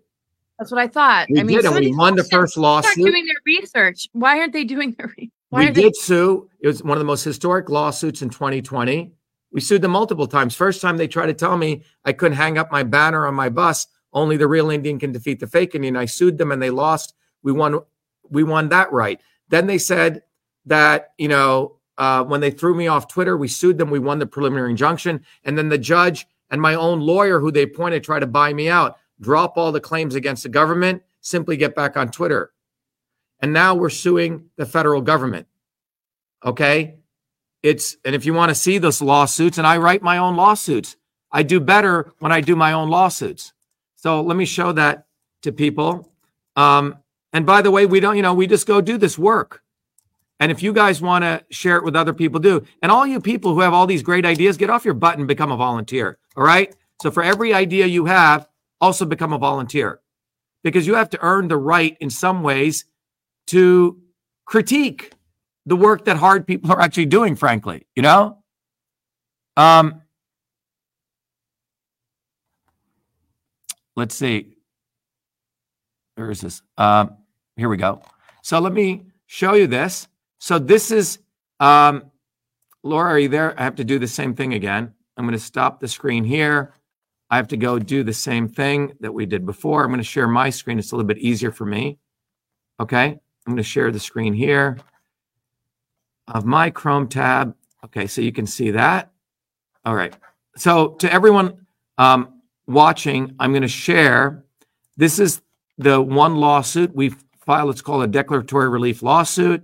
That's 0.57 0.71
what 0.71 0.79
I 0.79 0.87
thought. 0.87 1.27
We 1.29 1.41
I 1.41 1.43
mean, 1.43 1.57
did, 1.57 1.65
and 1.65 1.75
we 1.75 1.93
won 1.93 2.15
the 2.15 2.23
first 2.23 2.55
lawsuit. 2.55 2.95
doing 2.95 3.25
their 3.25 3.41
research. 3.45 4.07
Why 4.13 4.39
aren't 4.39 4.53
they 4.53 4.63
doing 4.63 4.95
their? 4.97 5.13
Re- 5.17 5.31
why 5.49 5.59
We 5.59 5.65
aren't 5.65 5.75
they- 5.75 5.83
did 5.83 5.95
sue. 5.95 6.49
It 6.59 6.67
was 6.67 6.83
one 6.83 6.97
of 6.97 6.99
the 6.99 7.05
most 7.05 7.23
historic 7.23 7.69
lawsuits 7.69 8.21
in 8.21 8.29
2020. 8.29 9.13
We 9.51 9.61
sued 9.61 9.81
them 9.81 9.91
multiple 9.91 10.27
times. 10.27 10.55
First 10.55 10.81
time 10.81 10.97
they 10.97 11.07
tried 11.07 11.27
to 11.27 11.33
tell 11.33 11.57
me 11.57 11.83
I 12.05 12.13
couldn't 12.13 12.37
hang 12.37 12.57
up 12.57 12.71
my 12.71 12.83
banner 12.83 13.25
on 13.25 13.33
my 13.33 13.49
bus. 13.49 13.87
Only 14.13 14.37
the 14.37 14.47
real 14.47 14.69
Indian 14.69 14.99
can 14.99 15.11
defeat 15.11 15.39
the 15.39 15.47
fake 15.47 15.73
Indian. 15.75 15.95
I 15.95 16.05
sued 16.05 16.37
them 16.37 16.51
and 16.51 16.61
they 16.61 16.69
lost. 16.69 17.13
We 17.43 17.51
won. 17.51 17.79
We 18.29 18.43
won 18.43 18.69
that 18.69 18.91
right. 18.91 19.19
Then 19.49 19.65
they 19.65 19.77
said 19.79 20.21
that 20.65 21.13
you 21.17 21.27
know 21.27 21.77
uh, 21.97 22.23
when 22.23 22.41
they 22.41 22.51
threw 22.51 22.75
me 22.75 22.87
off 22.87 23.07
Twitter, 23.07 23.37
we 23.37 23.47
sued 23.47 23.77
them. 23.77 23.89
We 23.89 23.99
won 23.99 24.19
the 24.19 24.25
preliminary 24.27 24.69
injunction, 24.71 25.23
and 25.43 25.57
then 25.57 25.69
the 25.69 25.77
judge 25.77 26.27
and 26.51 26.61
my 26.61 26.75
own 26.75 26.99
lawyer, 26.99 27.39
who 27.39 27.51
they 27.51 27.63
appointed, 27.63 28.03
tried 28.03 28.19
to 28.21 28.27
buy 28.27 28.53
me 28.53 28.69
out. 28.69 28.97
Drop 29.21 29.57
all 29.57 29.71
the 29.71 29.79
claims 29.81 30.15
against 30.15 30.43
the 30.43 30.49
government. 30.49 31.01
Simply 31.21 31.57
get 31.57 31.75
back 31.75 31.97
on 31.97 32.09
Twitter. 32.09 32.51
And 33.41 33.53
now 33.53 33.75
we're 33.75 33.89
suing 33.89 34.49
the 34.57 34.65
federal 34.65 35.01
government. 35.01 35.47
Okay. 36.43 36.95
It's, 37.63 37.97
and 38.05 38.15
if 38.15 38.25
you 38.25 38.33
want 38.33 38.49
to 38.49 38.55
see 38.55 38.77
those 38.77 39.01
lawsuits, 39.01 39.57
and 39.57 39.67
I 39.67 39.77
write 39.77 40.01
my 40.01 40.17
own 40.17 40.35
lawsuits, 40.35 40.95
I 41.31 41.43
do 41.43 41.59
better 41.59 42.11
when 42.19 42.31
I 42.31 42.41
do 42.41 42.55
my 42.55 42.73
own 42.73 42.89
lawsuits. 42.89 43.53
So 43.95 44.21
let 44.21 44.37
me 44.37 44.45
show 44.45 44.71
that 44.73 45.05
to 45.43 45.51
people. 45.51 46.11
Um, 46.55 46.97
and 47.33 47.45
by 47.45 47.61
the 47.61 47.71
way, 47.71 47.85
we 47.85 47.99
don't, 47.99 48.15
you 48.15 48.21
know, 48.21 48.33
we 48.33 48.47
just 48.47 48.65
go 48.65 48.81
do 48.81 48.97
this 48.97 49.17
work. 49.17 49.61
And 50.39 50.51
if 50.51 50.63
you 50.63 50.71
guys 50.71 51.01
want 51.01 51.23
to 51.23 51.43
share 51.49 51.75
it 51.75 51.83
with 51.83 51.95
other 51.95 52.13
people, 52.13 52.39
do. 52.39 52.65
And 52.81 52.91
all 52.91 53.05
you 53.05 53.19
people 53.19 53.53
who 53.53 53.59
have 53.59 53.73
all 53.73 53.85
these 53.85 54.01
great 54.01 54.25
ideas, 54.25 54.55
get 54.55 54.69
off 54.69 54.85
your 54.85 54.93
butt 54.93 55.17
and 55.17 55.27
become 55.27 55.51
a 55.51 55.57
volunteer. 55.57 56.17
All 56.37 56.43
right. 56.43 56.73
So 57.01 57.11
for 57.11 57.23
every 57.23 57.53
idea 57.53 57.85
you 57.85 58.05
have, 58.05 58.47
also 58.81 59.05
become 59.05 59.33
a 59.33 59.37
volunteer 59.37 59.99
because 60.63 60.87
you 60.87 60.95
have 60.95 61.09
to 61.09 61.19
earn 61.21 61.49
the 61.49 61.57
right 61.57 61.97
in 61.99 62.09
some 62.09 62.43
ways 62.43 62.85
to 63.49 63.99
critique 64.45 65.11
the 65.65 65.75
work 65.75 66.05
that 66.05 66.17
hard 66.17 66.47
people 66.47 66.71
are 66.71 66.81
actually 66.81 67.05
doing, 67.05 67.35
frankly, 67.35 67.85
you 67.95 68.01
know? 68.01 68.37
Um, 69.55 70.01
let's 73.95 74.15
see. 74.15 74.55
Where 76.15 76.31
is 76.31 76.41
this? 76.41 76.61
Um, 76.77 77.17
here 77.55 77.69
we 77.69 77.77
go. 77.77 78.01
So 78.41 78.59
let 78.59 78.73
me 78.73 79.05
show 79.27 79.53
you 79.53 79.67
this. 79.67 80.07
So 80.39 80.57
this 80.59 80.91
is, 80.91 81.19
um, 81.59 82.11
Laura, 82.83 83.11
are 83.11 83.19
you 83.19 83.29
there? 83.29 83.59
I 83.59 83.63
have 83.63 83.75
to 83.75 83.83
do 83.83 83.99
the 83.99 84.07
same 84.07 84.33
thing 84.33 84.53
again. 84.53 84.93
I'm 85.17 85.25
going 85.25 85.37
to 85.37 85.43
stop 85.43 85.79
the 85.79 85.87
screen 85.87 86.23
here. 86.23 86.73
I 87.29 87.35
have 87.35 87.49
to 87.49 87.57
go 87.57 87.77
do 87.77 88.03
the 88.03 88.13
same 88.13 88.47
thing 88.47 88.93
that 89.01 89.13
we 89.13 89.25
did 89.25 89.45
before. 89.45 89.83
I'm 89.83 89.89
going 89.89 89.99
to 89.99 90.03
share 90.03 90.27
my 90.27 90.49
screen. 90.49 90.79
It's 90.79 90.91
a 90.91 90.95
little 90.95 91.07
bit 91.07 91.19
easier 91.19 91.51
for 91.51 91.65
me. 91.65 91.99
Okay. 92.79 93.19
I'm 93.49 93.55
going 93.55 93.63
to 93.63 93.67
share 93.67 93.89
the 93.89 93.99
screen 93.99 94.35
here 94.35 94.77
of 96.27 96.45
my 96.45 96.69
Chrome 96.69 97.07
tab. 97.07 97.55
Okay. 97.83 98.05
So 98.05 98.21
you 98.21 98.31
can 98.31 98.45
see 98.45 98.69
that. 98.69 99.11
All 99.83 99.95
right. 99.95 100.15
So 100.55 100.89
to 100.99 101.11
everyone 101.11 101.65
um, 101.97 102.41
watching, 102.67 103.35
I'm 103.39 103.51
going 103.51 103.63
to 103.63 103.67
share. 103.67 104.45
This 104.97 105.17
is 105.17 105.41
the 105.79 105.99
one 105.99 106.35
lawsuit 106.35 106.95
we 106.95 107.15
filed. 107.43 107.71
It's 107.71 107.81
called 107.81 108.03
a 108.03 108.07
declaratory 108.07 108.69
relief 108.69 109.01
lawsuit, 109.01 109.63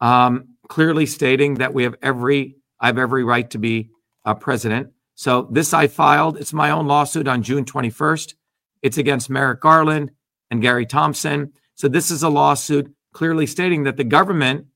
um, 0.00 0.50
clearly 0.68 1.04
stating 1.04 1.54
that 1.54 1.74
we 1.74 1.82
have 1.82 1.96
every, 2.00 2.54
I 2.78 2.86
have 2.86 2.98
every 2.98 3.24
right 3.24 3.50
to 3.50 3.58
be 3.58 3.90
uh, 4.26 4.34
president. 4.34 4.92
So 5.16 5.48
this 5.50 5.74
I 5.74 5.88
filed. 5.88 6.38
It's 6.38 6.52
my 6.52 6.70
own 6.70 6.86
lawsuit 6.86 7.26
on 7.26 7.42
June 7.42 7.64
21st. 7.64 8.34
It's 8.82 8.96
against 8.96 9.28
Merrick 9.28 9.60
Garland 9.60 10.12
and 10.52 10.62
Gary 10.62 10.86
Thompson. 10.86 11.52
So 11.74 11.88
this 11.88 12.12
is 12.12 12.22
a 12.22 12.28
lawsuit 12.28 12.94
clearly 13.12 13.46
stating 13.46 13.84
that 13.84 13.96
the 13.96 14.04
government 14.04 14.66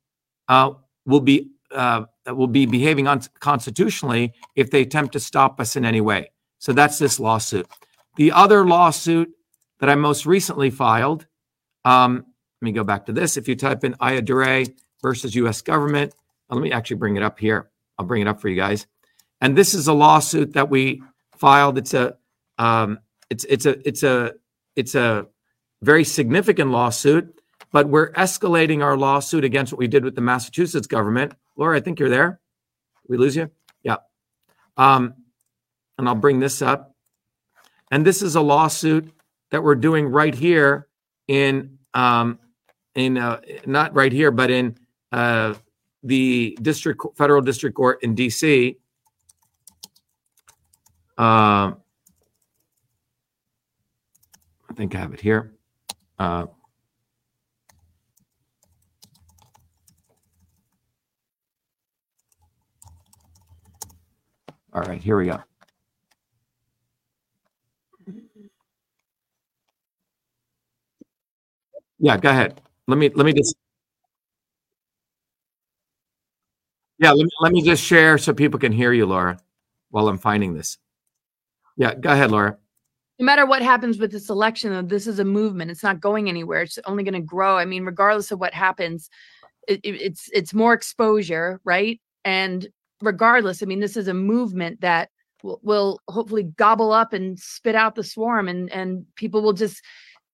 uh, 0.48 0.72
will 1.06 1.20
be 1.20 1.50
uh, 1.74 2.04
will 2.26 2.46
be 2.46 2.66
behaving 2.66 3.08
unconstitutionally 3.08 4.32
if 4.54 4.70
they 4.70 4.82
attempt 4.82 5.12
to 5.14 5.20
stop 5.20 5.60
us 5.60 5.76
in 5.76 5.84
any 5.84 6.00
way. 6.00 6.30
So 6.58 6.72
that's 6.72 6.98
this 6.98 7.18
lawsuit. 7.18 7.66
The 8.16 8.32
other 8.32 8.66
lawsuit 8.66 9.30
that 9.80 9.88
I 9.88 9.94
most 9.94 10.26
recently 10.26 10.70
filed. 10.70 11.26
Um, 11.84 12.26
let 12.60 12.64
me 12.64 12.72
go 12.72 12.84
back 12.84 13.06
to 13.06 13.12
this. 13.12 13.36
If 13.36 13.48
you 13.48 13.56
type 13.56 13.82
in 13.82 13.94
Ayyadurai 13.94 14.72
versus 15.02 15.34
U.S. 15.34 15.62
government, 15.62 16.14
uh, 16.48 16.54
let 16.54 16.62
me 16.62 16.70
actually 16.70 16.98
bring 16.98 17.16
it 17.16 17.22
up 17.22 17.38
here. 17.40 17.70
I'll 17.98 18.06
bring 18.06 18.22
it 18.22 18.28
up 18.28 18.40
for 18.40 18.48
you 18.48 18.56
guys. 18.56 18.86
And 19.40 19.58
this 19.58 19.74
is 19.74 19.88
a 19.88 19.92
lawsuit 19.92 20.52
that 20.52 20.70
we 20.70 21.02
filed. 21.36 21.78
It's 21.78 21.94
a 21.94 22.16
um, 22.58 23.00
it's 23.28 23.44
it's 23.44 23.66
a 23.66 23.88
it's 23.88 24.04
a 24.04 24.34
it's 24.76 24.94
a 24.94 25.26
very 25.82 26.04
significant 26.04 26.70
lawsuit, 26.70 27.40
but 27.72 27.88
we're 27.88 28.12
escalating 28.12 28.82
our 28.82 28.96
lawsuit 28.96 29.44
against 29.44 29.72
what 29.72 29.78
we 29.78 29.88
did 29.88 30.04
with 30.04 30.14
the 30.14 30.20
Massachusetts 30.20 30.86
government. 30.86 31.32
Laura, 31.56 31.76
I 31.76 31.80
think 31.80 31.98
you're 31.98 32.10
there. 32.10 32.40
We 33.08 33.16
lose 33.16 33.34
you? 33.34 33.50
Yeah. 33.82 33.96
Um, 34.76 35.14
and 35.98 36.08
I'll 36.08 36.14
bring 36.14 36.38
this 36.38 36.62
up. 36.62 36.94
And 37.90 38.06
this 38.06 38.22
is 38.22 38.36
a 38.36 38.40
lawsuit 38.40 39.12
that 39.50 39.62
we're 39.62 39.74
doing 39.74 40.06
right 40.06 40.34
here 40.34 40.88
in 41.28 41.78
um, 41.94 42.38
in 42.94 43.18
uh, 43.18 43.40
not 43.66 43.94
right 43.94 44.12
here, 44.12 44.30
but 44.30 44.50
in 44.50 44.76
uh, 45.12 45.54
the 46.02 46.56
district 46.62 47.02
federal 47.16 47.42
district 47.42 47.76
court 47.76 48.02
in 48.02 48.14
D.C. 48.14 48.78
Uh, 51.18 51.72
I 54.70 54.74
think 54.74 54.94
I 54.94 54.98
have 54.98 55.12
it 55.12 55.20
here. 55.20 55.52
Uh, 56.18 56.46
all 64.72 64.82
right, 64.82 65.00
here 65.02 65.16
we 65.18 65.26
go. 65.26 65.40
Yeah, 71.98 72.16
go 72.18 72.30
ahead. 72.30 72.60
Let 72.88 72.98
me 72.98 73.10
let 73.10 73.24
me 73.26 73.32
just 73.32 73.56
Yeah, 76.98 77.10
let 77.12 77.24
me, 77.24 77.30
let 77.40 77.52
me 77.52 77.62
just 77.62 77.82
share 77.82 78.16
so 78.18 78.32
people 78.32 78.60
can 78.60 78.72
hear 78.72 78.92
you, 78.92 79.06
Laura, 79.06 79.38
while 79.90 80.08
I'm 80.08 80.18
finding 80.18 80.54
this. 80.54 80.78
Yeah, 81.76 81.94
go 81.94 82.10
ahead, 82.12 82.30
Laura. 82.30 82.58
no 83.18 83.24
matter 83.26 83.44
what 83.46 83.62
happens 83.62 83.98
with 83.98 84.12
this 84.12 84.30
election, 84.30 84.70
though, 84.70 84.82
this 84.82 85.06
is 85.06 85.18
a 85.18 85.24
movement. 85.24 85.70
It's 85.70 85.82
not 85.82 86.00
going 86.00 86.28
anywhere. 86.28 86.62
It's 86.62 86.78
only 86.86 87.02
going 87.02 87.14
to 87.14 87.20
grow. 87.20 87.56
I 87.58 87.64
mean, 87.64 87.84
regardless 87.84 88.30
of 88.30 88.40
what 88.40 88.54
happens, 88.54 89.10
it, 89.68 89.80
it- 89.84 90.00
it's 90.00 90.30
it's 90.32 90.54
more 90.54 90.72
exposure, 90.74 91.60
right? 91.64 92.00
And 92.24 92.68
regardless, 93.02 93.62
I 93.62 93.66
mean, 93.66 93.80
this 93.80 93.96
is 93.96 94.08
a 94.08 94.14
movement 94.14 94.80
that 94.80 95.10
will, 95.42 95.60
will 95.62 96.00
hopefully 96.08 96.44
gobble 96.44 96.92
up 96.92 97.12
and 97.12 97.38
spit 97.38 97.74
out 97.74 97.94
the 97.94 98.04
swarm 98.04 98.48
and 98.48 98.70
and 98.70 99.04
people 99.16 99.42
will 99.42 99.52
just 99.52 99.82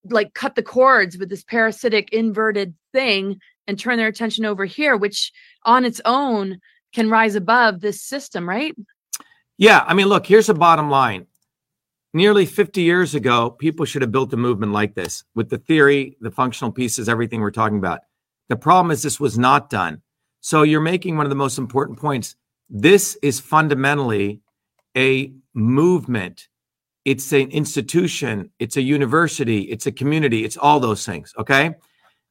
like 0.05 0.35
cut 0.35 0.55
the 0.55 0.63
cords 0.63 1.19
with 1.19 1.29
this 1.29 1.45
parasitic 1.45 2.13
inverted 2.13 2.75
thing 2.93 3.39
and 3.67 3.79
turn 3.79 3.97
their 3.97 4.07
attention 4.07 4.45
over 4.45 4.65
here 4.65 4.97
which 4.97 5.33
on 5.65 5.85
its 5.85 6.01
own 6.05 6.59
can 6.95 7.11
rise 7.11 7.35
above 7.35 7.81
this 7.81 8.03
system 8.03 8.49
right 8.49 8.75
Yeah, 9.59 9.85
I 9.87 9.95
mean, 9.95 10.07
look, 10.07 10.25
here's 10.25 10.47
the 10.47 10.55
bottom 10.55 10.89
line. 10.89 11.27
Nearly 12.15 12.47
50 12.47 12.81
years 12.81 13.15
ago, 13.15 13.51
people 13.51 13.85
should 13.85 14.03
have 14.03 14.13
built 14.13 14.33
a 14.33 14.37
movement 14.37 14.73
like 14.73 14.95
this 14.95 15.25
with 15.35 15.51
the 15.51 15.59
theory, 15.59 16.17
the 16.21 16.31
functional 16.31 16.73
pieces, 16.73 17.09
everything 17.09 17.41
we're 17.41 17.51
talking 17.51 17.79
about. 17.79 18.01
The 18.49 18.57
problem 18.57 18.93
is 18.93 19.03
this 19.03 19.21
was 19.21 19.37
not 19.37 19.69
done. 19.69 20.01
So 20.41 20.63
you're 20.63 20.81
making 20.81 21.17
one 21.17 21.27
of 21.27 21.31
the 21.31 21.37
most 21.37 21.59
important 21.59 21.99
points. 21.99 22.37
This 22.71 23.17
is 23.23 23.41
fundamentally 23.41 24.41
a 24.97 25.33
movement. 25.55 26.49
It's 27.05 27.33
an 27.33 27.51
institution, 27.51 28.51
it's 28.59 28.77
a 28.77 28.83
university, 28.83 29.63
it's 29.63 29.87
a 29.87 29.93
community, 29.93 30.45
it's 30.45 30.57
all 30.57 30.79
those 30.79 31.07
things. 31.07 31.33
Okay. 31.39 31.75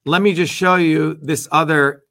Let 0.05 0.21
me 0.21 0.33
just 0.33 0.53
show 0.53 0.75
you 0.75 1.17
this 1.21 1.47
other 1.51 2.03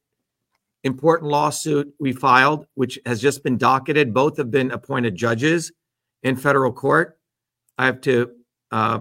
important 0.83 1.31
lawsuit 1.31 1.95
we 1.99 2.13
filed, 2.13 2.67
which 2.75 2.99
has 3.07 3.21
just 3.21 3.43
been 3.43 3.57
docketed. 3.57 4.13
Both 4.13 4.37
have 4.37 4.51
been 4.51 4.71
appointed 4.71 5.15
judges 5.15 5.73
in 6.23 6.37
federal 6.37 6.73
court. 6.73 7.19
I 7.79 7.87
have 7.87 8.01
to 8.03 8.31
uh, 8.71 9.01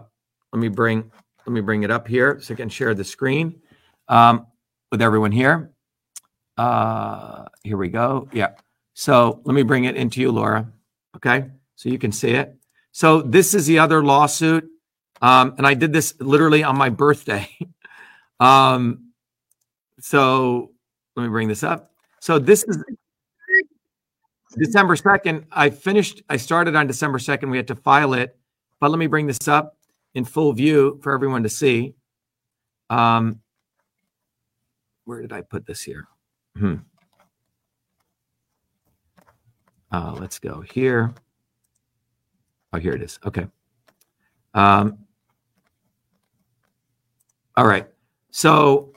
let 0.54 0.60
me 0.60 0.68
bring 0.68 1.12
let 1.46 1.54
me 1.54 1.62
bring 1.62 1.84
it 1.84 1.92
up 1.92 2.08
here 2.08 2.40
so 2.42 2.54
I 2.54 2.58
can 2.58 2.70
share 2.70 2.94
the 2.94 3.04
screen 3.04 3.62
um, 4.08 4.48
with 4.92 5.02
everyone 5.02 5.32
here. 5.32 5.72
Uh, 6.58 7.46
here 7.64 7.78
we 7.78 7.90
go. 7.90 8.30
Yeah. 8.32 8.52
So 8.96 9.42
let 9.44 9.54
me 9.54 9.62
bring 9.62 9.84
it 9.84 9.96
into 9.96 10.22
you, 10.22 10.32
Laura. 10.32 10.72
Okay, 11.18 11.50
so 11.76 11.90
you 11.90 12.00
can 12.00 12.12
see 12.12 12.32
it. 12.32 12.56
So 12.92 13.22
this 13.22 13.54
is 13.54 13.68
the 13.68 13.78
other 13.78 14.02
lawsuit, 14.04 14.66
um, 15.22 15.54
and 15.58 15.68
I 15.68 15.74
did 15.74 15.92
this 15.92 16.20
literally 16.22 16.64
on 16.64 16.78
my 16.78 16.90
birthday. 16.90 17.48
um, 18.40 19.12
so 20.00 20.72
let 21.16 21.24
me 21.24 21.30
bring 21.30 21.50
this 21.50 21.62
up. 21.62 21.92
So 22.22 22.40
this 22.40 22.64
is 22.64 22.82
December 24.58 24.96
2nd. 24.96 25.46
I 25.52 25.70
finished, 25.70 26.24
I 26.30 26.38
started 26.38 26.76
on 26.76 26.88
December 26.88 27.18
2nd. 27.18 27.52
We 27.52 27.58
had 27.58 27.68
to 27.68 27.76
file 27.76 28.14
it, 28.14 28.38
but 28.80 28.92
let 28.92 28.98
me 28.98 29.08
bring 29.08 29.28
this 29.28 29.48
up 29.48 29.78
in 30.14 30.24
full 30.24 30.54
view 30.54 31.00
for 31.04 31.14
everyone 31.14 31.44
to 31.44 31.50
see. 31.50 31.96
Um, 32.90 33.42
where 35.04 35.22
did 35.22 35.34
I 35.34 35.42
put 35.42 35.66
this 35.66 35.82
here? 35.82 36.08
Hmm. 36.58 36.76
Uh, 39.96 40.14
let's 40.20 40.40
go 40.40 40.60
here. 40.60 41.14
Oh, 42.74 42.80
here 42.80 42.92
it 42.92 43.02
is. 43.02 43.18
Okay. 43.26 43.48
Um, 44.54 44.98
all 47.56 47.66
right. 47.66 47.88
So 48.30 48.92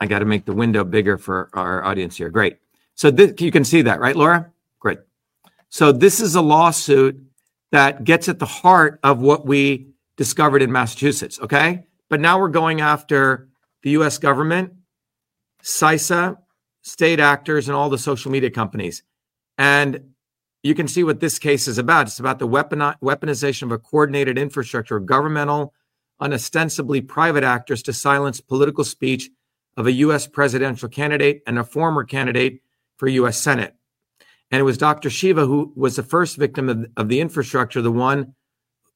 I 0.00 0.06
got 0.06 0.18
to 0.18 0.24
make 0.24 0.44
the 0.44 0.52
window 0.52 0.82
bigger 0.82 1.16
for 1.16 1.50
our 1.52 1.84
audience 1.84 2.16
here. 2.16 2.30
Great. 2.30 2.56
So 2.96 3.12
this, 3.12 3.40
you 3.40 3.52
can 3.52 3.64
see 3.64 3.82
that, 3.82 4.00
right, 4.00 4.16
Laura? 4.16 4.50
Great. 4.80 4.98
So 5.68 5.92
this 5.92 6.18
is 6.18 6.34
a 6.34 6.42
lawsuit 6.42 7.16
that 7.70 8.02
gets 8.02 8.28
at 8.28 8.40
the 8.40 8.46
heart 8.46 8.98
of 9.04 9.20
what 9.20 9.46
we 9.46 9.86
discovered 10.16 10.62
in 10.62 10.72
Massachusetts. 10.72 11.38
Okay. 11.38 11.86
But 12.08 12.20
now 12.20 12.40
we're 12.40 12.48
going 12.48 12.80
after 12.80 13.50
the 13.82 13.90
US 13.90 14.18
government, 14.18 14.72
CISA, 15.62 16.38
state 16.86 17.18
actors, 17.18 17.68
and 17.68 17.76
all 17.76 17.90
the 17.90 17.98
social 17.98 18.30
media 18.30 18.48
companies. 18.48 19.02
And 19.58 20.12
you 20.62 20.74
can 20.74 20.86
see 20.86 21.02
what 21.02 21.18
this 21.18 21.38
case 21.38 21.66
is 21.66 21.78
about. 21.78 22.06
It's 22.06 22.20
about 22.20 22.38
the 22.38 22.46
weaponization 22.48 23.64
of 23.64 23.72
a 23.72 23.78
coordinated 23.78 24.38
infrastructure 24.38 24.96
of 24.96 25.04
governmental, 25.04 25.74
unostensibly 26.20 27.00
private 27.00 27.42
actors 27.42 27.82
to 27.82 27.92
silence 27.92 28.40
political 28.40 28.84
speech 28.84 29.30
of 29.76 29.86
a 29.86 29.92
U.S. 29.92 30.28
presidential 30.28 30.88
candidate 30.88 31.42
and 31.46 31.58
a 31.58 31.64
former 31.64 32.04
candidate 32.04 32.62
for 32.96 33.08
U.S. 33.08 33.36
Senate. 33.36 33.74
And 34.52 34.60
it 34.60 34.64
was 34.64 34.78
Dr. 34.78 35.10
Shiva 35.10 35.44
who 35.44 35.72
was 35.74 35.96
the 35.96 36.04
first 36.04 36.36
victim 36.36 36.68
of, 36.68 36.86
of 36.96 37.08
the 37.08 37.20
infrastructure, 37.20 37.82
the 37.82 37.90
one 37.90 38.34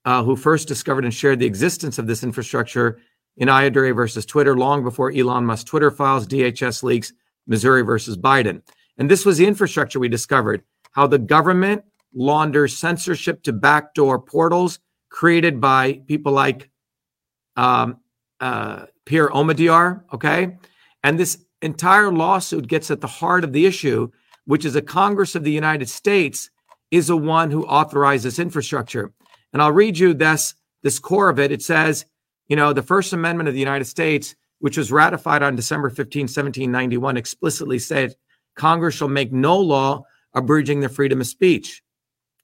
uh, 0.05 0.23
who 0.23 0.37
first 0.37 0.69
discovered 0.69 1.05
and 1.05 1.13
shared 1.13 1.41
the 1.41 1.47
existence 1.47 1.99
of 1.99 2.07
this 2.07 2.23
infrastructure 2.23 3.01
in 3.37 3.49
Ayyadurai 3.49 3.95
versus 3.95 4.25
Twitter 4.25 4.57
long 4.57 4.85
before 4.85 5.13
Elon 5.13 5.45
Musk 5.45 5.67
Twitter 5.67 5.91
files, 5.91 6.27
DHS 6.27 6.85
leaks, 6.85 7.13
Missouri 7.51 7.83
versus 7.83 8.17
Biden. 8.17 8.63
And 8.97 9.11
this 9.11 9.27
was 9.27 9.37
the 9.37 9.47
infrastructure 9.47 10.01
we 10.01 10.09
discovered 10.09 10.63
how 10.93 11.07
the 11.07 11.19
government 11.19 11.85
launders 12.17 12.77
censorship 12.77 13.43
to 13.43 13.53
backdoor 13.53 14.19
portals 14.19 14.79
created 15.11 15.61
by 15.61 16.01
people 16.07 16.33
like 16.33 16.71
um, 17.57 17.99
uh, 18.41 18.87
Pierre 19.05 19.29
Omidyar, 19.29 20.03
okay? 20.15 20.57
And 21.05 21.19
this 21.19 21.45
entire 21.63 22.13
lawsuit 22.13 22.67
gets 22.67 22.91
at 22.91 23.01
the 23.01 23.07
heart 23.07 23.45
of 23.45 23.53
the 23.53 23.67
issue, 23.67 24.11
which 24.47 24.65
is 24.65 24.77
a 24.77 24.83
Congress 24.83 25.35
of 25.35 25.45
the 25.45 25.53
United 25.53 25.89
States 25.89 26.51
is 26.91 27.09
the 27.09 27.17
one 27.17 27.51
who 27.51 27.67
authorizes 27.67 28.25
this 28.25 28.39
infrastructure. 28.39 29.13
And 29.53 29.61
I'll 29.61 29.73
read 29.73 29.99
you 29.99 30.15
this, 30.15 30.55
this 30.83 30.99
core 30.99 31.29
of 31.29 31.39
it. 31.39 31.53
It 31.53 31.63
says, 31.63 32.05
you 32.49 32.57
know, 32.57 32.73
the 32.73 32.83
First 32.83 33.13
Amendment 33.13 33.49
of 33.49 33.55
the 33.55 33.61
United 33.61 33.85
States, 33.87 34.35
which 34.61 34.79
was 34.79 34.93
ratified 34.93 35.43
on 35.43 35.57
December 35.57 35.91
15, 35.91 36.23
1791, 36.23 37.17
explicitly 37.17 37.79
said 37.79 38.15
Congress 38.55 38.95
shall 38.95 39.09
make 39.09 39.33
no 39.33 39.59
law 39.59 40.05
abridging 40.35 40.81
the 40.81 40.89
freedom 40.89 41.21
of 41.21 41.27
speech. 41.27 41.83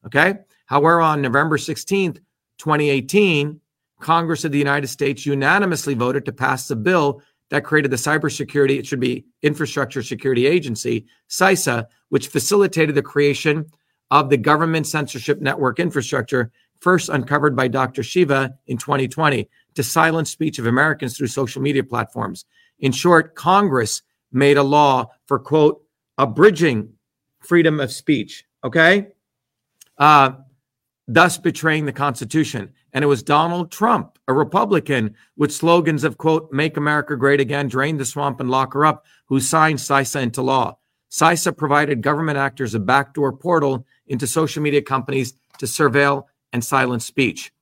Okay. 0.04 0.34
However, 0.66 1.00
on 1.00 1.22
November 1.22 1.56
16th, 1.56 2.18
2018, 2.58 3.60
Congress 4.00 4.44
of 4.44 4.52
the 4.52 4.58
United 4.58 4.88
States 4.88 5.24
unanimously 5.24 5.94
voted 5.94 6.24
to 6.24 6.32
pass 6.32 6.68
the 6.68 6.76
bill 6.76 7.22
that 7.50 7.64
created 7.64 7.90
the 7.90 7.96
cybersecurity, 7.96 8.78
it 8.78 8.86
should 8.86 9.00
be 9.00 9.24
Infrastructure 9.42 10.02
Security 10.02 10.46
Agency, 10.46 11.06
CISA, 11.28 11.86
which 12.08 12.28
facilitated 12.28 12.94
the 12.94 13.02
creation 13.02 13.64
of 14.10 14.30
the 14.30 14.36
government 14.36 14.86
censorship 14.86 15.40
network 15.40 15.78
infrastructure, 15.78 16.50
first 16.80 17.08
uncovered 17.08 17.54
by 17.54 17.68
Dr. 17.68 18.02
Shiva 18.02 18.54
in 18.66 18.78
2020 18.78 19.48
to 19.76 19.82
silence 19.82 20.30
speech 20.30 20.58
of 20.58 20.66
Americans 20.66 21.16
through 21.16 21.28
social 21.28 21.62
media 21.62 21.84
platforms. 21.84 22.44
In 22.80 22.92
short, 22.92 23.34
Congress 23.34 24.02
made 24.32 24.56
a 24.56 24.62
law 24.62 25.06
for, 25.26 25.38
quote, 25.38 25.82
abridging 26.18 26.92
freedom 27.40 27.80
of 27.80 27.92
speech, 27.92 28.44
okay? 28.64 29.08
Uh, 29.98 30.32
thus 31.06 31.38
betraying 31.38 31.86
the 31.86 31.92
Constitution. 31.92 32.72
And 32.92 33.04
it 33.04 33.08
was 33.08 33.22
Donald 33.22 33.70
Trump, 33.70 34.18
a 34.26 34.32
Republican 34.32 35.14
with 35.36 35.52
slogans 35.52 36.02
of, 36.04 36.18
quote, 36.18 36.50
make 36.52 36.76
America 36.76 37.16
great 37.16 37.40
again, 37.40 37.68
drain 37.68 37.98
the 37.98 38.04
swamp 38.04 38.40
and 38.40 38.50
lock 38.50 38.72
her 38.72 38.84
up, 38.84 39.04
who 39.26 39.38
signed 39.40 39.78
CISA 39.78 40.22
into 40.22 40.42
law. 40.42 40.78
CISA 41.10 41.56
provided 41.56 42.02
government 42.02 42.38
actors 42.38 42.74
a 42.74 42.80
backdoor 42.80 43.32
portal 43.32 43.86
into 44.06 44.26
social 44.26 44.62
media 44.62 44.82
companies 44.82 45.34
to 45.58 45.66
surveil 45.66 46.24
and 46.52 46.64
silence 46.64 47.04
speech. 47.04 47.52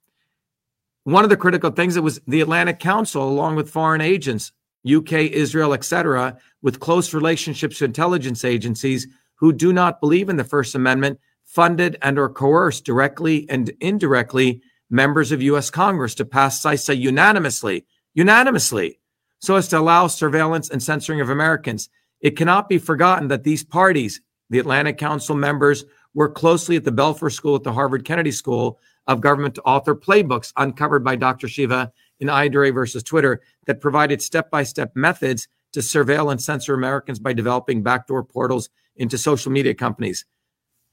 One 1.05 1.23
of 1.23 1.29
the 1.31 1.37
critical 1.37 1.71
things 1.71 1.95
that 1.95 2.03
was 2.03 2.21
the 2.27 2.41
Atlantic 2.41 2.79
Council, 2.79 3.29
along 3.29 3.57
with 3.57 3.71
foreign 3.71 4.01
agents, 4.01 4.53
UK, 4.91 5.13
Israel, 5.13 5.75
etc., 5.75 6.39
with 6.63 6.81
close 6.81 7.13
relationships 7.13 7.79
to 7.79 7.85
intelligence 7.85 8.43
agencies 8.43 9.07
who 9.35 9.53
do 9.53 9.73
not 9.73 10.01
believe 10.01 10.31
in 10.31 10.37
the 10.37 10.45
First 10.45 10.75
Amendment, 10.75 11.21
funded 11.45 11.99
and 12.01 12.19
or 12.19 12.31
coerced 12.31 12.87
directly 12.87 13.47
and 13.51 13.71
indirectly 13.81 14.63
members 14.89 15.31
of 15.31 15.43
U.S. 15.43 15.69
Congress 15.71 16.15
to 16.15 16.25
pass 16.25 16.63
CISA 16.63 16.99
unanimously, 16.99 17.85
unanimously, 18.15 18.99
so 19.41 19.57
as 19.57 19.69
to 19.69 19.79
allow 19.79 20.07
surveillance 20.07 20.71
and 20.71 20.83
censoring 20.83 21.21
of 21.21 21.29
Americans. 21.29 21.91
It 22.21 22.37
cannot 22.37 22.69
be 22.69 22.79
forgotten 22.79 23.29
that 23.29 23.45
these 23.45 23.63
parties, 23.63 24.23
the 24.49 24.59
Atlantic 24.59 24.97
Council 24.97 25.37
members, 25.37 25.85
work 26.15 26.35
closely 26.35 26.77
at 26.77 26.85
the 26.85 26.93
Belfer 26.93 27.31
School 27.31 27.57
at 27.57 27.63
the 27.63 27.73
Harvard 27.75 28.07
Kennedy 28.07 28.31
School 28.31 28.81
of 29.07 29.21
Government 29.21 29.59
author 29.65 29.95
playbooks 29.95 30.53
uncovered 30.57 31.05
by 31.05 31.17
Dr. 31.17 31.49
Shiva 31.49 31.93
in 32.21 32.29
Ayyadurai 32.29 32.73
versus 32.73 33.03
Twitter 33.03 33.43
that 33.67 33.81
provided 33.81 34.23
step 34.23 34.51
by 34.51 34.63
step 34.63 34.93
methods 34.95 35.49
to 35.73 35.81
surveil 35.81 36.31
and 36.31 36.41
censor 36.41 36.75
Americans 36.75 37.19
by 37.19 37.33
developing 37.33 37.83
backdoor 37.83 38.25
portals 38.25 38.71
into 38.97 39.19
social 39.19 39.51
media 39.51 39.75
companies. 39.75 40.25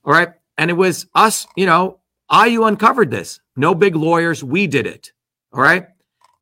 All 0.04 0.14
right. 0.14 0.30
And 0.58 0.70
it 0.70 0.76
was 0.76 1.08
us, 1.16 1.48
you 1.56 1.66
know, 1.66 2.00
IU 2.32 2.64
uncovered 2.64 3.12
this. 3.12 3.40
No 3.56 3.76
big 3.76 3.96
lawyers. 3.96 4.44
We 4.44 4.68
did 4.68 4.88
it. 4.88 5.12
All 5.54 5.62
right. 5.62 5.88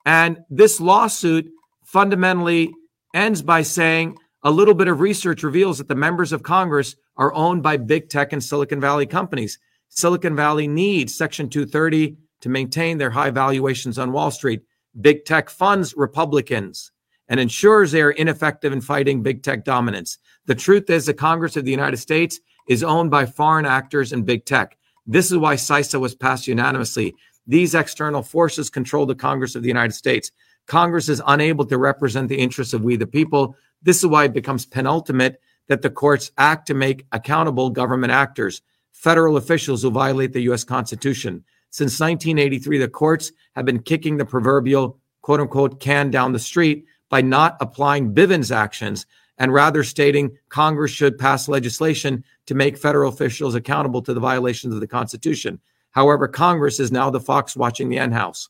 And 0.06 0.40
this 0.50 0.80
lawsuit 0.80 1.50
fundamentally 1.84 2.74
ends 3.14 3.42
by 3.42 3.64
saying 3.64 4.18
a 4.44 4.52
little 4.52 4.74
bit 4.74 4.88
of 4.88 5.02
research 5.02 5.44
reveals 5.44 5.80
that 5.80 5.88
the 5.88 5.96
members 5.96 6.32
of 6.32 6.44
Congress 6.44 6.96
are 7.18 7.34
owned 7.34 7.62
by 7.62 7.78
big 7.78 8.10
tech 8.10 8.32
and 8.32 8.44
Silicon 8.44 8.80
Valley 8.80 9.06
companies. 9.06 9.60
Silicon 9.90 10.36
Valley 10.36 10.68
needs 10.68 11.16
Section 11.16 11.50
230 11.50 12.16
to 12.42 12.50
maintain 12.50 12.98
their 12.98 13.10
high 13.10 13.32
valuations 13.32 14.00
on 14.00 14.14
Wall 14.14 14.32
Street. 14.32 14.62
Big 15.02 15.26
tech 15.26 15.50
funds 15.50 15.94
Republicans 15.98 16.92
and 17.28 17.40
ensures 17.40 17.92
they 17.92 18.02
are 18.02 18.12
ineffective 18.12 18.74
in 18.74 18.82
fighting 18.82 19.22
big 19.22 19.44
tech 19.44 19.64
dominance. 19.64 20.18
The 20.46 20.56
truth 20.56 20.90
is, 20.90 21.06
the 21.06 21.14
Congress 21.14 21.58
of 21.58 21.66
the 21.66 21.72
United 21.72 21.98
States 21.98 22.40
is 22.68 22.84
owned 22.84 23.12
by 23.12 23.26
foreign 23.26 23.66
actors 23.66 24.14
and 24.14 24.26
big 24.26 24.46
tech. 24.46 24.78
This 25.06 25.32
is 25.32 25.38
why 25.38 25.56
CISA 25.56 26.00
was 26.00 26.16
passed 26.16 26.48
unanimously. 26.48 27.16
These 27.46 27.76
external 27.76 28.22
forces 28.22 28.70
control 28.70 29.06
the 29.06 29.16
Congress 29.16 29.56
of 29.56 29.64
the 29.64 29.68
United 29.68 29.94
States. 29.94 30.32
Congress 30.68 31.10
is 31.10 31.22
unable 31.26 31.66
to 31.66 31.78
represent 31.78 32.30
the 32.30 32.38
interests 32.38 32.74
of 32.74 32.84
we 32.84 32.96
the 32.96 33.08
people. 33.08 33.56
This 33.82 33.98
is 33.98 34.06
why 34.06 34.26
it 34.26 34.34
becomes 34.34 34.66
penultimate 34.66 35.42
that 35.68 35.82
the 35.82 35.90
courts 35.90 36.32
act 36.38 36.68
to 36.68 36.74
make 36.74 37.06
accountable 37.12 37.70
government 37.70 38.12
actors, 38.12 38.62
federal 39.00 39.38
officials 39.38 39.82
who 39.82 39.90
violate 39.90 40.34
the 40.34 40.42
US 40.52 40.66
Constitution. 40.66 41.42
Since 41.70 42.02
1983, 42.02 42.80
the 42.80 42.90
courts 42.90 43.32
have 43.56 43.64
been 43.64 43.82
kicking 43.82 44.18
the 44.18 44.26
proverbial 44.26 45.00
quote 45.22 45.40
unquote 45.40 45.80
can 45.80 46.12
down 46.12 46.34
the 46.34 46.40
street 46.40 46.86
by 47.08 47.22
not 47.22 47.56
applying 47.62 48.14
Bivens 48.14 48.54
actions 48.54 49.06
and 49.38 49.54
rather 49.54 49.86
stating 49.86 50.38
Congress 50.50 50.92
should 50.92 51.18
pass 51.18 51.48
legislation 51.48 52.26
to 52.46 52.56
make 52.56 52.78
federal 52.78 53.10
officials 53.10 53.56
accountable 53.56 54.02
to 54.02 54.14
the 54.14 54.20
violations 54.20 54.74
of 54.74 54.82
the 54.82 54.88
Constitution. 54.88 55.62
However, 55.92 56.28
Congress 56.28 56.78
is 56.82 56.92
now 56.92 57.10
the 57.10 57.22
fox 57.22 57.56
watching 57.56 57.88
the 57.88 57.98
henhouse. 57.98 58.50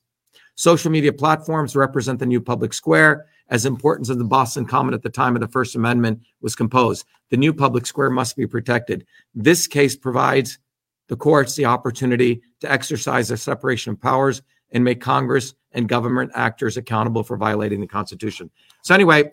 Social 0.56 0.90
media 0.90 1.14
platforms 1.14 1.76
represent 1.76 2.18
the 2.18 2.26
new 2.26 2.42
public 2.42 2.74
square, 2.74 3.28
as 3.50 3.66
important 3.66 4.10
as 4.10 4.18
the 4.18 4.24
Boston 4.24 4.66
Common 4.66 4.94
at 4.94 5.02
the 5.02 5.10
time 5.10 5.36
of 5.36 5.42
the 5.42 5.48
First 5.48 5.76
Amendment 5.76 6.22
was 6.42 6.56
composed. 6.56 7.06
The 7.30 7.38
new 7.38 7.54
public 7.54 7.86
square 7.86 8.10
must 8.10 8.36
be 8.36 8.48
protected. 8.48 9.06
This 9.34 9.68
case 9.68 9.96
provides 9.96 10.60
the 11.08 11.16
courts 11.16 11.56
the 11.56 11.66
opportunity 11.66 12.42
to 12.62 12.72
exercise 12.72 13.28
their 13.28 13.38
separation 13.38 13.94
of 13.94 14.02
powers 14.02 14.42
and 14.72 14.84
make 14.84 15.02
Congress 15.02 15.56
and 15.72 15.90
government 15.90 16.32
actors 16.36 16.78
accountable 16.78 17.24
for 17.24 17.38
violating 17.38 17.82
the 17.82 17.88
Constitution. 17.88 18.50
So, 18.84 18.94
anyway, 18.94 19.32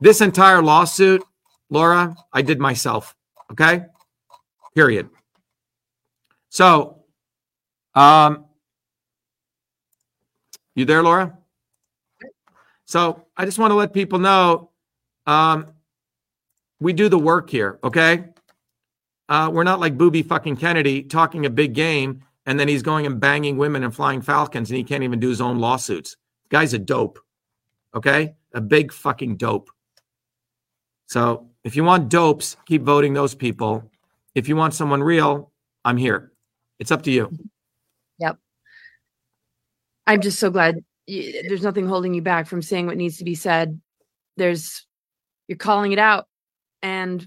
this 0.00 0.20
entire 0.20 0.62
lawsuit, 0.62 1.22
Laura, 1.70 2.14
I 2.32 2.42
did 2.42 2.60
myself. 2.60 3.16
Okay. 3.52 3.84
Period. 4.74 5.08
So, 6.48 7.02
um, 7.94 8.44
you 10.74 10.84
there, 10.84 11.02
Laura? 11.02 11.35
So 12.86 13.26
I 13.36 13.44
just 13.44 13.58
want 13.58 13.72
to 13.72 13.74
let 13.74 13.92
people 13.92 14.18
know 14.18 14.70
um, 15.26 15.66
we 16.80 16.92
do 16.92 17.08
the 17.08 17.18
work 17.18 17.50
here, 17.50 17.78
okay? 17.82 18.24
Uh, 19.28 19.50
we're 19.52 19.64
not 19.64 19.80
like 19.80 19.98
Booby 19.98 20.22
fucking 20.22 20.56
Kennedy 20.56 21.02
talking 21.02 21.46
a 21.46 21.50
big 21.50 21.74
game 21.74 22.22
and 22.46 22.58
then 22.58 22.68
he's 22.68 22.82
going 22.82 23.06
and 23.06 23.18
banging 23.18 23.56
women 23.56 23.82
and 23.82 23.94
flying 23.94 24.22
falcons 24.22 24.70
and 24.70 24.78
he 24.78 24.84
can't 24.84 25.02
even 25.02 25.18
do 25.18 25.28
his 25.28 25.40
own 25.40 25.58
lawsuits. 25.58 26.16
Guy's 26.48 26.74
a 26.74 26.78
dope, 26.78 27.18
okay? 27.92 28.36
A 28.54 28.60
big 28.60 28.92
fucking 28.92 29.36
dope. 29.36 29.68
So 31.06 31.48
if 31.64 31.74
you 31.74 31.82
want 31.82 32.08
dopes, 32.08 32.56
keep 32.66 32.82
voting 32.82 33.14
those 33.14 33.34
people. 33.34 33.90
If 34.36 34.48
you 34.48 34.54
want 34.54 34.74
someone 34.74 35.02
real, 35.02 35.50
I'm 35.84 35.96
here. 35.96 36.30
It's 36.78 36.92
up 36.92 37.02
to 37.02 37.10
you. 37.10 37.32
Yep. 38.18 38.38
I'm 40.06 40.20
just 40.20 40.38
so 40.38 40.50
glad 40.50 40.84
there's 41.06 41.62
nothing 41.62 41.86
holding 41.86 42.14
you 42.14 42.22
back 42.22 42.46
from 42.46 42.62
saying 42.62 42.86
what 42.86 42.96
needs 42.96 43.18
to 43.18 43.24
be 43.24 43.34
said. 43.34 43.80
There's 44.36 44.86
you're 45.48 45.58
calling 45.58 45.92
it 45.92 45.98
out 45.98 46.26
and 46.82 47.26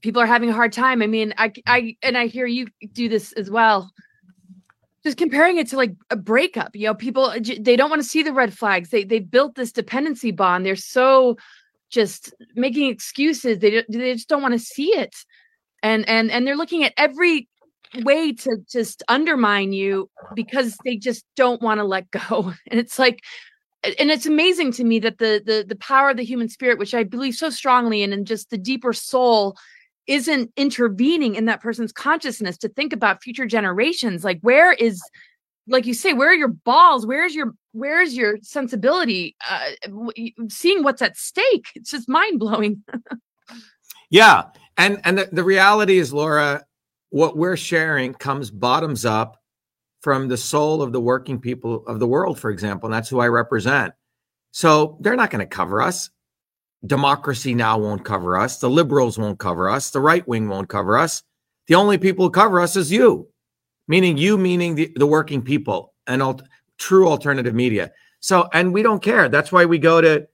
people 0.00 0.20
are 0.20 0.26
having 0.26 0.50
a 0.50 0.54
hard 0.54 0.72
time. 0.72 1.02
I 1.02 1.06
mean, 1.06 1.32
I 1.38 1.52
I 1.66 1.96
and 2.02 2.18
I 2.18 2.26
hear 2.26 2.46
you 2.46 2.66
do 2.92 3.08
this 3.08 3.32
as 3.32 3.50
well. 3.50 3.90
Just 5.04 5.18
comparing 5.18 5.56
it 5.56 5.68
to 5.68 5.76
like 5.76 5.94
a 6.10 6.16
breakup, 6.16 6.76
you 6.76 6.86
know, 6.86 6.94
people 6.94 7.24
uh, 7.24 7.38
they 7.60 7.76
don't 7.76 7.90
want 7.90 8.02
to 8.02 8.08
see 8.08 8.22
the 8.22 8.32
red 8.32 8.56
flags. 8.56 8.90
They 8.90 9.04
they 9.04 9.18
built 9.18 9.54
this 9.54 9.72
dependency 9.72 10.30
bond. 10.30 10.64
They're 10.64 10.76
so 10.76 11.36
just 11.90 12.32
making 12.54 12.88
excuses. 12.88 13.58
They 13.58 13.84
they 13.88 14.14
just 14.14 14.28
don't 14.28 14.42
want 14.42 14.54
to 14.54 14.60
see 14.60 14.88
it. 14.88 15.14
And 15.82 16.08
and 16.08 16.30
and 16.30 16.46
they're 16.46 16.56
looking 16.56 16.84
at 16.84 16.94
every 16.96 17.48
way 18.04 18.32
to 18.32 18.56
just 18.70 19.02
undermine 19.08 19.72
you 19.72 20.10
because 20.34 20.76
they 20.84 20.96
just 20.96 21.24
don't 21.36 21.62
want 21.62 21.78
to 21.78 21.84
let 21.84 22.10
go. 22.10 22.52
And 22.70 22.80
it's 22.80 22.98
like 22.98 23.22
and 23.98 24.10
it's 24.10 24.26
amazing 24.26 24.72
to 24.72 24.84
me 24.84 24.98
that 25.00 25.18
the 25.18 25.42
the 25.44 25.64
the 25.66 25.76
power 25.76 26.10
of 26.10 26.16
the 26.16 26.24
human 26.24 26.48
spirit 26.48 26.78
which 26.78 26.94
i 26.94 27.02
believe 27.02 27.34
so 27.34 27.50
strongly 27.50 28.04
in 28.04 28.12
and 28.12 28.28
just 28.28 28.48
the 28.48 28.56
deeper 28.56 28.92
soul 28.92 29.56
isn't 30.06 30.52
intervening 30.56 31.34
in 31.34 31.44
that 31.46 31.60
person's 31.60 31.92
consciousness 31.92 32.56
to 32.58 32.68
think 32.68 32.92
about 32.92 33.22
future 33.22 33.46
generations. 33.46 34.24
Like 34.24 34.40
where 34.40 34.72
is 34.72 35.02
like 35.68 35.86
you 35.86 35.94
say 35.94 36.12
where 36.12 36.30
are 36.30 36.34
your 36.34 36.48
balls? 36.48 37.06
Where's 37.06 37.34
your 37.34 37.54
where's 37.72 38.16
your 38.16 38.38
sensibility? 38.42 39.36
Uh 39.48 39.70
seeing 40.48 40.82
what's 40.82 41.02
at 41.02 41.16
stake 41.16 41.66
it's 41.74 41.90
just 41.90 42.08
mind-blowing. 42.08 42.82
Yeah. 44.10 44.44
And 44.76 45.00
and 45.04 45.16
the, 45.16 45.28
the 45.32 45.42
reality 45.42 45.96
is, 45.96 46.12
Laura, 46.12 46.66
what 47.12 47.36
we're 47.36 47.58
sharing 47.58 48.14
comes 48.14 48.50
bottoms 48.50 49.04
up 49.04 49.42
from 50.00 50.28
the 50.28 50.36
soul 50.36 50.80
of 50.80 50.92
the 50.92 51.00
working 51.00 51.38
people 51.38 51.86
of 51.86 52.00
the 52.00 52.06
world, 52.06 52.38
for 52.38 52.50
example. 52.50 52.86
And 52.86 52.94
that's 52.94 53.10
who 53.10 53.20
I 53.20 53.28
represent. 53.28 53.92
So 54.50 54.96
they're 55.00 55.14
not 55.14 55.30
going 55.30 55.46
to 55.46 55.46
cover 55.46 55.82
us. 55.82 56.08
Democracy 56.86 57.54
now 57.54 57.78
won't 57.78 58.02
cover 58.04 58.38
us. 58.38 58.58
The 58.58 58.70
liberals 58.70 59.18
won't 59.18 59.38
cover 59.38 59.68
us. 59.68 59.90
The 59.90 60.00
right 60.00 60.26
wing 60.26 60.48
won't 60.48 60.70
cover 60.70 60.96
us. 60.96 61.22
The 61.66 61.74
only 61.74 61.98
people 61.98 62.24
who 62.24 62.30
cover 62.30 62.60
us 62.60 62.76
is 62.76 62.90
you, 62.90 63.28
meaning 63.86 64.16
you, 64.16 64.38
meaning 64.38 64.74
the, 64.74 64.90
the 64.96 65.06
working 65.06 65.42
people 65.42 65.92
and 66.06 66.22
al- 66.22 66.40
true 66.78 67.06
alternative 67.06 67.54
media. 67.54 67.92
So, 68.20 68.48
and 68.54 68.72
we 68.72 68.82
don't 68.82 69.02
care. 69.02 69.28
That's 69.28 69.52
why 69.52 69.66
we 69.66 69.78
go 69.78 70.00
to 70.00 70.26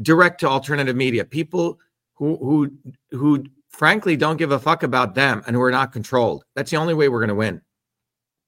direct 0.00 0.40
to 0.40 0.48
alternative 0.48 0.94
media. 0.94 1.24
People 1.24 1.80
who 2.14 2.36
who 2.36 2.70
who 3.10 3.44
frankly 3.72 4.16
don't 4.16 4.36
give 4.36 4.52
a 4.52 4.58
fuck 4.58 4.82
about 4.82 5.14
them 5.14 5.42
and 5.46 5.56
who 5.56 5.62
are 5.62 5.70
not 5.70 5.92
controlled. 5.92 6.44
That's 6.54 6.70
the 6.70 6.76
only 6.76 6.94
way 6.94 7.08
we're 7.08 7.20
going 7.20 7.28
to 7.28 7.34
win. 7.34 7.60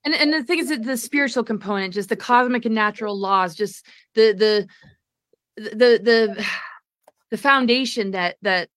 and 0.05 0.15
and 0.15 0.33
the 0.33 0.45
thing 0.45 0.59
is 0.59 0.69
that 0.69 0.85
the 0.85 0.97
spiritual 0.97 1.45
component 1.45 1.95
just 1.95 2.09
the 2.09 2.17
cosmic 2.17 2.65
and 2.65 2.75
natural 2.75 3.19
laws 3.19 3.55
just 3.55 3.87
the 4.15 4.33
the 4.33 4.67
the 5.57 5.99
the 6.03 6.47
the 7.31 7.37
foundation 7.39 8.11
that 8.13 8.37
that 8.43 8.69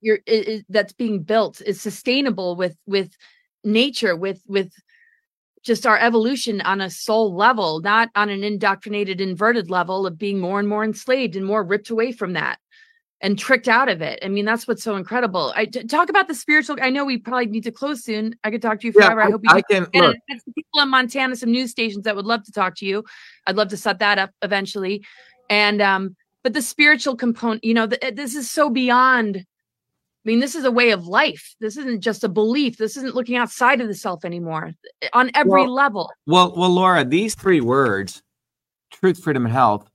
you're 0.00 0.20
that's 0.68 0.92
being 0.92 1.22
built 1.22 1.60
is 1.60 1.80
sustainable 1.80 2.56
with 2.56 2.76
with 2.86 3.14
nature 3.62 4.16
with 4.16 4.42
with 4.46 4.72
just 5.62 5.86
our 5.86 5.98
evolution 5.98 6.60
on 6.62 6.80
a 6.80 6.90
soul 6.90 7.34
level 7.34 7.80
not 7.80 8.08
on 8.16 8.28
an 8.28 8.42
indoctrinated 8.42 9.20
inverted 9.20 9.70
level 9.70 10.06
of 10.06 10.18
being 10.18 10.40
more 10.40 10.58
and 10.58 10.68
more 10.68 10.82
enslaved 10.82 11.36
and 11.36 11.46
more 11.46 11.62
ripped 11.62 11.90
away 11.90 12.10
from 12.10 12.32
that 12.32 12.58
and 13.22 13.38
tricked 13.38 13.68
out 13.68 13.88
of 13.88 14.02
it 14.02 14.18
i 14.22 14.28
mean 14.28 14.44
that's 14.44 14.66
what's 14.68 14.82
so 14.82 14.96
incredible 14.96 15.52
i 15.56 15.64
t- 15.64 15.84
talk 15.84 16.08
about 16.10 16.28
the 16.28 16.34
spiritual 16.34 16.76
i 16.82 16.90
know 16.90 17.04
we 17.04 17.16
probably 17.16 17.46
need 17.46 17.62
to 17.62 17.70
close 17.72 18.04
soon 18.04 18.34
i 18.44 18.50
could 18.50 18.60
talk 18.60 18.80
to 18.80 18.86
you 18.88 18.92
Yeah, 18.96 19.06
forever 19.06 19.22
i, 19.22 19.26
I, 19.26 19.30
hope 19.30 19.40
you 19.44 19.50
I 19.50 19.62
can 19.62 19.86
look. 19.94 20.16
people 20.54 20.80
in 20.82 20.88
Montana, 20.88 21.36
some 21.36 21.50
news 21.52 21.70
stations 21.70 22.04
that 22.04 22.16
would 22.16 22.24
love 22.26 22.42
to 22.44 22.52
talk 22.52 22.74
to 22.76 22.86
you. 22.86 23.04
I'd 23.46 23.56
love 23.56 23.68
to 23.68 23.76
set 23.76 23.98
that 23.98 24.18
up 24.18 24.30
eventually. 24.42 25.04
And 25.50 25.82
um, 25.82 26.16
but 26.42 26.54
the 26.54 26.62
spiritual 26.62 27.14
component, 27.14 27.62
you 27.62 27.74
know, 27.74 27.86
th- 27.86 28.14
this 28.14 28.34
is 28.34 28.50
so 28.50 28.70
beyond. 28.70 29.36
I 29.36 29.44
mean, 30.24 30.40
this 30.40 30.54
is 30.54 30.64
a 30.64 30.70
way 30.70 30.90
of 30.90 31.06
life. 31.06 31.54
This 31.60 31.76
isn't 31.76 32.00
just 32.00 32.24
a 32.24 32.28
belief. 32.28 32.78
This 32.78 32.96
isn't 32.96 33.14
looking 33.14 33.36
outside 33.36 33.80
of 33.82 33.88
the 33.88 33.94
self 33.94 34.24
anymore 34.24 34.72
on 35.12 35.30
every 35.34 35.50
Well- 35.62 35.74
level. 35.74 36.10
Well, 36.26 36.54
well, 36.56 36.70
Laura, 36.70 37.04
these 37.04 37.34
three 37.34 37.60
words, 37.60 38.22
truth, 38.90 39.22
freedom, 39.22 39.44
and 39.44 39.52
health, 39.52 39.90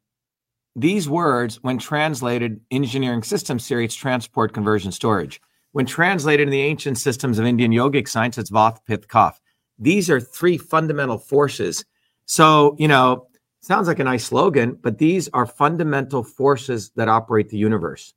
these 0.78 1.10
words, 1.10 1.58
when 1.64 1.80
translated 1.80 2.62
engineering 2.70 3.24
systems 3.24 3.70
it's 3.72 3.96
transport, 3.96 4.54
conversion, 4.54 4.92
storage. 4.92 5.42
When 5.72 5.88
translated 5.88 6.48
in 6.48 6.52
the 6.52 6.62
ancient 6.62 7.00
systems 7.00 7.40
of 7.40 7.46
Indian 7.46 7.72
yogic 7.72 8.08
science, 8.08 8.38
it's 8.38 8.52
Vath, 8.52 8.78
Pith, 8.86 9.08
Kaph. 9.08 9.40
These 9.80 10.08
are 10.12 10.22
three 10.22 10.56
fundamental 10.56 11.18
forces. 11.18 11.84
So, 12.26 12.76
you 12.78 12.88
know, 12.88 13.28
sounds 13.62 13.88
like 13.88 13.98
a 13.98 14.04
nice 14.04 14.26
slogan, 14.26 14.78
but 14.80 15.00
these 15.00 15.28
are 15.34 15.48
fundamental 15.48 16.24
forces 16.24 16.92
that 16.96 17.10
operate 17.10 17.50
the 17.50 17.58
universe, 17.58 18.14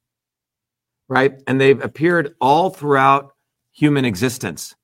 right? 1.09 1.43
And 1.47 1.59
they've 1.59 1.82
appeared 1.82 2.35
all 2.43 2.69
throughout 2.69 3.32
human 3.73 4.05
existence. 4.05 4.77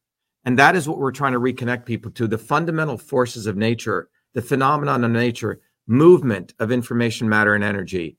And 0.47 0.59
that 0.59 0.77
is 0.77 0.89
what 0.89 0.98
we're 0.98 1.12
trying 1.12 1.35
to 1.35 1.40
reconnect 1.40 1.85
people 1.85 2.11
to 2.12 2.27
the 2.27 2.39
fundamental 2.39 2.97
forces 2.97 3.47
of 3.47 3.57
nature, 3.57 4.09
the 4.32 4.40
phenomenon 4.40 5.05
of 5.05 5.11
nature, 5.11 5.61
movement 5.86 6.54
of 6.58 6.72
information, 6.72 7.28
matter, 7.28 7.54
and 7.54 7.64
energy, 7.64 8.16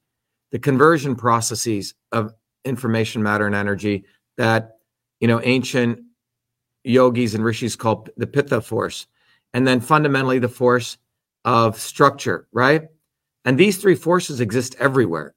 the 0.51 0.59
conversion 0.59 1.15
processes 1.15 1.93
of 2.11 2.33
information, 2.65 3.21
matter, 3.21 3.45
and 3.45 3.55
energy 3.55 4.05
that, 4.37 4.77
you 5.19 5.27
know, 5.27 5.41
ancient 5.43 5.99
yogis 6.83 7.35
and 7.35 7.43
rishis 7.43 7.75
call 7.75 8.07
the 8.17 8.27
pitta 8.27 8.61
force. 8.61 9.07
And 9.53 9.67
then 9.67 9.79
fundamentally 9.79 10.39
the 10.39 10.49
force 10.49 10.97
of 11.45 11.79
structure, 11.79 12.47
right? 12.51 12.83
And 13.45 13.57
these 13.57 13.77
three 13.77 13.95
forces 13.95 14.41
exist 14.41 14.75
everywhere. 14.79 15.35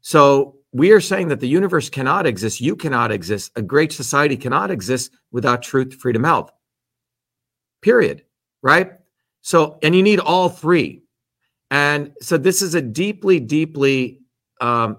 So 0.00 0.56
we 0.72 0.92
are 0.92 1.00
saying 1.00 1.28
that 1.28 1.40
the 1.40 1.48
universe 1.48 1.88
cannot 1.88 2.26
exist, 2.26 2.60
you 2.60 2.76
cannot 2.76 3.10
exist, 3.10 3.50
a 3.56 3.62
great 3.62 3.92
society 3.92 4.36
cannot 4.36 4.70
exist 4.70 5.12
without 5.32 5.62
truth, 5.62 5.94
freedom, 5.94 6.24
health. 6.24 6.50
Period. 7.80 8.24
Right? 8.62 8.92
So, 9.40 9.78
and 9.82 9.94
you 9.94 10.02
need 10.02 10.20
all 10.20 10.48
three. 10.48 11.02
And 11.70 12.12
so 12.20 12.36
this 12.38 12.62
is 12.62 12.74
a 12.74 12.80
deeply, 12.82 13.40
deeply 13.40 14.20
um, 14.60 14.98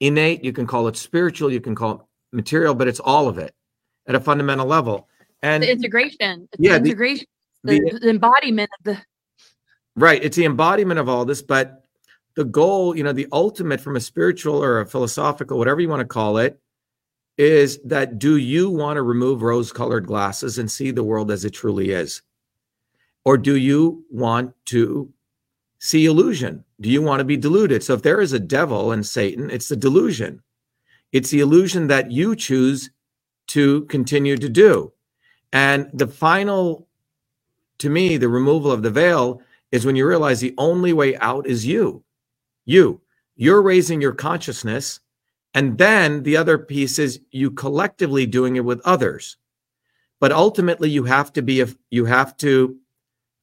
innate, 0.00 0.44
you 0.44 0.52
can 0.52 0.66
call 0.66 0.86
it 0.88 0.96
spiritual, 0.96 1.50
you 1.52 1.60
can 1.60 1.74
call 1.74 1.92
it 1.92 2.00
material, 2.32 2.74
but 2.74 2.88
it's 2.88 3.00
all 3.00 3.28
of 3.28 3.38
it 3.38 3.54
at 4.06 4.14
a 4.14 4.20
fundamental 4.20 4.66
level. 4.66 5.08
And 5.42 5.62
the 5.62 5.70
integration. 5.70 6.48
It's 6.52 6.60
Yeah, 6.60 6.74
the 6.74 6.80
the- 6.84 6.88
integration, 6.90 7.26
the, 7.64 7.80
the- 7.80 7.98
the 8.00 8.10
embodiment 8.10 8.70
of 8.78 8.84
the 8.84 9.02
Right. 9.96 10.22
It's 10.22 10.36
the 10.36 10.44
embodiment 10.44 11.00
of 11.00 11.08
all 11.08 11.24
this, 11.24 11.42
but 11.42 11.84
the 12.36 12.44
goal, 12.44 12.96
you 12.96 13.02
know, 13.02 13.12
the 13.12 13.26
ultimate 13.32 13.80
from 13.80 13.96
a 13.96 14.00
spiritual 14.00 14.62
or 14.62 14.78
a 14.80 14.86
philosophical, 14.86 15.58
whatever 15.58 15.80
you 15.80 15.88
want 15.88 15.98
to 16.00 16.06
call 16.06 16.38
it, 16.38 16.60
is 17.36 17.80
that 17.82 18.20
do 18.20 18.36
you 18.36 18.70
want 18.70 18.96
to 18.96 19.02
remove 19.02 19.42
rose 19.42 19.72
colored 19.72 20.06
glasses 20.06 20.58
and 20.58 20.70
see 20.70 20.92
the 20.92 21.02
world 21.02 21.32
as 21.32 21.44
it 21.44 21.50
truly 21.50 21.90
is? 21.90 22.22
Or 23.24 23.36
do 23.36 23.56
you 23.56 24.04
want 24.08 24.54
to 24.66 25.12
see 25.78 26.06
illusion? 26.06 26.64
Do 26.80 26.88
you 26.88 27.02
want 27.02 27.20
to 27.20 27.24
be 27.24 27.36
deluded? 27.36 27.82
So 27.82 27.94
if 27.94 28.02
there 28.02 28.20
is 28.20 28.32
a 28.32 28.38
devil 28.38 28.92
and 28.92 29.04
Satan, 29.06 29.50
it's 29.50 29.68
the 29.68 29.76
delusion. 29.76 30.42
It's 31.12 31.30
the 31.30 31.40
illusion 31.40 31.86
that 31.88 32.10
you 32.10 32.36
choose 32.36 32.90
to 33.48 33.84
continue 33.86 34.36
to 34.36 34.48
do. 34.48 34.92
And 35.52 35.90
the 35.94 36.06
final, 36.06 36.86
to 37.78 37.88
me, 37.88 38.16
the 38.16 38.28
removal 38.28 38.70
of 38.70 38.82
the 38.82 38.90
veil 38.90 39.40
is 39.72 39.86
when 39.86 39.96
you 39.96 40.06
realize 40.06 40.40
the 40.40 40.54
only 40.58 40.92
way 40.92 41.16
out 41.16 41.46
is 41.46 41.66
you. 41.66 42.04
You. 42.64 43.00
You're 43.36 43.62
raising 43.62 44.00
your 44.00 44.12
consciousness. 44.12 45.00
And 45.54 45.78
then 45.78 46.22
the 46.24 46.36
other 46.36 46.58
piece 46.58 46.98
is 46.98 47.20
you 47.30 47.50
collectively 47.50 48.26
doing 48.26 48.56
it 48.56 48.64
with 48.64 48.80
others. 48.84 49.36
But 50.20 50.32
ultimately, 50.32 50.90
you 50.90 51.04
have 51.04 51.32
to 51.34 51.42
be, 51.42 51.64
you 51.90 52.04
have 52.04 52.36
to 52.38 52.76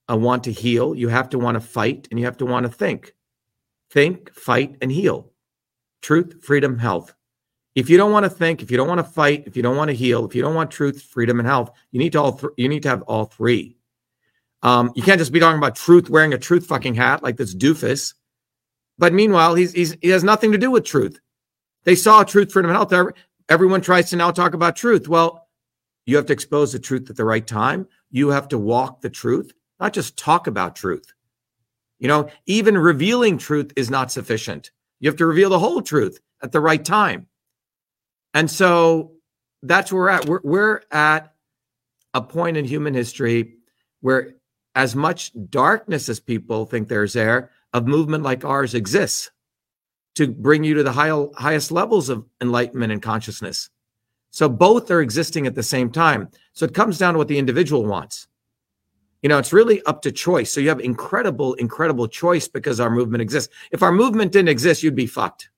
uh, 0.09 0.17
want 0.17 0.43
to 0.45 0.51
heal, 0.51 0.95
you 0.95 1.07
have 1.09 1.29
to 1.29 1.39
want 1.39 1.55
to 1.55 1.61
fight, 1.61 2.07
and 2.09 2.19
you 2.19 2.25
have 2.25 2.37
to 2.37 2.45
want 2.45 2.65
to 2.65 2.71
think. 2.71 3.13
Think, 3.91 4.33
fight, 4.33 4.77
and 4.81 4.91
heal. 4.91 5.31
Truth, 6.01 6.43
freedom, 6.43 6.77
health. 6.77 7.15
If 7.75 7.89
you 7.89 7.97
don't 7.97 8.11
want 8.11 8.23
to 8.23 8.29
think, 8.29 8.61
if 8.61 8.71
you 8.71 8.77
don't 8.77 8.87
want 8.87 8.99
to 8.99 9.03
fight, 9.03 9.43
if 9.47 9.57
you 9.57 9.63
don't 9.63 9.75
want 9.75 9.89
to 9.89 9.95
heal, 9.95 10.25
if 10.25 10.33
you 10.33 10.41
don't 10.41 10.55
want 10.55 10.71
truth, 10.71 11.01
freedom, 11.01 11.39
and 11.39 11.47
health, 11.47 11.71
you 11.91 11.99
need 11.99 12.13
to 12.13 12.21
all 12.21 12.33
th- 12.33 12.53
you 12.57 12.69
need 12.69 12.83
to 12.83 12.89
have 12.89 13.01
all 13.03 13.25
three. 13.25 13.77
Um, 14.63 14.91
you 14.95 15.03
can't 15.03 15.19
just 15.19 15.33
be 15.33 15.39
talking 15.39 15.57
about 15.57 15.75
truth 15.75 16.09
wearing 16.09 16.33
a 16.33 16.37
truth 16.37 16.65
fucking 16.65 16.95
hat 16.95 17.21
like 17.21 17.37
this 17.37 17.53
doofus. 17.53 18.13
But 18.97 19.13
meanwhile, 19.13 19.55
he's, 19.55 19.73
he's 19.73 19.97
he 20.01 20.09
has 20.09 20.23
nothing 20.23 20.53
to 20.53 20.57
do 20.57 20.71
with 20.71 20.85
truth. 20.85 21.19
They 21.83 21.95
saw 21.95 22.23
truth, 22.23 22.51
freedom, 22.51 22.71
and 22.71 22.77
health. 22.77 23.13
Everyone 23.49 23.81
tries 23.81 24.09
to 24.09 24.15
now 24.15 24.31
talk 24.31 24.53
about 24.53 24.75
truth. 24.75 25.07
Well, 25.07 25.47
you 26.05 26.15
have 26.15 26.25
to 26.27 26.33
expose 26.33 26.71
the 26.71 26.79
truth 26.79 27.09
at 27.09 27.17
the 27.17 27.25
right 27.25 27.45
time. 27.45 27.87
You 28.09 28.29
have 28.29 28.47
to 28.49 28.57
walk 28.57 29.01
the 29.01 29.09
truth, 29.09 29.51
not 29.79 29.93
just 29.93 30.17
talk 30.17 30.47
about 30.47 30.75
truth. 30.75 31.13
You 31.99 32.07
know, 32.07 32.29
even 32.45 32.77
revealing 32.77 33.37
truth 33.37 33.71
is 33.75 33.89
not 33.89 34.11
sufficient. 34.11 34.71
You 34.99 35.09
have 35.09 35.17
to 35.17 35.25
reveal 35.25 35.49
the 35.49 35.59
whole 35.59 35.81
truth 35.81 36.19
at 36.43 36.51
the 36.51 36.59
right 36.59 36.83
time. 36.83 37.27
And 38.33 38.49
so 38.51 39.13
that's 39.63 39.91
where 39.91 40.01
we're 40.01 40.09
at. 40.09 40.25
We're, 40.25 40.41
we're 40.43 40.81
at 40.91 41.33
a 42.13 42.21
point 42.21 42.57
in 42.57 42.65
human 42.65 42.93
history 42.93 43.55
where, 44.01 44.35
as 44.75 44.93
much 44.93 45.31
darkness 45.49 46.09
as 46.09 46.19
people 46.19 46.65
think 46.65 46.89
there's 46.89 47.13
there, 47.13 47.51
a 47.71 47.79
movement 47.79 48.23
like 48.23 48.43
ours 48.43 48.73
exists 48.73 49.31
to 50.15 50.27
bring 50.27 50.63
you 50.65 50.73
to 50.75 50.83
the 50.83 50.91
high, 50.91 51.11
highest 51.35 51.71
levels 51.71 52.09
of 52.09 52.25
enlightenment 52.41 52.91
and 52.91 53.01
consciousness. 53.01 53.69
So 54.31 54.49
both 54.49 54.91
are 54.91 54.99
existing 54.99 55.47
at 55.47 55.55
the 55.55 55.63
same 55.63 55.89
time. 55.89 56.29
So 56.51 56.65
it 56.65 56.73
comes 56.73 56.97
down 56.97 57.13
to 57.13 57.17
what 57.17 57.29
the 57.29 57.37
individual 57.37 57.85
wants. 57.85 58.27
You 59.25 59.29
know, 59.29 59.39
it's 59.39 59.51
really 59.51 59.81
up 59.87 60.03
to 60.03 60.11
choice. 60.11 60.51
So 60.51 60.61
you 60.61 60.69
have 60.69 60.79
incredible, 60.79 61.55
incredible 61.55 62.07
choice 62.07 62.47
because 62.47 62.79
our 62.79 62.91
movement 62.91 63.23
exists. 63.23 63.51
If 63.71 63.81
our 63.81 63.91
movement 63.91 64.31
didn't 64.31 64.49
exist, 64.49 64.83
you'd 64.83 64.93
be 64.93 65.07
fucked. 65.07 65.49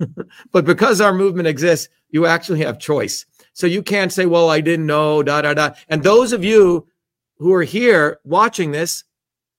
but 0.50 0.64
because 0.64 1.00
our 1.00 1.14
movement 1.14 1.46
exists, 1.46 1.88
you 2.08 2.26
actually 2.26 2.58
have 2.64 2.80
choice. 2.80 3.24
So 3.52 3.68
you 3.68 3.84
can't 3.84 4.12
say, 4.12 4.26
well, 4.26 4.50
I 4.50 4.60
didn't 4.60 4.86
know, 4.86 5.22
da, 5.22 5.42
da, 5.42 5.54
da. 5.54 5.74
And 5.88 6.02
those 6.02 6.32
of 6.32 6.42
you 6.42 6.88
who 7.36 7.54
are 7.54 7.62
here 7.62 8.18
watching 8.24 8.72
this, 8.72 9.04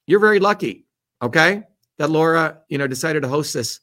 you're 0.05 0.19
very 0.19 0.41
lucky. 0.41 0.85
Okay. 1.21 1.63
That 1.97 2.09
Laura, 2.09 2.59
you 2.67 2.77
know, 2.77 2.87
decided 2.87 3.21
to 3.21 3.29
host 3.29 3.53
this 3.53 3.79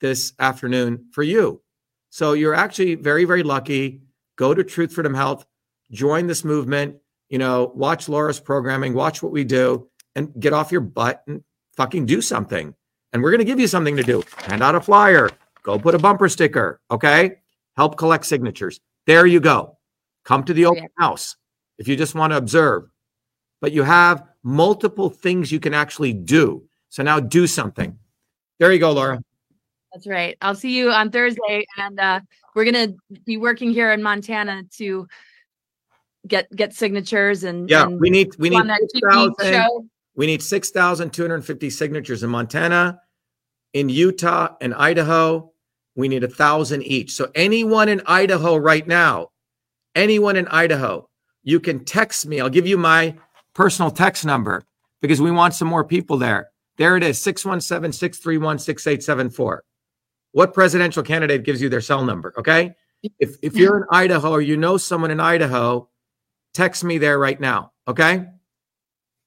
this 0.00 0.32
afternoon 0.40 1.06
for 1.12 1.22
you. 1.22 1.62
So 2.08 2.32
you're 2.32 2.54
actually 2.54 2.96
very, 2.96 3.24
very 3.24 3.44
lucky. 3.44 4.02
Go 4.34 4.54
to 4.54 4.64
Truth 4.64 4.94
Freedom 4.94 5.14
Health, 5.14 5.46
join 5.92 6.26
this 6.26 6.42
movement, 6.44 6.96
you 7.30 7.38
know, 7.38 7.72
watch 7.74 8.08
Laura's 8.08 8.40
programming, 8.40 8.92
watch 8.92 9.22
what 9.22 9.32
we 9.32 9.44
do, 9.44 9.88
and 10.14 10.32
get 10.38 10.52
off 10.52 10.70
your 10.70 10.80
butt 10.82 11.22
and 11.26 11.42
fucking 11.76 12.04
do 12.04 12.20
something. 12.20 12.74
And 13.12 13.22
we're 13.22 13.30
going 13.30 13.38
to 13.38 13.44
give 13.44 13.60
you 13.60 13.66
something 13.66 13.96
to 13.96 14.02
do. 14.02 14.22
Hand 14.38 14.62
out 14.62 14.74
a 14.74 14.80
flyer, 14.80 15.30
go 15.62 15.78
put 15.78 15.94
a 15.94 15.98
bumper 15.98 16.28
sticker, 16.28 16.80
okay? 16.90 17.36
Help 17.76 17.96
collect 17.96 18.26
signatures. 18.26 18.80
There 19.06 19.26
you 19.26 19.40
go. 19.40 19.78
Come 20.24 20.44
to 20.44 20.52
the 20.52 20.66
open 20.66 20.88
house 20.98 21.36
if 21.78 21.88
you 21.88 21.96
just 21.96 22.14
want 22.14 22.32
to 22.32 22.36
observe. 22.36 22.84
But 23.60 23.72
you 23.72 23.82
have 23.82 24.24
multiple 24.42 25.08
things 25.08 25.50
you 25.50 25.60
can 25.60 25.74
actually 25.74 26.12
do. 26.12 26.64
So 26.88 27.02
now 27.02 27.20
do 27.20 27.46
something. 27.46 27.96
There 28.58 28.72
you 28.72 28.78
go, 28.78 28.92
Laura. 28.92 29.22
That's 29.92 30.06
right. 30.06 30.36
I'll 30.42 30.54
see 30.54 30.76
you 30.76 30.90
on 30.90 31.10
Thursday, 31.10 31.64
and 31.76 31.98
uh, 31.98 32.20
we're 32.54 32.64
gonna 32.64 32.94
be 33.24 33.36
working 33.36 33.72
here 33.72 33.92
in 33.92 34.02
Montana 34.02 34.62
to 34.76 35.08
get 36.26 36.54
get 36.54 36.74
signatures 36.74 37.44
and 37.44 37.68
Yeah, 37.68 37.84
and 37.84 38.00
we 38.00 38.10
need 38.10 38.34
we 38.38 38.50
need 38.50 38.56
on 38.56 38.66
that 38.68 38.80
six 38.80 39.00
TV 39.06 39.32
thousand. 39.36 39.52
show. 39.52 39.86
We 40.14 40.26
need 40.26 40.42
six 40.42 40.70
thousand 40.70 41.12
two 41.12 41.22
hundred 41.22 41.44
fifty 41.44 41.70
signatures 41.70 42.22
in 42.22 42.30
Montana, 42.30 43.00
in 43.72 43.88
Utah, 43.88 44.54
and 44.60 44.74
Idaho. 44.74 45.52
We 45.96 46.08
need 46.08 46.24
a 46.24 46.28
thousand 46.28 46.82
each. 46.84 47.12
So 47.12 47.30
anyone 47.34 47.88
in 47.88 48.02
Idaho 48.06 48.56
right 48.56 48.86
now, 48.86 49.28
anyone 49.94 50.36
in 50.36 50.46
Idaho, 50.48 51.08
you 51.42 51.60
can 51.60 51.84
text 51.84 52.26
me. 52.26 52.40
I'll 52.40 52.48
give 52.48 52.66
you 52.66 52.78
my 52.78 53.16
personal 53.54 53.90
text 53.90 54.24
number 54.24 54.62
because 55.02 55.20
we 55.20 55.30
want 55.30 55.54
some 55.54 55.68
more 55.68 55.84
people 55.84 56.16
there. 56.16 56.50
There 56.78 56.96
it 56.96 57.02
is 57.02 57.18
617 57.20 57.92
631 57.92 58.58
6874. 58.58 59.64
What 60.32 60.54
presidential 60.54 61.02
candidate 61.02 61.42
gives 61.42 61.60
you 61.60 61.68
their 61.68 61.80
cell 61.80 62.04
number? 62.04 62.32
Okay. 62.38 62.74
If, 63.18 63.36
if 63.42 63.54
you're 63.56 63.76
in 63.78 63.84
Idaho 63.90 64.30
or 64.30 64.40
you 64.40 64.56
know 64.56 64.76
someone 64.78 65.10
in 65.10 65.20
Idaho, 65.20 65.89
text 66.60 66.84
me 66.84 66.98
there 66.98 67.18
right 67.18 67.40
now. 67.40 67.72
Okay. 67.88 68.26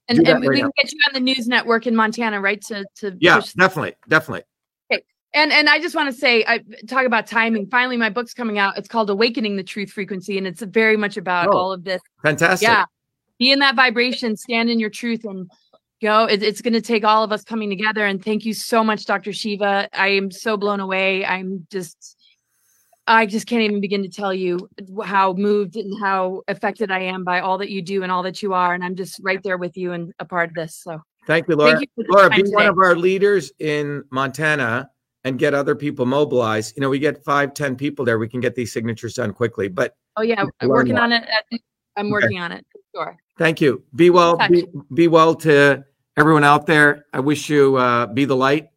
And, 0.10 0.28
and 0.28 0.42
we 0.42 0.48
right 0.48 0.62
can 0.62 0.72
get 0.78 0.92
you 0.92 1.00
on 1.08 1.14
the 1.14 1.20
news 1.20 1.48
network 1.48 1.88
in 1.88 1.96
Montana, 1.96 2.40
right? 2.40 2.62
To 2.64 2.86
to 2.98 3.18
Yeah, 3.20 3.40
push 3.40 3.54
definitely. 3.54 3.94
Definitely. 4.08 4.44
And 5.36 5.52
and 5.52 5.68
I 5.68 5.80
just 5.80 5.96
want 5.96 6.14
to 6.14 6.20
say, 6.20 6.46
I 6.48 6.60
talk 6.88 7.08
about 7.08 7.26
timing. 7.26 7.66
Finally, 7.66 7.98
my 7.98 8.12
book's 8.12 8.36
coming 8.36 8.60
out. 8.60 8.78
It's 8.78 8.88
called 8.88 9.10
Awakening 9.10 9.56
the 9.56 9.64
Truth 9.64 9.90
Frequency, 9.90 10.38
and 10.38 10.46
it's 10.46 10.62
very 10.62 10.96
much 10.96 11.18
about 11.18 11.48
Oh, 11.48 11.58
all 11.58 11.72
of 11.74 11.84
this. 11.84 12.02
Fantastic. 12.22 12.68
Yeah, 12.68 12.86
be 13.40 13.52
in 13.52 13.58
that 13.60 13.76
vibration, 13.76 14.38
stand 14.38 14.70
in 14.70 14.80
your 14.80 14.92
truth, 14.92 15.26
and 15.26 15.50
go. 16.04 16.26
It, 16.26 16.44
it's 16.44 16.62
going 16.62 16.74
to 16.74 16.82
take 16.82 17.04
all 17.04 17.24
of 17.24 17.32
us 17.32 17.44
coming 17.44 17.68
together. 17.72 18.06
And 18.06 18.24
thank 18.24 18.46
you 18.46 18.54
so 18.54 18.84
much, 18.84 19.06
Dr. 19.06 19.34
Shiva. 19.34 19.90
I 19.92 20.10
am 20.10 20.30
so 20.30 20.56
blown 20.56 20.80
away. 20.80 21.26
I'm 21.26 21.66
just, 21.72 22.16
I 23.06 23.26
just 23.26 23.48
can't 23.48 23.62
even 23.62 23.82
begin 23.82 24.02
to 24.04 24.10
tell 24.10 24.34
you 24.34 24.70
how 25.04 25.34
moved 25.34 25.76
and 25.76 25.94
how 26.00 26.42
affected 26.48 26.90
I 26.90 27.00
am 27.00 27.24
by 27.24 27.42
all 27.42 27.58
that 27.58 27.70
you 27.70 27.82
do 27.82 28.04
and 28.04 28.12
all 28.12 28.24
that 28.24 28.42
you 28.42 28.54
are. 28.54 28.74
And 28.74 28.84
I'm 28.84 28.96
just 28.96 29.20
right 29.22 29.42
there 29.44 29.58
with 29.58 29.76
you 29.76 29.92
and 29.92 30.14
a 30.20 30.26
part 30.26 30.50
of 30.50 30.56
this. 30.56 30.76
So 30.76 31.02
Thank 31.26 31.48
you, 31.48 31.56
Laura. 31.56 31.78
Thank 31.78 31.90
you 31.96 32.06
Laura, 32.10 32.30
be 32.30 32.44
one 32.44 32.68
of 32.68 32.78
our 32.78 32.96
leaders 32.96 33.52
in 33.60 34.04
Montana 34.10 34.90
and 35.24 35.40
get 35.40 35.54
other 35.54 35.76
people 35.76 36.06
mobilized. 36.06 36.76
You 36.76 36.82
know, 36.82 36.90
we 36.90 37.00
get 37.00 37.24
five, 37.24 37.54
ten 37.54 37.76
people 37.76 38.06
there. 38.06 38.20
We 38.20 38.28
can 38.28 38.40
get 38.40 38.56
these 38.56 38.72
signatures 38.72 39.16
done 39.16 39.34
quickly. 39.34 39.68
But 39.68 39.96
Oh 40.16 40.22
yeah, 40.22 40.46
I'm 40.60 40.70
working 40.70 40.96
more. 40.96 41.04
on 41.04 41.12
it. 41.12 41.24
At, 41.24 41.60
I'm 41.96 42.10
working 42.10 42.40
on 42.40 42.52
it. 42.52 42.66
Sure. 42.96 43.18
thank 43.38 43.62
you. 43.62 43.84
Be 43.96 44.10
well. 44.10 44.38
Be, 44.50 44.66
be 44.94 45.08
well 45.08 45.34
to 45.36 45.84
everyone 46.18 46.44
out 46.44 46.68
there. 46.68 47.06
I 47.14 47.20
wish 47.20 47.50
you 47.50 47.76
uh, 47.76 48.08
be 48.08 48.26
the 48.26 48.36
light. 48.36 48.68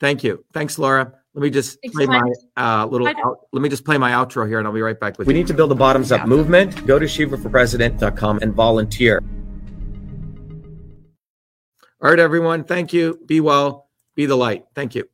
Thank 0.00 0.22
you. 0.22 0.44
Thanks, 0.52 0.78
Laura. 0.78 1.12
Let 1.36 1.42
me 1.42 1.50
just 1.50 1.78
Thanks, 1.82 1.94
play 1.94 2.06
my 2.06 2.32
uh, 2.56 2.86
little. 2.86 3.06
Out, 3.06 3.40
let 3.52 3.60
me 3.60 3.68
just 3.68 3.84
play 3.84 3.98
my 3.98 4.12
outro 4.12 4.48
here, 4.48 4.58
and 4.58 4.66
I'll 4.66 4.72
be 4.72 4.80
right 4.80 4.98
back 4.98 5.18
with 5.18 5.28
you. 5.28 5.34
We 5.34 5.38
need 5.38 5.46
to 5.48 5.54
build 5.54 5.70
a 5.70 5.74
bottoms 5.74 6.10
up 6.10 6.26
movement. 6.26 6.86
Go 6.86 6.98
to 6.98 7.04
shivaforpresident.com 7.04 8.38
and 8.40 8.54
volunteer. 8.54 9.22
All 12.02 12.08
right, 12.08 12.18
everyone. 12.18 12.64
Thank 12.64 12.94
you. 12.94 13.20
Be 13.26 13.40
well. 13.40 13.90
Be 14.14 14.24
the 14.24 14.34
light. 14.34 14.64
Thank 14.74 14.94
you. 14.94 15.10